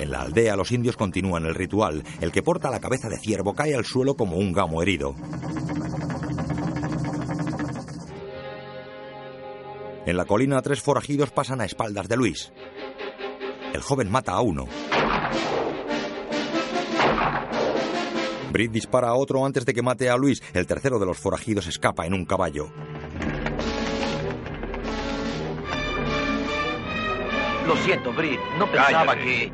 En 0.00 0.10
la 0.10 0.22
aldea, 0.22 0.56
los 0.56 0.72
indios 0.72 0.96
continúan 0.96 1.44
el 1.44 1.54
ritual. 1.54 2.02
El 2.20 2.32
que 2.32 2.42
porta 2.42 2.72
la 2.72 2.80
cabeza 2.80 3.08
de 3.08 3.18
ciervo 3.18 3.54
cae 3.54 3.72
al 3.72 3.84
suelo 3.84 4.16
como 4.16 4.36
un 4.36 4.52
gamo 4.52 4.82
herido. 4.82 5.14
En 10.06 10.16
la 10.16 10.24
colina, 10.24 10.60
tres 10.60 10.82
forajidos 10.82 11.30
pasan 11.30 11.60
a 11.60 11.66
espaldas 11.66 12.08
de 12.08 12.16
Luis. 12.16 12.52
El 13.72 13.80
joven 13.80 14.10
mata 14.10 14.32
a 14.32 14.40
uno. 14.40 14.66
Brit 18.52 18.70
dispara 18.70 19.08
a 19.08 19.14
otro 19.14 19.44
antes 19.46 19.64
de 19.64 19.72
que 19.72 19.82
mate 19.82 20.10
a 20.10 20.16
Luis. 20.16 20.42
El 20.52 20.66
tercero 20.66 20.98
de 20.98 21.06
los 21.06 21.18
forajidos 21.18 21.66
escapa 21.66 22.04
en 22.06 22.12
un 22.12 22.26
caballo. 22.26 22.70
Lo 27.66 27.76
siento, 27.76 28.12
Brit. 28.12 28.40
No 28.58 28.66
pensaba 28.70 29.14
Cállate. 29.14 29.24
que... 29.24 29.52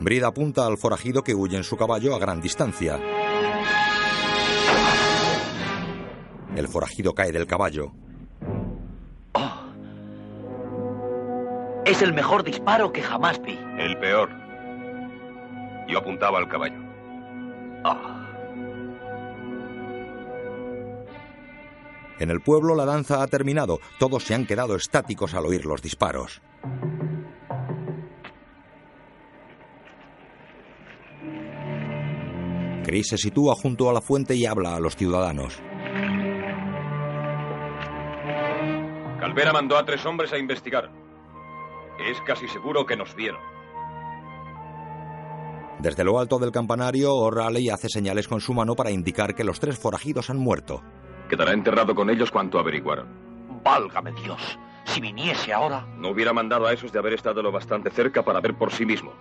Brid 0.00 0.22
apunta 0.24 0.66
al 0.66 0.78
forajido 0.78 1.22
que 1.22 1.34
huye 1.34 1.56
en 1.56 1.64
su 1.64 1.76
caballo 1.76 2.14
a 2.14 2.18
gran 2.18 2.40
distancia. 2.40 2.98
El 6.56 6.68
forajido 6.68 7.14
cae 7.14 7.32
del 7.32 7.46
caballo. 7.46 7.92
Es 11.84 12.02
el 12.02 12.12
mejor 12.12 12.42
disparo 12.42 12.92
que 12.92 13.00
jamás 13.02 13.40
vi. 13.42 13.58
El 13.78 13.96
peor. 13.98 14.28
Yo 15.88 15.98
apuntaba 15.98 16.38
al 16.38 16.48
caballo. 16.48 16.85
En 22.18 22.30
el 22.30 22.40
pueblo 22.40 22.74
la 22.74 22.86
danza 22.86 23.22
ha 23.22 23.26
terminado. 23.26 23.80
Todos 23.98 24.24
se 24.24 24.34
han 24.34 24.46
quedado 24.46 24.74
estáticos 24.76 25.34
al 25.34 25.46
oír 25.46 25.66
los 25.66 25.82
disparos. 25.82 26.40
Chris 32.84 33.08
se 33.08 33.18
sitúa 33.18 33.54
junto 33.54 33.90
a 33.90 33.92
la 33.92 34.00
fuente 34.00 34.36
y 34.36 34.46
habla 34.46 34.76
a 34.76 34.80
los 34.80 34.96
ciudadanos. 34.96 35.60
Calvera 39.18 39.52
mandó 39.52 39.76
a 39.76 39.84
tres 39.84 40.06
hombres 40.06 40.32
a 40.32 40.38
investigar. 40.38 40.90
Es 42.08 42.20
casi 42.22 42.46
seguro 42.48 42.86
que 42.86 42.96
nos 42.96 43.14
vieron. 43.16 43.55
Desde 45.78 46.04
lo 46.04 46.18
alto 46.18 46.38
del 46.38 46.52
campanario, 46.52 47.14
O'Reilly 47.14 47.68
hace 47.70 47.88
señales 47.88 48.28
con 48.28 48.40
su 48.40 48.54
mano 48.54 48.74
para 48.74 48.90
indicar 48.90 49.34
que 49.34 49.44
los 49.44 49.60
tres 49.60 49.78
forajidos 49.78 50.30
han 50.30 50.38
muerto. 50.38 50.82
Quedará 51.28 51.52
enterrado 51.52 51.94
con 51.94 52.08
ellos 52.08 52.30
cuanto 52.30 52.58
averiguaron. 52.58 53.08
Válgame 53.62 54.12
Dios. 54.12 54.58
Si 54.84 55.00
viniese 55.00 55.52
ahora... 55.52 55.86
No 55.98 56.10
hubiera 56.10 56.32
mandado 56.32 56.66
a 56.66 56.72
esos 56.72 56.92
de 56.92 56.98
haber 56.98 57.12
estado 57.12 57.42
lo 57.42 57.52
bastante 57.52 57.90
cerca 57.90 58.24
para 58.24 58.40
ver 58.40 58.54
por 58.54 58.72
sí 58.72 58.86
mismo. 58.86 59.12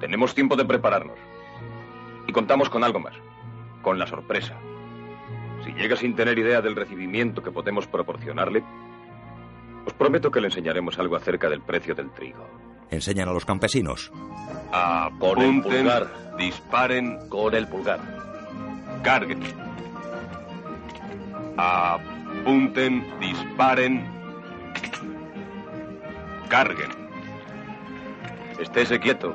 Tenemos 0.00 0.34
tiempo 0.34 0.56
de 0.56 0.64
prepararnos. 0.64 1.18
Y 2.26 2.32
contamos 2.32 2.68
con 2.68 2.84
algo 2.84 3.00
más. 3.00 3.14
Con 3.82 3.98
la 3.98 4.06
sorpresa. 4.06 4.58
Si 5.64 5.72
llega 5.72 5.96
sin 5.96 6.14
tener 6.14 6.38
idea 6.38 6.60
del 6.60 6.76
recibimiento 6.76 7.42
que 7.42 7.50
podemos 7.52 7.86
proporcionarle, 7.86 8.62
os 9.86 9.92
prometo 9.94 10.30
que 10.30 10.40
le 10.40 10.48
enseñaremos 10.48 10.98
algo 10.98 11.16
acerca 11.16 11.48
del 11.48 11.62
precio 11.62 11.94
del 11.94 12.10
trigo. 12.10 12.46
Enseñan 12.90 13.28
a 13.28 13.32
los 13.32 13.44
campesinos. 13.44 14.12
Ah, 14.72 15.10
con 15.18 15.40
el 15.40 15.62
pulgar. 15.62 16.36
Disparen. 16.38 17.28
Con 17.28 17.54
el 17.54 17.66
pulgar. 17.68 18.00
Carguen. 19.02 19.40
Apunten, 21.56 23.06
disparen. 23.20 24.04
Carguen. 26.48 26.90
Estése 28.60 28.98
quieto. 29.00 29.34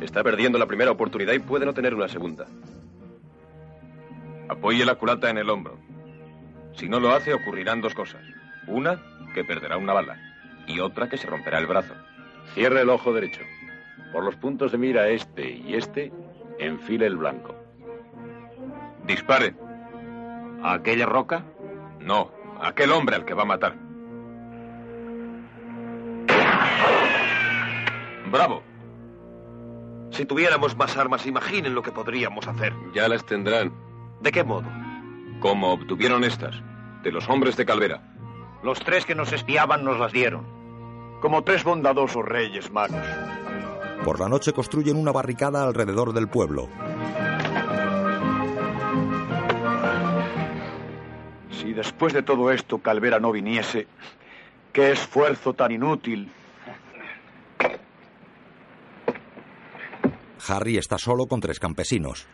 Está 0.00 0.22
perdiendo 0.22 0.58
la 0.58 0.66
primera 0.66 0.90
oportunidad 0.90 1.32
y 1.32 1.38
puede 1.38 1.66
no 1.66 1.74
tener 1.74 1.94
una 1.94 2.08
segunda. 2.08 2.46
Apoye 4.48 4.84
la 4.84 4.96
culata 4.96 5.30
en 5.30 5.38
el 5.38 5.48
hombro. 5.48 5.78
Si 6.76 6.88
no 6.88 7.00
lo 7.00 7.12
hace, 7.12 7.32
ocurrirán 7.32 7.80
dos 7.80 7.94
cosas. 7.94 8.22
Una, 8.66 9.00
que 9.34 9.44
perderá 9.44 9.76
una 9.76 9.92
bala. 9.92 10.18
Y 10.66 10.80
otra, 10.80 11.08
que 11.08 11.16
se 11.16 11.26
romperá 11.26 11.58
el 11.58 11.66
brazo. 11.66 11.94
Cierre 12.54 12.82
el 12.82 12.88
ojo 12.88 13.12
derecho. 13.12 13.42
Por 14.12 14.24
los 14.24 14.36
puntos 14.36 14.70
de 14.70 14.78
mira 14.78 15.08
este 15.08 15.50
y 15.50 15.74
este, 15.74 16.12
enfile 16.58 17.06
el 17.06 17.16
blanco. 17.16 17.54
Dispare. 19.04 19.54
¿A 20.62 20.74
aquella 20.74 21.04
roca? 21.04 21.44
No, 21.98 22.30
a 22.60 22.68
aquel 22.68 22.92
hombre 22.92 23.16
al 23.16 23.24
que 23.24 23.34
va 23.34 23.42
a 23.42 23.46
matar. 23.46 23.76
Bravo. 28.30 28.62
Si 30.10 30.24
tuviéramos 30.24 30.76
más 30.76 30.96
armas, 30.96 31.26
imaginen 31.26 31.74
lo 31.74 31.82
que 31.82 31.90
podríamos 31.90 32.46
hacer. 32.46 32.72
Ya 32.94 33.08
las 33.08 33.26
tendrán. 33.26 33.72
¿De 34.20 34.30
qué 34.30 34.44
modo? 34.44 34.68
Como 35.40 35.72
obtuvieron 35.72 36.22
estas, 36.22 36.54
de 37.02 37.10
los 37.10 37.28
hombres 37.28 37.56
de 37.56 37.66
Calvera. 37.66 38.00
Los 38.62 38.78
tres 38.78 39.04
que 39.04 39.16
nos 39.16 39.32
espiaban 39.32 39.84
nos 39.84 39.98
las 39.98 40.12
dieron. 40.12 40.63
Como 41.24 41.42
tres 41.42 41.64
bondadosos 41.64 42.22
reyes 42.22 42.70
magos. 42.70 43.00
Por 44.04 44.20
la 44.20 44.28
noche 44.28 44.52
construyen 44.52 44.98
una 44.98 45.10
barricada 45.10 45.64
alrededor 45.64 46.12
del 46.12 46.28
pueblo. 46.28 46.68
Si 51.50 51.72
después 51.72 52.12
de 52.12 52.22
todo 52.22 52.50
esto 52.50 52.76
Calvera 52.76 53.20
no 53.20 53.32
viniese, 53.32 53.86
qué 54.70 54.92
esfuerzo 54.92 55.54
tan 55.54 55.72
inútil. 55.72 56.30
Harry 60.46 60.76
está 60.76 60.98
solo 60.98 61.24
con 61.24 61.40
tres 61.40 61.58
campesinos. 61.58 62.26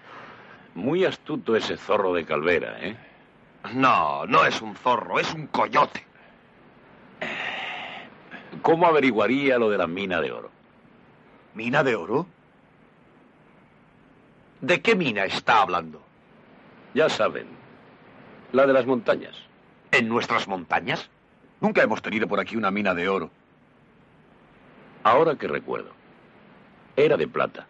Muy 0.74 1.04
astuto 1.04 1.54
ese 1.54 1.76
zorro 1.76 2.12
de 2.12 2.24
Calvera, 2.24 2.84
¿eh? 2.84 2.96
No, 3.72 4.26
no 4.26 4.44
es 4.44 4.60
un 4.60 4.74
zorro, 4.74 5.20
es 5.20 5.32
un 5.32 5.46
coyote. 5.46 6.09
¿Cómo 8.62 8.86
averiguaría 8.86 9.58
lo 9.58 9.70
de 9.70 9.78
la 9.78 9.86
mina 9.86 10.20
de 10.20 10.32
oro? 10.32 10.50
¿Mina 11.54 11.82
de 11.82 11.96
oro? 11.96 12.26
¿De 14.60 14.80
qué 14.82 14.94
mina 14.94 15.24
está 15.24 15.62
hablando? 15.62 16.02
Ya 16.94 17.08
saben, 17.08 17.46
la 18.52 18.66
de 18.66 18.72
las 18.72 18.86
montañas. 18.86 19.36
¿En 19.90 20.08
nuestras 20.08 20.46
montañas? 20.46 21.08
Nunca 21.60 21.82
hemos 21.82 22.02
tenido 22.02 22.28
por 22.28 22.40
aquí 22.40 22.56
una 22.56 22.70
mina 22.70 22.94
de 22.94 23.08
oro. 23.08 23.30
Ahora 25.02 25.36
que 25.36 25.48
recuerdo, 25.48 25.90
era 26.96 27.16
de 27.16 27.26
plata. 27.26 27.66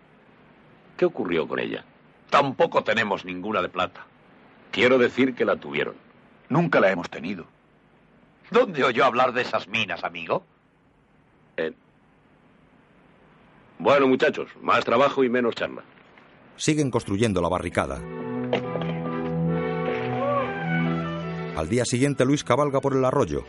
¿Qué 0.96 1.04
ocurrió 1.04 1.46
con 1.46 1.60
ella? 1.60 1.84
Tampoco 2.28 2.82
tenemos 2.82 3.24
ninguna 3.24 3.62
de 3.62 3.68
plata. 3.68 4.04
Quiero 4.70 4.98
decir 4.98 5.34
que 5.34 5.44
la 5.44 5.56
tuvieron. 5.56 5.94
Nunca 6.48 6.80
la 6.80 6.90
hemos 6.90 7.08
tenido. 7.08 7.46
¿Dónde 8.50 8.82
oyó 8.82 9.04
hablar 9.04 9.32
de 9.32 9.42
esas 9.42 9.68
minas, 9.68 10.02
amigo? 10.02 10.44
Eh... 11.56 11.72
Bueno, 13.78 14.06
muchachos, 14.08 14.48
más 14.60 14.84
trabajo 14.84 15.24
y 15.24 15.28
menos 15.28 15.54
charla. 15.54 15.82
Siguen 16.56 16.90
construyendo 16.90 17.40
la 17.40 17.48
barricada. 17.48 18.00
Al 21.56 21.68
día 21.68 21.84
siguiente, 21.84 22.24
Luis 22.24 22.44
cabalga 22.44 22.80
por 22.80 22.94
el 22.94 23.04
arroyo. 23.04 23.44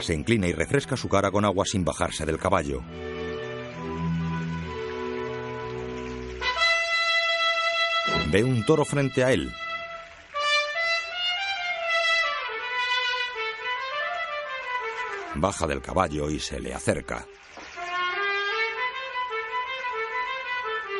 Se 0.00 0.14
inclina 0.14 0.46
y 0.46 0.52
refresca 0.52 0.96
su 0.96 1.08
cara 1.08 1.30
con 1.30 1.44
agua 1.44 1.64
sin 1.64 1.84
bajarse 1.84 2.26
del 2.26 2.38
caballo. 2.38 2.82
Ve 8.30 8.44
un 8.44 8.64
toro 8.64 8.84
frente 8.84 9.24
a 9.24 9.32
él. 9.32 9.52
Baja 15.44 15.66
del 15.66 15.82
caballo 15.82 16.30
y 16.30 16.40
se 16.40 16.58
le 16.58 16.72
acerca. 16.72 17.26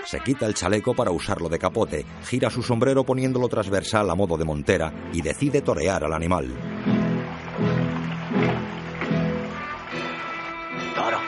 Se 0.05 0.21
quita 0.21 0.45
el 0.45 0.53
chaleco 0.53 0.93
para 0.93 1.11
usarlo 1.11 1.49
de 1.49 1.59
capote, 1.59 2.05
gira 2.27 2.51
su 2.51 2.63
sombrero 2.63 3.05
poniéndolo 3.05 3.49
transversal 3.49 4.11
a 4.11 4.15
modo 4.15 4.37
de 4.37 4.45
montera 4.45 4.93
y 5.15 5.23
decide 5.23 5.63
torear 5.63 6.05
al 6.05 6.13
animal. 6.13 6.53
Toro. 10.95 11.19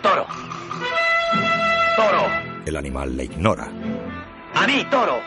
Toro. 0.00 0.26
Toro. 1.94 2.26
El 2.64 2.76
animal 2.78 3.14
le 3.18 3.24
ignora. 3.24 3.70
A 4.54 4.66
mí, 4.66 4.82
toro. 4.90 5.20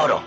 Toro. 0.00 0.20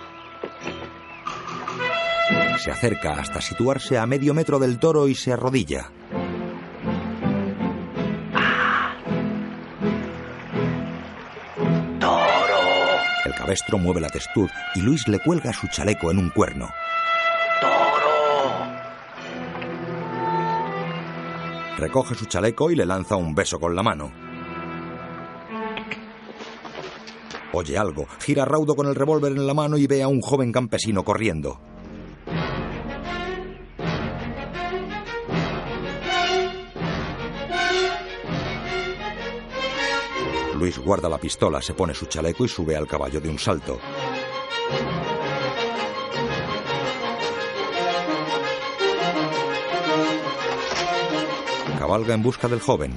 Se 2.57 2.71
acerca 2.71 3.19
hasta 3.19 3.41
situarse 3.41 3.97
a 3.97 4.05
medio 4.05 4.33
metro 4.33 4.59
del 4.59 4.79
toro 4.79 5.09
y 5.09 5.15
se 5.15 5.33
arrodilla. 5.33 5.91
Toro. 11.99 12.59
El 13.25 13.33
cabestro 13.35 13.77
mueve 13.77 13.99
la 13.99 14.09
testuz 14.09 14.49
y 14.75 14.81
Luis 14.81 15.05
le 15.09 15.19
cuelga 15.19 15.51
su 15.51 15.67
chaleco 15.67 16.11
en 16.11 16.19
un 16.19 16.29
cuerno. 16.29 16.69
Toro. 17.59 18.67
Recoge 21.77 22.15
su 22.15 22.25
chaleco 22.25 22.71
y 22.71 22.75
le 22.77 22.85
lanza 22.85 23.17
un 23.17 23.35
beso 23.35 23.59
con 23.59 23.75
la 23.75 23.83
mano. 23.83 24.26
Oye 27.59 27.75
algo, 27.75 28.05
gira 28.19 28.45
raudo 28.45 28.75
con 28.75 28.85
el 28.85 28.93
revólver 28.93 29.31
en 29.31 29.47
la 29.47 29.55
mano 29.55 29.77
y 29.77 29.87
ve 29.87 30.03
a 30.03 30.07
un 30.07 30.21
joven 30.21 30.51
campesino 30.51 31.03
corriendo. 31.03 31.59
Luis 40.53 40.77
guarda 40.77 41.09
la 41.09 41.17
pistola, 41.17 41.59
se 41.59 41.73
pone 41.73 41.95
su 41.95 42.05
chaleco 42.05 42.45
y 42.45 42.47
sube 42.47 42.75
al 42.75 42.85
caballo 42.85 43.19
de 43.19 43.27
un 43.27 43.39
salto. 43.39 43.79
Cabalga 51.79 52.13
en 52.13 52.21
busca 52.21 52.47
del 52.47 52.59
joven. 52.59 52.93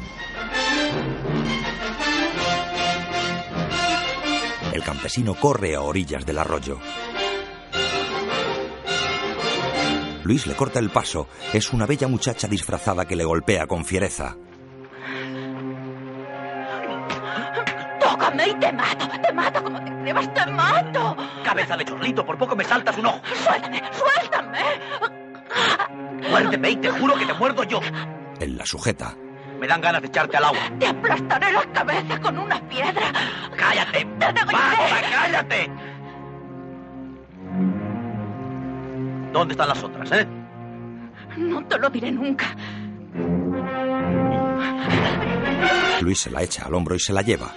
El 4.80 4.86
campesino 4.86 5.34
corre 5.34 5.74
a 5.74 5.82
orillas 5.82 6.24
del 6.24 6.38
arroyo. 6.38 6.78
Luis 10.24 10.46
le 10.46 10.54
corta 10.54 10.78
el 10.78 10.88
paso. 10.88 11.28
Es 11.52 11.74
una 11.74 11.84
bella 11.84 12.08
muchacha 12.08 12.48
disfrazada 12.48 13.04
que 13.04 13.14
le 13.14 13.24
golpea 13.24 13.66
con 13.66 13.84
fiereza. 13.84 14.38
Tócame 18.00 18.48
y 18.48 18.54
te 18.54 18.72
mato. 18.72 19.06
Te 19.20 19.32
mato 19.34 19.62
como 19.62 19.84
te 19.84 19.90
atrevas, 19.90 20.32
te 20.32 20.46
mato. 20.50 21.16
Cabeza 21.44 21.76
de 21.76 21.84
chorlito, 21.84 22.24
por 22.24 22.38
poco 22.38 22.56
me 22.56 22.64
saltas 22.64 22.96
un 22.96 23.04
ojo. 23.04 23.20
Suéltame, 23.44 23.82
suéltame. 23.92 24.60
Muérdeme 26.30 26.70
y 26.70 26.76
te 26.76 26.90
juro 26.90 27.16
que 27.16 27.26
te 27.26 27.34
muerdo 27.34 27.64
yo. 27.64 27.80
Él 28.40 28.56
la 28.56 28.64
sujeta. 28.64 29.14
Me 29.60 29.66
dan 29.66 29.80
ganas 29.82 30.00
de 30.00 30.08
echarte 30.08 30.38
al 30.38 30.44
agua. 30.44 30.60
Te 30.78 30.86
aplastaré 30.86 31.52
la 31.52 31.62
cabeza 31.72 32.18
con 32.18 32.38
una 32.38 32.60
piedra. 32.66 33.12
¡Cállate! 33.54 34.06
¡Basta, 34.18 34.46
cállate! 35.12 35.70
¿Dónde 39.32 39.52
están 39.52 39.68
las 39.68 39.82
otras, 39.82 40.10
eh? 40.12 40.26
No 41.36 41.62
te 41.66 41.78
lo 41.78 41.90
diré 41.90 42.10
nunca. 42.10 42.46
Luis 46.00 46.18
se 46.18 46.30
la 46.30 46.42
echa 46.42 46.64
al 46.64 46.74
hombro 46.74 46.94
y 46.94 47.00
se 47.00 47.12
la 47.12 47.20
lleva. 47.20 47.52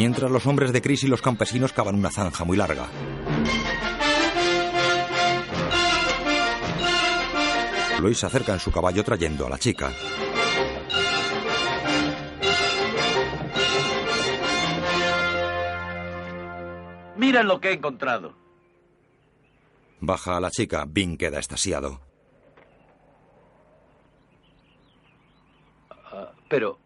mientras 0.00 0.30
los 0.30 0.46
hombres 0.46 0.72
de 0.72 0.80
Chris 0.80 1.04
y 1.04 1.08
los 1.08 1.20
campesinos 1.20 1.74
cavan 1.74 1.94
una 1.94 2.10
zanja 2.10 2.42
muy 2.42 2.56
larga. 2.56 2.88
Luis 8.00 8.16
se 8.16 8.24
acerca 8.24 8.54
en 8.54 8.60
su 8.60 8.72
caballo 8.72 9.04
trayendo 9.04 9.46
a 9.46 9.50
la 9.50 9.58
chica. 9.58 9.92
Mira 17.18 17.42
lo 17.42 17.60
que 17.60 17.68
he 17.68 17.72
encontrado. 17.74 18.34
Baja 20.00 20.38
a 20.38 20.40
la 20.40 20.50
chica, 20.50 20.86
Bing 20.88 21.18
queda 21.18 21.38
estasiado. 21.38 22.00
Ah, 25.90 26.32
pero... 26.48 26.78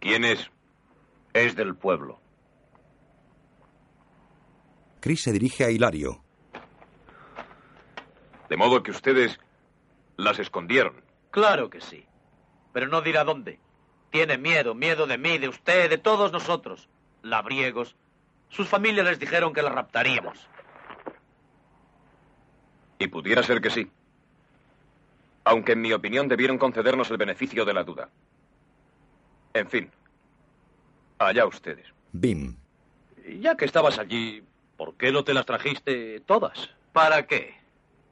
¿Quién 0.00 0.24
es? 0.24 0.50
Es 1.38 1.54
del 1.54 1.76
pueblo. 1.76 2.18
Chris 4.98 5.22
se 5.22 5.30
dirige 5.30 5.64
a 5.64 5.70
Hilario. 5.70 6.20
De 8.48 8.56
modo 8.56 8.82
que 8.82 8.90
ustedes 8.90 9.38
las 10.16 10.40
escondieron. 10.40 11.00
Claro 11.30 11.70
que 11.70 11.80
sí. 11.80 12.04
Pero 12.72 12.88
no 12.88 13.02
dirá 13.02 13.22
dónde. 13.22 13.60
Tiene 14.10 14.36
miedo, 14.36 14.74
miedo 14.74 15.06
de 15.06 15.16
mí, 15.16 15.38
de 15.38 15.48
usted, 15.48 15.88
de 15.88 15.98
todos 15.98 16.32
nosotros. 16.32 16.88
Labriegos. 17.22 17.94
Sus 18.48 18.66
familias 18.66 19.06
les 19.06 19.20
dijeron 19.20 19.52
que 19.52 19.62
la 19.62 19.70
raptaríamos. 19.70 20.44
Y 22.98 23.06
pudiera 23.06 23.44
ser 23.44 23.60
que 23.60 23.70
sí. 23.70 23.88
Aunque 25.44 25.72
en 25.72 25.82
mi 25.82 25.92
opinión 25.92 26.26
debieron 26.26 26.58
concedernos 26.58 27.08
el 27.12 27.16
beneficio 27.16 27.64
de 27.64 27.74
la 27.74 27.84
duda. 27.84 28.10
En 29.54 29.68
fin. 29.68 29.92
Allá 31.18 31.46
ustedes. 31.46 31.86
Bim. 32.12 32.56
Ya 33.40 33.56
que 33.56 33.64
estabas 33.64 33.98
allí, 33.98 34.42
¿por 34.76 34.94
qué 34.96 35.12
no 35.12 35.24
te 35.24 35.34
las 35.34 35.46
trajiste 35.46 36.20
todas? 36.20 36.70
¿Para 36.92 37.26
qué? 37.26 37.54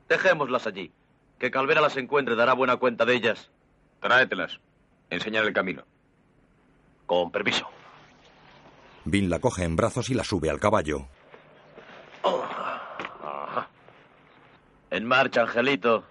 Dejémoslas 0.08 0.66
allí. 0.66 0.92
Que 1.38 1.50
Calvera 1.50 1.80
las 1.80 1.96
encuentre 1.96 2.34
dará 2.34 2.54
buena 2.54 2.76
cuenta 2.76 3.04
de 3.04 3.14
ellas. 3.14 3.50
Tráetelas. 4.00 4.60
Enseñar 5.10 5.44
el 5.44 5.52
camino. 5.52 5.84
Con 7.06 7.30
permiso. 7.30 7.68
Bin 9.04 9.30
la 9.30 9.38
coge 9.38 9.64
en 9.64 9.76
brazos 9.76 10.10
y 10.10 10.14
la 10.14 10.24
sube 10.24 10.50
al 10.50 10.58
caballo. 10.58 11.06
En 14.90 15.04
marcha, 15.04 15.42
Angelito. 15.42 16.04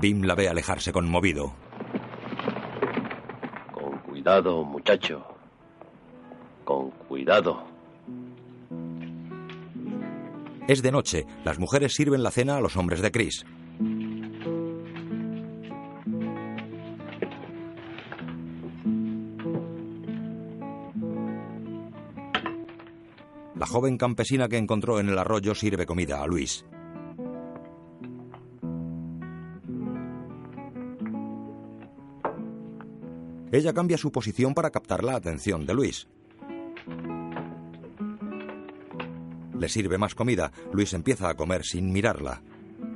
Bim 0.00 0.22
la 0.22 0.34
ve 0.34 0.48
alejarse 0.48 0.92
conmovido. 0.92 1.54
Cuidado, 4.22 4.62
muchacho. 4.62 5.24
Con 6.64 6.90
cuidado. 7.08 7.64
Es 10.68 10.80
de 10.80 10.92
noche. 10.92 11.26
Las 11.44 11.58
mujeres 11.58 11.92
sirven 11.94 12.22
la 12.22 12.30
cena 12.30 12.58
a 12.58 12.60
los 12.60 12.76
hombres 12.76 13.02
de 13.02 13.10
Chris. 13.10 13.44
La 23.56 23.66
joven 23.66 23.98
campesina 23.98 24.48
que 24.48 24.56
encontró 24.56 25.00
en 25.00 25.08
el 25.08 25.18
arroyo 25.18 25.56
sirve 25.56 25.84
comida 25.84 26.22
a 26.22 26.28
Luis. 26.28 26.64
Ella 33.52 33.74
cambia 33.74 33.98
su 33.98 34.10
posición 34.10 34.54
para 34.54 34.70
captar 34.70 35.04
la 35.04 35.14
atención 35.14 35.66
de 35.66 35.74
Luis. 35.74 36.08
Le 39.54 39.68
sirve 39.68 39.98
más 39.98 40.14
comida. 40.14 40.50
Luis 40.72 40.94
empieza 40.94 41.28
a 41.28 41.34
comer 41.34 41.62
sin 41.62 41.92
mirarla. 41.92 42.42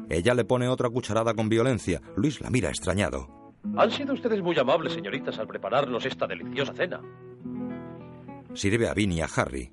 Ella 0.09 0.33
le 0.33 0.47
pone 0.47 0.67
otra 0.69 0.89
cucharada 0.89 1.35
con 1.35 1.51
violencia. 1.51 2.01
Luis 2.17 2.41
la 2.41 2.49
mira 2.49 2.71
extrañado. 2.71 3.53
Han 3.77 3.91
sido 3.91 4.15
ustedes 4.15 4.41
muy 4.43 4.59
amables, 4.59 4.95
señoritas, 4.95 5.39
al 5.39 5.47
prepararnos 5.47 6.07
esta 6.07 6.27
deliciosa 6.27 6.73
cena. 6.73 7.03
Sirve 8.55 8.89
a 8.89 8.95
Vin 8.95 9.13
y 9.13 9.21
a 9.21 9.27
Harry. 9.27 9.71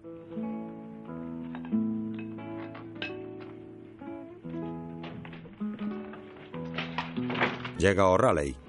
Llega 7.77 8.07
O'Reilly. 8.07 8.62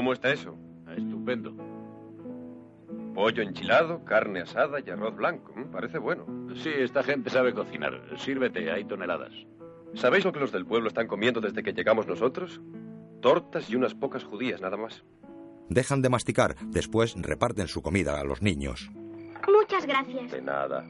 ¿Cómo 0.00 0.14
está 0.14 0.32
eso? 0.32 0.56
Estupendo. 0.96 1.52
Pollo 3.14 3.42
enchilado, 3.42 4.02
carne 4.02 4.40
asada 4.40 4.78
y 4.80 4.88
arroz 4.88 5.14
blanco. 5.14 5.52
Mm, 5.54 5.64
Parece 5.70 5.98
bueno. 5.98 6.24
Sí, 6.56 6.70
esta 6.74 7.02
gente 7.02 7.28
sabe 7.28 7.52
cocinar. 7.52 8.00
Sírvete, 8.16 8.70
hay 8.70 8.84
toneladas. 8.84 9.30
¿Sabéis 9.92 10.24
lo 10.24 10.32
que 10.32 10.40
los 10.40 10.52
del 10.52 10.64
pueblo 10.64 10.88
están 10.88 11.06
comiendo 11.06 11.42
desde 11.42 11.62
que 11.62 11.74
llegamos 11.74 12.06
nosotros? 12.06 12.62
Tortas 13.20 13.68
y 13.68 13.76
unas 13.76 13.92
pocas 13.94 14.24
judías, 14.24 14.62
nada 14.62 14.78
más. 14.78 15.04
Dejan 15.68 16.00
de 16.00 16.08
masticar, 16.08 16.56
después 16.68 17.14
reparten 17.20 17.68
su 17.68 17.82
comida 17.82 18.18
a 18.18 18.24
los 18.24 18.40
niños. 18.40 18.90
Muchas 19.54 19.84
gracias. 19.84 20.30
De 20.30 20.40
nada, 20.40 20.82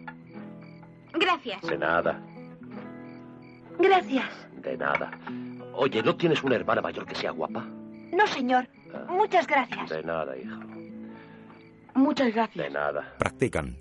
Gracias. 1.15 1.63
de 1.63 1.77
nada, 1.79 2.23
Gracias. 3.77 4.31
de 4.63 4.77
nada. 4.77 5.11
Oye, 5.75 6.01
¿no 6.01 6.15
tienes 6.15 6.45
una 6.45 6.55
hermana 6.55 6.81
mayor 6.81 7.05
que 7.07 7.17
sea 7.17 7.33
guapa? 7.33 7.65
No, 8.13 8.25
señor. 8.29 8.69
Muchas 9.09 9.47
gracias. 9.47 9.89
De 9.89 10.03
nada, 10.03 10.37
hija. 10.37 10.59
Muchas 11.95 12.33
gracias. 12.33 12.65
De 12.65 12.71
nada. 12.71 13.15
Practican. 13.19 13.77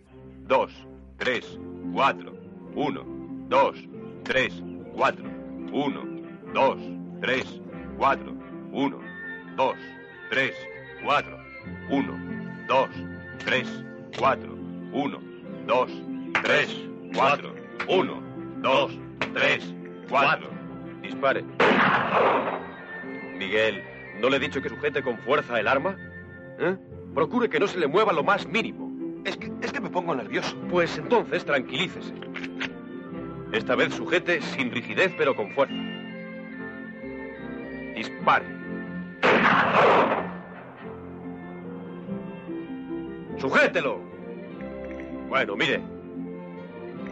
Dos, 0.47 0.71
tres, 1.17 1.59
cuatro. 1.93 2.33
Uno, 2.75 3.03
dos, 3.47 3.75
tres, 4.23 4.61
cuatro. 4.95 5.25
Uno, 5.71 6.03
dos, 6.53 6.77
tres, 7.21 7.61
cuatro. 7.97 8.33
Uno, 8.71 8.99
dos, 9.55 9.75
tres, 10.29 10.55
cuatro. 11.03 11.37
Uno, 11.91 12.13
dos, 12.67 12.89
tres, 13.45 13.67
cuatro. 14.17 14.55
Uno, 14.91 15.19
dos, 15.65 15.91
tres, 16.43 16.75
cuatro. 17.13 17.53
Uno, 17.87 18.21
dos, 18.61 18.91
tres, 19.33 19.73
cuatro. 20.09 20.49
Dispare. 21.01 21.43
Miguel, 23.37 23.83
¿no 24.19 24.29
le 24.29 24.37
he 24.37 24.39
dicho 24.39 24.61
que 24.61 24.69
sujete 24.69 25.01
con 25.01 25.17
fuerza 25.19 25.59
el 25.59 25.67
arma? 25.67 25.95
¿Eh? 26.59 26.75
Procure 27.13 27.49
que 27.49 27.59
no 27.59 27.67
se 27.67 27.79
le 27.79 27.87
mueva 27.87 28.13
lo 28.13 28.23
más 28.23 28.47
mínimo. 28.47 28.89
Es 29.25 29.37
que, 29.37 29.51
es 29.61 29.71
que 29.71 29.79
me 29.79 29.89
pongo 29.89 30.15
nervioso. 30.15 30.57
Pues 30.69 30.97
entonces 30.97 31.45
tranquilícese. 31.45 32.13
Esta 33.51 33.75
vez 33.75 33.93
sujete 33.93 34.41
sin 34.41 34.71
rigidez 34.71 35.13
pero 35.17 35.35
con 35.35 35.51
fuerza. 35.51 35.73
Dispare. 37.95 38.45
¡Sujételo! 43.37 43.99
Bueno, 45.29 45.55
mire. 45.55 45.81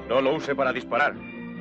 No 0.09 0.21
lo 0.21 0.35
use 0.35 0.55
para 0.55 0.71
disparar. 0.71 1.15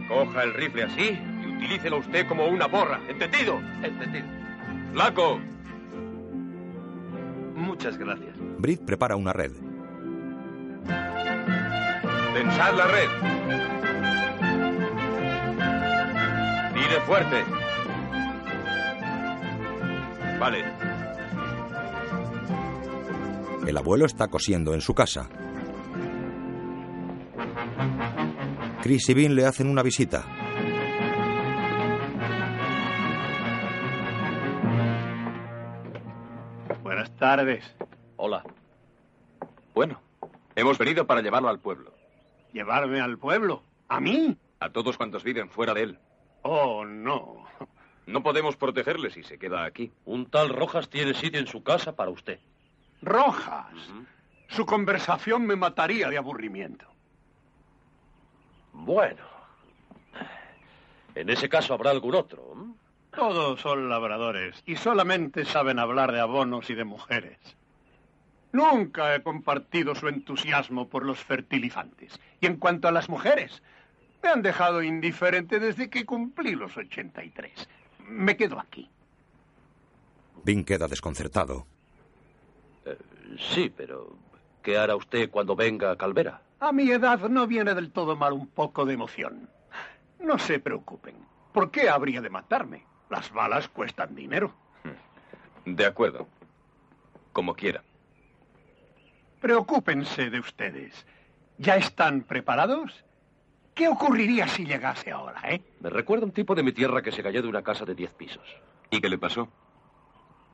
Coja 0.08 0.42
el 0.42 0.54
rifle 0.54 0.84
así 0.84 1.18
y 1.42 1.56
utilícelo 1.56 1.98
usted 1.98 2.26
como 2.26 2.46
una 2.46 2.68
porra. 2.68 3.00
¿Entendido? 3.08 3.60
Entendido. 3.82 4.35
¡Flaco! 4.96 5.38
Muchas 7.54 7.98
gracias. 7.98 8.34
Brit 8.56 8.80
prepara 8.80 9.14
una 9.14 9.34
red. 9.34 9.52
Tensad 12.32 12.74
la 12.74 12.86
red. 12.86 13.08
Tire 16.72 17.00
fuerte. 17.02 17.44
Vale. 20.40 20.64
El 23.66 23.76
abuelo 23.76 24.06
está 24.06 24.28
cosiendo 24.28 24.72
en 24.72 24.80
su 24.80 24.94
casa. 24.94 25.28
Chris 28.82 29.06
y 29.10 29.14
Vin 29.14 29.34
le 29.34 29.44
hacen 29.44 29.68
una 29.68 29.82
visita. 29.82 30.35
Tardes. 37.16 37.64
Hola. 38.16 38.44
Bueno, 39.74 40.00
hemos 40.54 40.78
venido 40.78 41.06
para 41.06 41.20
llevarlo 41.20 41.48
al 41.48 41.58
pueblo. 41.58 41.92
¿Llevarme 42.52 43.00
al 43.00 43.18
pueblo? 43.18 43.62
¿A 43.88 44.00
mí? 44.00 44.36
A 44.60 44.70
todos 44.70 44.96
cuantos 44.96 45.24
viven 45.24 45.50
fuera 45.50 45.74
de 45.74 45.82
él. 45.82 45.98
Oh, 46.42 46.84
no. 46.84 47.44
No 48.06 48.22
podemos 48.22 48.56
protegerle 48.56 49.10
si 49.10 49.22
se 49.22 49.38
queda 49.38 49.64
aquí. 49.64 49.92
Un 50.04 50.26
tal 50.26 50.50
Rojas 50.50 50.88
tiene 50.88 51.12
sitio 51.14 51.40
en 51.40 51.46
su 51.46 51.62
casa 51.62 51.96
para 51.96 52.10
usted. 52.10 52.38
Rojas. 53.02 53.74
Su 54.48 54.64
conversación 54.64 55.44
me 55.44 55.56
mataría 55.56 56.08
de 56.08 56.16
aburrimiento. 56.16 56.86
Bueno. 58.72 59.24
En 61.14 61.30
ese 61.30 61.48
caso 61.48 61.74
habrá 61.74 61.90
algún 61.90 62.14
otro. 62.14 62.54
Todos 63.16 63.60
son 63.60 63.88
labradores 63.88 64.62
y 64.66 64.76
solamente 64.76 65.44
saben 65.44 65.78
hablar 65.78 66.12
de 66.12 66.20
abonos 66.20 66.68
y 66.70 66.74
de 66.74 66.84
mujeres. 66.84 67.38
Nunca 68.52 69.14
he 69.14 69.22
compartido 69.22 69.94
su 69.94 70.08
entusiasmo 70.08 70.88
por 70.88 71.04
los 71.04 71.18
fertilizantes. 71.18 72.18
Y 72.40 72.46
en 72.46 72.56
cuanto 72.56 72.88
a 72.88 72.92
las 72.92 73.08
mujeres, 73.08 73.62
me 74.22 74.28
han 74.28 74.42
dejado 74.42 74.82
indiferente 74.82 75.58
desde 75.58 75.90
que 75.90 76.04
cumplí 76.04 76.54
los 76.54 76.76
83. 76.76 77.68
Me 78.08 78.36
quedo 78.36 78.58
aquí. 78.60 78.88
Vin 80.44 80.64
queda 80.64 80.86
desconcertado. 80.86 81.66
Eh, 82.84 82.96
Sí, 83.38 83.72
pero 83.76 84.16
¿qué 84.62 84.78
hará 84.78 84.94
usted 84.94 85.28
cuando 85.30 85.56
venga 85.56 85.90
a 85.90 85.96
Calvera? 85.96 86.40
A 86.60 86.70
mi 86.72 86.90
edad 86.90 87.18
no 87.28 87.46
viene 87.46 87.74
del 87.74 87.90
todo 87.90 88.14
mal 88.14 88.32
un 88.32 88.46
poco 88.46 88.84
de 88.86 88.94
emoción. 88.94 89.48
No 90.20 90.38
se 90.38 90.60
preocupen. 90.60 91.16
¿Por 91.52 91.70
qué 91.70 91.88
habría 91.90 92.20
de 92.20 92.30
matarme? 92.30 92.84
Las 93.10 93.30
balas 93.32 93.68
cuestan 93.68 94.14
dinero. 94.14 94.54
De 95.64 95.84
acuerdo. 95.84 96.28
Como 97.32 97.54
quiera. 97.54 97.82
Preocúpense 99.40 100.30
de 100.30 100.40
ustedes. 100.40 101.06
¿Ya 101.58 101.76
están 101.76 102.22
preparados? 102.22 103.04
¿Qué 103.74 103.88
ocurriría 103.88 104.48
si 104.48 104.64
llegase 104.64 105.10
ahora, 105.10 105.40
eh? 105.50 105.60
Me 105.80 105.90
recuerda 105.90 106.24
un 106.24 106.32
tipo 106.32 106.54
de 106.54 106.62
mi 106.62 106.72
tierra 106.72 107.02
que 107.02 107.12
se 107.12 107.22
cayó 107.22 107.42
de 107.42 107.48
una 107.48 107.62
casa 107.62 107.84
de 107.84 107.94
diez 107.94 108.12
pisos. 108.14 108.46
¿Y 108.90 109.00
qué 109.00 109.08
le 109.08 109.18
pasó? 109.18 109.48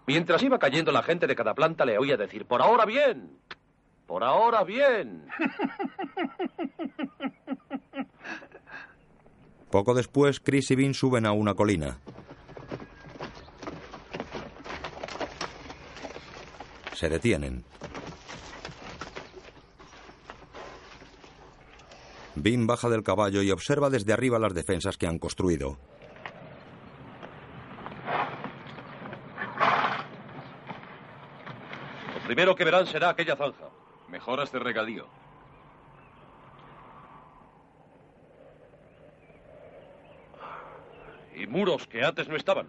Mientras 0.07 0.43
iba 0.43 0.59
cayendo 0.59 0.91
la 0.91 1.05
gente 1.05 1.29
de 1.29 1.37
cada 1.37 1.55
planta 1.55 1.85
le 1.85 1.99
oía 1.99 2.17
decir, 2.17 2.47
por 2.47 2.61
ahora 2.61 2.85
bien, 2.85 3.39
por 4.07 4.25
ahora 4.25 4.65
bien. 4.65 5.29
Poco 9.71 9.95
después, 9.95 10.41
Chris 10.41 10.71
y 10.73 10.77
Vin 10.77 10.93
suben 10.93 11.25
a 11.25 11.33
una 11.33 11.55
colina. 11.55 11.99
Se 16.93 17.09
detienen. 17.09 17.65
Vin 22.35 22.67
baja 22.67 22.89
del 22.89 23.03
caballo 23.03 23.43
y 23.43 23.51
observa 23.51 23.91
desde 23.91 24.13
arriba 24.13 24.39
las 24.39 24.55
defensas 24.55 24.97
que 24.97 25.07
han 25.07 25.19
construido. 25.19 25.79
Lo 32.15 32.27
primero 32.27 32.55
que 32.55 32.65
verán 32.65 32.87
será 32.87 33.11
aquella 33.11 33.37
zanja. 33.37 33.69
Mejoras 34.09 34.51
de 34.51 34.59
regadío. 34.59 35.07
Y 41.35 41.47
muros 41.47 41.87
que 41.87 42.05
antes 42.05 42.29
no 42.29 42.37
estaban. 42.37 42.67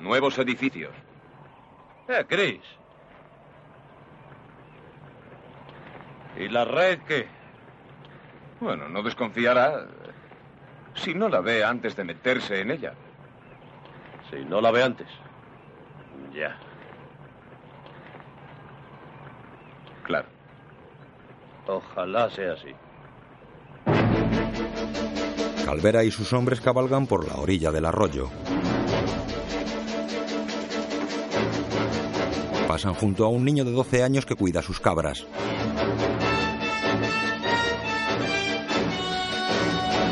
Nuevos 0.00 0.38
edificios. 0.38 0.92
Eh, 2.08 2.24
Chris. 2.28 2.60
¿Y 6.38 6.48
la 6.48 6.64
red 6.64 7.00
qué? 7.06 7.26
Bueno, 8.60 8.88
no 8.88 9.02
desconfiará 9.02 9.86
si 10.94 11.14
no 11.14 11.28
la 11.28 11.40
ve 11.40 11.64
antes 11.64 11.96
de 11.96 12.04
meterse 12.04 12.60
en 12.60 12.70
ella. 12.70 12.94
Si 14.30 14.44
no 14.44 14.60
la 14.60 14.70
ve 14.70 14.82
antes. 14.82 15.08
Ya. 16.34 16.58
Claro. 20.04 20.28
Ojalá 21.66 22.30
sea 22.30 22.52
así. 22.52 22.74
Calvera 25.64 26.04
y 26.04 26.10
sus 26.10 26.32
hombres 26.32 26.60
cabalgan 26.60 27.06
por 27.06 27.26
la 27.26 27.34
orilla 27.34 27.72
del 27.72 27.86
arroyo. 27.86 28.30
Pasan 32.68 32.94
junto 32.94 33.24
a 33.24 33.28
un 33.28 33.44
niño 33.44 33.64
de 33.64 33.72
12 33.72 34.02
años 34.02 34.26
que 34.26 34.34
cuida 34.34 34.62
sus 34.62 34.80
cabras. 34.80 35.26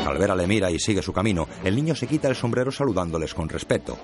Calvera 0.05 0.35
le 0.35 0.45
mira 0.45 0.69
y 0.69 0.77
sigue 0.77 1.01
su 1.01 1.11
camino. 1.11 1.47
El 1.63 1.75
niño 1.75 1.95
se 1.95 2.05
quita 2.05 2.27
el 2.27 2.35
sombrero 2.35 2.71
saludándoles 2.71 3.33
con 3.33 3.49
respeto. 3.49 3.97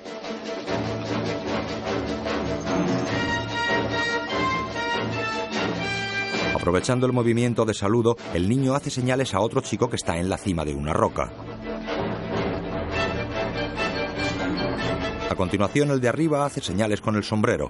Aprovechando 6.56 7.06
el 7.06 7.14
movimiento 7.14 7.66
de 7.66 7.76
saludo, 7.76 8.18
el 8.34 8.50
niño 8.50 8.74
hace 8.74 8.90
señales 8.90 9.36
a 9.36 9.42
otro 9.42 9.62
chico 9.62 9.92
que 9.92 9.96
está 9.98 10.18
en 10.18 10.28
la 10.28 10.40
cima 10.40 10.66
de 10.66 10.74
una 10.74 10.92
roca. 10.92 11.32
A 15.30 15.36
continuación, 15.36 15.92
el 15.92 16.02
de 16.02 16.10
arriba 16.10 16.48
hace 16.48 16.62
señales 16.62 17.00
con 17.00 17.16
el 17.16 17.24
sombrero. 17.24 17.70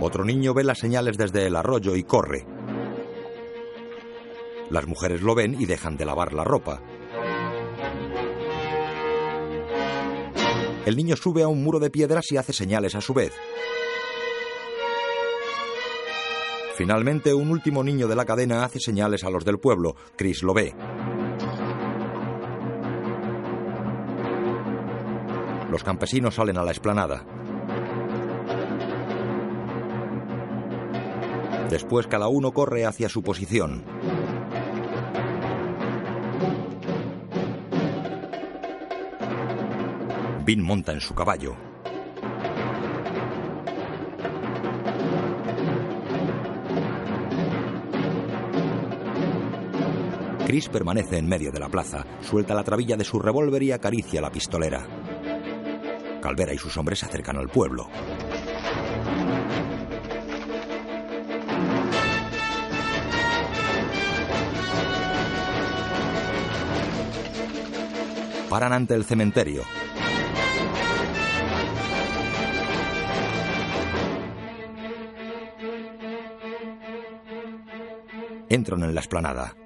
Otro 0.00 0.24
niño 0.24 0.52
ve 0.52 0.64
las 0.64 0.78
señales 0.78 1.16
desde 1.16 1.46
el 1.46 1.54
arroyo 1.54 1.94
y 1.94 2.02
corre. 2.02 2.44
Las 4.70 4.86
mujeres 4.86 5.20
lo 5.20 5.34
ven 5.34 5.56
y 5.58 5.66
dejan 5.66 5.96
de 5.96 6.04
lavar 6.04 6.32
la 6.32 6.44
ropa. 6.44 6.80
El 10.86 10.96
niño 10.96 11.16
sube 11.16 11.42
a 11.42 11.48
un 11.48 11.62
muro 11.62 11.78
de 11.78 11.90
piedras 11.90 12.30
y 12.32 12.36
hace 12.36 12.52
señales 12.52 12.94
a 12.94 13.00
su 13.00 13.12
vez. 13.12 13.32
Finalmente, 16.76 17.34
un 17.34 17.50
último 17.50 17.84
niño 17.84 18.08
de 18.08 18.16
la 18.16 18.24
cadena 18.24 18.64
hace 18.64 18.80
señales 18.80 19.24
a 19.24 19.30
los 19.30 19.44
del 19.44 19.58
pueblo. 19.58 19.96
Chris 20.16 20.42
lo 20.42 20.54
ve. 20.54 20.74
Los 25.70 25.84
campesinos 25.84 26.36
salen 26.36 26.56
a 26.56 26.64
la 26.64 26.70
explanada. 26.70 27.26
Después 31.68 32.06
cada 32.06 32.28
uno 32.28 32.52
corre 32.52 32.84
hacia 32.84 33.08
su 33.08 33.22
posición. 33.22 33.84
Vin 40.50 40.64
monta 40.64 40.90
en 40.92 41.00
su 41.00 41.14
caballo. 41.14 41.54
Chris 50.44 50.68
permanece 50.68 51.18
en 51.18 51.28
medio 51.28 51.52
de 51.52 51.60
la 51.60 51.68
plaza, 51.68 52.04
suelta 52.20 52.56
la 52.56 52.64
trabilla 52.64 52.96
de 52.96 53.04
su 53.04 53.20
revólver 53.20 53.62
y 53.62 53.70
acaricia 53.70 54.20
la 54.20 54.32
pistolera. 54.32 54.84
Calvera 56.20 56.52
y 56.52 56.58
sus 56.58 56.76
hombres 56.76 56.98
se 56.98 57.06
acercan 57.06 57.36
al 57.36 57.48
pueblo. 57.48 57.88
Paran 68.48 68.72
ante 68.72 68.96
el 68.96 69.04
cementerio. 69.04 69.62
Entran 78.50 78.82
en 78.82 78.94
la 78.96 79.00
explanada. 79.00 79.56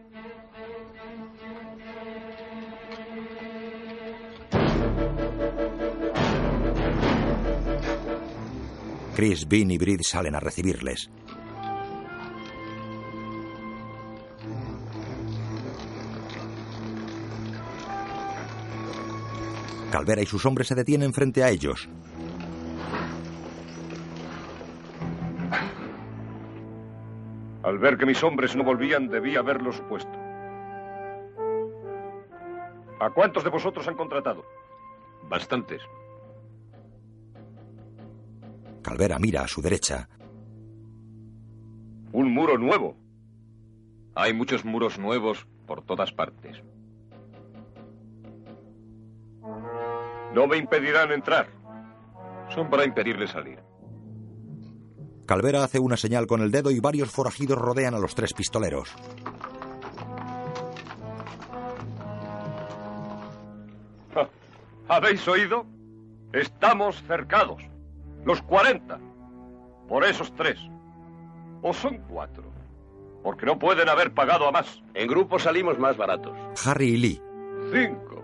Chris, 9.16 9.48
Bean 9.48 9.70
y 9.70 9.78
Brid 9.78 10.00
salen 10.02 10.34
a 10.34 10.40
recibirles. 10.40 11.08
Calvera 19.90 20.20
y 20.20 20.26
sus 20.26 20.44
hombres 20.44 20.68
se 20.68 20.74
detienen 20.74 21.14
frente 21.14 21.42
a 21.42 21.48
ellos. 21.48 21.88
Al 27.74 27.80
ver 27.80 27.98
que 27.98 28.06
mis 28.06 28.22
hombres 28.22 28.54
no 28.54 28.62
volvían, 28.62 29.08
debí 29.08 29.34
haberlo 29.34 29.72
supuesto. 29.72 30.16
¿A 33.00 33.10
cuántos 33.10 33.42
de 33.42 33.50
vosotros 33.50 33.88
han 33.88 33.96
contratado? 33.96 34.44
Bastantes. 35.28 35.82
Calvera 38.80 39.18
mira 39.18 39.42
a 39.42 39.48
su 39.48 39.60
derecha. 39.60 40.08
Un 42.12 42.32
muro 42.32 42.58
nuevo. 42.58 42.96
Hay 44.14 44.32
muchos 44.34 44.64
muros 44.64 44.96
nuevos 44.96 45.44
por 45.66 45.82
todas 45.82 46.12
partes. 46.12 46.62
No 50.32 50.46
me 50.46 50.58
impedirán 50.58 51.10
entrar. 51.10 51.48
Son 52.50 52.70
para 52.70 52.84
impedirle 52.84 53.26
salir. 53.26 53.58
Calvera 55.26 55.64
hace 55.64 55.78
una 55.78 55.96
señal 55.96 56.26
con 56.26 56.42
el 56.42 56.50
dedo 56.50 56.70
y 56.70 56.80
varios 56.80 57.10
forajidos 57.10 57.58
rodean 57.58 57.94
a 57.94 57.98
los 57.98 58.14
tres 58.14 58.34
pistoleros. 58.34 58.94
¿Habéis 64.88 65.26
oído? 65.26 65.64
Estamos 66.32 67.02
cercados. 67.06 67.62
Los 68.24 68.42
40. 68.42 68.98
Por 69.88 70.04
esos 70.04 70.34
tres. 70.34 70.58
¿O 71.62 71.72
son 71.72 71.98
cuatro? 72.08 72.44
Porque 73.22 73.46
no 73.46 73.58
pueden 73.58 73.88
haber 73.88 74.12
pagado 74.12 74.46
a 74.46 74.52
más. 74.52 74.82
En 74.92 75.08
grupo 75.08 75.38
salimos 75.38 75.78
más 75.78 75.96
baratos. 75.96 76.36
Harry 76.66 76.88
y 76.88 76.96
Lee. 76.98 77.22
Cinco. 77.72 78.22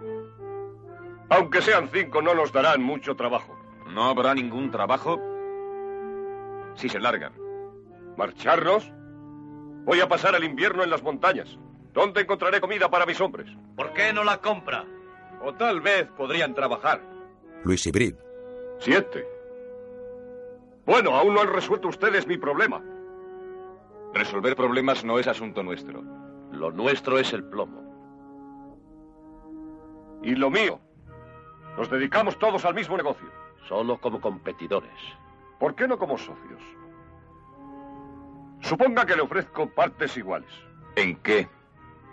Aunque 1.30 1.62
sean 1.62 1.88
cinco, 1.92 2.20
no 2.20 2.34
nos 2.34 2.52
darán 2.52 2.82
mucho 2.82 3.14
trabajo. 3.14 3.56
No 3.88 4.04
habrá 4.04 4.34
ningún 4.34 4.70
trabajo 4.70 5.18
si 6.80 6.88
se 6.88 6.98
largan. 6.98 7.32
¿Marcharnos? 8.16 8.90
Voy 9.84 10.00
a 10.00 10.08
pasar 10.08 10.34
el 10.34 10.44
invierno 10.44 10.82
en 10.82 10.90
las 10.90 11.02
montañas. 11.02 11.58
¿Dónde 11.92 12.22
encontraré 12.22 12.60
comida 12.60 12.90
para 12.90 13.06
mis 13.06 13.20
hombres? 13.20 13.48
¿Por 13.76 13.92
qué 13.92 14.12
no 14.12 14.24
la 14.24 14.38
compra? 14.38 14.84
O 15.42 15.54
tal 15.54 15.80
vez 15.80 16.08
podrían 16.16 16.54
trabajar. 16.54 17.02
Luis 17.64 17.86
y 17.86 17.90
Brid. 17.90 18.14
Siete. 18.78 19.26
Bueno, 20.86 21.14
aún 21.14 21.34
no 21.34 21.40
han 21.40 21.52
resuelto 21.52 21.88
ustedes 21.88 22.26
mi 22.26 22.38
problema. 22.38 22.82
Resolver 24.14 24.56
problemas 24.56 25.04
no 25.04 25.18
es 25.18 25.28
asunto 25.28 25.62
nuestro. 25.62 26.02
Lo 26.52 26.72
nuestro 26.72 27.18
es 27.18 27.32
el 27.32 27.44
plomo. 27.44 27.80
¿Y 30.22 30.34
lo 30.34 30.50
mío? 30.50 30.80
Nos 31.76 31.90
dedicamos 31.90 32.38
todos 32.38 32.64
al 32.64 32.74
mismo 32.74 32.96
negocio. 32.96 33.28
Solo 33.68 33.98
como 34.00 34.20
competidores. 34.20 34.90
¿Por 35.60 35.74
qué 35.74 35.86
no 35.86 35.98
como 35.98 36.16
socios? 36.16 36.62
Suponga 38.60 39.04
que 39.04 39.14
le 39.14 39.20
ofrezco 39.20 39.68
partes 39.68 40.16
iguales. 40.16 40.50
¿En 40.96 41.16
qué? 41.16 41.48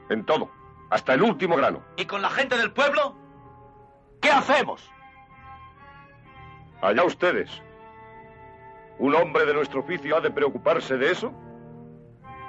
En 0.09 0.25
todo. 0.25 0.51
Hasta 0.89 1.13
el 1.13 1.23
último 1.23 1.55
grano. 1.55 1.81
¿Y 1.95 2.05
con 2.05 2.21
la 2.21 2.29
gente 2.29 2.57
del 2.57 2.71
pueblo? 2.71 3.15
¿Qué 4.21 4.29
hacemos? 4.29 4.91
Allá 6.81 7.05
ustedes. 7.05 7.49
¿Un 8.99 9.15
hombre 9.15 9.45
de 9.45 9.53
nuestro 9.53 9.79
oficio 9.79 10.17
ha 10.17 10.21
de 10.21 10.31
preocuparse 10.31 10.97
de 10.97 11.11
eso? 11.11 11.33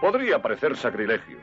Podría 0.00 0.42
parecer 0.42 0.76
sacrilegio. 0.76 1.38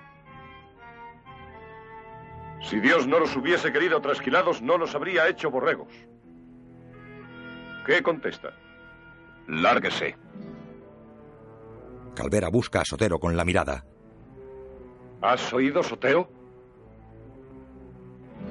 Si 2.62 2.80
Dios 2.82 3.08
no 3.08 3.20
los 3.20 3.36
hubiese 3.38 3.72
querido 3.72 4.02
trasquilados, 4.02 4.62
no 4.62 4.78
los 4.78 4.96
habría 4.96 5.30
hecho 5.30 5.50
borregos. 5.50 5.94
¿Qué 7.86 8.02
contesta? 8.04 8.54
Lárguese. 9.48 10.18
Calvera 12.16 12.50
busca 12.50 12.82
a 12.82 12.86
Sotero 12.86 13.20
con 13.20 13.36
la 13.36 13.46
mirada. 13.46 13.86
¿Has 15.22 15.54
oído, 15.54 15.84
Sotero? 15.84 16.30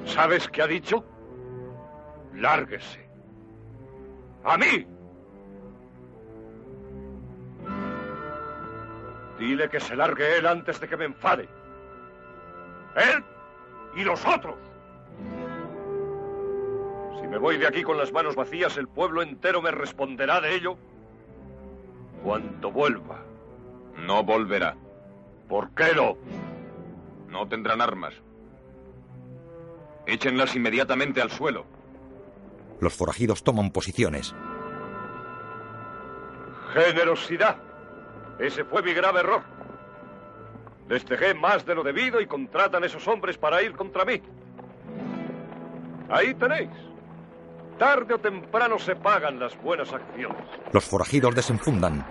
¿Sabes 0.05 0.47
qué 0.49 0.61
ha 0.61 0.67
dicho? 0.67 1.03
Lárguese. 2.33 3.09
¡A 4.43 4.57
mí! 4.57 4.87
Dile 9.39 9.69
que 9.69 9.79
se 9.79 9.95
largue 9.95 10.37
él 10.37 10.45
antes 10.45 10.79
de 10.79 10.87
que 10.87 10.97
me 10.97 11.05
enfade. 11.05 11.49
Él 12.95 13.23
y 13.95 14.03
los 14.03 14.25
otros. 14.25 14.55
Si 17.19 17.27
me 17.27 17.37
voy 17.37 17.57
de 17.57 17.67
aquí 17.67 17.83
con 17.83 17.97
las 17.97 18.11
manos 18.11 18.35
vacías, 18.35 18.77
el 18.77 18.87
pueblo 18.87 19.21
entero 19.21 19.61
me 19.61 19.71
responderá 19.71 20.41
de 20.41 20.55
ello 20.55 20.77
cuando 22.23 22.71
vuelva. 22.71 23.23
No 24.05 24.23
volverá. 24.23 24.75
¿Por 25.47 25.71
qué 25.71 25.93
no? 25.95 26.17
No 27.29 27.47
tendrán 27.47 27.81
armas. 27.81 28.13
Échenlas 30.05 30.55
inmediatamente 30.55 31.21
al 31.21 31.31
suelo. 31.31 31.65
Los 32.79 32.93
forajidos 32.93 33.43
toman 33.43 33.71
posiciones. 33.71 34.35
Generosidad. 36.73 37.57
Ese 38.39 38.65
fue 38.65 38.81
mi 38.83 38.93
grave 38.93 39.21
error. 39.21 39.41
Les 40.89 41.05
dejé 41.05 41.33
más 41.33 41.65
de 41.65 41.73
lo 41.73 41.83
debido 41.83 42.19
y 42.21 42.27
contratan 42.27 42.83
esos 42.83 43.07
hombres 43.07 43.37
para 43.37 43.61
ir 43.63 43.73
contra 43.73 44.03
mí. 44.05 44.21
Ahí 46.09 46.33
tenéis. 46.35 46.69
Tarde 47.77 48.13
o 48.13 48.17
temprano 48.19 48.79
se 48.79 48.95
pagan 48.95 49.37
las 49.39 49.55
buenas 49.61 49.91
acciones. 49.91 50.41
Los 50.71 50.85
forajidos 50.85 51.35
desenfundan. 51.35 52.05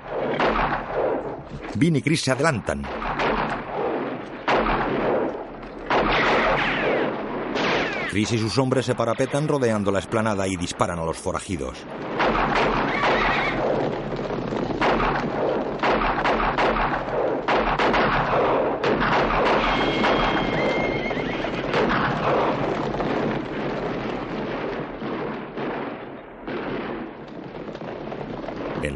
Vin 1.76 1.96
y 1.96 2.02
Chris 2.02 2.20
se 2.22 2.32
adelantan. 2.32 2.82
Chris 8.10 8.32
y 8.32 8.38
sus 8.38 8.58
hombres 8.58 8.86
se 8.86 8.94
parapetan 8.94 9.48
rodeando 9.48 9.90
la 9.90 9.98
explanada 9.98 10.46
y 10.46 10.56
disparan 10.56 10.98
a 10.98 11.04
los 11.04 11.16
forajidos. 11.16 11.84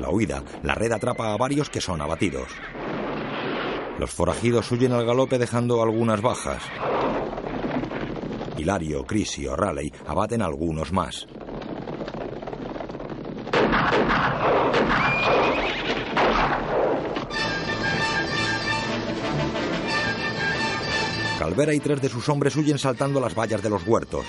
La 0.08 0.14
huida, 0.14 0.42
la 0.62 0.74
red 0.74 0.90
atrapa 0.90 1.34
a 1.34 1.36
varios 1.36 1.68
que 1.68 1.82
son 1.82 2.00
abatidos. 2.00 2.48
Los 3.98 4.10
forajidos 4.10 4.72
huyen 4.72 4.92
al 4.92 5.04
galope 5.04 5.36
dejando 5.36 5.82
algunas 5.82 6.22
bajas. 6.22 6.62
Hilario, 8.56 9.04
y 9.36 9.46
O'Reilly 9.46 9.92
abaten 10.06 10.40
algunos 10.40 10.92
más. 10.92 11.26
Calvera 21.38 21.74
y 21.74 21.80
tres 21.80 22.00
de 22.00 22.08
sus 22.08 22.26
hombres 22.30 22.56
huyen 22.56 22.78
saltando 22.78 23.20
las 23.20 23.34
vallas 23.34 23.62
de 23.62 23.68
los 23.68 23.86
huertos. 23.86 24.24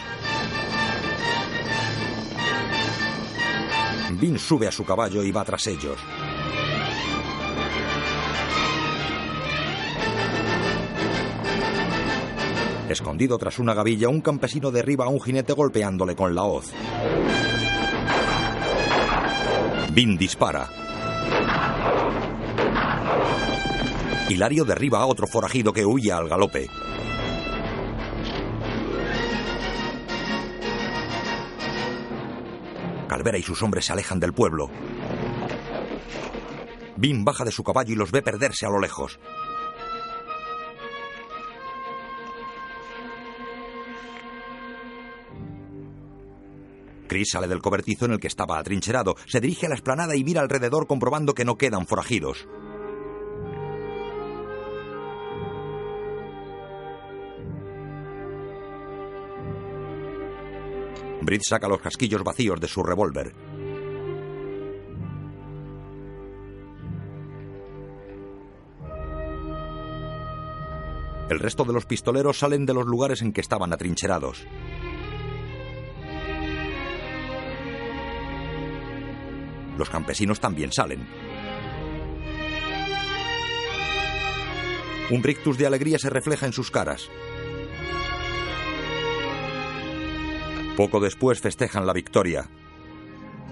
Vin 4.20 4.38
sube 4.38 4.68
a 4.68 4.72
su 4.72 4.84
caballo 4.84 5.24
y 5.24 5.32
va 5.32 5.46
tras 5.46 5.66
ellos. 5.68 5.98
Escondido 12.90 13.38
tras 13.38 13.60
una 13.60 13.74
gavilla, 13.74 14.10
un 14.10 14.20
campesino 14.20 14.72
derriba 14.72 15.06
a 15.06 15.10
un 15.10 15.22
jinete 15.22 15.54
golpeándole 15.54 16.16
con 16.16 16.34
la 16.34 16.44
hoz. 16.44 16.72
Vin 19.94 20.18
dispara. 20.18 20.68
Hilario 24.28 24.66
derriba 24.66 25.00
a 25.00 25.06
otro 25.06 25.28
forajido 25.28 25.72
que 25.72 25.86
huye 25.86 26.12
al 26.12 26.28
galope. 26.28 26.70
Calvera 33.20 33.38
y 33.38 33.44
sus 33.44 33.62
hombres 33.64 33.84
se 33.84 33.92
alejan 33.92 34.22
del 34.22 34.32
pueblo. 34.32 34.70
Vin 36.96 37.26
baja 37.26 37.44
de 37.44 37.52
su 37.52 37.66
caballo 37.66 37.92
y 37.92 37.98
los 37.98 38.14
ve 38.14 38.22
perderse 38.22 38.66
a 38.66 38.70
lo 38.70 38.80
lejos. 38.80 39.20
Chris 47.10 47.32
sale 47.32 47.50
del 47.50 47.62
cobertizo 47.62 48.06
en 48.06 48.14
el 48.14 48.22
que 48.22 48.28
estaba 48.28 48.58
atrincherado, 48.58 49.18
se 49.26 49.42
dirige 49.42 49.66
a 49.66 49.70
la 49.70 49.76
esplanada 49.76 50.16
y 50.16 50.24
mira 50.24 50.40
alrededor 50.40 50.88
comprobando 50.88 51.34
que 51.34 51.44
no 51.44 51.58
quedan 51.58 51.88
forajidos. 51.88 52.48
Saca 61.38 61.68
los 61.68 61.80
casquillos 61.80 62.24
vacíos 62.24 62.60
de 62.60 62.68
su 62.68 62.82
revólver. 62.82 63.36
El 71.30 71.38
resto 71.38 71.64
de 71.64 71.74
los 71.74 71.86
pistoleros 71.86 72.40
salen 72.40 72.66
de 72.66 72.74
los 72.74 72.88
lugares 72.88 73.22
en 73.22 73.32
que 73.32 73.42
estaban 73.42 73.72
atrincherados. 73.72 74.48
Los 79.78 79.90
campesinos 79.92 80.40
también 80.40 80.72
salen. 80.72 81.08
Un 85.12 85.24
rictus 85.24 85.58
de 85.58 85.68
alegría 85.68 86.00
se 86.00 86.10
refleja 86.10 86.48
en 86.48 86.54
sus 86.54 86.72
caras. 86.72 87.10
Poco 90.80 91.02
después 91.02 91.42
festejan 91.42 91.86
la 91.86 91.92
victoria. 91.92 92.46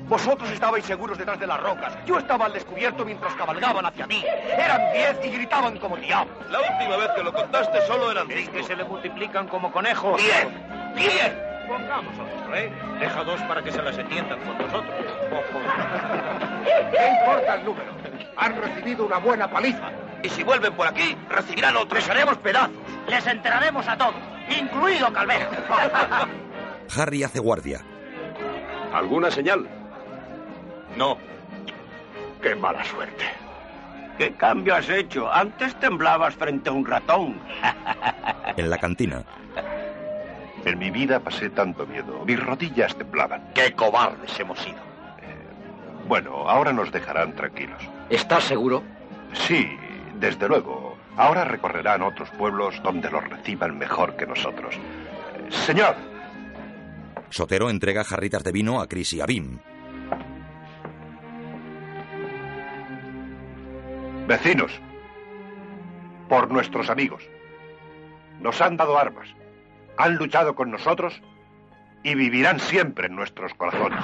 Vosotros 0.08 0.50
estabais 0.50 0.86
seguros 0.86 1.18
detrás 1.18 1.38
de 1.38 1.46
las 1.46 1.62
rocas. 1.62 1.94
Yo 2.06 2.20
estaba 2.20 2.46
al 2.46 2.54
descubierto 2.54 3.04
mientras 3.04 3.34
cabalgaban 3.34 3.86
hacia 3.86 4.08
mí. 4.08 4.24
Eran 4.58 4.94
diez 4.94 5.18
y 5.26 5.36
gritaban 5.36 5.78
como 5.78 5.98
diablos. 5.98 6.34
La 6.50 6.62
última 6.62 6.96
vez 6.96 7.10
que 7.18 7.24
lo 7.26 7.34
contaste 7.34 7.86
solo 7.86 8.12
eran 8.12 8.32
Es 8.32 8.38
cinco. 8.46 8.52
que 8.54 8.64
se 8.64 8.78
le 8.78 8.86
multiplican 8.86 9.50
como 9.50 9.74
conejos. 9.74 10.22
¡Diez! 10.22 10.48
¡Diez! 10.96 11.34
Pongamos 11.68 12.14
otro, 12.18 12.56
¿eh? 12.56 12.72
Deja 12.98 13.24
dos 13.26 13.42
para 13.42 13.62
que 13.62 13.74
se 13.74 13.82
las 13.82 13.98
entiendan 13.98 14.40
con 14.40 14.58
nosotros. 14.58 14.96
¿Qué 16.64 17.08
importa 17.20 17.56
el 17.56 17.66
número? 17.66 17.92
Han 18.38 18.62
recibido 18.62 19.06
una 19.06 19.18
buena 19.18 19.50
paliza. 19.52 19.92
Y 20.24 20.30
si 20.30 20.44
vuelven 20.44 20.74
por 20.76 20.88
aquí, 20.88 21.18
recibirán 21.30 21.76
otro. 21.76 21.98
Les 22.00 22.10
haremos 22.10 22.38
pedazos. 22.38 22.72
Les 23.10 23.28
enteraremos 23.28 23.86
a 23.86 23.98
todos, 23.98 24.16
incluido 24.58 25.12
Calvera. 25.12 25.50
Harry 26.96 27.24
hace 27.24 27.40
guardia. 27.40 27.82
¿Alguna 28.94 29.30
señal? 29.32 29.68
No. 30.96 31.18
Qué 32.42 32.56
mala 32.56 32.84
suerte. 32.86 33.26
¿Qué 34.18 34.34
cambio 34.34 34.76
has 34.76 34.90
hecho? 34.90 35.32
Antes 35.32 35.76
temblabas 35.80 36.36
frente 36.36 36.70
a 36.70 36.74
un 36.74 36.86
ratón. 36.86 37.40
En 38.58 38.72
la 38.72 38.78
cantina, 38.80 39.24
En 40.66 40.80
mi 40.80 40.90
vida 40.90 41.20
pasé 41.20 41.52
tanto 41.52 41.86
miedo. 41.86 42.26
Mis 42.26 42.44
rodillas 42.44 42.96
temblaban. 42.98 43.52
¡Qué 43.54 43.74
cobardes 43.74 44.40
hemos 44.40 44.58
sido! 44.60 44.80
Bueno, 46.08 46.50
ahora 46.50 46.74
nos 46.74 46.92
dejarán 46.92 47.34
tranquilos. 47.36 47.78
¿Estás 48.10 48.46
seguro? 48.46 48.82
Sí, 49.34 49.78
desde 50.20 50.48
luego. 50.48 50.98
Ahora 51.18 51.44
recorrerán 51.44 52.02
otros 52.02 52.30
pueblos 52.32 52.82
donde 52.82 53.12
los 53.12 53.24
reciban 53.30 53.78
mejor 53.78 54.16
que 54.16 54.26
nosotros. 54.26 54.74
Eh, 54.76 55.52
Señor, 55.52 55.96
Sotero 57.30 57.70
entrega 57.70 58.04
jarritas 58.04 58.44
de 58.44 58.52
vino 58.52 58.82
a 58.82 58.88
Chris 58.88 59.14
y 59.14 59.22
a 59.22 59.26
Bim. 59.26 59.60
vecinos, 64.28 64.72
por 66.30 66.52
nuestros 66.52 66.90
amigos. 66.90 67.24
Nos 68.42 68.62
han 68.62 68.78
dado 68.78 69.00
armas, 69.00 69.30
han 69.98 70.16
luchado 70.16 70.54
con 70.54 70.70
nosotros 70.70 71.22
y 72.04 72.14
vivirán 72.14 72.60
siempre 72.60 73.08
en 73.08 73.16
nuestros 73.16 73.54
corazones. 73.56 74.04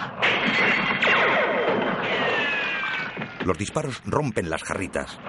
Los 3.45 3.57
disparos 3.57 4.01
rompen 4.05 4.49
las 4.49 4.63
jarritas. 4.63 5.19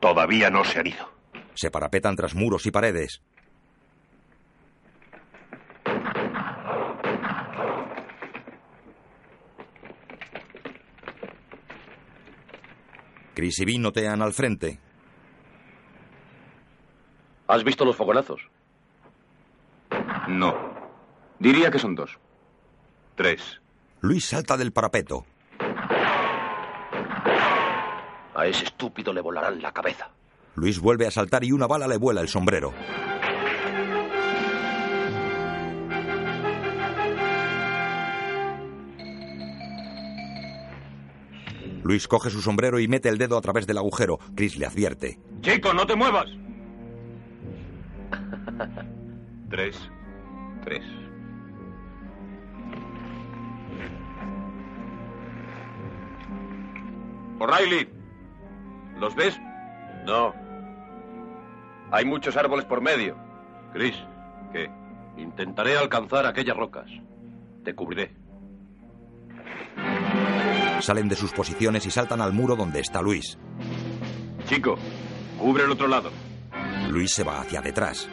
Todavía 0.00 0.50
no 0.50 0.64
se 0.64 0.78
han 0.78 0.86
ido. 0.86 1.15
Se 1.56 1.70
parapetan 1.70 2.14
tras 2.16 2.34
muros 2.34 2.66
y 2.66 2.70
paredes. 2.70 3.22
Chris 13.34 13.58
y 13.60 13.64
Bim 13.64 13.82
notean 13.82 14.20
al 14.20 14.32
frente. 14.34 14.78
¿Has 17.48 17.64
visto 17.64 17.84
los 17.84 17.96
fogonazos? 17.96 18.40
No. 20.28 20.54
Diría 21.38 21.70
que 21.70 21.78
son 21.78 21.94
dos. 21.94 22.18
Tres. 23.14 23.60
Luis 24.00 24.26
salta 24.26 24.56
del 24.58 24.72
parapeto. 24.72 25.24
A 28.34 28.46
ese 28.46 28.64
estúpido 28.64 29.12
le 29.14 29.22
volarán 29.22 29.62
la 29.62 29.72
cabeza. 29.72 30.10
Luis 30.56 30.80
vuelve 30.80 31.06
a 31.06 31.10
saltar 31.10 31.44
y 31.44 31.52
una 31.52 31.66
bala 31.66 31.86
le 31.86 31.98
vuela 31.98 32.22
el 32.22 32.28
sombrero. 32.28 32.72
Luis 41.82 42.08
coge 42.08 42.30
su 42.30 42.40
sombrero 42.40 42.80
y 42.80 42.88
mete 42.88 43.08
el 43.10 43.18
dedo 43.18 43.36
a 43.36 43.40
través 43.42 43.66
del 43.66 43.78
agujero. 43.78 44.18
Chris 44.34 44.56
le 44.56 44.66
advierte. 44.66 45.20
Chico, 45.42 45.72
no 45.72 45.86
te 45.86 45.94
muevas. 45.94 46.26
Tres. 49.50 49.76
Tres. 50.64 50.82
O'Reilly, 57.38 57.88
¿los 58.98 59.14
ves? 59.14 59.38
No. 60.06 60.45
Hay 61.90 62.04
muchos 62.04 62.36
árboles 62.36 62.64
por 62.64 62.80
medio. 62.80 63.16
Chris, 63.72 63.94
¿qué? 64.52 64.68
Intentaré 65.16 65.76
alcanzar 65.76 66.26
aquellas 66.26 66.56
rocas. 66.56 66.90
Te 67.64 67.74
cubriré. 67.74 68.14
Salen 70.80 71.08
de 71.08 71.16
sus 71.16 71.32
posiciones 71.32 71.86
y 71.86 71.90
saltan 71.90 72.20
al 72.20 72.32
muro 72.32 72.54
donde 72.56 72.80
está 72.80 73.00
Luis. 73.00 73.38
Chico, 74.46 74.76
cubre 75.38 75.64
el 75.64 75.70
otro 75.70 75.88
lado. 75.88 76.10
Luis 76.88 77.12
se 77.12 77.24
va 77.24 77.40
hacia 77.40 77.60
detrás. 77.60 78.08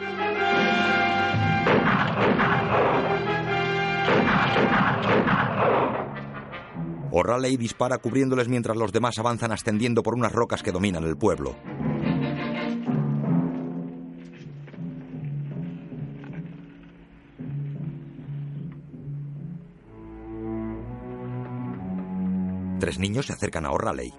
O'Reilly 7.16 7.56
dispara 7.56 7.98
cubriéndoles 7.98 8.48
mientras 8.48 8.76
los 8.76 8.90
demás 8.90 9.18
avanzan 9.20 9.52
ascendiendo 9.52 10.02
por 10.02 10.14
unas 10.14 10.32
rocas 10.32 10.64
que 10.64 10.72
dominan 10.72 11.04
el 11.04 11.16
pueblo. 11.16 11.54
Tres 22.84 22.98
niños 22.98 23.24
se 23.24 23.32
acercan 23.32 23.64
a 23.64 23.70
O'Reilly. 23.70 24.12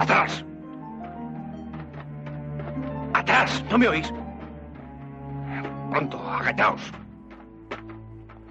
¡Atrás! 0.00 0.44
¡Atrás! 3.14 3.64
¿No 3.70 3.78
me 3.78 3.86
oís? 3.86 4.12
Pronto, 5.92 6.18
agachaos. 6.18 6.82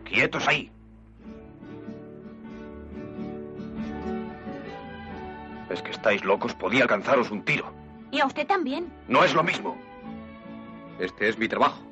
Quietos 0.06 0.48
ahí. 0.48 0.72
Es 5.70 5.82
que 5.82 5.92
estáis 5.92 6.24
locos. 6.24 6.54
Podía 6.54 6.84
alcanzaros 6.84 7.30
un 7.30 7.44
tiro. 7.44 7.74
Y 8.12 8.22
a 8.22 8.26
usted 8.26 8.48
también. 8.48 8.90
No 9.10 9.26
es 9.26 9.34
lo 9.34 9.44
mismo. 9.44 9.76
Este 10.98 11.28
es 11.28 11.38
mi 11.38 11.50
trabajo. 11.50 11.84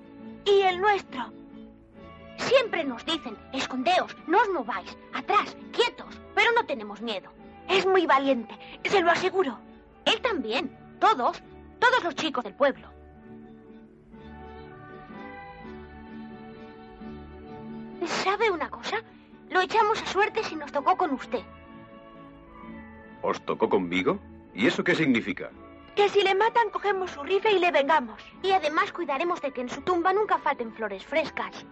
Y 0.45 0.61
el 0.61 0.79
nuestro. 0.79 1.39
Siempre 2.39 2.83
nos 2.85 3.05
dicen, 3.05 3.37
escondeos, 3.51 4.15
no 4.27 4.39
os 4.39 4.49
mováis, 4.49 4.97
atrás, 5.29 5.55
quietos, 5.71 6.19
pero 6.33 6.51
no 6.53 6.65
tenemos 6.65 7.01
miedo. 7.01 7.29
Es 7.67 7.85
muy 7.85 8.05
valiente, 8.05 8.53
se 8.83 9.01
lo 9.01 9.11
aseguro. 9.11 9.59
Él 10.05 10.19
también, 10.21 10.75
todos, 10.99 11.41
todos 11.79 12.03
los 12.03 12.15
chicos 12.15 12.43
del 12.43 12.55
pueblo. 12.55 12.87
¿Sabe 18.05 18.49
una 18.49 18.69
cosa? 18.69 18.97
Lo 19.49 19.61
echamos 19.61 20.01
a 20.01 20.05
suerte 20.07 20.43
si 20.43 20.55
nos 20.55 20.71
tocó 20.71 20.97
con 20.97 21.11
usted. 21.11 21.43
¿Os 23.21 23.39
tocó 23.45 23.69
conmigo? 23.69 24.19
¿Y 24.53 24.67
eso 24.67 24.83
qué 24.83 24.95
significa? 24.95 25.51
Que 25.95 26.09
si 26.09 26.23
le 26.23 26.33
matan, 26.33 26.69
cogemos 26.71 27.11
su 27.11 27.21
rifle 27.23 27.51
y 27.51 27.59
le 27.59 27.71
vengamos. 27.71 28.21
Y 28.41 28.51
además 28.51 28.91
cuidaremos 28.91 29.41
de 29.41 29.51
que 29.51 29.61
en 29.61 29.69
su 29.69 29.81
tumba 29.81 30.13
nunca 30.13 30.37
falten 30.37 30.73
flores 30.73 31.05
frescas. 31.05 31.65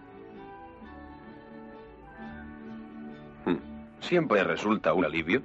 Siempre 4.00 4.44
resulta 4.44 4.92
un 4.92 5.04
alivio. 5.04 5.42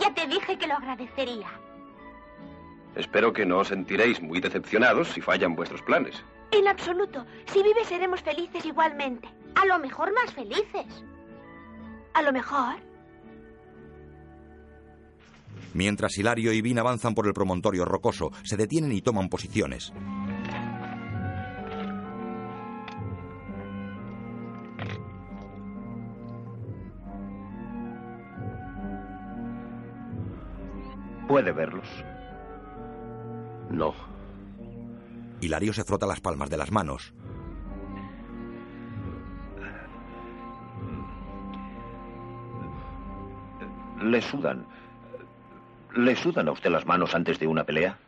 Ya 0.00 0.14
te 0.14 0.26
dije 0.26 0.56
que 0.56 0.66
lo 0.66 0.74
agradecería. 0.74 1.48
Espero 2.94 3.32
que 3.32 3.44
no 3.44 3.58
os 3.58 3.68
sentiréis 3.68 4.22
muy 4.22 4.40
decepcionados 4.40 5.08
si 5.08 5.20
fallan 5.20 5.56
vuestros 5.56 5.82
planes. 5.82 6.22
En 6.52 6.68
absoluto. 6.68 7.24
Si 7.46 7.62
vive 7.62 7.84
seremos 7.84 8.22
felices 8.22 8.64
igualmente. 8.64 9.28
A 9.56 9.66
lo 9.66 9.78
mejor 9.78 10.12
más 10.14 10.32
felices. 10.32 10.86
A 12.12 12.22
lo 12.22 12.32
mejor. 12.32 12.76
Mientras 15.72 16.16
Hilario 16.16 16.52
y 16.52 16.62
Vin 16.62 16.78
avanzan 16.78 17.14
por 17.14 17.26
el 17.26 17.34
promontorio 17.34 17.84
rocoso, 17.84 18.30
se 18.44 18.56
detienen 18.56 18.92
y 18.92 19.02
toman 19.02 19.28
posiciones. 19.28 19.92
¿Puede 31.34 31.50
verlos? 31.50 31.88
No. 33.68 33.92
Hilario 35.40 35.72
se 35.72 35.82
frota 35.82 36.06
las 36.06 36.20
palmas 36.20 36.48
de 36.48 36.56
las 36.56 36.70
manos. 36.70 37.12
¿Le 44.00 44.22
sudan? 44.22 44.64
¿Le 45.96 46.14
sudan 46.14 46.46
a 46.46 46.52
usted 46.52 46.70
las 46.70 46.86
manos 46.86 47.16
antes 47.16 47.40
de 47.40 47.48
una 47.48 47.64
pelea? 47.64 47.98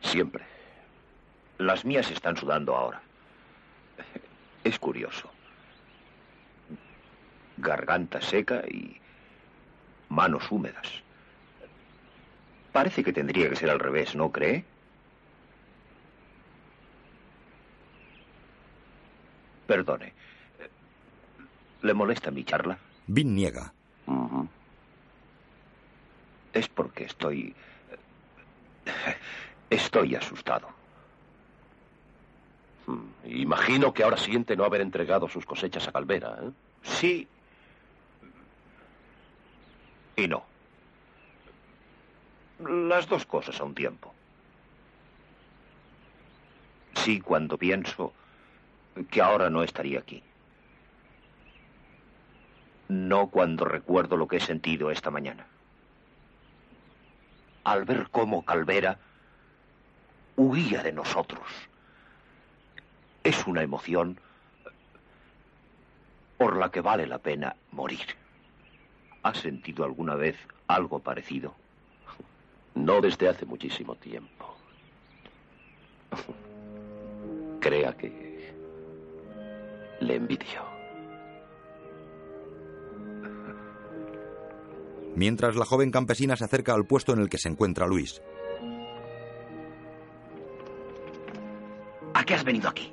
Siempre. 0.00 0.46
Las 1.58 1.84
mías 1.84 2.10
están 2.10 2.38
sudando 2.38 2.74
ahora. 2.74 3.02
Es 4.64 4.78
curioso. 4.78 5.30
Garganta 7.58 8.22
seca 8.22 8.62
y 8.66 8.98
manos 10.08 10.50
húmedas. 10.50 11.02
Parece 12.72 13.02
que 13.02 13.12
tendría 13.12 13.48
que 13.48 13.56
ser 13.56 13.70
al 13.70 13.78
revés, 13.80 14.14
¿no 14.14 14.30
cree? 14.30 14.64
Perdone. 19.66 20.12
¿Le 21.82 21.94
molesta 21.94 22.30
mi 22.30 22.44
charla? 22.44 22.78
Vin 23.06 23.34
niega. 23.34 23.72
Es 26.52 26.68
porque 26.68 27.04
estoy... 27.04 27.54
Estoy 29.68 30.14
asustado. 30.14 30.68
Hmm, 32.86 33.06
Imagino 33.24 33.92
que 33.92 34.04
ahora 34.04 34.16
siente 34.16 34.56
no 34.56 34.64
haber 34.64 34.80
entregado 34.80 35.28
sus 35.28 35.44
cosechas 35.44 35.86
a 35.88 35.92
Calvera, 35.92 36.38
¿eh? 36.42 36.50
Sí. 36.82 37.28
Y 40.16 40.26
no. 40.28 40.44
Las 42.66 43.06
dos 43.06 43.26
cosas 43.26 43.60
a 43.60 43.64
un 43.64 43.74
tiempo. 43.74 44.14
Sí, 46.94 47.20
cuando 47.20 47.58
pienso 47.58 48.14
que 49.10 49.20
ahora 49.20 49.50
no 49.50 49.62
estaría 49.62 49.98
aquí. 49.98 50.22
No 52.88 53.28
cuando 53.28 53.66
recuerdo 53.66 54.16
lo 54.16 54.26
que 54.26 54.38
he 54.38 54.40
sentido 54.40 54.90
esta 54.90 55.10
mañana. 55.10 55.46
Al 57.64 57.84
ver 57.84 58.08
cómo 58.10 58.44
Calvera 58.44 58.98
huía 60.36 60.82
de 60.82 60.92
nosotros. 60.92 61.42
Es 63.22 63.46
una 63.46 63.62
emoción 63.62 64.18
por 66.38 66.56
la 66.56 66.70
que 66.70 66.80
vale 66.80 67.06
la 67.06 67.18
pena 67.18 67.56
morir. 67.72 68.25
¿Has 69.26 69.38
sentido 69.38 69.84
alguna 69.84 70.14
vez 70.14 70.36
algo 70.68 71.00
parecido? 71.00 71.52
No 72.76 73.00
desde 73.00 73.28
hace 73.28 73.44
muchísimo 73.44 73.96
tiempo. 73.96 74.54
Crea 77.58 77.96
que 77.96 78.54
le 79.98 80.14
envidio. 80.14 80.62
Mientras 85.16 85.56
la 85.56 85.64
joven 85.64 85.90
campesina 85.90 86.36
se 86.36 86.44
acerca 86.44 86.74
al 86.74 86.86
puesto 86.86 87.12
en 87.12 87.18
el 87.18 87.28
que 87.28 87.38
se 87.38 87.48
encuentra 87.48 87.88
Luis. 87.88 88.22
¿A 92.14 92.22
qué 92.22 92.34
has 92.34 92.44
venido 92.44 92.68
aquí? 92.68 92.92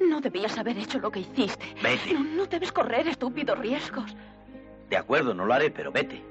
No 0.00 0.20
debías 0.20 0.56
haber 0.58 0.78
hecho 0.78 1.00
lo 1.00 1.10
que 1.10 1.20
hiciste. 1.20 1.74
Vete. 1.82 2.14
No, 2.14 2.22
no 2.22 2.46
debes 2.46 2.70
correr 2.70 3.08
estúpidos 3.08 3.58
riesgos. 3.58 4.14
De 4.88 4.96
acuerdo, 4.96 5.34
no 5.34 5.44
lo 5.46 5.52
haré, 5.52 5.70
pero 5.70 5.90
vete. 5.90 6.22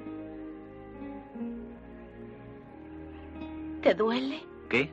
¿Te 3.82 3.94
duele? 3.94 4.42
¿Qué? 4.70 4.92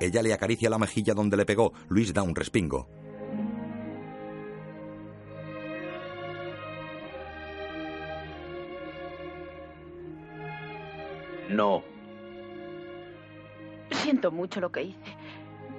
Ella 0.00 0.22
le 0.22 0.32
acaricia 0.32 0.70
la 0.70 0.78
mejilla 0.78 1.14
donde 1.14 1.36
le 1.36 1.44
pegó. 1.44 1.72
Luis 1.88 2.12
da 2.14 2.22
un 2.22 2.34
respingo. 2.34 2.86
No. 11.48 11.82
Siento 13.90 14.30
mucho 14.30 14.60
lo 14.60 14.70
que 14.70 14.82
hice, 14.82 15.16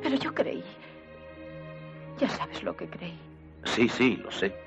pero 0.02 0.16
yo 0.16 0.34
creí. 0.34 0.64
Ya 2.20 2.30
sabes 2.30 2.64
lo 2.64 2.76
que 2.76 2.88
creí. 2.88 3.18
Sí, 3.66 3.88
sí, 3.90 4.16
lo 4.18 4.32
sé. 4.32 4.67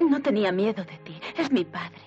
No 0.00 0.20
tenía 0.20 0.52
miedo 0.52 0.84
de 0.84 0.96
ti. 0.98 1.20
Es 1.36 1.50
mi 1.50 1.64
padre. 1.64 2.02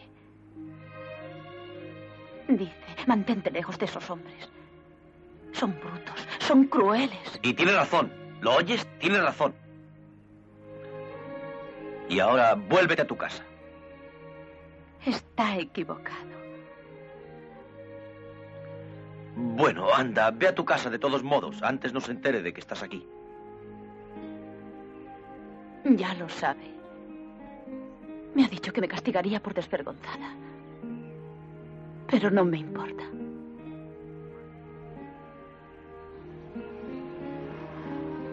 Dice, 2.48 2.74
mantente 3.06 3.52
lejos 3.52 3.78
de 3.78 3.86
esos 3.86 4.10
hombres. 4.10 4.50
Son 5.52 5.78
brutos, 5.80 6.28
son 6.40 6.66
crueles. 6.66 7.40
Y 7.42 7.54
tiene 7.54 7.74
razón. 7.74 8.12
¿Lo 8.42 8.56
oyes? 8.56 8.88
Tiene 9.00 9.20
razón. 9.20 9.54
Y 12.10 12.20
ahora 12.20 12.56
vuélvete 12.56 13.02
a 13.02 13.08
tu 13.08 13.18
casa. 13.18 13.44
Está 15.06 15.58
equivocado. 15.58 16.38
Bueno, 19.36 19.94
anda, 19.94 20.32
ve 20.32 20.48
a 20.48 20.56
tu 20.56 20.66
casa 20.66 20.90
de 20.90 21.00
todos 21.00 21.24
modos. 21.24 21.62
Antes 21.62 21.94
no 21.94 22.02
se 22.02 22.12
entere 22.12 22.42
de 22.42 22.54
que 22.54 22.60
estás 22.60 22.82
aquí. 22.82 23.06
Ya 25.84 26.14
lo 26.16 26.28
sabe. 26.30 26.77
Me 28.34 28.46
ha 28.46 28.48
dicho 28.48 28.72
que 28.72 28.82
me 28.82 28.88
castigaría 28.88 29.42
por 29.42 29.54
desvergonzada. 29.54 30.36
Pero 32.10 32.30
no 32.32 32.46
me 32.46 32.58
importa. 32.58 33.04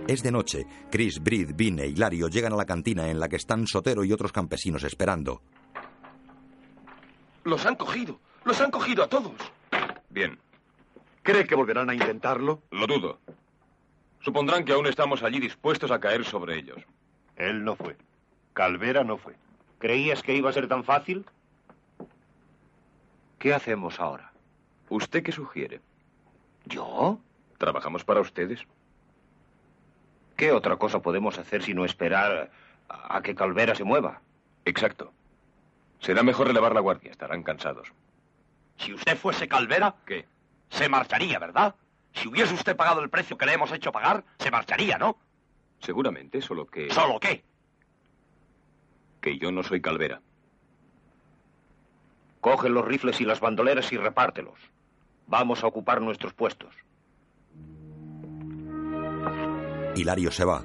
Es 0.07 0.23
de 0.23 0.31
noche. 0.31 0.67
Chris, 0.91 1.23
Brid, 1.23 1.53
Vin 1.55 1.79
e 1.79 1.87
Hilario 1.87 2.29
llegan 2.29 2.53
a 2.53 2.57
la 2.57 2.67
cantina 2.67 3.11
en 3.11 3.19
la 3.19 3.29
que 3.29 3.37
están 3.37 3.67
Sotero 3.67 4.05
y 4.05 4.13
otros 4.13 4.33
campesinos 4.33 4.85
esperando. 4.85 5.41
Los 7.45 7.65
han 7.65 7.77
cogido. 7.77 8.21
Los 8.45 8.61
han 8.61 8.71
cogido 8.71 9.03
a 9.03 9.09
todos. 9.09 9.33
Bien. 10.11 10.39
¿Cree 11.23 11.47
que 11.47 11.55
volverán 11.55 11.89
a 11.89 11.95
intentarlo? 11.95 12.63
Lo 12.71 12.87
dudo. 12.87 13.19
Supondrán 14.21 14.65
que 14.65 14.73
aún 14.73 14.87
estamos 14.87 15.23
allí 15.23 15.41
dispuestos 15.41 15.91
a 15.91 16.01
caer 16.01 16.25
sobre 16.25 16.59
ellos. 16.59 16.79
Él 17.37 17.65
no 17.65 17.75
fue. 17.77 17.97
Calvera 18.53 19.05
no 19.05 19.17
fue. 19.17 19.35
¿Creías 19.85 20.23
que 20.23 20.35
iba 20.35 20.49
a 20.49 20.53
ser 20.55 20.67
tan 20.67 20.83
fácil? 20.83 21.27
¿Qué 23.39 23.53
hacemos 23.53 24.01
ahora? 24.01 24.33
¿Usted 24.89 25.23
qué 25.23 25.31
sugiere? 25.31 25.83
¿Yo? 26.65 27.19
¿Trabajamos 27.59 28.03
para 28.03 28.23
ustedes? 28.23 28.61
¿Qué 30.39 30.53
otra 30.53 30.77
cosa 30.77 31.03
podemos 31.03 31.37
hacer 31.37 31.63
sino 31.63 31.85
esperar 31.85 32.51
a 32.89 33.21
que 33.21 33.35
Calvera 33.35 33.75
se 33.75 33.85
mueva? 33.85 34.23
Exacto. 34.65 35.13
Será 36.01 36.23
mejor 36.23 36.47
relevar 36.47 36.73
la 36.73 36.81
guardia. 36.81 37.11
Estarán 37.11 37.43
cansados. 37.43 37.93
Si 38.79 38.95
usted 38.95 39.19
fuese 39.19 39.49
Calvera, 39.49 39.97
¿Qué? 40.07 40.25
se 40.71 40.89
marcharía, 40.89 41.39
¿verdad? 41.39 41.75
Si 42.15 42.27
hubiese 42.27 42.55
usted 42.55 42.75
pagado 42.75 43.03
el 43.03 43.11
precio 43.11 43.37
que 43.37 43.45
le 43.45 43.53
hemos 43.53 43.71
hecho 43.71 43.93
pagar, 43.93 44.25
se 44.39 44.51
marcharía, 44.51 44.97
¿no? 44.97 45.19
Seguramente, 45.81 46.41
solo 46.41 46.65
que... 46.65 46.91
¿Solo 46.91 47.21
qué? 47.21 47.45
Que 49.25 49.39
yo 49.39 49.51
no 49.51 49.63
soy 49.63 49.81
Calvera. 49.81 50.21
Coge 52.43 52.69
los 52.69 52.85
rifles 52.85 53.23
y 53.23 53.25
las 53.25 53.41
bandoleras 53.41 53.91
y 53.91 53.97
repártelos. 53.97 54.59
Vamos 55.27 55.65
a 55.65 55.67
ocupar 55.67 56.03
nuestros 56.03 56.35
puestos. 56.35 56.75
Hilario 59.97 60.31
se 60.31 60.45
va. 60.45 60.63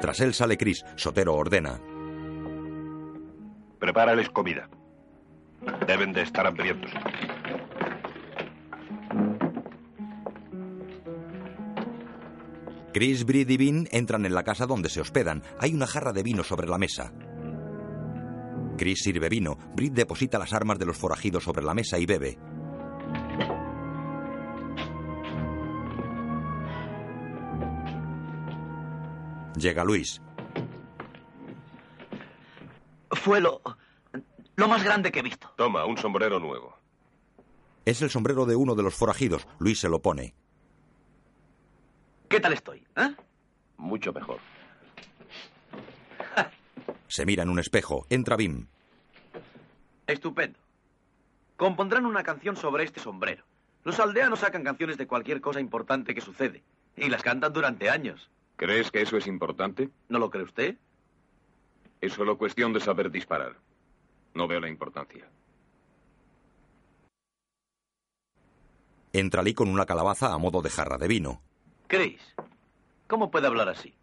Tras 0.00 0.18
él 0.18 0.34
sale 0.34 0.58
Chris. 0.58 0.84
Sotero 0.96 1.36
ordena. 1.36 1.78
Prepárales 3.78 4.30
comida. 4.30 4.68
Deben 5.86 6.12
de 6.12 6.22
estar 6.22 6.44
hambrientos. 6.44 6.90
Chris, 12.92 13.24
Brid 13.24 13.48
y 13.50 13.56
Vin 13.56 13.88
entran 13.92 14.24
en 14.24 14.34
la 14.34 14.44
casa 14.44 14.66
donde 14.66 14.88
se 14.88 15.00
hospedan. 15.00 15.42
Hay 15.58 15.74
una 15.74 15.86
jarra 15.86 16.12
de 16.12 16.22
vino 16.22 16.42
sobre 16.42 16.66
la 16.66 16.78
mesa. 16.78 17.12
Chris 18.78 19.00
sirve 19.02 19.28
vino. 19.28 19.58
Brid 19.74 19.92
deposita 19.92 20.38
las 20.38 20.52
armas 20.52 20.78
de 20.78 20.86
los 20.86 20.96
forajidos 20.96 21.44
sobre 21.44 21.62
la 21.62 21.74
mesa 21.74 21.98
y 21.98 22.06
bebe. 22.06 22.38
Llega 29.56 29.84
Luis. 29.84 30.22
Fue 33.10 33.40
lo. 33.40 33.60
lo 34.56 34.68
más 34.68 34.84
grande 34.84 35.10
que 35.10 35.18
he 35.18 35.22
visto. 35.22 35.52
Toma, 35.56 35.84
un 35.84 35.98
sombrero 35.98 36.38
nuevo. 36.38 36.76
Es 37.84 38.00
el 38.02 38.10
sombrero 38.10 38.46
de 38.46 38.54
uno 38.54 38.74
de 38.74 38.82
los 38.82 38.94
forajidos. 38.94 39.46
Luis 39.58 39.80
se 39.80 39.88
lo 39.88 40.00
pone. 40.00 40.34
¿Qué 42.28 42.40
tal 42.40 42.52
estoy? 42.52 42.84
¿Eh? 42.96 43.14
Mucho 43.78 44.12
mejor. 44.12 44.38
Se 47.08 47.24
mira 47.24 47.42
en 47.42 47.48
un 47.48 47.58
espejo. 47.58 48.06
Entra 48.10 48.36
Bim. 48.36 48.66
Estupendo. 50.06 50.58
Compondrán 51.56 52.04
una 52.04 52.22
canción 52.22 52.56
sobre 52.56 52.84
este 52.84 53.00
sombrero. 53.00 53.44
Los 53.84 53.98
aldeanos 53.98 54.40
sacan 54.40 54.62
canciones 54.62 54.98
de 54.98 55.06
cualquier 55.06 55.40
cosa 55.40 55.60
importante 55.60 56.14
que 56.14 56.20
sucede. 56.20 56.62
Y 56.96 57.08
las 57.08 57.22
cantan 57.22 57.52
durante 57.52 57.88
años. 57.88 58.28
¿Crees 58.56 58.90
que 58.90 59.00
eso 59.00 59.16
es 59.16 59.26
importante? 59.26 59.88
¿No 60.08 60.18
lo 60.18 60.30
cree 60.30 60.44
usted? 60.44 60.76
Es 62.00 62.12
solo 62.12 62.36
cuestión 62.36 62.72
de 62.72 62.80
saber 62.80 63.10
disparar. 63.10 63.56
No 64.34 64.46
veo 64.46 64.60
la 64.60 64.68
importancia. 64.68 65.26
Entra 69.12 69.42
Lee 69.42 69.54
con 69.54 69.68
una 69.68 69.86
calabaza 69.86 70.34
a 70.34 70.38
modo 70.38 70.60
de 70.60 70.70
jarra 70.70 70.98
de 70.98 71.08
vino. 71.08 71.40
Chris, 71.88 72.20
¿cómo 73.06 73.30
puede 73.30 73.46
hablar 73.46 73.70
así? 73.70 73.94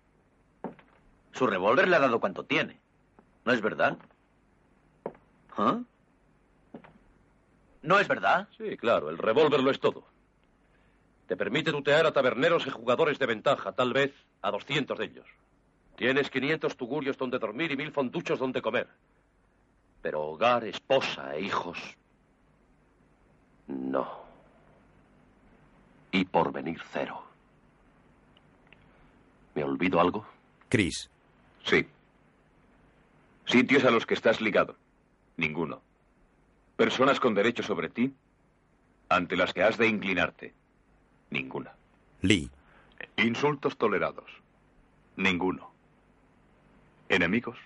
Su 1.34 1.46
revólver 1.46 1.88
le 1.88 1.96
ha 1.96 2.00
dado 2.00 2.20
cuanto 2.20 2.44
tiene. 2.44 2.80
¿No 3.46 3.54
es 3.54 3.62
verdad? 3.62 3.96
¿Ah? 5.56 5.80
¿No 7.84 8.00
es 8.00 8.08
verdad? 8.08 8.48
Sí, 8.58 8.76
claro, 8.76 9.12
el 9.12 9.20
revólver 9.20 9.62
lo 9.62 9.70
es 9.70 9.80
todo. 9.80 10.04
Te 11.28 11.38
permite 11.38 11.72
tutear 11.72 12.08
a 12.08 12.12
taberneros 12.12 12.66
y 12.66 12.72
jugadores 12.72 13.20
de 13.20 13.28
ventaja, 13.28 13.74
tal 13.74 13.94
vez 13.94 14.12
a 14.42 14.50
200 14.50 14.98
de 14.98 15.06
ellos. 15.06 15.28
Tienes 15.96 16.32
500 16.32 16.76
tugurios 16.76 17.18
donde 17.18 17.38
dormir 17.38 17.72
y 17.72 17.78
mil 17.78 17.92
fonduchos 17.92 18.40
donde 18.40 18.64
comer. 18.64 18.88
Pero 20.02 20.24
hogar, 20.24 20.64
esposa 20.66 21.36
e 21.36 21.42
hijos. 21.42 21.78
No. 23.68 24.26
Y 26.12 26.26
por 26.26 26.52
venir 26.52 26.82
cero. 26.92 27.35
¿Me 29.56 29.64
olvido 29.64 30.00
algo? 30.00 30.26
Chris. 30.70 31.10
Sí. 31.64 31.88
Sitios 33.46 33.86
a 33.86 33.92
los 33.92 34.06
que 34.06 34.14
estás 34.14 34.42
ligado. 34.42 34.76
Ninguno. 35.38 35.82
Personas 36.76 37.20
con 37.20 37.34
derecho 37.34 37.64
sobre 37.64 37.90
ti, 37.90 38.14
ante 39.10 39.38
las 39.38 39.54
que 39.54 39.64
has 39.64 39.78
de 39.78 39.88
inclinarte. 39.88 40.54
Ninguna. 41.30 41.74
Lee. 42.22 42.50
Insultos 43.18 43.78
tolerados. 43.78 44.30
Ninguno. 45.16 45.72
Enemigos. 47.08 47.58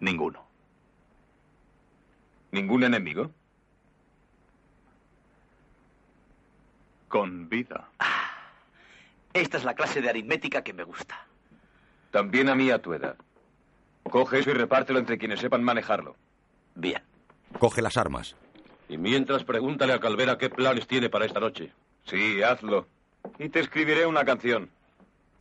Ninguno. 0.00 0.44
¿Ningún 2.52 2.84
enemigo? 2.84 3.30
Con 7.08 7.48
vida. 7.48 7.88
Esta 9.36 9.58
es 9.58 9.64
la 9.64 9.74
clase 9.74 10.00
de 10.00 10.08
aritmética 10.08 10.64
que 10.64 10.72
me 10.72 10.82
gusta. 10.82 11.26
También 12.10 12.48
a 12.48 12.54
mí 12.54 12.70
a 12.70 12.80
tu 12.80 12.94
edad. 12.94 13.16
Coge 14.02 14.38
eso 14.38 14.50
y 14.50 14.54
repártelo 14.54 14.98
entre 14.98 15.18
quienes 15.18 15.40
sepan 15.40 15.62
manejarlo. 15.62 16.16
Bien. 16.74 17.02
Coge 17.58 17.82
las 17.82 17.98
armas. 17.98 18.34
Y 18.88 18.96
mientras 18.96 19.44
pregúntale 19.44 19.92
a 19.92 20.00
Calvera 20.00 20.38
qué 20.38 20.48
planes 20.48 20.86
tiene 20.86 21.10
para 21.10 21.26
esta 21.26 21.38
noche. 21.38 21.70
Sí, 22.06 22.42
hazlo. 22.42 22.86
Y 23.38 23.50
te 23.50 23.60
escribiré 23.60 24.06
una 24.06 24.24
canción. 24.24 24.70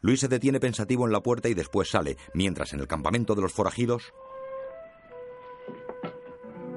Luis 0.01 0.19
se 0.19 0.27
detiene 0.27 0.59
pensativo 0.59 1.05
en 1.05 1.13
la 1.13 1.21
puerta 1.21 1.47
y 1.47 1.53
después 1.53 1.89
sale, 1.89 2.17
mientras 2.33 2.73
en 2.73 2.81
el 2.81 2.87
campamento 2.87 3.33
de 3.33 3.43
los 3.43 3.53
forajidos. 3.53 4.11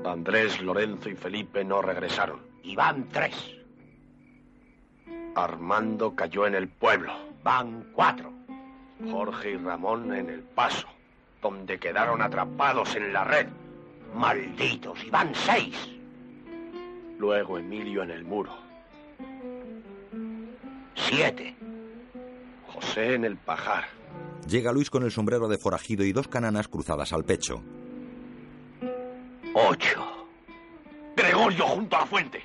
Andrés, 0.05 0.61
Lorenzo 0.63 1.09
y 1.09 1.17
Felipe 1.17 1.65
no 1.65 1.83
regresaron. 1.83 2.41
Y 2.63 2.77
van 2.77 3.09
tres. 3.09 3.58
Armando 5.39 6.15
cayó 6.15 6.47
en 6.47 6.55
el 6.55 6.69
pueblo. 6.69 7.13
Van 7.43 7.87
cuatro. 7.95 8.33
Jorge 9.11 9.53
y 9.53 9.57
Ramón 9.57 10.13
en 10.15 10.29
el 10.29 10.41
paso, 10.41 10.89
donde 11.41 11.79
quedaron 11.79 12.21
atrapados 12.21 12.97
en 12.97 13.13
la 13.13 13.25
red. 13.25 13.47
Malditos, 14.15 15.05
y 15.05 15.11
van 15.11 15.35
seis. 15.35 15.77
Luego 17.19 17.59
Emilio 17.59 18.03
en 18.03 18.11
el 18.11 18.25
muro. 18.25 18.57
Siete. 20.95 21.57
José 22.67 23.15
en 23.15 23.25
el 23.25 23.37
pajar. 23.37 23.85
Llega 24.49 24.73
Luis 24.73 24.91
con 24.91 25.03
el 25.03 25.11
sombrero 25.11 25.49
de 25.49 25.59
forajido 25.59 26.05
y 26.05 26.13
dos 26.13 26.29
cananas 26.29 26.69
cruzadas 26.69 27.13
al 27.13 27.25
pecho. 27.25 27.63
Ocho. 29.55 30.27
Gregorio 31.17 31.67
junto 31.67 31.97
a 31.97 32.01
la 32.01 32.07
fuente. 32.07 32.43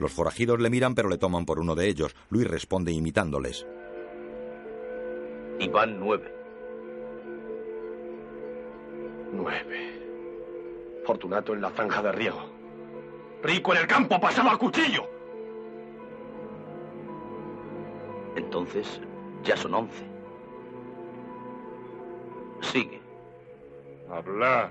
Los 0.00 0.12
forajidos 0.12 0.58
le 0.58 0.70
miran 0.70 0.94
pero 0.94 1.10
le 1.10 1.18
toman 1.18 1.44
por 1.44 1.60
uno 1.60 1.74
de 1.74 1.86
ellos. 1.86 2.16
Luis 2.30 2.48
responde 2.48 2.90
imitándoles. 2.90 3.66
Y 5.58 5.68
van 5.68 6.00
nueve. 6.00 6.34
Nueve. 9.32 11.02
Fortunato 11.04 11.52
en 11.52 11.60
la 11.60 11.70
zanja 11.70 12.02
de 12.02 12.12
riego. 12.12 12.40
Rico 13.42 13.74
en 13.74 13.80
el 13.80 13.86
campo 13.86 14.18
pasaba 14.18 14.52
a 14.52 14.56
cuchillo. 14.56 15.06
Entonces 18.36 19.00
ya 19.44 19.56
son 19.56 19.74
once. 19.74 20.04
Sigue. 22.62 23.02
Hablar. 24.10 24.70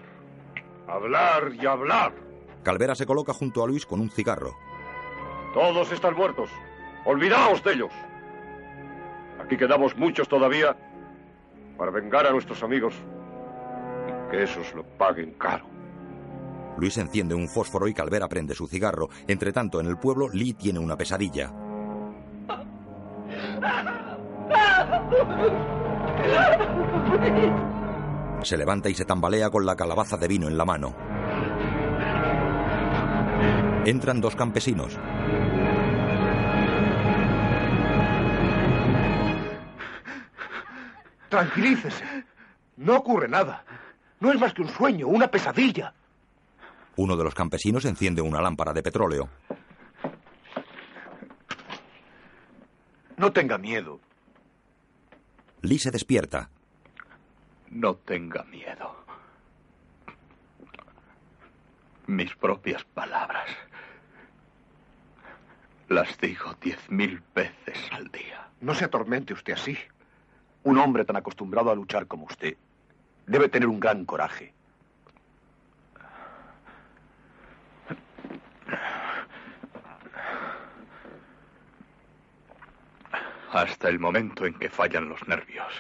Hablar 0.88 1.52
y 1.54 1.66
hablar. 1.68 2.14
Calvera 2.64 2.96
se 2.96 3.06
coloca 3.06 3.34
junto 3.34 3.64
a 3.64 3.68
Luis 3.68 3.86
con 3.86 4.00
un 4.00 4.10
cigarro. 4.10 4.69
Todos 5.54 5.92
están 5.92 6.16
muertos. 6.16 6.50
Olvidaos 7.06 7.64
de 7.64 7.74
ellos. 7.74 7.92
Aquí 9.44 9.58
quedamos 9.58 9.96
muchos 9.98 10.28
todavía 10.28 10.76
para 11.78 11.92
vengar 11.92 12.28
a 12.28 12.32
nuestros 12.32 12.62
amigos 12.62 12.94
y 14.08 14.32
que 14.32 14.44
esos 14.44 14.74
lo 14.74 14.84
paguen 14.84 15.34
caro. 15.34 15.66
Luis 16.78 16.98
enciende 16.98 17.36
un 17.36 17.48
fósforo 17.48 17.88
y 17.88 17.94
Calvera 17.94 18.28
prende 18.28 18.54
su 18.54 18.68
cigarro. 18.68 19.10
Entre 19.28 19.52
tanto, 19.52 19.80
en 19.80 19.88
el 19.88 19.98
pueblo, 19.98 20.30
Lee 20.30 20.54
tiene 20.54 20.80
una 20.80 20.96
pesadilla. 20.96 21.52
Se 28.44 28.58
levanta 28.58 28.90
y 28.90 28.94
se 28.94 29.06
tambalea 29.06 29.50
con 29.50 29.66
la 29.66 29.76
calabaza 29.76 30.18
de 30.18 30.28
vino 30.28 30.48
en 30.48 30.58
la 30.58 30.66
mano. 30.66 31.19
Entran 33.86 34.22
dos 34.22 34.36
campesinos. 34.36 34.98
Tranquilícese. 41.30 42.04
No 42.78 42.98
ocurre 42.98 43.28
nada. 43.28 43.64
No 44.20 44.32
es 44.32 44.40
más 44.40 44.54
que 44.54 44.62
un 44.62 44.70
sueño, 44.70 45.08
una 45.08 45.30
pesadilla. 45.30 45.94
Uno 46.96 47.16
de 47.16 47.24
los 47.24 47.34
campesinos 47.34 47.86
enciende 47.86 48.22
una 48.22 48.42
lámpara 48.42 48.74
de 48.74 48.84
petróleo. 48.84 49.30
No 53.16 53.32
tenga 53.32 53.58
miedo. 53.58 54.00
Lee 55.62 55.80
se 55.80 55.92
despierta. 55.92 56.50
No 57.70 57.96
tenga 57.96 58.44
miedo. 58.44 58.96
Mis 62.08 62.36
propias 62.36 62.84
palabras. 62.84 63.48
Las 65.90 66.20
digo 66.20 66.56
diez 66.62 66.88
mil 66.92 67.20
veces 67.34 67.78
al 67.92 68.10
día. 68.10 68.48
No 68.62 68.76
se 68.76 68.86
atormente 68.86 69.34
usted 69.34 69.54
así. 69.54 69.76
Un 70.64 70.78
hombre 70.78 71.04
tan 71.04 71.16
acostumbrado 71.16 71.72
a 71.72 71.76
luchar 71.76 72.06
como 72.06 72.26
usted 72.26 72.56
debe 73.26 73.50
tener 73.50 73.68
un 73.68 73.80
gran 73.80 74.06
coraje. 74.06 74.54
Hasta 83.52 83.90
el 83.90 83.98
momento 83.98 84.46
en 84.46 84.54
que 84.54 84.70
fallan 84.70 85.10
los 85.10 85.28
nervios. 85.28 85.74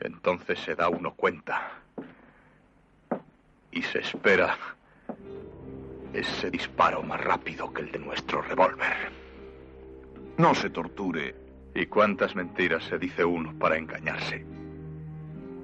Entonces 0.00 0.58
se 0.58 0.74
da 0.74 0.90
uno 0.90 1.14
cuenta. 1.14 1.70
Y 3.70 3.82
se 3.82 4.00
espera 4.00 4.54
ese 6.12 6.50
disparo 6.50 7.02
más 7.02 7.20
rápido 7.22 7.72
que 7.72 7.82
el 7.82 7.92
de 7.92 7.98
nuestro 7.98 8.42
revólver. 8.42 9.10
No 10.38 10.54
se 10.54 10.70
torture. 10.70 11.34
¿Y 11.74 11.86
cuántas 11.86 12.34
mentiras 12.34 12.84
se 12.84 12.98
dice 12.98 13.24
uno 13.24 13.52
para 13.58 13.76
engañarse? 13.76 14.44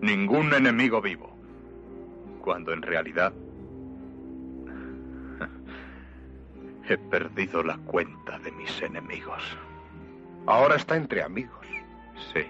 Ningún 0.02 0.52
enemigo 0.52 1.01
vivo. 1.01 1.35
Cuando 2.43 2.73
en 2.73 2.82
realidad 2.82 3.32
he 6.89 6.98
perdido 6.98 7.62
la 7.62 7.78
cuenta 7.78 8.39
de 8.40 8.52
mis 8.52 8.82
enemigos. 8.82 9.43
Ahora 10.47 10.77
está 10.77 10.97
entre 10.97 11.23
amigos. 11.23 11.66
Sí. 12.35 12.44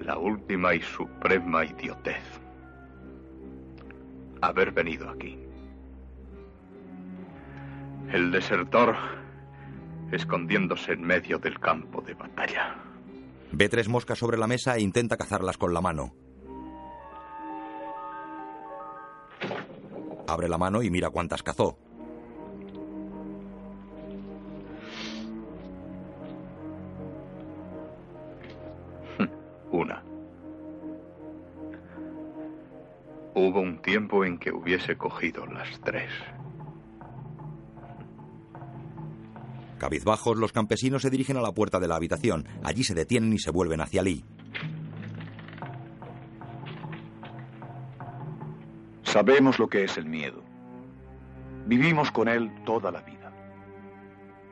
La 0.00 0.16
última 0.16 0.74
y 0.74 0.80
suprema 0.80 1.64
idiotez. 1.64 2.22
Haber 4.40 4.72
venido 4.72 5.10
aquí. 5.10 5.41
El 8.10 8.30
desertor 8.30 8.96
escondiéndose 10.12 10.92
en 10.92 11.02
medio 11.02 11.38
del 11.38 11.58
campo 11.58 12.00
de 12.02 12.14
batalla. 12.14 12.76
Ve 13.52 13.68
tres 13.68 13.88
moscas 13.88 14.18
sobre 14.18 14.38
la 14.38 14.46
mesa 14.46 14.76
e 14.76 14.80
intenta 14.80 15.16
cazarlas 15.16 15.56
con 15.58 15.74
la 15.74 15.80
mano. 15.80 16.14
Abre 20.26 20.48
la 20.48 20.58
mano 20.58 20.82
y 20.82 20.90
mira 20.90 21.10
cuántas 21.10 21.42
cazó. 21.42 21.78
Una. 29.70 30.02
Hubo 33.34 33.60
un 33.60 33.78
tiempo 33.82 34.24
en 34.24 34.38
que 34.38 34.52
hubiese 34.52 34.96
cogido 34.96 35.46
las 35.46 35.80
tres. 35.80 36.10
Cabizbajos, 39.82 40.36
los 40.36 40.52
campesinos 40.52 41.02
se 41.02 41.10
dirigen 41.10 41.36
a 41.38 41.40
la 41.40 41.50
puerta 41.50 41.80
de 41.80 41.88
la 41.88 41.96
habitación. 41.96 42.46
Allí 42.62 42.84
se 42.84 42.94
detienen 42.94 43.32
y 43.32 43.40
se 43.40 43.50
vuelven 43.50 43.80
hacia 43.80 44.00
Lee. 44.04 44.24
Sabemos 49.02 49.58
lo 49.58 49.68
que 49.68 49.82
es 49.82 49.96
el 49.96 50.06
miedo. 50.06 50.40
Vivimos 51.66 52.12
con 52.12 52.28
él 52.28 52.52
toda 52.64 52.92
la 52.92 53.00
vida. 53.00 53.32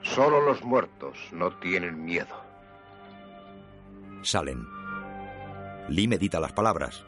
Solo 0.03 0.41
los 0.41 0.65
muertos 0.65 1.17
no 1.31 1.57
tienen 1.61 2.05
miedo. 2.05 2.35
Salen. 4.23 4.67
Lee 5.91 6.09
medita 6.09 6.41
las 6.41 6.53
palabras. 6.53 7.05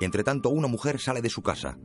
Entre 0.00 0.22
tanto, 0.22 0.50
una 0.50 0.68
mujer 0.68 1.00
sale 1.00 1.20
de 1.22 1.28
su 1.28 1.42
casa. 1.42 1.76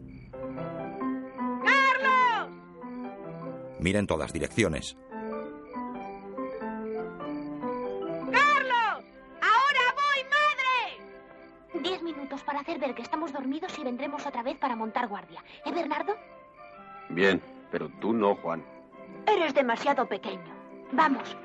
Mira 3.83 3.99
en 3.99 4.07
todas 4.07 4.31
direcciones. 4.31 4.95
¡Carlos! 8.31 9.03
¡Ahora 9.41 9.83
voy, 9.99 10.23
madre! 10.31 11.83
Diez 11.83 12.01
minutos 12.01 12.41
para 12.43 12.61
hacer 12.61 12.79
ver 12.79 12.95
que 12.95 13.01
estamos 13.01 13.33
dormidos 13.33 13.77
y 13.77 13.83
vendremos 13.83 14.25
otra 14.25 14.41
vez 14.41 14.57
para 14.57 14.77
montar 14.77 15.09
guardia. 15.09 15.43
¿Eh, 15.65 15.73
Bernardo? 15.73 16.15
Bien, 17.09 17.41
pero 17.71 17.89
tú 17.99 18.13
no, 18.13 18.35
Juan. 18.35 18.63
Eres 19.27 19.53
demasiado 19.53 20.07
pequeño. 20.07 20.55
Vamos. 20.93 21.35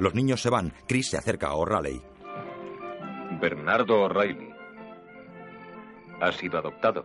Los 0.00 0.14
niños 0.14 0.40
se 0.40 0.48
van. 0.48 0.72
Chris 0.88 1.10
se 1.10 1.18
acerca 1.18 1.48
a 1.48 1.56
O'Reilly. 1.56 2.00
Bernardo 3.38 4.04
O'Reilly. 4.04 4.48
Ha 6.22 6.32
sido 6.32 6.58
adoptado. 6.58 7.04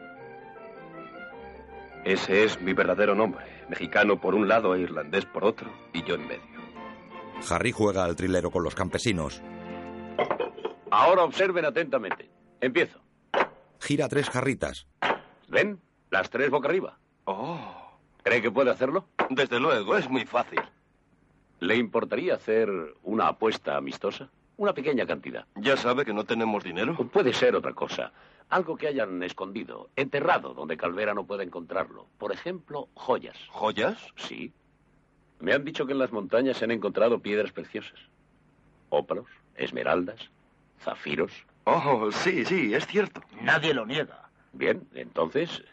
Ese 2.06 2.46
es 2.46 2.62
mi 2.62 2.72
verdadero 2.72 3.14
nombre. 3.14 3.57
Mexicano 3.70 4.20
por 4.20 4.36
un 4.36 4.48
lado 4.48 4.76
e 4.76 4.82
irlandés 4.82 5.26
por 5.26 5.44
otro, 5.44 5.70
y 5.94 6.04
yo 6.04 6.16
en 6.16 6.28
medio. 6.28 6.58
Harry 7.50 7.72
juega 7.72 8.04
al 8.04 8.16
trilero 8.16 8.50
con 8.52 8.64
los 8.64 8.76
campesinos. 8.76 9.42
Ahora 10.90 11.24
observen 11.24 11.66
atentamente. 11.66 12.30
Empiezo. 12.62 13.00
Gira 13.80 14.08
tres 14.08 14.30
jarritas. 14.30 14.88
¿Ven? 15.48 15.80
Las 16.10 16.30
tres 16.30 16.50
boca 16.50 16.68
arriba. 16.68 16.98
Oh. 17.26 17.60
¿Cree 18.24 18.42
que 18.42 18.52
puede 18.52 18.72
hacerlo? 18.72 19.08
Desde 19.30 19.60
luego, 19.60 19.96
es 19.98 20.10
muy 20.10 20.26
fácil. 20.26 20.60
¿Le 21.60 21.76
importaría 21.76 22.36
hacer 22.36 22.70
una 23.04 23.28
apuesta 23.28 23.78
amistosa? 23.78 24.30
Una 24.58 24.74
pequeña 24.74 25.06
cantidad. 25.06 25.46
¿Ya 25.56 25.78
sabe 25.78 26.04
que 26.04 26.14
no 26.14 26.24
tenemos 26.24 26.64
dinero? 26.64 26.96
Puede 27.14 27.32
ser 27.32 27.56
otra 27.56 27.74
cosa. 27.74 28.12
Algo 28.50 28.76
que 28.76 28.88
hayan 28.88 29.22
escondido, 29.22 29.90
enterrado, 29.96 30.54
donde 30.54 30.78
Calvera 30.78 31.14
no 31.14 31.26
pueda 31.26 31.44
encontrarlo. 31.44 32.08
Por 32.18 32.32
ejemplo, 32.32 32.88
joyas. 32.96 33.38
¿Joyas? 33.50 33.98
Sí. 34.16 34.52
Me 35.40 35.54
han 35.54 35.64
dicho 35.64 35.86
que 35.86 35.92
en 35.92 36.00
las 36.00 36.12
montañas 36.12 36.58
se 36.58 36.66
han 36.66 36.72
encontrado 36.72 37.20
piedras 37.20 37.52
preciosas. 37.52 38.00
Ópalos, 38.90 39.28
esmeraldas, 39.56 40.32
zafiros. 40.82 41.32
Oh, 41.66 42.10
sí, 42.12 42.46
sí, 42.46 42.74
es 42.74 42.88
cierto. 42.88 43.22
Nadie 43.42 43.74
lo 43.74 43.86
niega. 43.86 44.30
Bien, 44.54 44.88
entonces... 44.96 45.64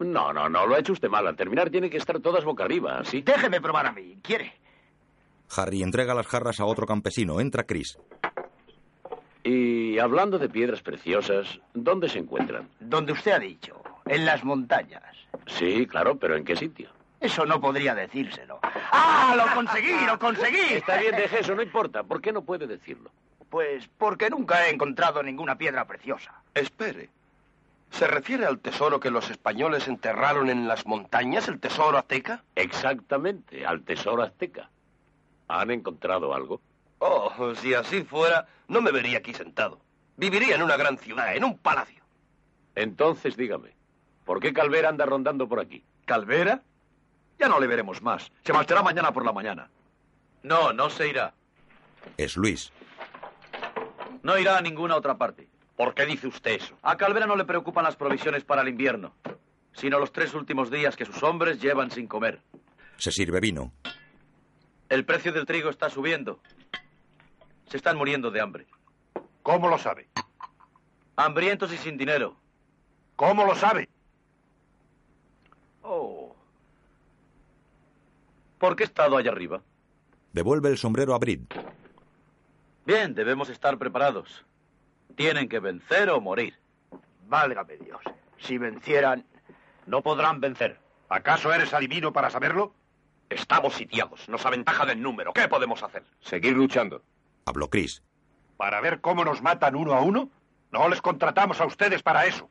No, 0.00 0.32
no, 0.32 0.48
no, 0.48 0.66
lo 0.66 0.74
ha 0.74 0.78
hecho 0.78 0.92
usted 0.92 1.08
mal. 1.08 1.26
Al 1.26 1.36
terminar 1.36 1.70
tiene 1.70 1.90
que 1.90 1.96
estar 1.96 2.20
todas 2.20 2.44
boca 2.44 2.64
arriba, 2.64 3.04
¿sí? 3.04 3.22
Déjeme 3.22 3.60
probar 3.60 3.86
a 3.86 3.92
mí. 3.92 4.18
¿Quiere? 4.22 4.52
Harry 5.56 5.82
entrega 5.82 6.14
las 6.14 6.26
jarras 6.26 6.60
a 6.60 6.64
otro 6.64 6.86
campesino. 6.86 7.40
Entra 7.40 7.64
Chris. 7.64 7.98
Y 9.42 9.98
hablando 9.98 10.38
de 10.38 10.48
piedras 10.48 10.82
preciosas, 10.82 11.58
¿dónde 11.72 12.08
se 12.08 12.18
encuentran? 12.18 12.68
Donde 12.80 13.12
usted 13.12 13.32
ha 13.32 13.38
dicho, 13.38 13.82
en 14.06 14.26
las 14.26 14.44
montañas. 14.44 15.16
Sí, 15.46 15.86
claro, 15.86 16.16
pero 16.18 16.36
¿en 16.36 16.44
qué 16.44 16.54
sitio? 16.54 16.90
Eso 17.20 17.46
no 17.46 17.60
podría 17.60 17.94
decírselo. 17.94 18.60
¡Ah, 18.62 19.34
lo 19.36 19.54
conseguí, 19.54 20.06
lo 20.06 20.18
conseguí! 20.18 20.74
Está 20.74 20.98
bien, 20.98 21.16
deje 21.16 21.40
eso, 21.40 21.54
no 21.54 21.62
importa. 21.62 22.04
¿Por 22.04 22.20
qué 22.20 22.32
no 22.32 22.42
puede 22.42 22.66
decirlo? 22.66 23.10
Pues 23.48 23.88
porque 23.96 24.30
nunca 24.30 24.66
he 24.66 24.70
encontrado 24.70 25.22
ninguna 25.22 25.56
piedra 25.56 25.86
preciosa. 25.86 26.34
Espere. 26.54 27.08
¿Se 27.90 28.06
refiere 28.06 28.46
al 28.46 28.60
tesoro 28.60 29.00
que 29.00 29.10
los 29.10 29.30
españoles 29.30 29.88
enterraron 29.88 30.50
en 30.50 30.68
las 30.68 30.86
montañas, 30.86 31.48
el 31.48 31.58
tesoro 31.58 31.98
azteca? 31.98 32.44
Exactamente, 32.54 33.66
al 33.66 33.82
tesoro 33.82 34.22
azteca. 34.22 34.70
¿Han 35.48 35.70
encontrado 35.70 36.34
algo? 36.34 36.60
Oh, 36.98 37.54
si 37.54 37.74
así 37.74 38.02
fuera, 38.02 38.46
no 38.68 38.80
me 38.80 38.92
vería 38.92 39.18
aquí 39.18 39.32
sentado. 39.32 39.80
Viviría 40.16 40.56
en 40.56 40.62
una 40.62 40.76
gran 40.76 40.98
ciudad, 40.98 41.34
en 41.34 41.44
un 41.44 41.56
palacio. 41.58 42.02
Entonces 42.74 43.36
dígame, 43.36 43.74
¿por 44.24 44.40
qué 44.40 44.52
Calvera 44.52 44.88
anda 44.88 45.06
rondando 45.06 45.48
por 45.48 45.60
aquí? 45.60 45.84
¿Calvera? 46.04 46.62
Ya 47.38 47.48
no 47.48 47.58
le 47.60 47.66
veremos 47.66 48.02
más. 48.02 48.30
Se 48.44 48.52
marchará 48.52 48.82
mañana 48.82 49.12
por 49.12 49.24
la 49.24 49.32
mañana. 49.32 49.70
No, 50.42 50.72
no 50.72 50.90
se 50.90 51.08
irá. 51.08 51.34
Es 52.16 52.36
Luis. 52.36 52.72
No 54.22 54.36
irá 54.38 54.58
a 54.58 54.60
ninguna 54.60 54.96
otra 54.96 55.16
parte. 55.16 55.47
¿Por 55.78 55.94
qué 55.94 56.06
dice 56.06 56.26
usted 56.26 56.56
eso? 56.60 56.76
A 56.82 56.96
Calvera 56.96 57.28
no 57.28 57.36
le 57.36 57.44
preocupan 57.44 57.84
las 57.84 57.94
provisiones 57.94 58.42
para 58.42 58.62
el 58.62 58.68
invierno, 58.68 59.14
sino 59.72 60.00
los 60.00 60.10
tres 60.10 60.34
últimos 60.34 60.72
días 60.72 60.96
que 60.96 61.04
sus 61.04 61.22
hombres 61.22 61.60
llevan 61.60 61.92
sin 61.92 62.08
comer. 62.08 62.42
Se 62.96 63.12
sirve 63.12 63.38
vino. 63.38 63.70
El 64.88 65.04
precio 65.04 65.32
del 65.32 65.46
trigo 65.46 65.70
está 65.70 65.88
subiendo. 65.88 66.40
Se 67.68 67.76
están 67.76 67.96
muriendo 67.96 68.32
de 68.32 68.40
hambre. 68.40 68.66
¿Cómo 69.44 69.68
lo 69.68 69.78
sabe? 69.78 70.08
Hambrientos 71.14 71.72
y 71.72 71.76
sin 71.76 71.96
dinero. 71.96 72.34
¿Cómo 73.14 73.44
lo 73.44 73.54
sabe? 73.54 73.88
Oh. 75.82 76.34
¿Por 78.58 78.74
qué 78.74 78.82
he 78.82 78.86
estado 78.86 79.16
allá 79.16 79.30
arriba? 79.30 79.62
Devuelve 80.32 80.70
el 80.70 80.76
sombrero 80.76 81.14
a 81.14 81.18
Brid. 81.18 81.42
Bien, 82.84 83.14
debemos 83.14 83.48
estar 83.48 83.78
preparados. 83.78 84.44
Tienen 85.18 85.48
que 85.48 85.58
vencer 85.58 86.08
o 86.10 86.20
morir. 86.20 86.54
Válgame 87.26 87.76
Dios. 87.76 88.00
Si 88.38 88.56
vencieran... 88.56 89.26
No 89.84 90.00
podrán 90.00 90.40
vencer. 90.40 90.78
¿Acaso 91.08 91.52
eres 91.52 91.74
adivino 91.74 92.12
para 92.12 92.30
saberlo? 92.30 92.72
Estamos 93.28 93.74
sitiados. 93.74 94.28
Nos 94.28 94.46
aventaja 94.46 94.86
del 94.86 95.02
número. 95.02 95.32
¿Qué 95.32 95.48
podemos 95.48 95.82
hacer? 95.82 96.04
Seguir 96.20 96.52
luchando. 96.52 97.02
Habló 97.46 97.68
Chris. 97.68 98.00
¿Para 98.56 98.80
ver 98.80 99.00
cómo 99.00 99.24
nos 99.24 99.42
matan 99.42 99.74
uno 99.74 99.94
a 99.94 100.02
uno? 100.02 100.30
No 100.70 100.88
les 100.88 101.02
contratamos 101.02 101.60
a 101.60 101.66
ustedes 101.66 102.00
para 102.00 102.26
eso. 102.26 102.48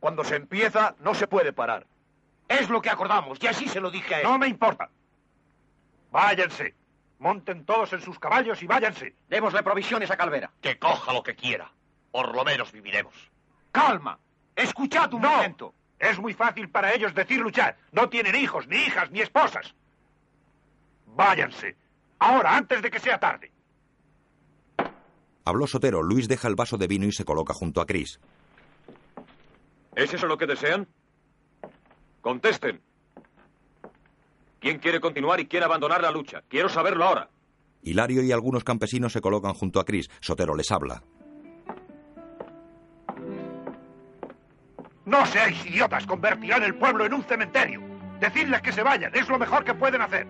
Cuando 0.00 0.24
se 0.24 0.34
empieza, 0.34 0.96
no 0.98 1.14
se 1.14 1.28
puede 1.28 1.52
parar. 1.52 1.86
Es 2.48 2.68
lo 2.70 2.82
que 2.82 2.90
acordamos, 2.90 3.38
y 3.40 3.46
así 3.46 3.68
se 3.68 3.78
lo 3.78 3.88
dije 3.88 4.16
a 4.16 4.18
él. 4.18 4.24
No 4.24 4.36
me 4.36 4.48
importa. 4.48 4.90
Váyanse. 6.10 6.74
Monten 7.20 7.64
todos 7.64 7.92
en 7.92 8.00
sus 8.00 8.18
caballos 8.18 8.60
y 8.64 8.66
váyanse. 8.66 9.14
Démosle 9.28 9.62
provisiones 9.62 10.10
a 10.10 10.16
Calvera. 10.16 10.50
Que 10.60 10.76
coja 10.76 11.12
lo 11.12 11.22
que 11.22 11.36
quiera. 11.36 11.70
Por 12.10 12.34
lo 12.34 12.44
menos 12.44 12.72
viviremos. 12.72 13.14
¡Calma! 13.72 14.18
Escuchad 14.56 15.12
un 15.14 15.22
no. 15.22 15.30
momento. 15.30 15.74
Es 15.98 16.18
muy 16.18 16.34
fácil 16.34 16.68
para 16.70 16.92
ellos 16.94 17.14
decir 17.14 17.40
luchar. 17.40 17.76
No 17.92 18.08
tienen 18.08 18.34
hijos, 18.34 18.66
ni 18.66 18.76
hijas, 18.76 19.10
ni 19.10 19.20
esposas. 19.20 19.74
Váyanse. 21.06 21.76
Ahora, 22.18 22.56
antes 22.56 22.82
de 22.82 22.90
que 22.90 22.98
sea 23.00 23.18
tarde. 23.18 23.52
Habló 25.44 25.66
Sotero. 25.66 26.02
Luis 26.02 26.28
deja 26.28 26.48
el 26.48 26.54
vaso 26.54 26.76
de 26.78 26.86
vino 26.86 27.06
y 27.06 27.12
se 27.12 27.24
coloca 27.24 27.54
junto 27.54 27.80
a 27.80 27.86
Chris. 27.86 28.20
¿Es 29.94 30.14
eso 30.14 30.26
lo 30.26 30.38
que 30.38 30.46
desean? 30.46 30.86
Contesten. 32.20 32.80
¿Quién 34.60 34.78
quiere 34.78 35.00
continuar 35.00 35.40
y 35.40 35.46
quiere 35.46 35.64
abandonar 35.64 36.02
la 36.02 36.10
lucha? 36.10 36.42
Quiero 36.48 36.68
saberlo 36.68 37.04
ahora. 37.04 37.30
Hilario 37.82 38.22
y 38.22 38.30
algunos 38.32 38.62
campesinos 38.62 39.12
se 39.12 39.22
colocan 39.22 39.54
junto 39.54 39.80
a 39.80 39.84
Chris. 39.84 40.10
Sotero 40.20 40.54
les 40.54 40.70
habla. 40.70 41.02
No 45.10 45.26
seáis 45.26 45.66
idiotas. 45.66 46.06
Convertirán 46.06 46.62
el 46.62 46.76
pueblo 46.76 47.04
en 47.04 47.12
un 47.12 47.24
cementerio. 47.24 47.80
Decidles 48.20 48.62
que 48.62 48.70
se 48.72 48.84
vayan. 48.84 49.12
Es 49.12 49.28
lo 49.28 49.38
mejor 49.40 49.64
que 49.64 49.74
pueden 49.74 50.00
hacer. 50.00 50.26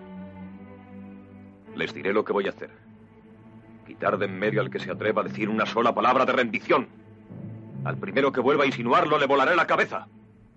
Les 1.75 1.93
diré 1.93 2.11
lo 2.11 2.25
que 2.25 2.33
voy 2.33 2.47
a 2.47 2.49
hacer. 2.49 2.71
Quitar 3.85 4.17
de 4.17 4.25
en 4.25 4.39
medio 4.39 4.59
al 4.59 4.71
que 4.71 4.79
se 4.79 4.89
atreva 4.91 5.21
a 5.21 5.25
decir 5.25 5.49
una 5.49 5.67
sola 5.67 5.93
palabra 5.93 6.25
de 6.25 6.31
rendición. 6.33 6.87
Al 7.85 7.97
primero 7.97 8.31
que 8.31 8.41
vuelva 8.41 8.63
a 8.63 8.67
insinuarlo 8.67 9.19
le 9.19 9.27
volaré 9.27 9.55
la 9.55 9.67
cabeza. 9.67 10.07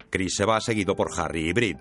Chris 0.08 0.34
se 0.34 0.46
va 0.46 0.58
seguido 0.60 0.96
por 0.96 1.10
Harry 1.18 1.50
y 1.50 1.52
Brid. 1.52 1.76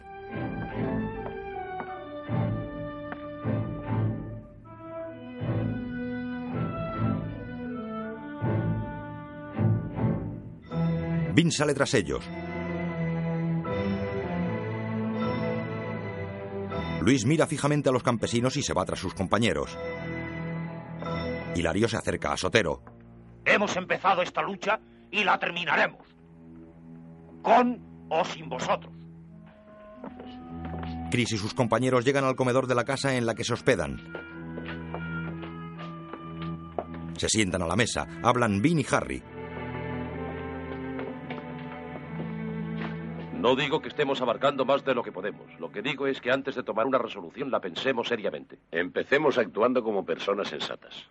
Vin 11.34 11.52
sale 11.52 11.74
tras 11.74 11.94
ellos. 11.96 12.24
Luis 17.02 17.26
mira 17.26 17.48
fijamente 17.48 17.90
a 17.90 17.92
los 17.92 18.04
campesinos 18.04 18.56
y 18.56 18.62
se 18.62 18.74
va 18.74 18.86
tras 18.86 19.00
sus 19.00 19.16
compañeros. 19.16 19.76
Hilario 21.56 21.90
se 21.90 21.98
acerca 21.98 22.32
a 22.32 22.38
Sotero. 22.38 22.84
Hemos 23.46 23.76
empezado 23.76 24.22
esta 24.22 24.42
lucha 24.44 24.80
y 25.12 25.24
la 25.24 25.40
terminaremos. 25.40 26.08
Con 27.42 28.08
o 28.10 28.24
sin 28.26 28.48
vosotros. 28.48 28.94
Chris 31.10 31.32
y 31.32 31.38
sus 31.38 31.54
compañeros 31.54 32.06
llegan 32.06 32.26
al 32.26 32.36
comedor 32.36 32.68
de 32.68 32.76
la 32.76 32.86
casa 32.86 33.16
en 33.16 33.26
la 33.26 33.34
que 33.34 33.44
se 33.44 33.54
hospedan. 33.54 34.00
Se 37.18 37.28
sientan 37.28 37.64
a 37.64 37.68
la 37.68 37.76
mesa. 37.76 38.08
Hablan 38.22 38.62
Vin 38.62 38.80
y 38.80 38.86
Harry. 38.92 39.24
No 43.44 43.57
digo 43.57 43.82
que 43.82 43.90
estemos 43.90 44.22
abarcando 44.22 44.64
más 44.64 44.86
de 44.86 44.95
lo 44.95 45.03
que 45.03 45.11
podemos. 45.11 45.45
Lo 45.60 45.70
que 45.70 45.82
digo 45.82 46.07
es 46.07 46.22
que 46.22 46.32
antes 46.32 46.56
de 46.56 46.64
tomar 46.64 46.86
una 46.86 46.98
resolución 46.98 47.52
la 47.52 47.60
pensemos 47.60 48.07
seriamente. 48.07 48.57
Empecemos 48.72 49.38
actuando 49.38 49.84
como 49.84 50.06
personas 50.06 50.48
sensatas. 50.48 51.10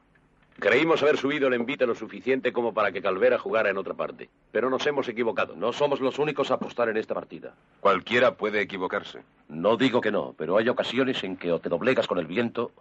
Creímos 0.59 1.02
haber 1.02 1.18
subido 1.18 1.48
el 1.48 1.52
envite 1.52 1.86
lo 1.86 1.94
suficiente 1.94 2.50
como 2.50 2.72
para 2.72 2.90
que 2.90 3.02
Calvera 3.02 3.38
jugara 3.38 3.68
en 3.68 3.76
otra 3.76 3.92
parte. 3.92 4.30
Pero 4.50 4.70
nos 4.70 4.86
hemos 4.86 5.06
equivocado. 5.09 5.54
No 5.56 5.74
somos 5.74 6.00
los 6.00 6.18
únicos 6.18 6.50
a 6.50 6.54
apostar 6.54 6.88
en 6.88 6.96
esta 6.96 7.12
partida. 7.12 7.54
Cualquiera 7.80 8.34
puede 8.34 8.62
equivocarse. 8.62 9.24
No 9.50 9.76
digo 9.76 10.00
que 10.00 10.10
no, 10.10 10.34
pero 10.34 10.56
hay 10.56 10.70
ocasiones 10.70 11.22
en 11.24 11.36
que 11.36 11.52
o 11.52 11.59
te 11.59 11.68
doblegas 11.68 12.06
con 12.06 12.18
el 12.18 12.26
viento 12.26 12.72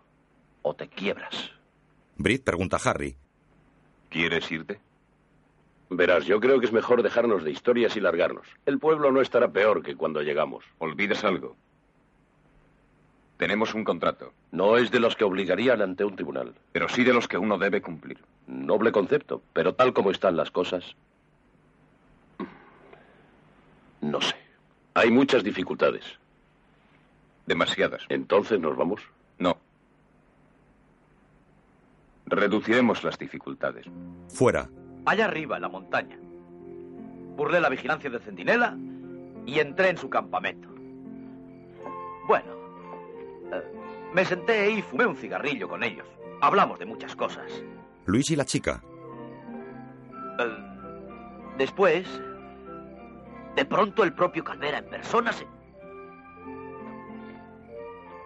o 0.62 0.76
te 0.76 0.88
quiebras. 0.88 1.52
Brit 2.16 2.46
pregunta 2.46 2.78
a 2.78 2.90
Harry. 2.90 3.18
¿Quieres 4.08 4.50
irte? 4.50 4.80
Verás, 5.94 6.26
yo 6.26 6.40
creo 6.40 6.62
que 6.62 6.68
es 6.68 6.72
mejor 6.72 7.04
dejarnos 7.04 7.44
de 7.44 7.52
historias 7.52 7.98
y 7.98 8.00
largarnos. 8.00 8.48
El 8.66 8.80
pueblo 8.80 9.12
no 9.12 9.20
estará 9.20 9.52
peor 9.52 9.84
que 9.84 9.98
cuando 9.98 10.22
llegamos. 10.22 10.64
Olvides 10.80 11.26
algo. 11.26 11.58
Tenemos 13.36 13.74
un 13.74 13.84
contrato. 13.84 14.32
No 14.54 14.78
es 14.78 14.90
de 14.90 15.02
los 15.02 15.18
que 15.18 15.26
obligarían 15.26 15.82
ante 15.82 16.06
un 16.06 16.16
tribunal. 16.16 16.54
Pero 16.72 16.88
sí 16.88 17.04
de 17.04 17.12
los 17.12 17.28
que 17.28 17.38
uno 17.38 17.58
debe 17.58 17.82
cumplir. 17.82 18.20
Noble 18.48 18.94
concepto, 18.94 19.42
pero 19.52 19.76
tal 19.76 19.92
como 19.92 20.12
están 20.12 20.38
las 20.38 20.50
cosas. 20.50 20.96
No 24.00 24.22
sé. 24.22 24.36
Hay 24.94 25.12
muchas 25.12 25.44
dificultades. 25.44 26.06
Demasiadas. 27.46 28.06
¿Entonces 28.08 28.62
nos 28.62 28.78
vamos? 28.78 29.02
No. 29.40 29.58
Reduciremos 32.28 33.04
las 33.04 33.20
dificultades. 33.20 33.88
Fuera. 34.30 34.70
Allá 35.06 35.26
arriba, 35.26 35.56
en 35.56 35.62
la 35.64 35.70
montaña. 35.70 36.18
Burlé 37.36 37.60
la 37.60 37.70
vigilancia 37.70 38.10
del 38.10 38.22
centinela 38.22 38.78
y 39.46 39.60
entré 39.60 39.90
en 39.90 39.98
su 39.98 40.10
campamento. 40.10 40.70
Bueno, 42.28 42.54
eh, 43.52 43.64
me 44.14 44.24
senté 44.26 44.72
y 44.72 44.82
fumé 44.82 45.06
un 45.06 45.16
cigarrillo 45.16 45.68
con 45.68 45.84
ellos. 45.84 46.08
Hablamos 46.42 46.80
de 46.80 46.86
muchas 46.86 47.16
cosas. 47.16 47.52
Luis 48.06 48.30
y 48.30 48.36
la 48.36 48.46
chica. 48.46 48.84
Eh, 50.40 50.58
después, 51.58 52.08
de 53.56 53.66
pronto 53.66 54.04
el 54.04 54.14
propio 54.14 54.44
Calvera 54.44 54.80
en 54.80 54.86
persona 54.86 55.34
se... 55.34 55.48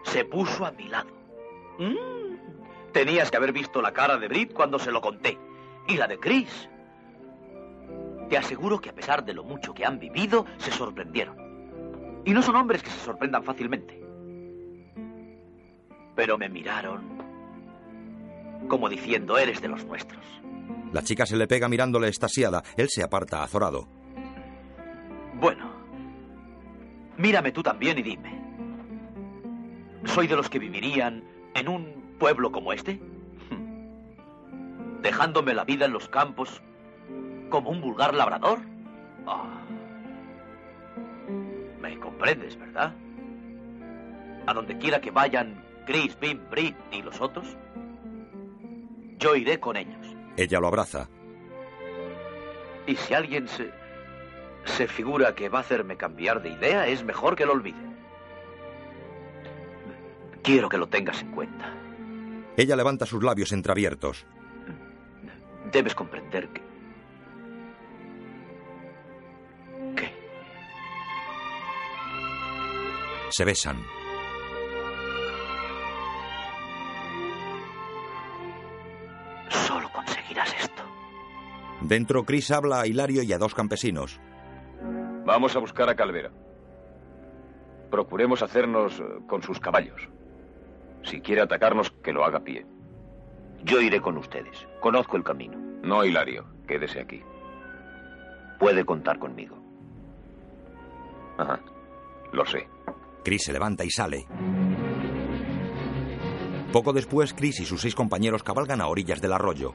se 0.04 0.26
puso 0.26 0.66
a 0.66 0.72
mi 0.72 0.88
lado. 0.88 1.10
Mm. 1.80 2.92
Tenías 2.92 3.32
que 3.32 3.38
haber 3.38 3.52
visto 3.52 3.82
la 3.82 3.92
cara 3.92 4.18
de 4.18 4.28
Brit 4.28 4.54
cuando 4.54 4.80
se 4.80 4.92
lo 4.92 5.02
conté. 5.02 5.38
Y 5.88 5.98
la 5.98 6.08
de 6.08 6.18
Chris. 6.20 6.70
Te 8.30 8.38
aseguro 8.38 8.80
que 8.80 8.90
a 8.90 8.96
pesar 8.96 9.24
de 9.24 9.34
lo 9.34 9.44
mucho 9.44 9.74
que 9.74 9.86
han 9.86 10.00
vivido, 10.00 10.46
se 10.58 10.72
sorprendieron. 10.72 12.24
Y 12.26 12.32
no 12.32 12.42
son 12.42 12.56
hombres 12.56 12.82
que 12.82 12.90
se 12.90 13.00
sorprendan 13.00 13.44
fácilmente. 13.44 14.02
Pero 16.16 16.38
me 16.38 16.50
miraron 16.50 17.16
como 18.68 18.90
diciendo, 18.90 19.38
eres 19.38 19.62
de 19.62 19.68
los 19.68 19.86
nuestros. 19.86 20.24
La 20.92 21.04
chica 21.04 21.26
se 21.26 21.38
le 21.38 21.48
pega 21.48 21.68
mirándole 21.70 22.08
estasiada. 22.08 22.64
Él 22.78 22.90
se 22.90 23.04
aparta 23.04 23.44
azorado. 23.44 23.88
Bueno, 25.40 25.70
mírame 27.18 27.52
tú 27.52 27.62
también 27.62 27.98
y 28.00 28.02
dime. 28.02 28.42
¿Soy 30.06 30.28
de 30.28 30.36
los 30.36 30.50
que 30.50 30.60
vivirían 30.60 31.24
en 31.54 31.68
un 31.68 32.16
pueblo 32.20 32.52
como 32.52 32.74
este? 32.74 33.00
¿Dejándome 35.06 35.54
la 35.54 35.64
vida 35.64 35.86
en 35.86 35.94
los 35.94 36.10
campos 36.10 36.64
como 37.52 37.70
un 37.70 37.80
vulgar 37.80 38.16
labrador? 38.16 38.58
Ah. 39.28 39.62
Me 41.80 42.00
comprendes, 42.00 42.58
¿verdad? 42.58 42.92
A 44.48 44.54
donde 44.56 44.76
quiera 44.80 45.00
que 45.00 45.12
vayan 45.12 45.64
Chris, 45.86 46.20
Bim, 46.20 46.40
Brit 46.50 46.76
y 46.92 47.04
los 47.04 47.22
otros, 47.22 47.56
yo 49.20 49.36
iré 49.36 49.60
con 49.60 49.78
ellos. 49.78 50.08
Ella 50.38 50.60
lo 50.60 50.70
abraza. 50.70 51.08
Y 52.88 52.96
si 52.96 53.14
alguien 53.14 53.48
se, 53.48 53.72
se 54.64 54.88
figura 54.88 55.36
que 55.36 55.50
va 55.50 55.60
a 55.60 55.62
hacerme 55.62 55.98
cambiar 55.98 56.42
de 56.42 56.50
idea, 56.50 56.88
es 56.88 57.04
mejor 57.04 57.36
que 57.36 57.46
lo 57.46 57.52
olvide. 57.52 57.78
Quiero 60.42 60.68
que 60.68 60.80
lo 60.80 60.88
tengas 60.88 61.22
en 61.22 61.30
cuenta. 61.30 61.72
Ella 62.58 62.76
levanta 62.76 63.06
sus 63.06 63.24
labios 63.24 63.52
entreabiertos. 63.52 64.26
Debes 65.72 65.96
comprender 65.96 66.48
que... 66.50 66.62
¿Qué? 69.96 70.14
Se 73.30 73.46
besan. 73.46 73.78
Solo 79.50 79.90
conseguirás 79.92 80.54
esto. 80.60 80.84
Dentro, 81.82 82.24
Chris 82.24 82.52
habla 82.52 82.82
a 82.82 82.88
Hilario 82.88 83.24
y 83.24 83.34
a 83.34 83.38
dos 83.38 83.54
campesinos. 83.54 84.20
Vamos 85.26 85.56
a 85.56 85.60
buscar 85.60 85.90
a 85.90 85.96
Calvera. 85.96 86.32
Procuremos 87.90 88.42
hacernos 88.42 89.00
eh, 89.00 89.04
con 89.28 89.42
sus 89.42 89.60
caballos. 89.60 90.10
Si 91.04 91.22
quiere 91.22 91.42
atacarnos, 91.42 91.92
que 92.04 92.14
lo 92.14 92.24
haga 92.24 92.40
a 92.40 92.44
pie. 92.44 92.66
Yo 93.66 93.82
iré 93.82 94.00
con 94.00 94.18
ustedes. 94.18 94.68
Conozco 94.80 95.18
el 95.18 95.24
camino. 95.24 95.58
No, 95.82 96.06
Hilario. 96.06 96.46
Quédese 96.68 97.00
aquí. 97.00 97.22
Puede 98.60 98.86
contar 98.86 99.18
conmigo. 99.18 99.58
Ajá. 101.38 101.60
Lo 102.32 102.46
sé. 102.46 102.68
Chris 103.24 103.44
se 103.44 103.54
levanta 103.54 103.84
y 103.84 103.90
sale. 103.90 104.28
Poco 106.72 106.94
después, 106.94 107.34
Chris 107.34 107.62
y 107.62 107.66
sus 107.66 107.82
seis 107.82 107.96
compañeros 107.96 108.44
cabalgan 108.44 108.82
a 108.82 108.88
orillas 108.88 109.20
del 109.20 109.34
arroyo. 109.34 109.74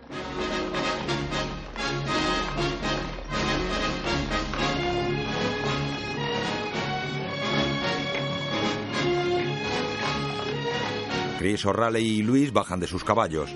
Chris, 11.38 11.64
O'Reilly 11.66 12.18
y 12.18 12.22
Luis 12.22 12.52
bajan 12.52 12.78
de 12.78 12.86
sus 12.86 13.02
caballos. 13.02 13.50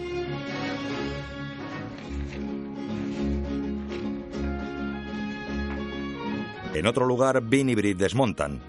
En 6.75 6.89
otro 6.89 7.07
lugar, 7.07 7.41
Bean 7.41 7.71
y 7.71 7.77
Brit 7.77 7.97
desmontan. 7.97 8.61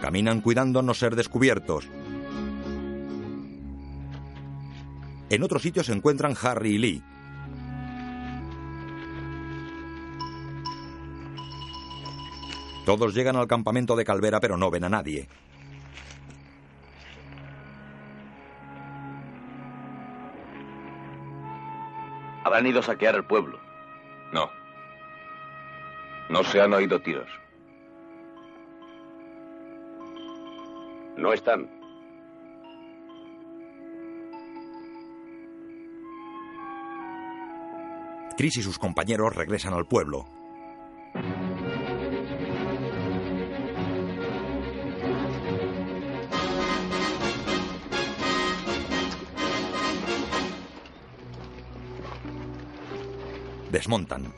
Caminan 0.00 0.40
cuidando 0.40 0.82
no 0.82 0.94
ser 0.94 1.14
descubiertos. 1.14 1.88
En 5.30 5.44
otro 5.44 5.60
sitio 5.60 5.84
se 5.84 5.92
encuentran 5.92 6.34
Harry 6.42 6.74
y 6.74 6.78
Lee. 6.78 7.02
Todos 12.84 13.14
llegan 13.14 13.36
al 13.36 13.46
campamento 13.46 13.94
de 13.94 14.04
Calvera 14.04 14.40
pero 14.40 14.56
no 14.56 14.72
ven 14.72 14.82
a 14.82 14.88
nadie. 14.88 15.28
Habrán 22.42 22.66
ido 22.66 22.80
a 22.80 22.82
saquear 22.82 23.14
el 23.14 23.24
pueblo. 23.24 23.71
No. 24.32 24.50
No 26.30 26.42
se 26.44 26.60
han 26.60 26.72
oído 26.72 27.00
tiros. 27.00 27.28
No 31.16 31.32
están. 31.32 31.70
Chris 38.36 38.56
y 38.56 38.62
sus 38.62 38.78
compañeros 38.78 39.36
regresan 39.36 39.74
al 39.74 39.86
pueblo. 39.86 40.24
Desmontan. 53.82 54.32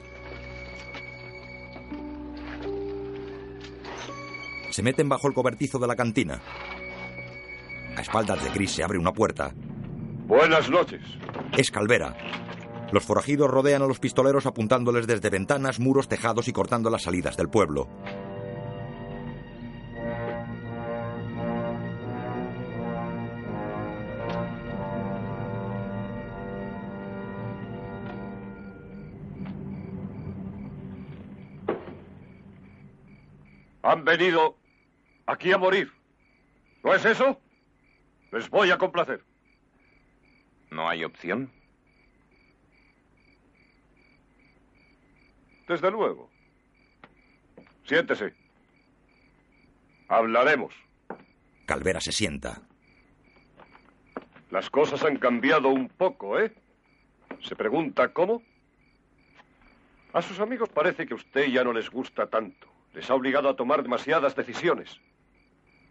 Se 4.70 4.82
meten 4.82 5.06
bajo 5.06 5.28
el 5.28 5.34
cobertizo 5.34 5.78
de 5.78 5.86
la 5.86 5.94
cantina. 5.94 6.40
A 7.94 8.00
espaldas 8.00 8.42
de 8.42 8.48
Chris 8.48 8.70
se 8.72 8.82
abre 8.82 8.98
una 8.98 9.12
puerta. 9.12 9.52
Buenas 10.26 10.70
noches. 10.70 11.02
Es 11.58 11.70
Calvera. 11.70 12.16
Los 12.90 13.04
forajidos 13.04 13.50
rodean 13.50 13.82
a 13.82 13.86
los 13.86 13.98
pistoleros 13.98 14.46
apuntándoles 14.46 15.06
desde 15.06 15.28
ventanas, 15.28 15.78
muros, 15.78 16.08
tejados 16.08 16.48
y 16.48 16.52
cortando 16.54 16.88
las 16.88 17.02
salidas 17.02 17.36
del 17.36 17.50
pueblo. 17.50 17.90
Venido 34.16 34.56
aquí 35.26 35.52
a 35.52 35.58
morir. 35.58 35.92
¿No 36.82 36.94
es 36.94 37.04
eso? 37.04 37.40
Les 38.30 38.48
voy 38.48 38.70
a 38.70 38.78
complacer. 38.78 39.22
¿No 40.70 40.88
hay 40.88 41.04
opción? 41.04 41.50
Desde 45.66 45.90
luego. 45.90 46.30
Siéntese. 47.84 48.34
Hablaremos. 50.08 50.74
Calvera 51.66 52.00
se 52.00 52.12
sienta. 52.12 52.60
Las 54.50 54.70
cosas 54.70 55.02
han 55.02 55.16
cambiado 55.16 55.68
un 55.70 55.88
poco, 55.88 56.38
¿eh? 56.38 56.52
¿Se 57.40 57.56
pregunta 57.56 58.12
cómo? 58.12 58.42
A 60.12 60.22
sus 60.22 60.38
amigos 60.38 60.68
parece 60.68 61.06
que 61.06 61.14
usted 61.14 61.46
ya 61.48 61.64
no 61.64 61.72
les 61.72 61.90
gusta 61.90 62.28
tanto. 62.28 62.73
Les 62.94 63.10
ha 63.10 63.14
obligado 63.14 63.48
a 63.48 63.56
tomar 63.56 63.82
demasiadas 63.82 64.36
decisiones. 64.36 65.00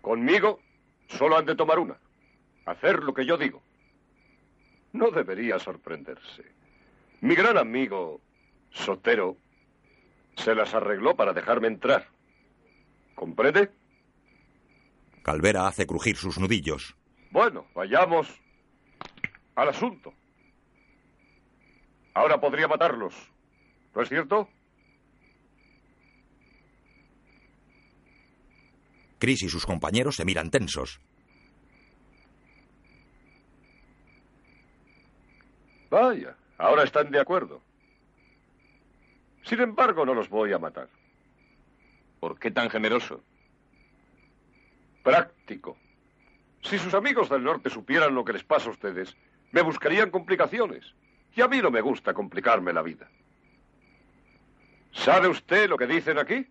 Conmigo 0.01 0.59
solo 1.07 1.37
han 1.37 1.45
de 1.45 1.55
tomar 1.55 1.79
una. 1.79 1.97
Hacer 2.65 3.03
lo 3.03 3.13
que 3.13 3.25
yo 3.25 3.37
digo. 3.37 3.61
No 4.93 5.11
debería 5.11 5.59
sorprenderse. 5.59 6.43
Mi 7.21 7.35
gran 7.35 7.57
amigo 7.57 8.21
Sotero 8.71 9.37
se 10.37 10.55
las 10.55 10.73
arregló 10.73 11.15
para 11.15 11.33
dejarme 11.33 11.67
entrar. 11.67 12.07
¿Comprende? 13.15 13.69
Calvera 15.23 15.67
hace 15.67 15.85
crujir 15.85 16.15
sus 16.15 16.39
nudillos. 16.39 16.95
Bueno, 17.31 17.67
vayamos 17.75 18.27
al 19.55 19.69
asunto. 19.69 20.13
Ahora 22.13 22.39
podría 22.39 22.67
matarlos. 22.67 23.13
¿No 23.95 24.01
es 24.01 24.09
cierto? 24.09 24.49
Chris 29.23 29.41
y 29.43 29.47
sus 29.47 29.65
compañeros 29.65 30.17
se 30.17 30.25
miran 30.25 30.51
tensos. 30.51 30.99
Vaya, 35.89 36.35
ahora 36.57 36.83
están 36.83 37.09
de 37.09 37.21
acuerdo. 37.21 37.61
Sin 39.43 39.61
embargo, 39.61 40.05
no 40.05 40.13
los 40.13 40.27
voy 40.27 40.51
a 40.51 40.59
matar. 40.59 40.89
¿Por 42.19 42.37
qué 42.37 42.51
tan 42.51 42.69
generoso? 42.69 43.23
Práctico. 45.03 45.77
Si 46.61 46.77
sus 46.77 46.93
amigos 46.93 47.29
del 47.29 47.45
norte 47.45 47.69
supieran 47.69 48.13
lo 48.13 48.25
que 48.25 48.33
les 48.33 48.43
pasa 48.43 48.67
a 48.67 48.73
ustedes, 48.73 49.15
me 49.53 49.61
buscarían 49.61 50.11
complicaciones. 50.11 50.83
Y 51.33 51.39
a 51.39 51.47
mí 51.47 51.61
no 51.61 51.71
me 51.71 51.79
gusta 51.79 52.13
complicarme 52.13 52.73
la 52.73 52.81
vida. 52.81 53.09
¿Sabe 54.91 55.29
usted 55.29 55.69
lo 55.69 55.77
que 55.77 55.87
dicen 55.87 56.17
aquí? 56.17 56.45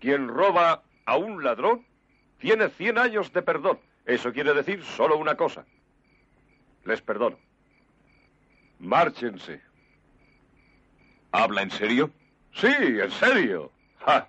Quien 0.00 0.28
roba 0.28 0.82
a 1.06 1.16
un 1.16 1.42
ladrón 1.42 1.86
tiene 2.38 2.68
cien 2.70 2.98
años 2.98 3.32
de 3.32 3.42
perdón. 3.42 3.78
Eso 4.04 4.32
quiere 4.32 4.52
decir 4.52 4.84
solo 4.84 5.16
una 5.16 5.36
cosa. 5.36 5.64
Les 6.84 7.00
perdono. 7.00 7.38
Márchense. 8.78 9.62
¿Habla 11.32 11.62
en 11.62 11.70
serio? 11.70 12.10
Sí, 12.52 12.66
en 12.66 13.10
serio. 13.10 13.72
¡Ja! 14.04 14.28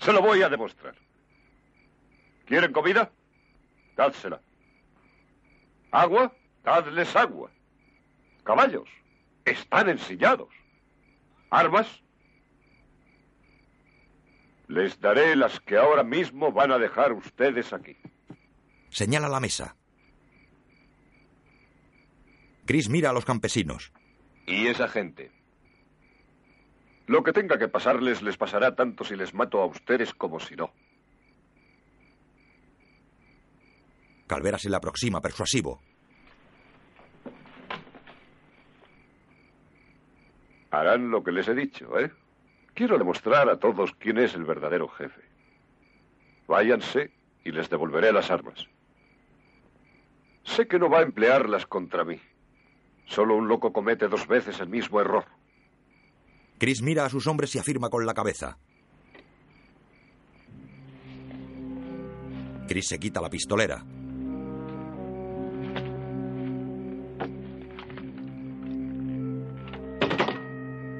Se 0.00 0.12
lo 0.12 0.20
voy 0.20 0.42
a 0.42 0.48
demostrar. 0.48 0.94
¿Quieren 2.46 2.72
comida? 2.72 3.10
Dádsela. 3.96 4.40
¿Agua? 5.90 6.32
Dadles 6.62 7.14
agua. 7.16 7.50
Caballos. 8.42 8.88
Están 9.44 9.88
ensillados. 9.88 10.48
¿Armas? 11.50 12.03
Les 14.68 14.98
daré 15.00 15.36
las 15.36 15.60
que 15.60 15.76
ahora 15.76 16.02
mismo 16.02 16.52
van 16.52 16.72
a 16.72 16.78
dejar 16.78 17.12
ustedes 17.12 17.72
aquí. 17.72 17.96
Señala 18.90 19.28
la 19.28 19.40
mesa. 19.40 19.76
Chris 22.64 22.88
mira 22.88 23.10
a 23.10 23.12
los 23.12 23.24
campesinos. 23.24 23.92
¿Y 24.46 24.66
esa 24.68 24.88
gente? 24.88 25.30
Lo 27.06 27.22
que 27.22 27.32
tenga 27.32 27.58
que 27.58 27.68
pasarles 27.68 28.22
les 28.22 28.38
pasará 28.38 28.74
tanto 28.74 29.04
si 29.04 29.14
les 29.16 29.34
mato 29.34 29.60
a 29.60 29.66
ustedes 29.66 30.14
como 30.14 30.40
si 30.40 30.56
no. 30.56 30.72
Calvera 34.26 34.58
se 34.58 34.70
le 34.70 34.76
aproxima 34.76 35.20
persuasivo. 35.20 35.80
Harán 40.70 41.10
lo 41.10 41.22
que 41.22 41.30
les 41.30 41.46
he 41.46 41.54
dicho, 41.54 41.98
¿eh? 42.00 42.10
Quiero 42.74 42.98
demostrar 42.98 43.48
a 43.48 43.58
todos 43.58 43.92
quién 43.98 44.18
es 44.18 44.34
el 44.34 44.44
verdadero 44.44 44.88
jefe. 44.88 45.22
Váyanse 46.48 47.12
y 47.44 47.52
les 47.52 47.70
devolveré 47.70 48.12
las 48.12 48.30
armas. 48.30 48.66
Sé 50.42 50.66
que 50.66 50.78
no 50.78 50.90
va 50.90 50.98
a 50.98 51.02
emplearlas 51.02 51.66
contra 51.66 52.04
mí. 52.04 52.20
Solo 53.06 53.36
un 53.36 53.48
loco 53.48 53.72
comete 53.72 54.08
dos 54.08 54.26
veces 54.26 54.60
el 54.60 54.68
mismo 54.68 55.00
error. 55.00 55.24
Chris 56.58 56.82
mira 56.82 57.04
a 57.04 57.10
sus 57.10 57.26
hombres 57.26 57.54
y 57.54 57.58
afirma 57.58 57.90
con 57.90 58.04
la 58.04 58.14
cabeza. 58.14 58.58
Chris 62.66 62.88
se 62.88 62.98
quita 62.98 63.20
la 63.20 63.30
pistolera. 63.30 63.84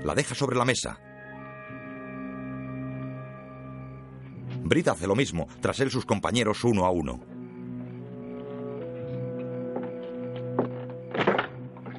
La 0.05 0.15
deja 0.15 0.35
sobre 0.35 0.57
la 0.57 0.67
mesa. 0.67 1.14
Brit 4.75 4.89
hace 4.89 5.07
lo 5.07 5.15
mismo, 5.15 5.47
tras 5.61 5.79
él 5.79 5.89
sus 5.89 6.05
compañeros 6.05 6.65
uno 6.65 6.85
a 6.85 6.91
uno. 6.91 7.21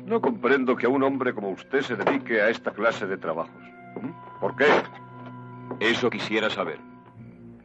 No 0.06 0.20
comprendo 0.20 0.76
que 0.76 0.86
a 0.86 0.90
un 0.90 1.02
hombre 1.04 1.34
como 1.34 1.52
usted 1.52 1.84
se 1.84 1.96
dedique 1.96 2.42
a 2.42 2.50
esta 2.50 2.72
clase 2.72 3.08
de 3.08 3.18
trabajos. 3.18 3.64
¿Mm? 4.02 4.42
¿Por 4.42 4.58
qué? 4.58 4.66
Eso 5.80 6.10
quisiera 6.10 6.50
saber. 6.50 6.78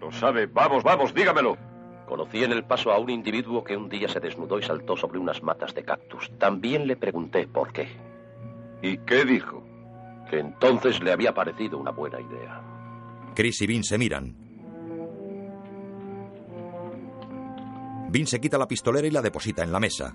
Lo 0.00 0.12
sabe. 0.12 0.46
Vamos, 0.46 0.84
vamos, 0.84 1.12
dígamelo. 1.12 1.58
Conocí 2.06 2.44
en 2.44 2.52
el 2.52 2.62
paso 2.62 2.92
a 2.92 2.98
un 3.00 3.10
individuo 3.10 3.64
que 3.64 3.76
un 3.76 3.88
día 3.88 4.06
se 4.08 4.20
desnudó 4.20 4.60
y 4.60 4.62
saltó 4.62 4.96
sobre 4.96 5.18
unas 5.18 5.42
matas 5.42 5.74
de 5.74 5.82
cactus. 5.82 6.30
También 6.38 6.86
le 6.86 6.94
pregunté 6.94 7.48
por 7.48 7.72
qué. 7.72 7.88
¿Y 8.80 8.96
qué 8.98 9.24
dijo? 9.24 9.60
Que 10.30 10.38
entonces 10.38 11.02
le 11.02 11.10
había 11.10 11.34
parecido 11.34 11.78
una 11.78 11.90
buena 11.90 12.20
idea. 12.20 12.62
Chris 13.34 13.60
y 13.60 13.66
Vin 13.66 13.82
se 13.82 13.98
miran. 13.98 14.49
Vin 18.10 18.26
se 18.26 18.40
quita 18.40 18.58
la 18.58 18.66
pistolera 18.66 19.06
y 19.06 19.12
la 19.12 19.22
deposita 19.22 19.62
en 19.62 19.70
la 19.70 19.78
mesa. 19.78 20.12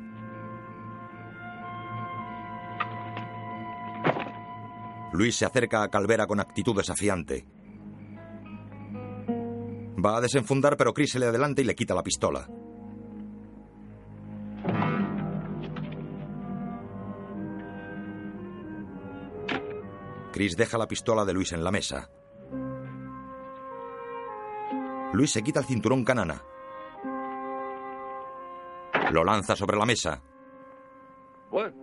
Luis 5.14 5.38
se 5.38 5.46
acerca 5.46 5.82
a 5.82 5.88
Calvera 5.88 6.28
con 6.28 6.42
actitud 6.42 6.76
desafiante. 6.76 7.48
Va 10.06 10.18
a 10.18 10.22
desenfundar, 10.22 10.76
pero 10.76 10.94
Chris 10.94 11.14
se 11.14 11.20
le 11.20 11.28
adelanta 11.28 11.62
y 11.62 11.64
le 11.64 11.74
quita 11.74 11.96
la 11.96 12.04
pistola. 12.04 12.50
Chris 20.34 20.58
deja 20.58 20.78
la 20.78 20.90
pistola 20.90 21.24
de 21.24 21.32
Luis 21.32 21.54
en 21.54 21.64
la 21.64 21.72
mesa. 21.72 22.10
Luis 25.14 25.32
se 25.32 25.42
quita 25.42 25.62
el 25.62 25.66
cinturón 25.66 26.04
canana. 26.04 26.44
Lo 29.16 29.24
lanza 29.24 29.56
sobre 29.56 29.78
la 29.78 29.86
mesa. 29.86 30.22
Bueno. 31.50 31.74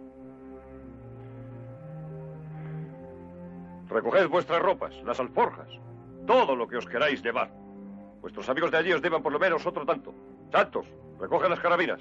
Recoged 3.88 4.28
vuestras 4.28 4.60
ropas, 4.60 4.94
las 5.02 5.18
alforjas, 5.18 5.68
todo 6.26 6.54
lo 6.54 6.68
que 6.68 6.76
os 6.76 6.84
queráis 6.84 7.22
llevar. 7.22 7.50
Vuestros 8.20 8.46
amigos 8.50 8.70
de 8.70 8.76
allí 8.76 8.92
os 8.92 9.00
deban 9.00 9.22
por 9.22 9.32
lo 9.32 9.38
menos 9.38 9.64
otro 9.64 9.86
tanto. 9.86 10.14
Santos, 10.52 10.84
recoge 11.18 11.48
las 11.48 11.60
carabinas. 11.60 12.00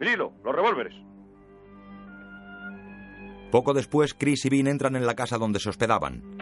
Cirilo, 0.00 0.32
los 0.42 0.52
revólveres. 0.52 0.94
Poco 3.52 3.74
después, 3.74 4.14
Chris 4.14 4.44
y 4.46 4.48
Vin 4.48 4.66
entran 4.66 4.96
en 4.96 5.06
la 5.06 5.14
casa 5.14 5.38
donde 5.38 5.60
se 5.60 5.68
hospedaban. 5.68 6.41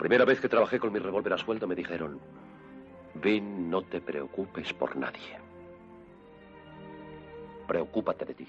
Primera 0.00 0.24
vez 0.24 0.40
que 0.40 0.48
trabajé 0.48 0.80
con 0.80 0.94
mi 0.94 0.98
revólver 0.98 1.34
a 1.34 1.36
sueldo 1.36 1.66
me 1.66 1.74
dijeron, 1.74 2.18
Vin, 3.16 3.68
no 3.68 3.82
te 3.82 4.00
preocupes 4.00 4.72
por 4.72 4.96
nadie. 4.96 5.38
Preocúpate 7.68 8.24
de 8.24 8.32
ti. 8.32 8.46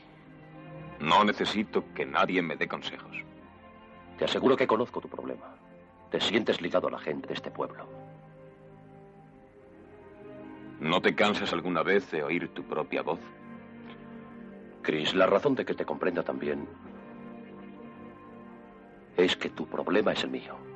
No 1.02 1.26
necesito 1.26 1.84
que 1.94 2.06
nadie 2.06 2.42
me 2.42 2.56
dé 2.56 2.70
consejos. 2.70 3.18
Te 4.18 4.24
aseguro 4.24 4.56
que 4.56 4.66
conozco 4.66 5.02
tu 5.02 5.10
problema. 5.10 5.58
Te 6.10 6.22
sientes 6.22 6.62
ligado 6.62 6.88
a 6.88 6.92
la 6.92 7.00
gente 7.00 7.28
de 7.28 7.34
este 7.34 7.52
pueblo. 7.52 7.86
¿No 10.80 11.02
te 11.02 11.14
cansas 11.14 11.52
alguna 11.52 11.84
vez 11.84 12.10
de 12.12 12.24
oír 12.24 12.48
tu 12.54 12.64
propia 12.64 13.02
voz? 13.02 13.20
Chris, 14.84 15.14
la 15.14 15.26
razón 15.26 15.56
de 15.56 15.66
que 15.66 15.74
te 15.74 15.84
comprenda 15.84 16.24
también 16.24 16.66
es 19.18 19.36
que 19.36 19.50
tu 19.50 19.68
problema 19.68 20.14
es 20.14 20.24
el 20.24 20.30
mío. 20.30 20.71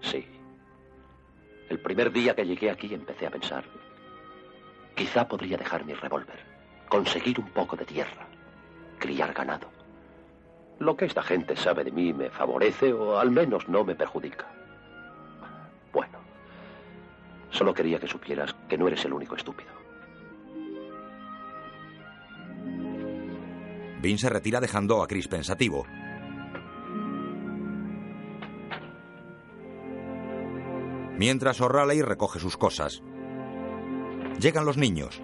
Sí. 0.00 0.26
El 1.68 1.78
primer 1.78 2.12
día 2.12 2.34
que 2.34 2.44
llegué 2.44 2.70
aquí 2.70 2.92
empecé 2.92 3.26
a 3.26 3.30
pensar, 3.30 3.64
quizá 4.94 5.26
podría 5.28 5.56
dejar 5.56 5.84
mi 5.84 5.94
revólver, 5.94 6.38
conseguir 6.88 7.38
un 7.38 7.48
poco 7.50 7.76
de 7.76 7.84
tierra, 7.84 8.26
criar 8.98 9.32
ganado. 9.32 9.70
Lo 10.78 10.96
que 10.96 11.04
esta 11.04 11.22
gente 11.22 11.56
sabe 11.56 11.84
de 11.84 11.92
mí 11.92 12.12
me 12.12 12.30
favorece 12.30 12.92
o 12.92 13.18
al 13.18 13.30
menos 13.30 13.68
no 13.68 13.84
me 13.84 13.94
perjudica. 13.94 14.46
Bueno, 15.92 16.18
solo 17.50 17.74
quería 17.74 17.98
que 17.98 18.08
supieras 18.08 18.54
que 18.68 18.78
no 18.78 18.88
eres 18.88 19.04
el 19.04 19.12
único 19.12 19.36
estúpido. 19.36 19.70
Vin 24.00 24.18
se 24.18 24.30
retira 24.30 24.60
dejando 24.60 25.02
a 25.02 25.06
Chris 25.06 25.28
pensativo. 25.28 25.84
Mientras 31.20 31.60
O'Reilly 31.60 32.00
recoge 32.00 32.40
sus 32.40 32.56
cosas. 32.56 33.02
Llegan 34.38 34.64
los 34.64 34.78
niños. 34.78 35.20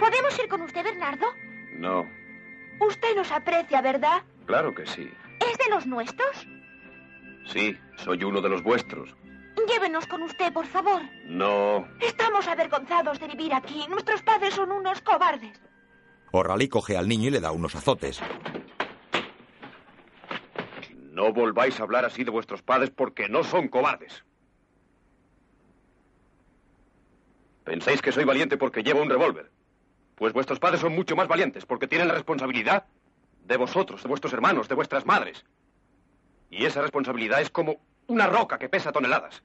¿Podemos 0.00 0.36
ir 0.42 0.48
con 0.48 0.62
usted, 0.62 0.82
Bernardo? 0.82 1.26
No, 1.78 2.04
Usted 2.80 3.14
nos 3.14 3.30
aprecia, 3.30 3.80
¿verdad? 3.82 4.24
claro 4.44 4.74
que 4.74 4.84
sí. 4.86 5.08
¿Es 5.38 5.56
de 5.58 5.70
los 5.72 5.86
nuestros? 5.86 6.48
Sí, 7.52 7.78
soy 7.98 8.24
uno 8.24 8.40
de 8.40 8.48
los 8.48 8.64
vuestros. 8.64 9.14
Llévenos 9.68 10.04
con 10.08 10.20
usted, 10.24 10.52
por 10.52 10.66
favor. 10.66 11.02
No, 11.26 11.86
Estamos 12.00 12.48
avergonzados 12.48 13.20
de 13.20 13.28
vivir 13.28 13.54
aquí. 13.54 13.84
Nuestros 13.88 14.20
padres 14.22 14.54
son 14.54 14.72
unos 14.72 15.00
cobardes. 15.02 15.60
O'Reilly 16.32 16.68
coge 16.68 16.96
al 16.96 17.06
niño 17.06 17.28
y 17.28 17.30
le 17.30 17.40
da 17.40 17.52
unos 17.52 17.76
azotes. 17.76 18.20
No 21.16 21.32
volváis 21.32 21.80
a 21.80 21.84
hablar 21.84 22.04
así 22.04 22.24
de 22.24 22.30
vuestros 22.30 22.60
padres 22.60 22.90
porque 22.90 23.26
no 23.30 23.42
son 23.42 23.68
cobardes. 23.68 24.22
¿Pensáis 27.64 28.02
que 28.02 28.12
soy 28.12 28.26
valiente 28.26 28.58
porque 28.58 28.82
llevo 28.82 29.00
un 29.00 29.08
revólver? 29.08 29.50
Pues 30.14 30.34
vuestros 30.34 30.58
padres 30.58 30.82
son 30.82 30.94
mucho 30.94 31.16
más 31.16 31.26
valientes 31.26 31.64
porque 31.64 31.88
tienen 31.88 32.08
la 32.08 32.12
responsabilidad 32.12 32.84
de 33.46 33.56
vosotros, 33.56 34.02
de 34.02 34.10
vuestros 34.10 34.34
hermanos, 34.34 34.68
de 34.68 34.74
vuestras 34.74 35.06
madres. 35.06 35.42
Y 36.50 36.66
esa 36.66 36.82
responsabilidad 36.82 37.40
es 37.40 37.48
como 37.48 37.80
una 38.08 38.26
roca 38.26 38.58
que 38.58 38.68
pesa 38.68 38.92
toneladas. 38.92 39.42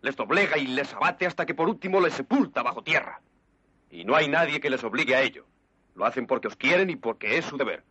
Les 0.00 0.16
doblega 0.16 0.56
y 0.56 0.68
les 0.68 0.94
abate 0.94 1.26
hasta 1.26 1.44
que 1.44 1.54
por 1.54 1.68
último 1.68 2.00
les 2.00 2.14
sepulta 2.14 2.62
bajo 2.62 2.82
tierra. 2.82 3.20
Y 3.90 4.04
no 4.04 4.16
hay 4.16 4.28
nadie 4.28 4.58
que 4.58 4.70
les 4.70 4.82
obligue 4.84 5.16
a 5.16 5.20
ello. 5.20 5.44
Lo 5.94 6.06
hacen 6.06 6.26
porque 6.26 6.48
os 6.48 6.56
quieren 6.56 6.88
y 6.88 6.96
porque 6.96 7.36
es 7.36 7.44
su 7.44 7.58
deber. 7.58 7.84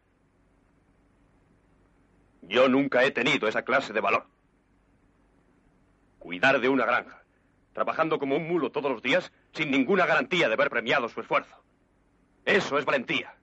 Yo 2.41 2.68
nunca 2.68 3.03
he 3.03 3.11
tenido 3.11 3.48
esa 3.48 3.64
clase 3.64 3.94
de 3.94 4.02
valor. 4.02 4.26
Cuidar 6.18 6.60
de 6.60 6.70
una 6.70 6.86
granja, 6.86 7.24
trabajando 7.74 8.20
como 8.20 8.36
un 8.36 8.48
mulo 8.48 8.72
todos 8.72 8.91
los 8.91 9.02
días 9.02 9.32
sin 9.53 9.72
ninguna 9.72 10.06
garantía 10.06 10.49
de 10.49 10.56
ver 10.56 10.70
premiado 10.70 11.10
su 11.10 11.22
esfuerzo. 11.22 11.56
Eso 12.45 12.78
es 12.78 12.86
valentía. 12.86 13.36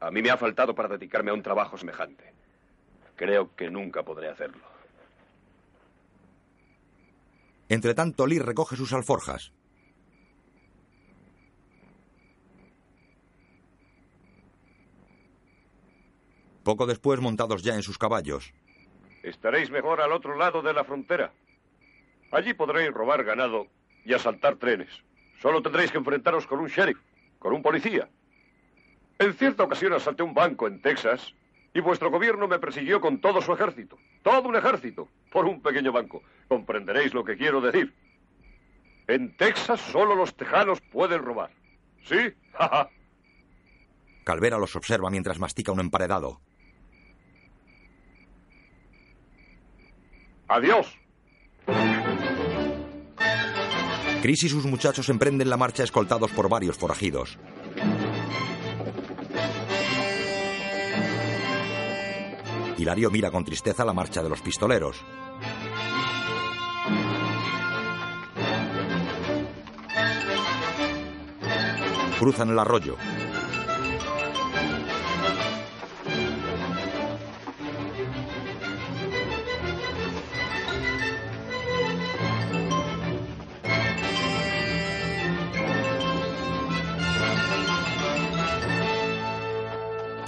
A 0.00 0.10
mí 0.10 0.22
me 0.22 0.30
ha 0.30 0.36
faltado 0.36 0.74
para 0.74 0.88
dedicarme 0.88 1.30
a 1.30 1.34
un 1.34 1.42
trabajo 1.42 1.76
semejante. 1.76 2.32
Creo 3.16 3.54
que 3.56 3.70
nunca 3.70 4.04
podré 4.04 4.28
hacerlo. 4.28 4.62
Entre 7.68 7.94
tanto, 7.94 8.26
Lee 8.26 8.38
recoge 8.38 8.76
sus 8.76 8.92
alforjas. 8.92 9.52
Poco 16.68 16.84
después, 16.84 17.18
montados 17.18 17.62
ya 17.62 17.76
en 17.76 17.82
sus 17.82 17.96
caballos, 17.96 18.52
Estaréis 19.22 19.70
mejor 19.70 20.02
al 20.02 20.12
otro 20.12 20.36
lado 20.36 20.60
de 20.60 20.74
la 20.74 20.84
frontera. 20.84 21.32
Allí 22.30 22.52
podréis 22.52 22.92
robar 22.92 23.24
ganado 23.24 23.68
y 24.04 24.12
asaltar 24.12 24.56
trenes. 24.56 24.90
Solo 25.40 25.62
tendréis 25.62 25.90
que 25.90 25.96
enfrentaros 25.96 26.46
con 26.46 26.60
un 26.60 26.66
sheriff, 26.66 26.98
con 27.38 27.54
un 27.54 27.62
policía. 27.62 28.10
En 29.18 29.32
cierta 29.32 29.64
ocasión 29.64 29.94
asalté 29.94 30.22
un 30.22 30.34
banco 30.34 30.66
en 30.66 30.82
Texas 30.82 31.34
y 31.72 31.80
vuestro 31.80 32.10
gobierno 32.10 32.46
me 32.46 32.58
persiguió 32.58 33.00
con 33.00 33.18
todo 33.18 33.40
su 33.40 33.54
ejército. 33.54 33.96
Todo 34.22 34.46
un 34.46 34.56
ejército, 34.56 35.08
por 35.32 35.46
un 35.46 35.62
pequeño 35.62 35.90
banco. 35.90 36.22
Comprenderéis 36.48 37.14
lo 37.14 37.24
que 37.24 37.38
quiero 37.38 37.62
decir. 37.62 37.94
En 39.06 39.34
Texas 39.38 39.80
solo 39.80 40.14
los 40.14 40.36
tejanos 40.36 40.82
pueden 40.82 41.24
robar. 41.24 41.50
¿Sí? 42.04 42.34
Calvera 44.24 44.58
los 44.58 44.76
observa 44.76 45.08
mientras 45.08 45.38
mastica 45.38 45.72
un 45.72 45.80
emparedado. 45.80 46.42
Adiós. 50.48 50.86
Chris 54.22 54.44
y 54.44 54.48
sus 54.48 54.64
muchachos 54.64 55.08
emprenden 55.10 55.48
la 55.48 55.56
marcha 55.56 55.84
escoltados 55.84 56.32
por 56.32 56.48
varios 56.48 56.76
forajidos. 56.76 57.38
Hilario 62.78 63.10
mira 63.10 63.30
con 63.30 63.44
tristeza 63.44 63.84
la 63.84 63.92
marcha 63.92 64.22
de 64.22 64.28
los 64.28 64.40
pistoleros. 64.40 64.96
Cruzan 72.18 72.50
el 72.50 72.58
arroyo. 72.58 72.96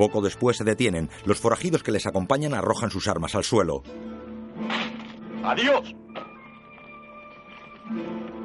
Poco 0.00 0.22
después 0.22 0.56
se 0.56 0.64
detienen. 0.64 1.10
Los 1.26 1.40
forajidos 1.40 1.82
que 1.82 1.92
les 1.92 2.06
acompañan 2.06 2.54
arrojan 2.54 2.90
sus 2.90 3.06
armas 3.06 3.34
al 3.34 3.44
suelo. 3.44 3.82
Adiós. 5.44 5.94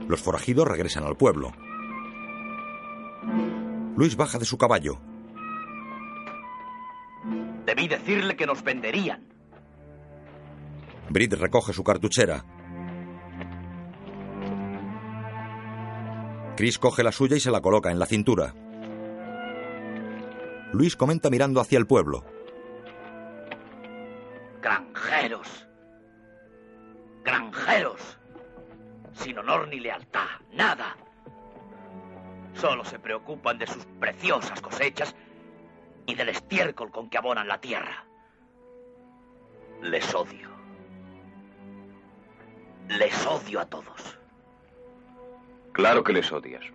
Los 0.10 0.22
forajidos 0.22 0.68
regresan 0.68 1.06
al 1.06 1.16
pueblo. 1.16 1.54
Luis 3.96 4.18
baja 4.18 4.38
de 4.38 4.44
su 4.44 4.58
caballo. 4.58 5.00
Debí 7.66 7.88
decirle 7.88 8.36
que 8.36 8.48
nos 8.48 8.62
venderían. 8.62 9.26
Brit 11.10 11.32
recoge 11.36 11.72
su 11.72 11.86
cartuchera. 11.86 12.44
Chris 16.58 16.78
coge 16.80 17.02
la 17.02 17.14
suya 17.14 17.38
y 17.38 17.40
se 17.40 17.52
la 17.52 17.62
coloca 17.62 17.92
en 17.92 18.00
la 18.00 18.08
cintura. 18.08 18.54
Luis 20.76 20.98
comenta 20.98 21.30
mirando 21.30 21.62
hacia 21.62 21.78
el 21.78 21.88
pueblo. 21.88 22.26
Granjeros. 24.62 25.66
Granjeros. 27.24 28.20
Sin 29.14 29.40
honor 29.40 29.70
ni 29.70 29.80
lealtad. 29.80 30.28
Nada. 30.52 30.98
Solo 32.56 32.84
se 32.84 33.00
preocupan 33.00 33.58
de 33.58 33.68
sus 33.68 33.86
preciosas 34.02 34.60
cosechas 34.60 35.16
y 36.08 36.14
del 36.14 36.28
estiércol 36.28 36.92
con 36.92 37.10
que 37.10 37.20
abonan 37.20 37.48
la 37.48 37.62
tierra. 37.62 38.06
Les 39.82 40.14
odio. 40.14 40.50
Les 42.90 43.26
odio 43.26 43.62
a 43.62 43.66
todos. 43.66 44.20
Claro 45.72 46.04
que 46.04 46.12
les 46.12 46.30
odias. 46.34 46.66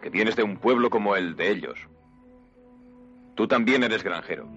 Porque 0.00 0.08
vienes 0.08 0.34
de 0.34 0.42
un 0.42 0.56
pueblo 0.56 0.88
como 0.88 1.14
el 1.14 1.36
de 1.36 1.50
ellos. 1.50 1.78
Tú 3.34 3.46
también 3.46 3.82
eres 3.82 4.02
granjero. 4.02 4.48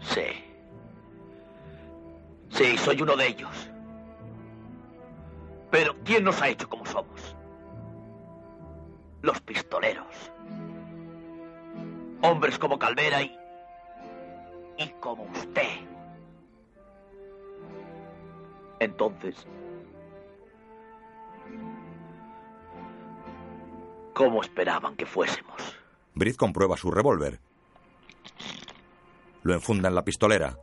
Sí. 0.00 0.44
Sí, 2.50 2.78
soy 2.78 3.02
uno 3.02 3.16
de 3.16 3.26
ellos. 3.26 3.68
Pero 5.72 5.96
¿quién 6.04 6.22
nos 6.22 6.40
ha 6.40 6.50
hecho 6.50 6.68
como 6.68 6.86
somos? 6.86 7.36
Los 9.22 9.40
pistoleros. 9.40 10.32
Hombres 12.22 12.60
como 12.60 12.78
Calvera 12.78 13.22
y... 13.22 13.36
y 14.76 14.88
como 15.00 15.24
usted. 15.24 15.80
Entonces... 18.78 19.48
¿Cómo 24.18 24.42
esperaban 24.42 24.96
que 24.96 25.06
fuésemos? 25.06 25.78
Brit 26.16 26.36
comprueba 26.36 26.76
su 26.76 26.90
revólver. 26.90 27.38
Lo 29.44 29.54
enfunda 29.54 29.88
en 29.88 29.94
la 29.94 30.04
pistolera. 30.04 30.58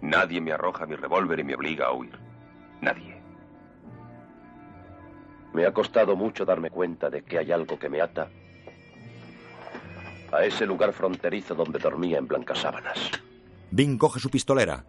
Nadie 0.00 0.40
me 0.40 0.50
arroja 0.50 0.86
mi 0.86 0.96
revólver 0.96 1.38
y 1.38 1.44
me 1.44 1.54
obliga 1.54 1.86
a 1.86 1.92
huir. 1.92 2.18
Nadie. 2.80 3.22
Me 5.54 5.64
ha 5.64 5.72
costado 5.72 6.16
mucho 6.16 6.44
darme 6.44 6.70
cuenta 6.70 7.10
de 7.10 7.22
que 7.22 7.38
hay 7.38 7.52
algo 7.52 7.78
que 7.78 7.88
me 7.88 8.00
ata 8.00 8.28
a 10.32 10.44
ese 10.44 10.66
lugar 10.66 10.92
fronterizo 10.92 11.54
donde 11.54 11.78
dormía 11.78 12.18
en 12.18 12.26
blancas 12.26 12.58
sábanas. 12.58 12.98
Vin 13.70 13.96
coge 13.98 14.18
su 14.18 14.30
pistolera. 14.30 14.84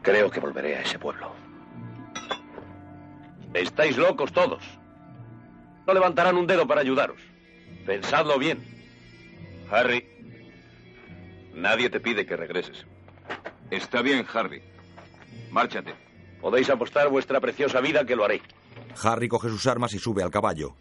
Creo 0.00 0.30
que 0.30 0.38
volveré 0.38 0.76
a 0.76 0.82
ese 0.82 0.96
pueblo. 0.96 1.49
Estáis 3.54 3.96
locos 3.96 4.32
todos. 4.32 4.62
No 5.86 5.94
levantarán 5.94 6.36
un 6.36 6.46
dedo 6.46 6.66
para 6.66 6.80
ayudaros. 6.82 7.18
Pensadlo 7.84 8.38
bien. 8.38 8.62
Harry, 9.70 10.04
nadie 11.54 11.90
te 11.90 12.00
pide 12.00 12.26
que 12.26 12.36
regreses. 12.36 12.84
Está 13.70 14.02
bien, 14.02 14.26
Harry. 14.32 14.62
Márchate. 15.50 15.94
Podéis 16.40 16.70
apostar 16.70 17.08
vuestra 17.08 17.40
preciosa 17.40 17.80
vida 17.80 18.04
que 18.04 18.16
lo 18.16 18.24
haré. 18.24 18.40
Harry 19.02 19.28
coge 19.28 19.48
sus 19.48 19.66
armas 19.66 19.92
y 19.94 19.98
sube 19.98 20.22
al 20.22 20.30
caballo. 20.30 20.74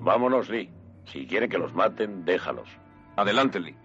Vámonos, 0.00 0.48
Lee. 0.48 0.70
Si 1.12 1.26
quiere 1.26 1.48
que 1.48 1.58
los 1.58 1.74
maten, 1.74 2.24
déjalos. 2.24 2.68
Adelante, 3.16 3.60
Lee. 3.60 3.76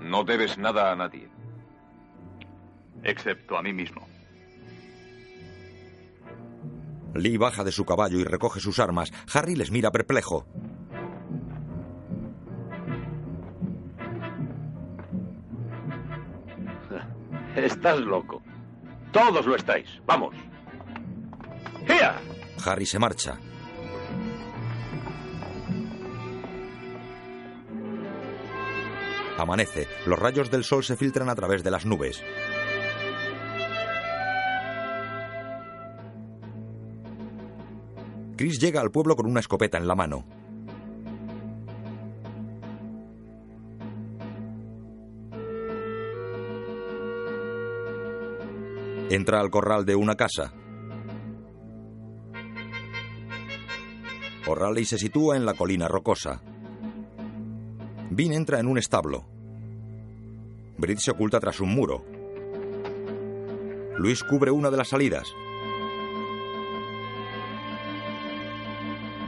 No 0.00 0.24
debes 0.24 0.58
nada 0.58 0.92
a 0.92 0.96
nadie. 0.96 1.28
Excepto 3.02 3.56
a 3.56 3.62
mí 3.62 3.72
mismo. 3.72 4.06
Lee 7.14 7.36
baja 7.36 7.64
de 7.64 7.72
su 7.72 7.84
caballo 7.84 8.18
y 8.18 8.24
recoge 8.24 8.60
sus 8.60 8.78
armas. 8.78 9.12
Harry 9.32 9.56
les 9.56 9.70
mira 9.70 9.90
perplejo. 9.90 10.46
Estás 17.56 18.00
loco. 18.00 18.42
Todos 19.12 19.44
lo 19.46 19.56
estáis. 19.56 20.00
Vamos. 20.06 20.34
¡Ea! 21.88 22.20
Harry 22.64 22.86
se 22.86 22.98
marcha. 22.98 23.38
Amanece. 29.38 29.88
Los 30.06 30.18
rayos 30.18 30.50
del 30.50 30.64
sol 30.64 30.84
se 30.84 30.96
filtran 30.96 31.28
a 31.30 31.34
través 31.34 31.64
de 31.64 31.70
las 31.70 31.86
nubes. 31.86 32.22
Chris 38.40 38.58
llega 38.58 38.80
al 38.80 38.90
pueblo 38.90 39.16
con 39.16 39.26
una 39.26 39.40
escopeta 39.40 39.76
en 39.76 39.86
la 39.86 39.94
mano. 39.94 40.24
Entra 49.10 49.40
al 49.40 49.50
corral 49.50 49.84
de 49.84 49.94
una 49.94 50.14
casa. 50.14 50.54
O'Reilly 54.46 54.86
se 54.86 54.96
sitúa 54.96 55.36
en 55.36 55.44
la 55.44 55.52
colina 55.52 55.86
rocosa. 55.86 56.40
Bean 58.08 58.32
entra 58.32 58.58
en 58.58 58.68
un 58.68 58.78
establo. 58.78 59.26
Brit 60.78 60.96
se 61.00 61.10
oculta 61.10 61.40
tras 61.40 61.60
un 61.60 61.74
muro. 61.74 62.06
Luis 63.98 64.24
cubre 64.24 64.50
una 64.50 64.70
de 64.70 64.78
las 64.78 64.88
salidas. 64.88 65.30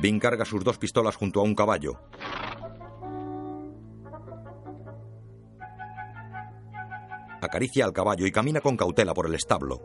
Bean 0.03 0.19
carga 0.19 0.45
sus 0.45 0.65
dos 0.65 0.79
pistolas 0.79 1.15
junto 1.15 1.39
a 1.39 1.45
un 1.45 1.55
caballo. 1.55 1.97
Acaricia 7.41 7.85
al 7.85 7.93
caballo 7.93 8.27
y 8.27 8.33
camina 8.33 8.61
con 8.61 8.77
cautela 8.77 9.15
por 9.15 9.27
el 9.27 9.37
establo. 9.37 9.81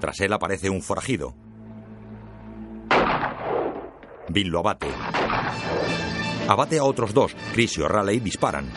Tras 0.00 0.20
él 0.20 0.34
aparece 0.34 0.68
un 0.68 0.82
forajido. 0.82 1.34
Bean 4.28 4.50
lo 4.50 4.58
abate. 4.58 4.88
Abate 6.46 6.78
a 6.78 6.84
otros 6.84 7.14
dos. 7.14 7.34
Chris 7.54 7.78
y 7.78 7.80
O'Reilly 7.80 8.20
disparan. 8.20 8.70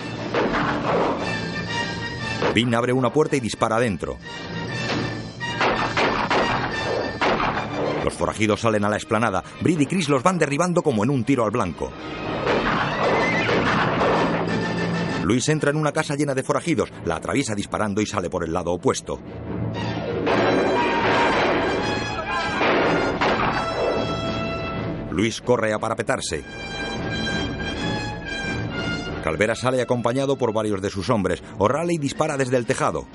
Bean 2.56 2.74
abre 2.74 2.94
una 2.94 3.12
puerta 3.12 3.36
y 3.36 3.42
dispara 3.42 3.76
adentro. 3.76 4.18
Forajidos 8.18 8.62
salen 8.62 8.86
a 8.86 8.90
la 8.90 8.96
explanada. 8.96 9.44
Brid 9.62 9.80
y 9.80 9.86
Chris 9.86 10.10
los 10.10 10.24
van 10.24 10.38
derribando 10.38 10.82
como 10.82 11.04
en 11.04 11.10
un 11.10 11.24
tiro 11.24 11.44
al 11.46 11.52
blanco. 11.52 11.92
Luis 15.24 15.48
entra 15.50 15.72
en 15.72 15.78
una 15.78 15.94
casa 15.94 16.16
llena 16.16 16.36
de 16.36 16.44
forajidos, 16.44 16.92
la 17.06 17.16
atraviesa 17.16 17.56
disparando 17.56 18.02
y 18.02 18.06
sale 18.06 18.30
por 18.30 18.44
el 18.44 18.52
lado 18.52 18.72
opuesto. 18.74 19.20
Luis 25.12 25.42
corre 25.42 25.72
a 25.74 25.80
parapetarse. 25.80 26.44
Calvera 29.24 29.56
sale 29.56 29.82
acompañado 29.82 30.38
por 30.38 30.52
varios 30.52 30.82
de 30.82 30.90
sus 30.90 31.10
hombres. 31.10 31.42
O'Reilly 31.58 31.98
dispara 31.98 32.36
desde 32.36 32.58
el 32.58 32.66
tejado. 32.66 33.08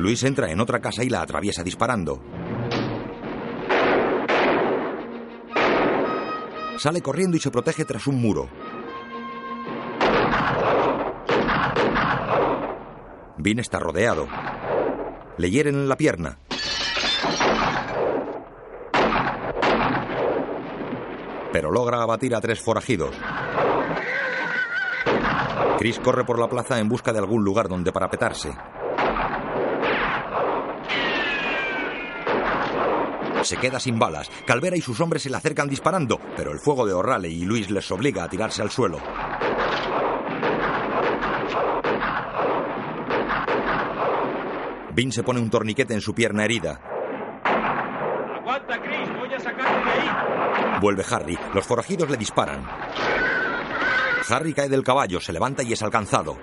Luis 0.00 0.24
entra 0.24 0.50
en 0.50 0.60
otra 0.60 0.80
casa 0.80 1.04
y 1.04 1.10
la 1.10 1.20
atraviesa 1.20 1.62
disparando. 1.62 2.22
Sale 6.78 7.02
corriendo 7.02 7.36
y 7.36 7.40
se 7.40 7.50
protege 7.50 7.84
tras 7.84 8.06
un 8.06 8.18
muro. 8.18 8.48
Vin 13.36 13.58
está 13.58 13.78
rodeado. 13.78 14.26
Le 15.36 15.50
hieren 15.50 15.74
en 15.74 15.88
la 15.88 15.96
pierna. 15.96 16.38
Pero 21.52 21.70
logra 21.70 22.02
abatir 22.02 22.34
a 22.34 22.40
tres 22.40 22.60
forajidos. 22.60 23.14
Chris 25.78 25.98
corre 25.98 26.24
por 26.24 26.38
la 26.38 26.48
plaza 26.48 26.78
en 26.78 26.88
busca 26.88 27.12
de 27.12 27.18
algún 27.18 27.44
lugar 27.44 27.68
donde 27.68 27.92
parapetarse. 27.92 28.50
Se 33.42 33.56
queda 33.56 33.80
sin 33.80 33.98
balas. 33.98 34.30
Calvera 34.46 34.76
y 34.76 34.80
sus 34.80 35.00
hombres 35.00 35.22
se 35.22 35.30
le 35.30 35.36
acercan 35.36 35.68
disparando, 35.68 36.20
pero 36.36 36.52
el 36.52 36.58
fuego 36.58 36.86
de 36.86 36.92
O'Reilly 36.92 37.42
y 37.42 37.44
Luis 37.44 37.70
les 37.70 37.90
obliga 37.90 38.24
a 38.24 38.28
tirarse 38.28 38.62
al 38.62 38.70
suelo. 38.70 38.98
Vin 44.92 45.12
se 45.12 45.22
pone 45.22 45.40
un 45.40 45.50
torniquete 45.50 45.94
en 45.94 46.00
su 46.00 46.14
pierna 46.14 46.44
herida. 46.44 46.80
Aguanta, 47.44 48.82
Chris, 48.82 49.08
voy 49.18 49.32
a 49.32 49.40
sacarte 49.40 49.84
de 49.84 49.90
ahí. 49.90 50.80
Vuelve 50.80 51.04
Harry. 51.10 51.38
Los 51.54 51.66
forajidos 51.66 52.10
le 52.10 52.16
disparan. 52.16 52.66
Harry 54.28 54.52
cae 54.52 54.68
del 54.68 54.84
caballo, 54.84 55.20
se 55.20 55.32
levanta 55.32 55.62
y 55.62 55.72
es 55.72 55.82
alcanzado. 55.82 56.36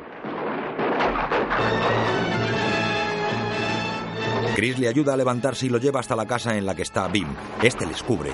Chris 4.57 4.79
le 4.79 4.87
ayuda 4.87 5.13
a 5.13 5.17
levantarse 5.17 5.67
y 5.67 5.69
lo 5.69 5.77
lleva 5.77 5.99
hasta 5.99 6.15
la 6.15 6.25
casa 6.25 6.57
en 6.57 6.65
la 6.65 6.73
que 6.73 6.81
está 6.81 7.07
Bim. 7.07 7.27
Este 7.61 7.85
les 7.85 8.01
cubre. 8.01 8.31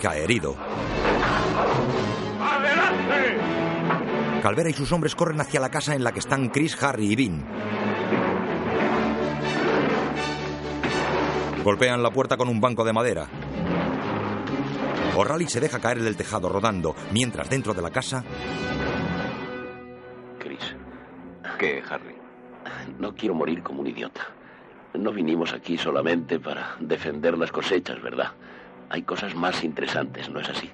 Cae 0.00 0.24
herido. 0.24 0.56
¡Adelante! 2.40 3.38
Calvera 4.42 4.70
y 4.70 4.72
sus 4.72 4.90
hombres 4.92 5.14
corren 5.14 5.38
hacia 5.42 5.60
la 5.60 5.68
casa 5.68 5.94
en 5.94 6.02
la 6.02 6.12
que 6.12 6.20
están 6.20 6.48
Chris, 6.48 6.82
Harry 6.82 7.12
y 7.12 7.16
Bean. 7.16 7.44
Golpean 11.62 12.02
la 12.02 12.12
puerta 12.12 12.38
con 12.38 12.48
un 12.48 12.62
banco 12.62 12.82
de 12.82 12.94
madera. 12.94 13.26
O'Reilly 15.14 15.50
se 15.50 15.60
deja 15.60 15.80
caer 15.80 16.02
del 16.02 16.16
tejado 16.16 16.48
rodando, 16.48 16.96
mientras 17.12 17.50
dentro 17.50 17.74
de 17.74 17.82
la 17.82 17.90
casa 17.90 18.24
Chris, 20.38 20.74
¿Qué, 21.58 21.82
Harry? 21.90 22.23
No 22.98 23.14
quiero 23.14 23.34
morir 23.34 23.62
como 23.62 23.80
un 23.80 23.86
idiota. 23.86 24.22
No 24.94 25.12
vinimos 25.12 25.52
aquí 25.52 25.76
solamente 25.76 26.38
para 26.38 26.76
defender 26.80 27.36
las 27.36 27.50
cosechas, 27.50 28.00
¿verdad? 28.00 28.32
Hay 28.90 29.02
cosas 29.02 29.34
más 29.34 29.64
interesantes, 29.64 30.30
¿no 30.30 30.40
es 30.40 30.48
así? 30.48 30.70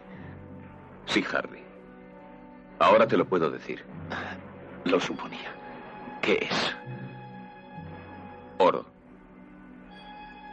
Sí, 1.06 1.24
Harry. 1.32 1.62
Ahora 2.78 3.06
te 3.06 3.16
lo 3.16 3.24
puedo 3.24 3.50
decir. 3.50 3.84
Lo 4.84 5.00
suponía. 5.00 5.52
¿Qué 6.22 6.38
es? 6.50 6.76
Oro. 8.58 8.84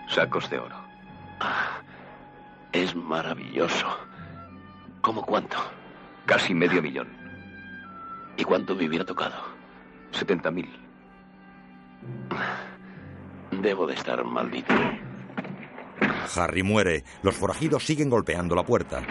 Sacos 0.10 0.50
de 0.50 0.60
oro. 0.60 0.76
Ah, 1.40 1.82
es 2.72 2.96
maravilloso. 2.96 3.88
¿Cómo 5.02 5.22
cuánto? 5.24 5.58
Casi 6.26 6.54
medio 6.54 6.82
millón. 6.82 7.10
¿Y 8.38 8.44
cuánto 8.44 8.76
me 8.76 8.88
hubiera 8.88 9.06
tocado? 9.06 9.36
Setenta 10.12 10.52
mil. 10.52 10.87
Debo 13.52 13.88
de 13.88 13.94
estar 13.94 14.24
maldito. 14.24 14.74
Harry 16.36 16.64
muere. 16.64 17.04
Los 17.24 17.36
forajidos 17.36 17.86
siguen 17.86 18.10
golpeando 18.10 18.56
la 18.56 18.64
puerta. 18.64 19.02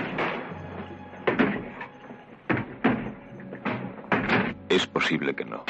Es 4.69 4.87
posible 4.87 5.35
que 5.35 5.45
no. 5.45 5.65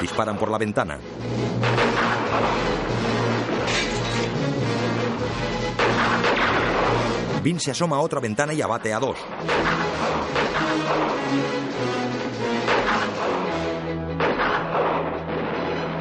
Disparan 0.00 0.38
por 0.38 0.50
la 0.50 0.58
ventana. 0.58 0.98
Vin 7.42 7.58
se 7.58 7.70
asoma 7.70 7.96
a 7.96 8.00
otra 8.00 8.20
ventana 8.20 8.52
y 8.52 8.60
abate 8.60 8.92
a 8.92 9.00
dos. 9.00 9.16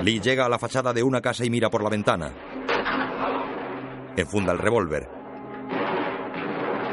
Lee 0.03 0.19
llega 0.21 0.45
a 0.45 0.49
la 0.49 0.57
fachada 0.57 0.93
de 0.93 1.03
una 1.03 1.21
casa 1.21 1.45
y 1.45 1.49
mira 1.49 1.69
por 1.69 1.83
la 1.83 1.89
ventana. 1.89 2.31
Enfunda 4.15 4.53
el 4.53 4.59
revólver. 4.59 5.09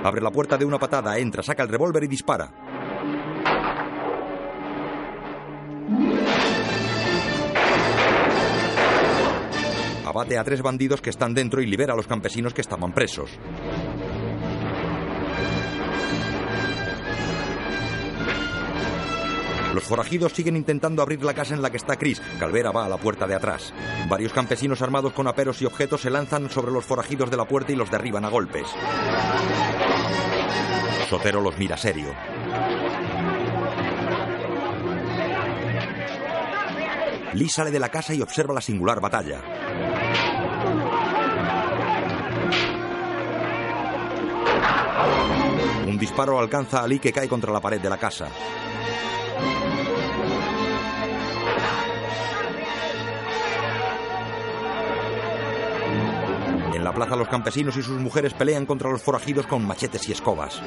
Abre 0.02 0.20
la 0.20 0.30
puerta 0.30 0.56
de 0.56 0.64
una 0.64 0.78
patada, 0.78 1.18
entra, 1.18 1.42
saca 1.42 1.62
el 1.62 1.68
revólver 1.68 2.04
y 2.04 2.08
dispara. 2.08 2.50
Abate 10.04 10.38
a 10.38 10.44
tres 10.44 10.62
bandidos 10.62 11.00
que 11.00 11.10
están 11.10 11.34
dentro 11.34 11.60
y 11.60 11.66
libera 11.66 11.92
a 11.92 11.96
los 11.96 12.06
campesinos 12.06 12.54
que 12.54 12.60
estaban 12.60 12.92
presos. 12.92 13.38
Los 19.76 19.84
forajidos 19.84 20.32
siguen 20.32 20.56
intentando 20.56 21.02
abrir 21.02 21.22
la 21.22 21.34
casa 21.34 21.52
en 21.52 21.60
la 21.60 21.68
que 21.68 21.76
está 21.76 21.96
Chris. 21.96 22.22
Calvera 22.40 22.72
va 22.72 22.86
a 22.86 22.88
la 22.88 22.96
puerta 22.96 23.26
de 23.26 23.34
atrás. 23.34 23.74
Varios 24.08 24.32
campesinos 24.32 24.80
armados 24.80 25.12
con 25.12 25.26
aperos 25.26 25.60
y 25.60 25.66
objetos 25.66 26.00
se 26.00 26.08
lanzan 26.08 26.48
sobre 26.48 26.72
los 26.72 26.82
forajidos 26.82 27.30
de 27.30 27.36
la 27.36 27.44
puerta 27.44 27.72
y 27.72 27.76
los 27.76 27.90
derriban 27.90 28.24
a 28.24 28.30
golpes. 28.30 28.66
Sotero 31.10 31.42
los 31.42 31.58
mira 31.58 31.76
serio. 31.76 32.06
Lee 37.34 37.48
sale 37.50 37.70
de 37.70 37.78
la 37.78 37.90
casa 37.90 38.14
y 38.14 38.22
observa 38.22 38.54
la 38.54 38.62
singular 38.62 38.98
batalla. 38.98 39.42
Un 45.86 45.98
disparo 45.98 46.38
alcanza 46.38 46.82
a 46.82 46.88
Lee 46.88 46.98
que 46.98 47.12
cae 47.12 47.28
contra 47.28 47.52
la 47.52 47.60
pared 47.60 47.78
de 47.78 47.90
la 47.90 47.98
casa. 47.98 48.28
La 56.86 56.92
plaza 56.92 57.16
los 57.16 57.26
campesinos 57.26 57.76
y 57.76 57.82
sus 57.82 57.98
mujeres 58.00 58.32
pelean 58.32 58.64
contra 58.64 58.88
los 58.88 59.02
forajidos 59.02 59.44
con 59.48 59.66
machetes 59.66 60.08
y 60.08 60.12
escobas. 60.12 60.62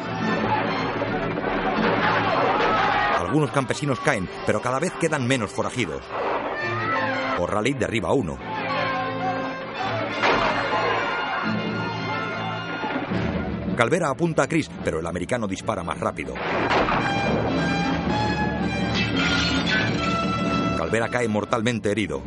Algunos 3.17 3.51
campesinos 3.51 4.01
caen, 4.01 4.27
pero 4.45 4.61
cada 4.61 4.79
vez 4.79 4.91
quedan 4.99 5.25
menos 5.25 5.49
forajidos. 5.49 6.03
O'Reilly 7.39 7.73
derriba 7.73 8.09
a 8.09 8.13
uno. 8.13 8.37
Calvera 13.77 14.09
apunta 14.09 14.43
a 14.43 14.47
Chris, 14.49 14.69
pero 14.83 14.99
el 14.99 15.07
americano 15.07 15.47
dispara 15.47 15.83
más 15.83 16.01
rápido. 16.01 16.33
Calvera 20.77 21.07
cae 21.07 21.29
mortalmente 21.29 21.89
herido. 21.89 22.21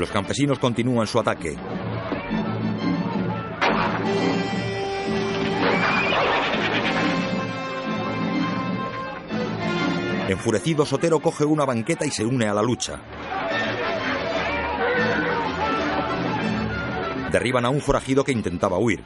Los 0.00 0.10
campesinos 0.10 0.58
continúan 0.58 1.06
su 1.06 1.20
ataque. 1.20 1.58
Enfurecido, 10.26 10.86
Sotero 10.86 11.20
coge 11.20 11.44
una 11.44 11.66
banqueta 11.66 12.06
y 12.06 12.10
se 12.10 12.24
une 12.24 12.48
a 12.48 12.54
la 12.54 12.62
lucha. 12.62 12.98
Derriban 17.30 17.66
a 17.66 17.68
un 17.68 17.82
forajido 17.82 18.24
que 18.24 18.32
intentaba 18.32 18.78
huir. 18.78 19.04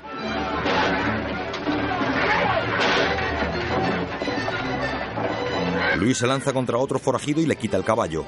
Luis 5.96 6.18
se 6.18 6.28
lanza 6.28 6.52
contra 6.52 6.78
otro 6.78 7.00
forajido 7.00 7.40
y 7.40 7.46
le 7.46 7.56
quita 7.56 7.76
el 7.76 7.82
caballo. 7.82 8.24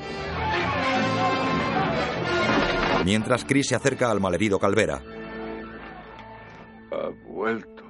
Mientras 3.07 3.45
Chris 3.45 3.69
se 3.69 3.77
acerca 3.77 4.11
al 4.11 4.19
malherido 4.19 4.59
Calvera. 4.59 5.01
Ha 6.91 7.09
vuelto. 7.29 7.85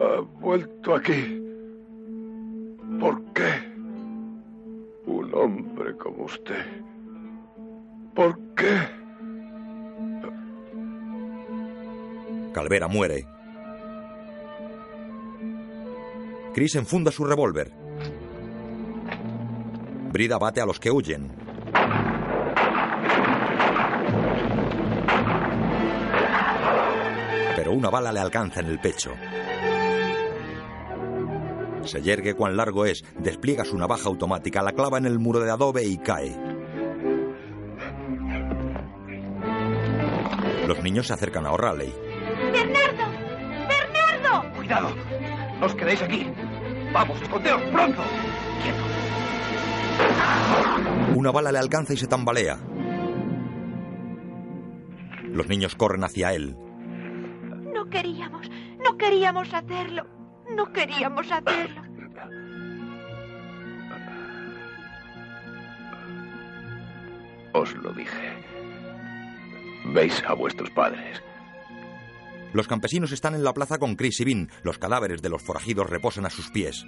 Ha 0.00 0.20
vuelto 0.40 0.94
aquí. 0.94 1.42
¿Por 3.00 3.24
qué? 3.32 3.50
Un 5.06 5.34
hombre 5.34 5.96
como 5.96 6.26
usted. 6.26 6.64
¿Por 8.14 8.38
qué? 8.54 8.88
Calvera 12.54 12.86
muere. 12.86 13.26
Chris 16.54 16.76
enfunda 16.76 17.10
su 17.10 17.24
revólver. 17.24 17.72
Brida 20.12 20.38
bate 20.38 20.60
a 20.60 20.66
los 20.66 20.78
que 20.78 20.92
huyen. 20.92 21.45
Pero 27.66 27.76
una 27.76 27.90
bala 27.90 28.12
le 28.12 28.20
alcanza 28.20 28.60
en 28.60 28.66
el 28.66 28.78
pecho. 28.78 29.12
Se 31.82 32.00
yergue 32.00 32.34
cuán 32.34 32.56
largo 32.56 32.86
es, 32.86 33.02
despliega 33.18 33.64
su 33.64 33.76
navaja 33.76 34.08
automática, 34.08 34.62
la 34.62 34.70
clava 34.70 34.98
en 34.98 35.06
el 35.06 35.18
muro 35.18 35.40
de 35.40 35.50
adobe 35.50 35.82
y 35.82 35.98
cae. 35.98 36.38
Los 40.68 40.80
niños 40.84 41.08
se 41.08 41.14
acercan 41.14 41.44
a 41.44 41.50
O'Reilly. 41.50 41.92
¡Bernardo! 42.52 43.04
¡Bernardo! 43.66 44.54
¡Cuidado! 44.54 44.88
¡No 45.58 45.66
os 45.66 45.74
quedéis 45.74 46.02
aquí! 46.02 46.30
¡Vamos, 46.92 47.20
escondeos 47.20 47.62
pronto! 47.62 48.02
Una 51.16 51.32
bala 51.32 51.50
le 51.50 51.58
alcanza 51.58 51.94
y 51.94 51.96
se 51.96 52.06
tambalea. 52.06 52.60
Los 55.24 55.48
niños 55.48 55.74
corren 55.74 56.04
hacia 56.04 56.32
él. 56.32 56.56
No 57.96 58.02
queríamos, 58.02 58.50
no 58.84 58.98
queríamos 58.98 59.54
hacerlo. 59.54 60.06
No 60.54 60.70
queríamos 60.70 61.32
hacerlo. 61.32 61.82
Os 67.54 67.74
lo 67.76 67.94
dije. 67.94 68.44
Veis 69.94 70.22
a 70.26 70.34
vuestros 70.34 70.68
padres. 70.72 71.22
Los 72.52 72.68
campesinos 72.68 73.12
están 73.12 73.34
en 73.34 73.42
la 73.42 73.54
plaza 73.54 73.78
con 73.78 73.96
Chris 73.96 74.20
y 74.20 74.24
Vin. 74.26 74.50
Los 74.62 74.76
cadáveres 74.76 75.22
de 75.22 75.30
los 75.30 75.42
forajidos 75.42 75.88
reposan 75.88 76.26
a 76.26 76.30
sus 76.30 76.50
pies. 76.50 76.84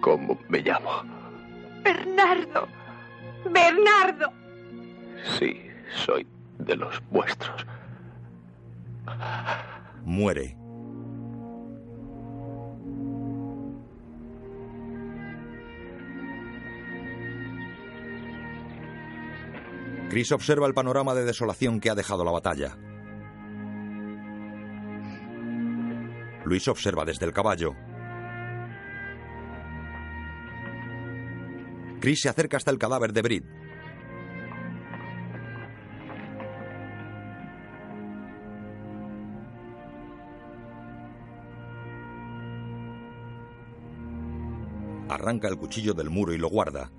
¿Cómo 0.00 0.38
me 0.48 0.60
llamo? 0.60 1.02
Bernardo. 1.82 2.68
Bernardo. 3.44 4.32
Sí, 5.38 5.60
soy 6.06 6.26
de 6.58 6.76
los 6.76 7.02
vuestros. 7.10 7.66
Muere. 10.04 10.56
Chris 20.08 20.32
observa 20.32 20.66
el 20.66 20.72
panorama 20.72 21.14
de 21.14 21.24
desolación 21.24 21.80
que 21.80 21.90
ha 21.90 21.94
dejado 21.94 22.24
la 22.24 22.30
batalla. 22.30 22.76
Luis 26.44 26.66
observa 26.66 27.04
desde 27.04 27.26
el 27.26 27.34
caballo. 27.34 27.74
Chris 32.00 32.22
se 32.22 32.28
acerca 32.30 32.56
hasta 32.56 32.70
el 32.70 32.78
cadáver 32.78 33.12
de 33.12 33.22
Brit. 33.22 33.57
Arranca 45.28 45.48
el 45.48 45.58
cuchillo 45.58 45.92
del 45.92 46.08
muro 46.08 46.32
y 46.32 46.38
lo 46.38 46.48
guarda. 46.48 46.90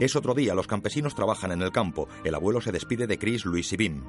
Es 0.00 0.16
otro 0.16 0.34
día, 0.34 0.56
los 0.56 0.66
campesinos 0.66 1.14
trabajan 1.14 1.52
en 1.52 1.62
el 1.62 1.70
campo. 1.70 2.08
El 2.24 2.34
abuelo 2.34 2.60
se 2.60 2.72
despide 2.72 3.06
de 3.06 3.16
Chris, 3.16 3.44
Luis 3.44 3.72
y 3.72 3.76
Vin. 3.76 4.02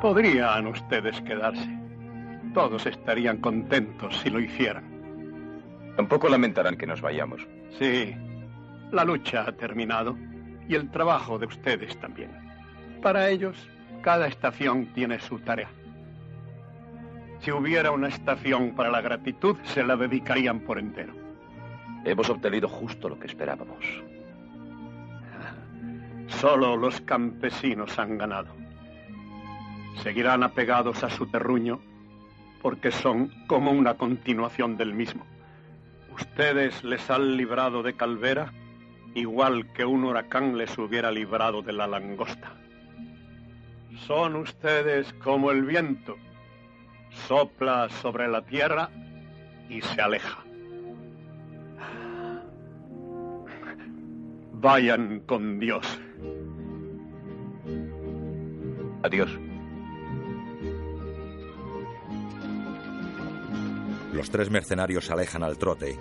Podrían 0.00 0.68
ustedes 0.68 1.20
quedarse. 1.22 1.68
Todos 2.54 2.86
estarían 2.86 3.38
contentos 3.38 4.16
si 4.18 4.30
lo 4.30 4.38
hicieran. 4.38 4.84
Tampoco 5.96 6.28
lamentarán 6.28 6.76
que 6.76 6.86
nos 6.86 7.00
vayamos. 7.00 7.44
Sí, 7.80 8.14
La 8.92 9.04
lucha 9.04 9.46
ha 9.48 9.52
terminado 9.56 10.16
y 10.68 10.76
el 10.76 10.92
trabajo 10.92 11.40
de 11.40 11.46
ustedes 11.46 11.98
también. 12.00 12.30
Para 13.02 13.30
ellos, 13.30 13.56
cada 14.02 14.28
estación 14.28 14.86
tiene 14.94 15.18
su 15.18 15.40
tarea. 15.40 15.70
Si 17.46 17.52
hubiera 17.52 17.92
una 17.92 18.08
estación 18.08 18.74
para 18.74 18.90
la 18.90 19.00
gratitud, 19.00 19.56
se 19.62 19.84
la 19.84 19.94
dedicarían 19.94 20.58
por 20.58 20.80
entero. 20.80 21.12
Hemos 22.04 22.28
obtenido 22.28 22.68
justo 22.68 23.08
lo 23.08 23.20
que 23.20 23.28
esperábamos. 23.28 23.78
Solo 26.26 26.76
los 26.76 27.00
campesinos 27.02 28.00
han 28.00 28.18
ganado. 28.18 28.52
Seguirán 30.02 30.42
apegados 30.42 31.04
a 31.04 31.10
su 31.10 31.28
terruño 31.28 31.80
porque 32.62 32.90
son 32.90 33.30
como 33.46 33.70
una 33.70 33.94
continuación 33.94 34.76
del 34.76 34.92
mismo. 34.92 35.24
Ustedes 36.16 36.82
les 36.82 37.08
han 37.10 37.36
librado 37.36 37.84
de 37.84 37.94
Calvera 37.94 38.52
igual 39.14 39.72
que 39.72 39.84
un 39.84 40.02
huracán 40.02 40.58
les 40.58 40.76
hubiera 40.78 41.12
librado 41.12 41.62
de 41.62 41.74
la 41.74 41.86
langosta. 41.86 42.54
Son 44.04 44.34
ustedes 44.34 45.12
como 45.22 45.52
el 45.52 45.62
viento. 45.62 46.16
Sopla 47.26 47.88
sobre 47.88 48.28
la 48.28 48.42
tierra 48.42 48.90
y 49.68 49.80
se 49.80 50.00
aleja. 50.00 50.44
Vayan 54.52 55.20
con 55.20 55.58
Dios. 55.58 55.86
Adiós. 59.02 59.30
Los 64.12 64.30
tres 64.30 64.50
mercenarios 64.50 65.04
se 65.04 65.12
alejan 65.12 65.42
al 65.42 65.58
trote. 65.58 65.98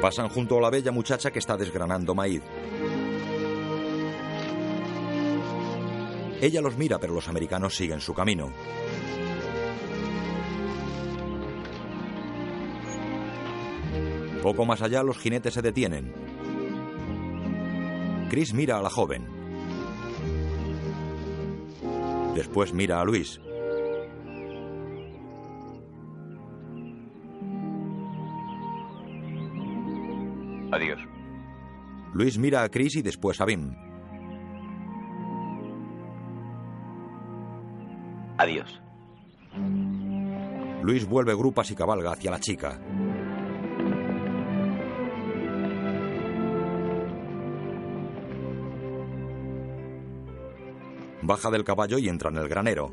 Pasan 0.00 0.28
junto 0.28 0.58
a 0.58 0.60
la 0.60 0.70
bella 0.70 0.92
muchacha 0.92 1.30
que 1.30 1.38
está 1.38 1.56
desgranando 1.56 2.14
maíz. 2.14 2.42
Ella 6.44 6.60
los 6.60 6.76
mira, 6.76 6.98
pero 6.98 7.14
los 7.14 7.26
americanos 7.26 7.74
siguen 7.74 8.02
su 8.02 8.12
camino. 8.12 8.52
Poco 14.42 14.66
más 14.66 14.82
allá, 14.82 15.02
los 15.02 15.16
jinetes 15.16 15.54
se 15.54 15.62
detienen. 15.62 16.12
Chris 18.28 18.52
mira 18.52 18.76
a 18.76 18.82
la 18.82 18.90
joven. 18.90 19.26
Después 22.34 22.74
mira 22.74 23.00
a 23.00 23.04
Luis. 23.06 23.40
Adiós. 30.72 31.00
Luis 32.12 32.36
mira 32.36 32.64
a 32.64 32.68
Chris 32.68 32.96
y 32.96 33.00
después 33.00 33.40
a 33.40 33.46
Bim. 33.46 33.93
Adiós. 38.44 38.78
Luis 40.82 41.08
vuelve 41.08 41.34
grupas 41.34 41.70
y 41.70 41.74
cabalga 41.74 42.12
hacia 42.12 42.30
la 42.30 42.38
chica. 42.38 42.78
Baja 51.22 51.50
del 51.50 51.64
caballo 51.64 51.96
y 51.96 52.06
entra 52.10 52.28
en 52.28 52.36
el 52.36 52.46
granero. 52.46 52.92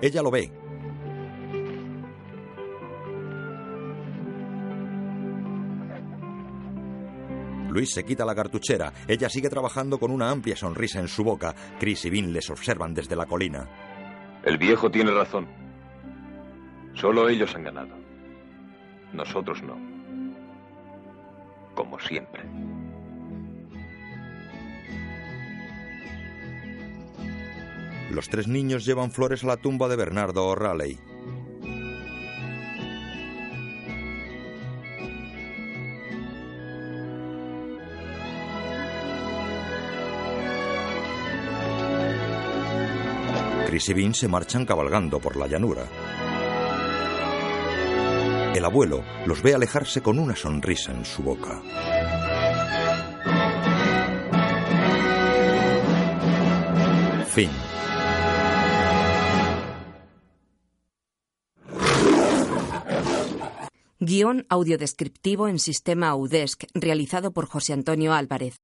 Ella 0.00 0.22
lo 0.22 0.30
ve. 0.30 0.61
Luis 7.72 7.90
se 7.92 8.04
quita 8.04 8.24
la 8.24 8.34
cartuchera. 8.34 8.92
Ella 9.08 9.28
sigue 9.28 9.48
trabajando 9.48 9.98
con 9.98 10.10
una 10.10 10.30
amplia 10.30 10.54
sonrisa 10.54 11.00
en 11.00 11.08
su 11.08 11.24
boca. 11.24 11.54
Chris 11.80 12.04
y 12.04 12.10
Vin 12.10 12.32
les 12.32 12.50
observan 12.50 12.92
desde 12.92 13.16
la 13.16 13.26
colina. 13.26 13.66
El 14.44 14.58
viejo 14.58 14.90
tiene 14.90 15.10
razón. 15.10 15.48
Solo 16.94 17.28
ellos 17.28 17.54
han 17.54 17.64
ganado. 17.64 17.96
Nosotros 19.14 19.62
no. 19.62 19.78
Como 21.74 21.98
siempre. 21.98 22.42
Los 28.10 28.28
tres 28.28 28.46
niños 28.46 28.84
llevan 28.84 29.10
flores 29.10 29.42
a 29.44 29.46
la 29.46 29.56
tumba 29.56 29.88
de 29.88 29.96
Bernardo 29.96 30.44
O'Reilly. 30.46 31.11
Chris 43.72 43.88
y 43.88 43.94
Vin 43.94 44.12
se 44.12 44.28
marchan 44.28 44.66
cabalgando 44.66 45.18
por 45.18 45.34
la 45.34 45.46
llanura. 45.46 45.88
El 48.54 48.62
abuelo 48.66 49.02
los 49.24 49.42
ve 49.42 49.54
alejarse 49.54 50.02
con 50.02 50.18
una 50.18 50.36
sonrisa 50.36 50.92
en 50.92 51.06
su 51.06 51.22
boca. 51.22 51.62
Fin. 57.28 57.48
Guión 64.00 64.44
audiodescriptivo 64.50 65.48
en 65.48 65.58
sistema 65.58 66.10
Audesc, 66.10 66.64
realizado 66.74 67.32
por 67.32 67.46
José 67.46 67.72
Antonio 67.72 68.12
Álvarez. 68.12 68.56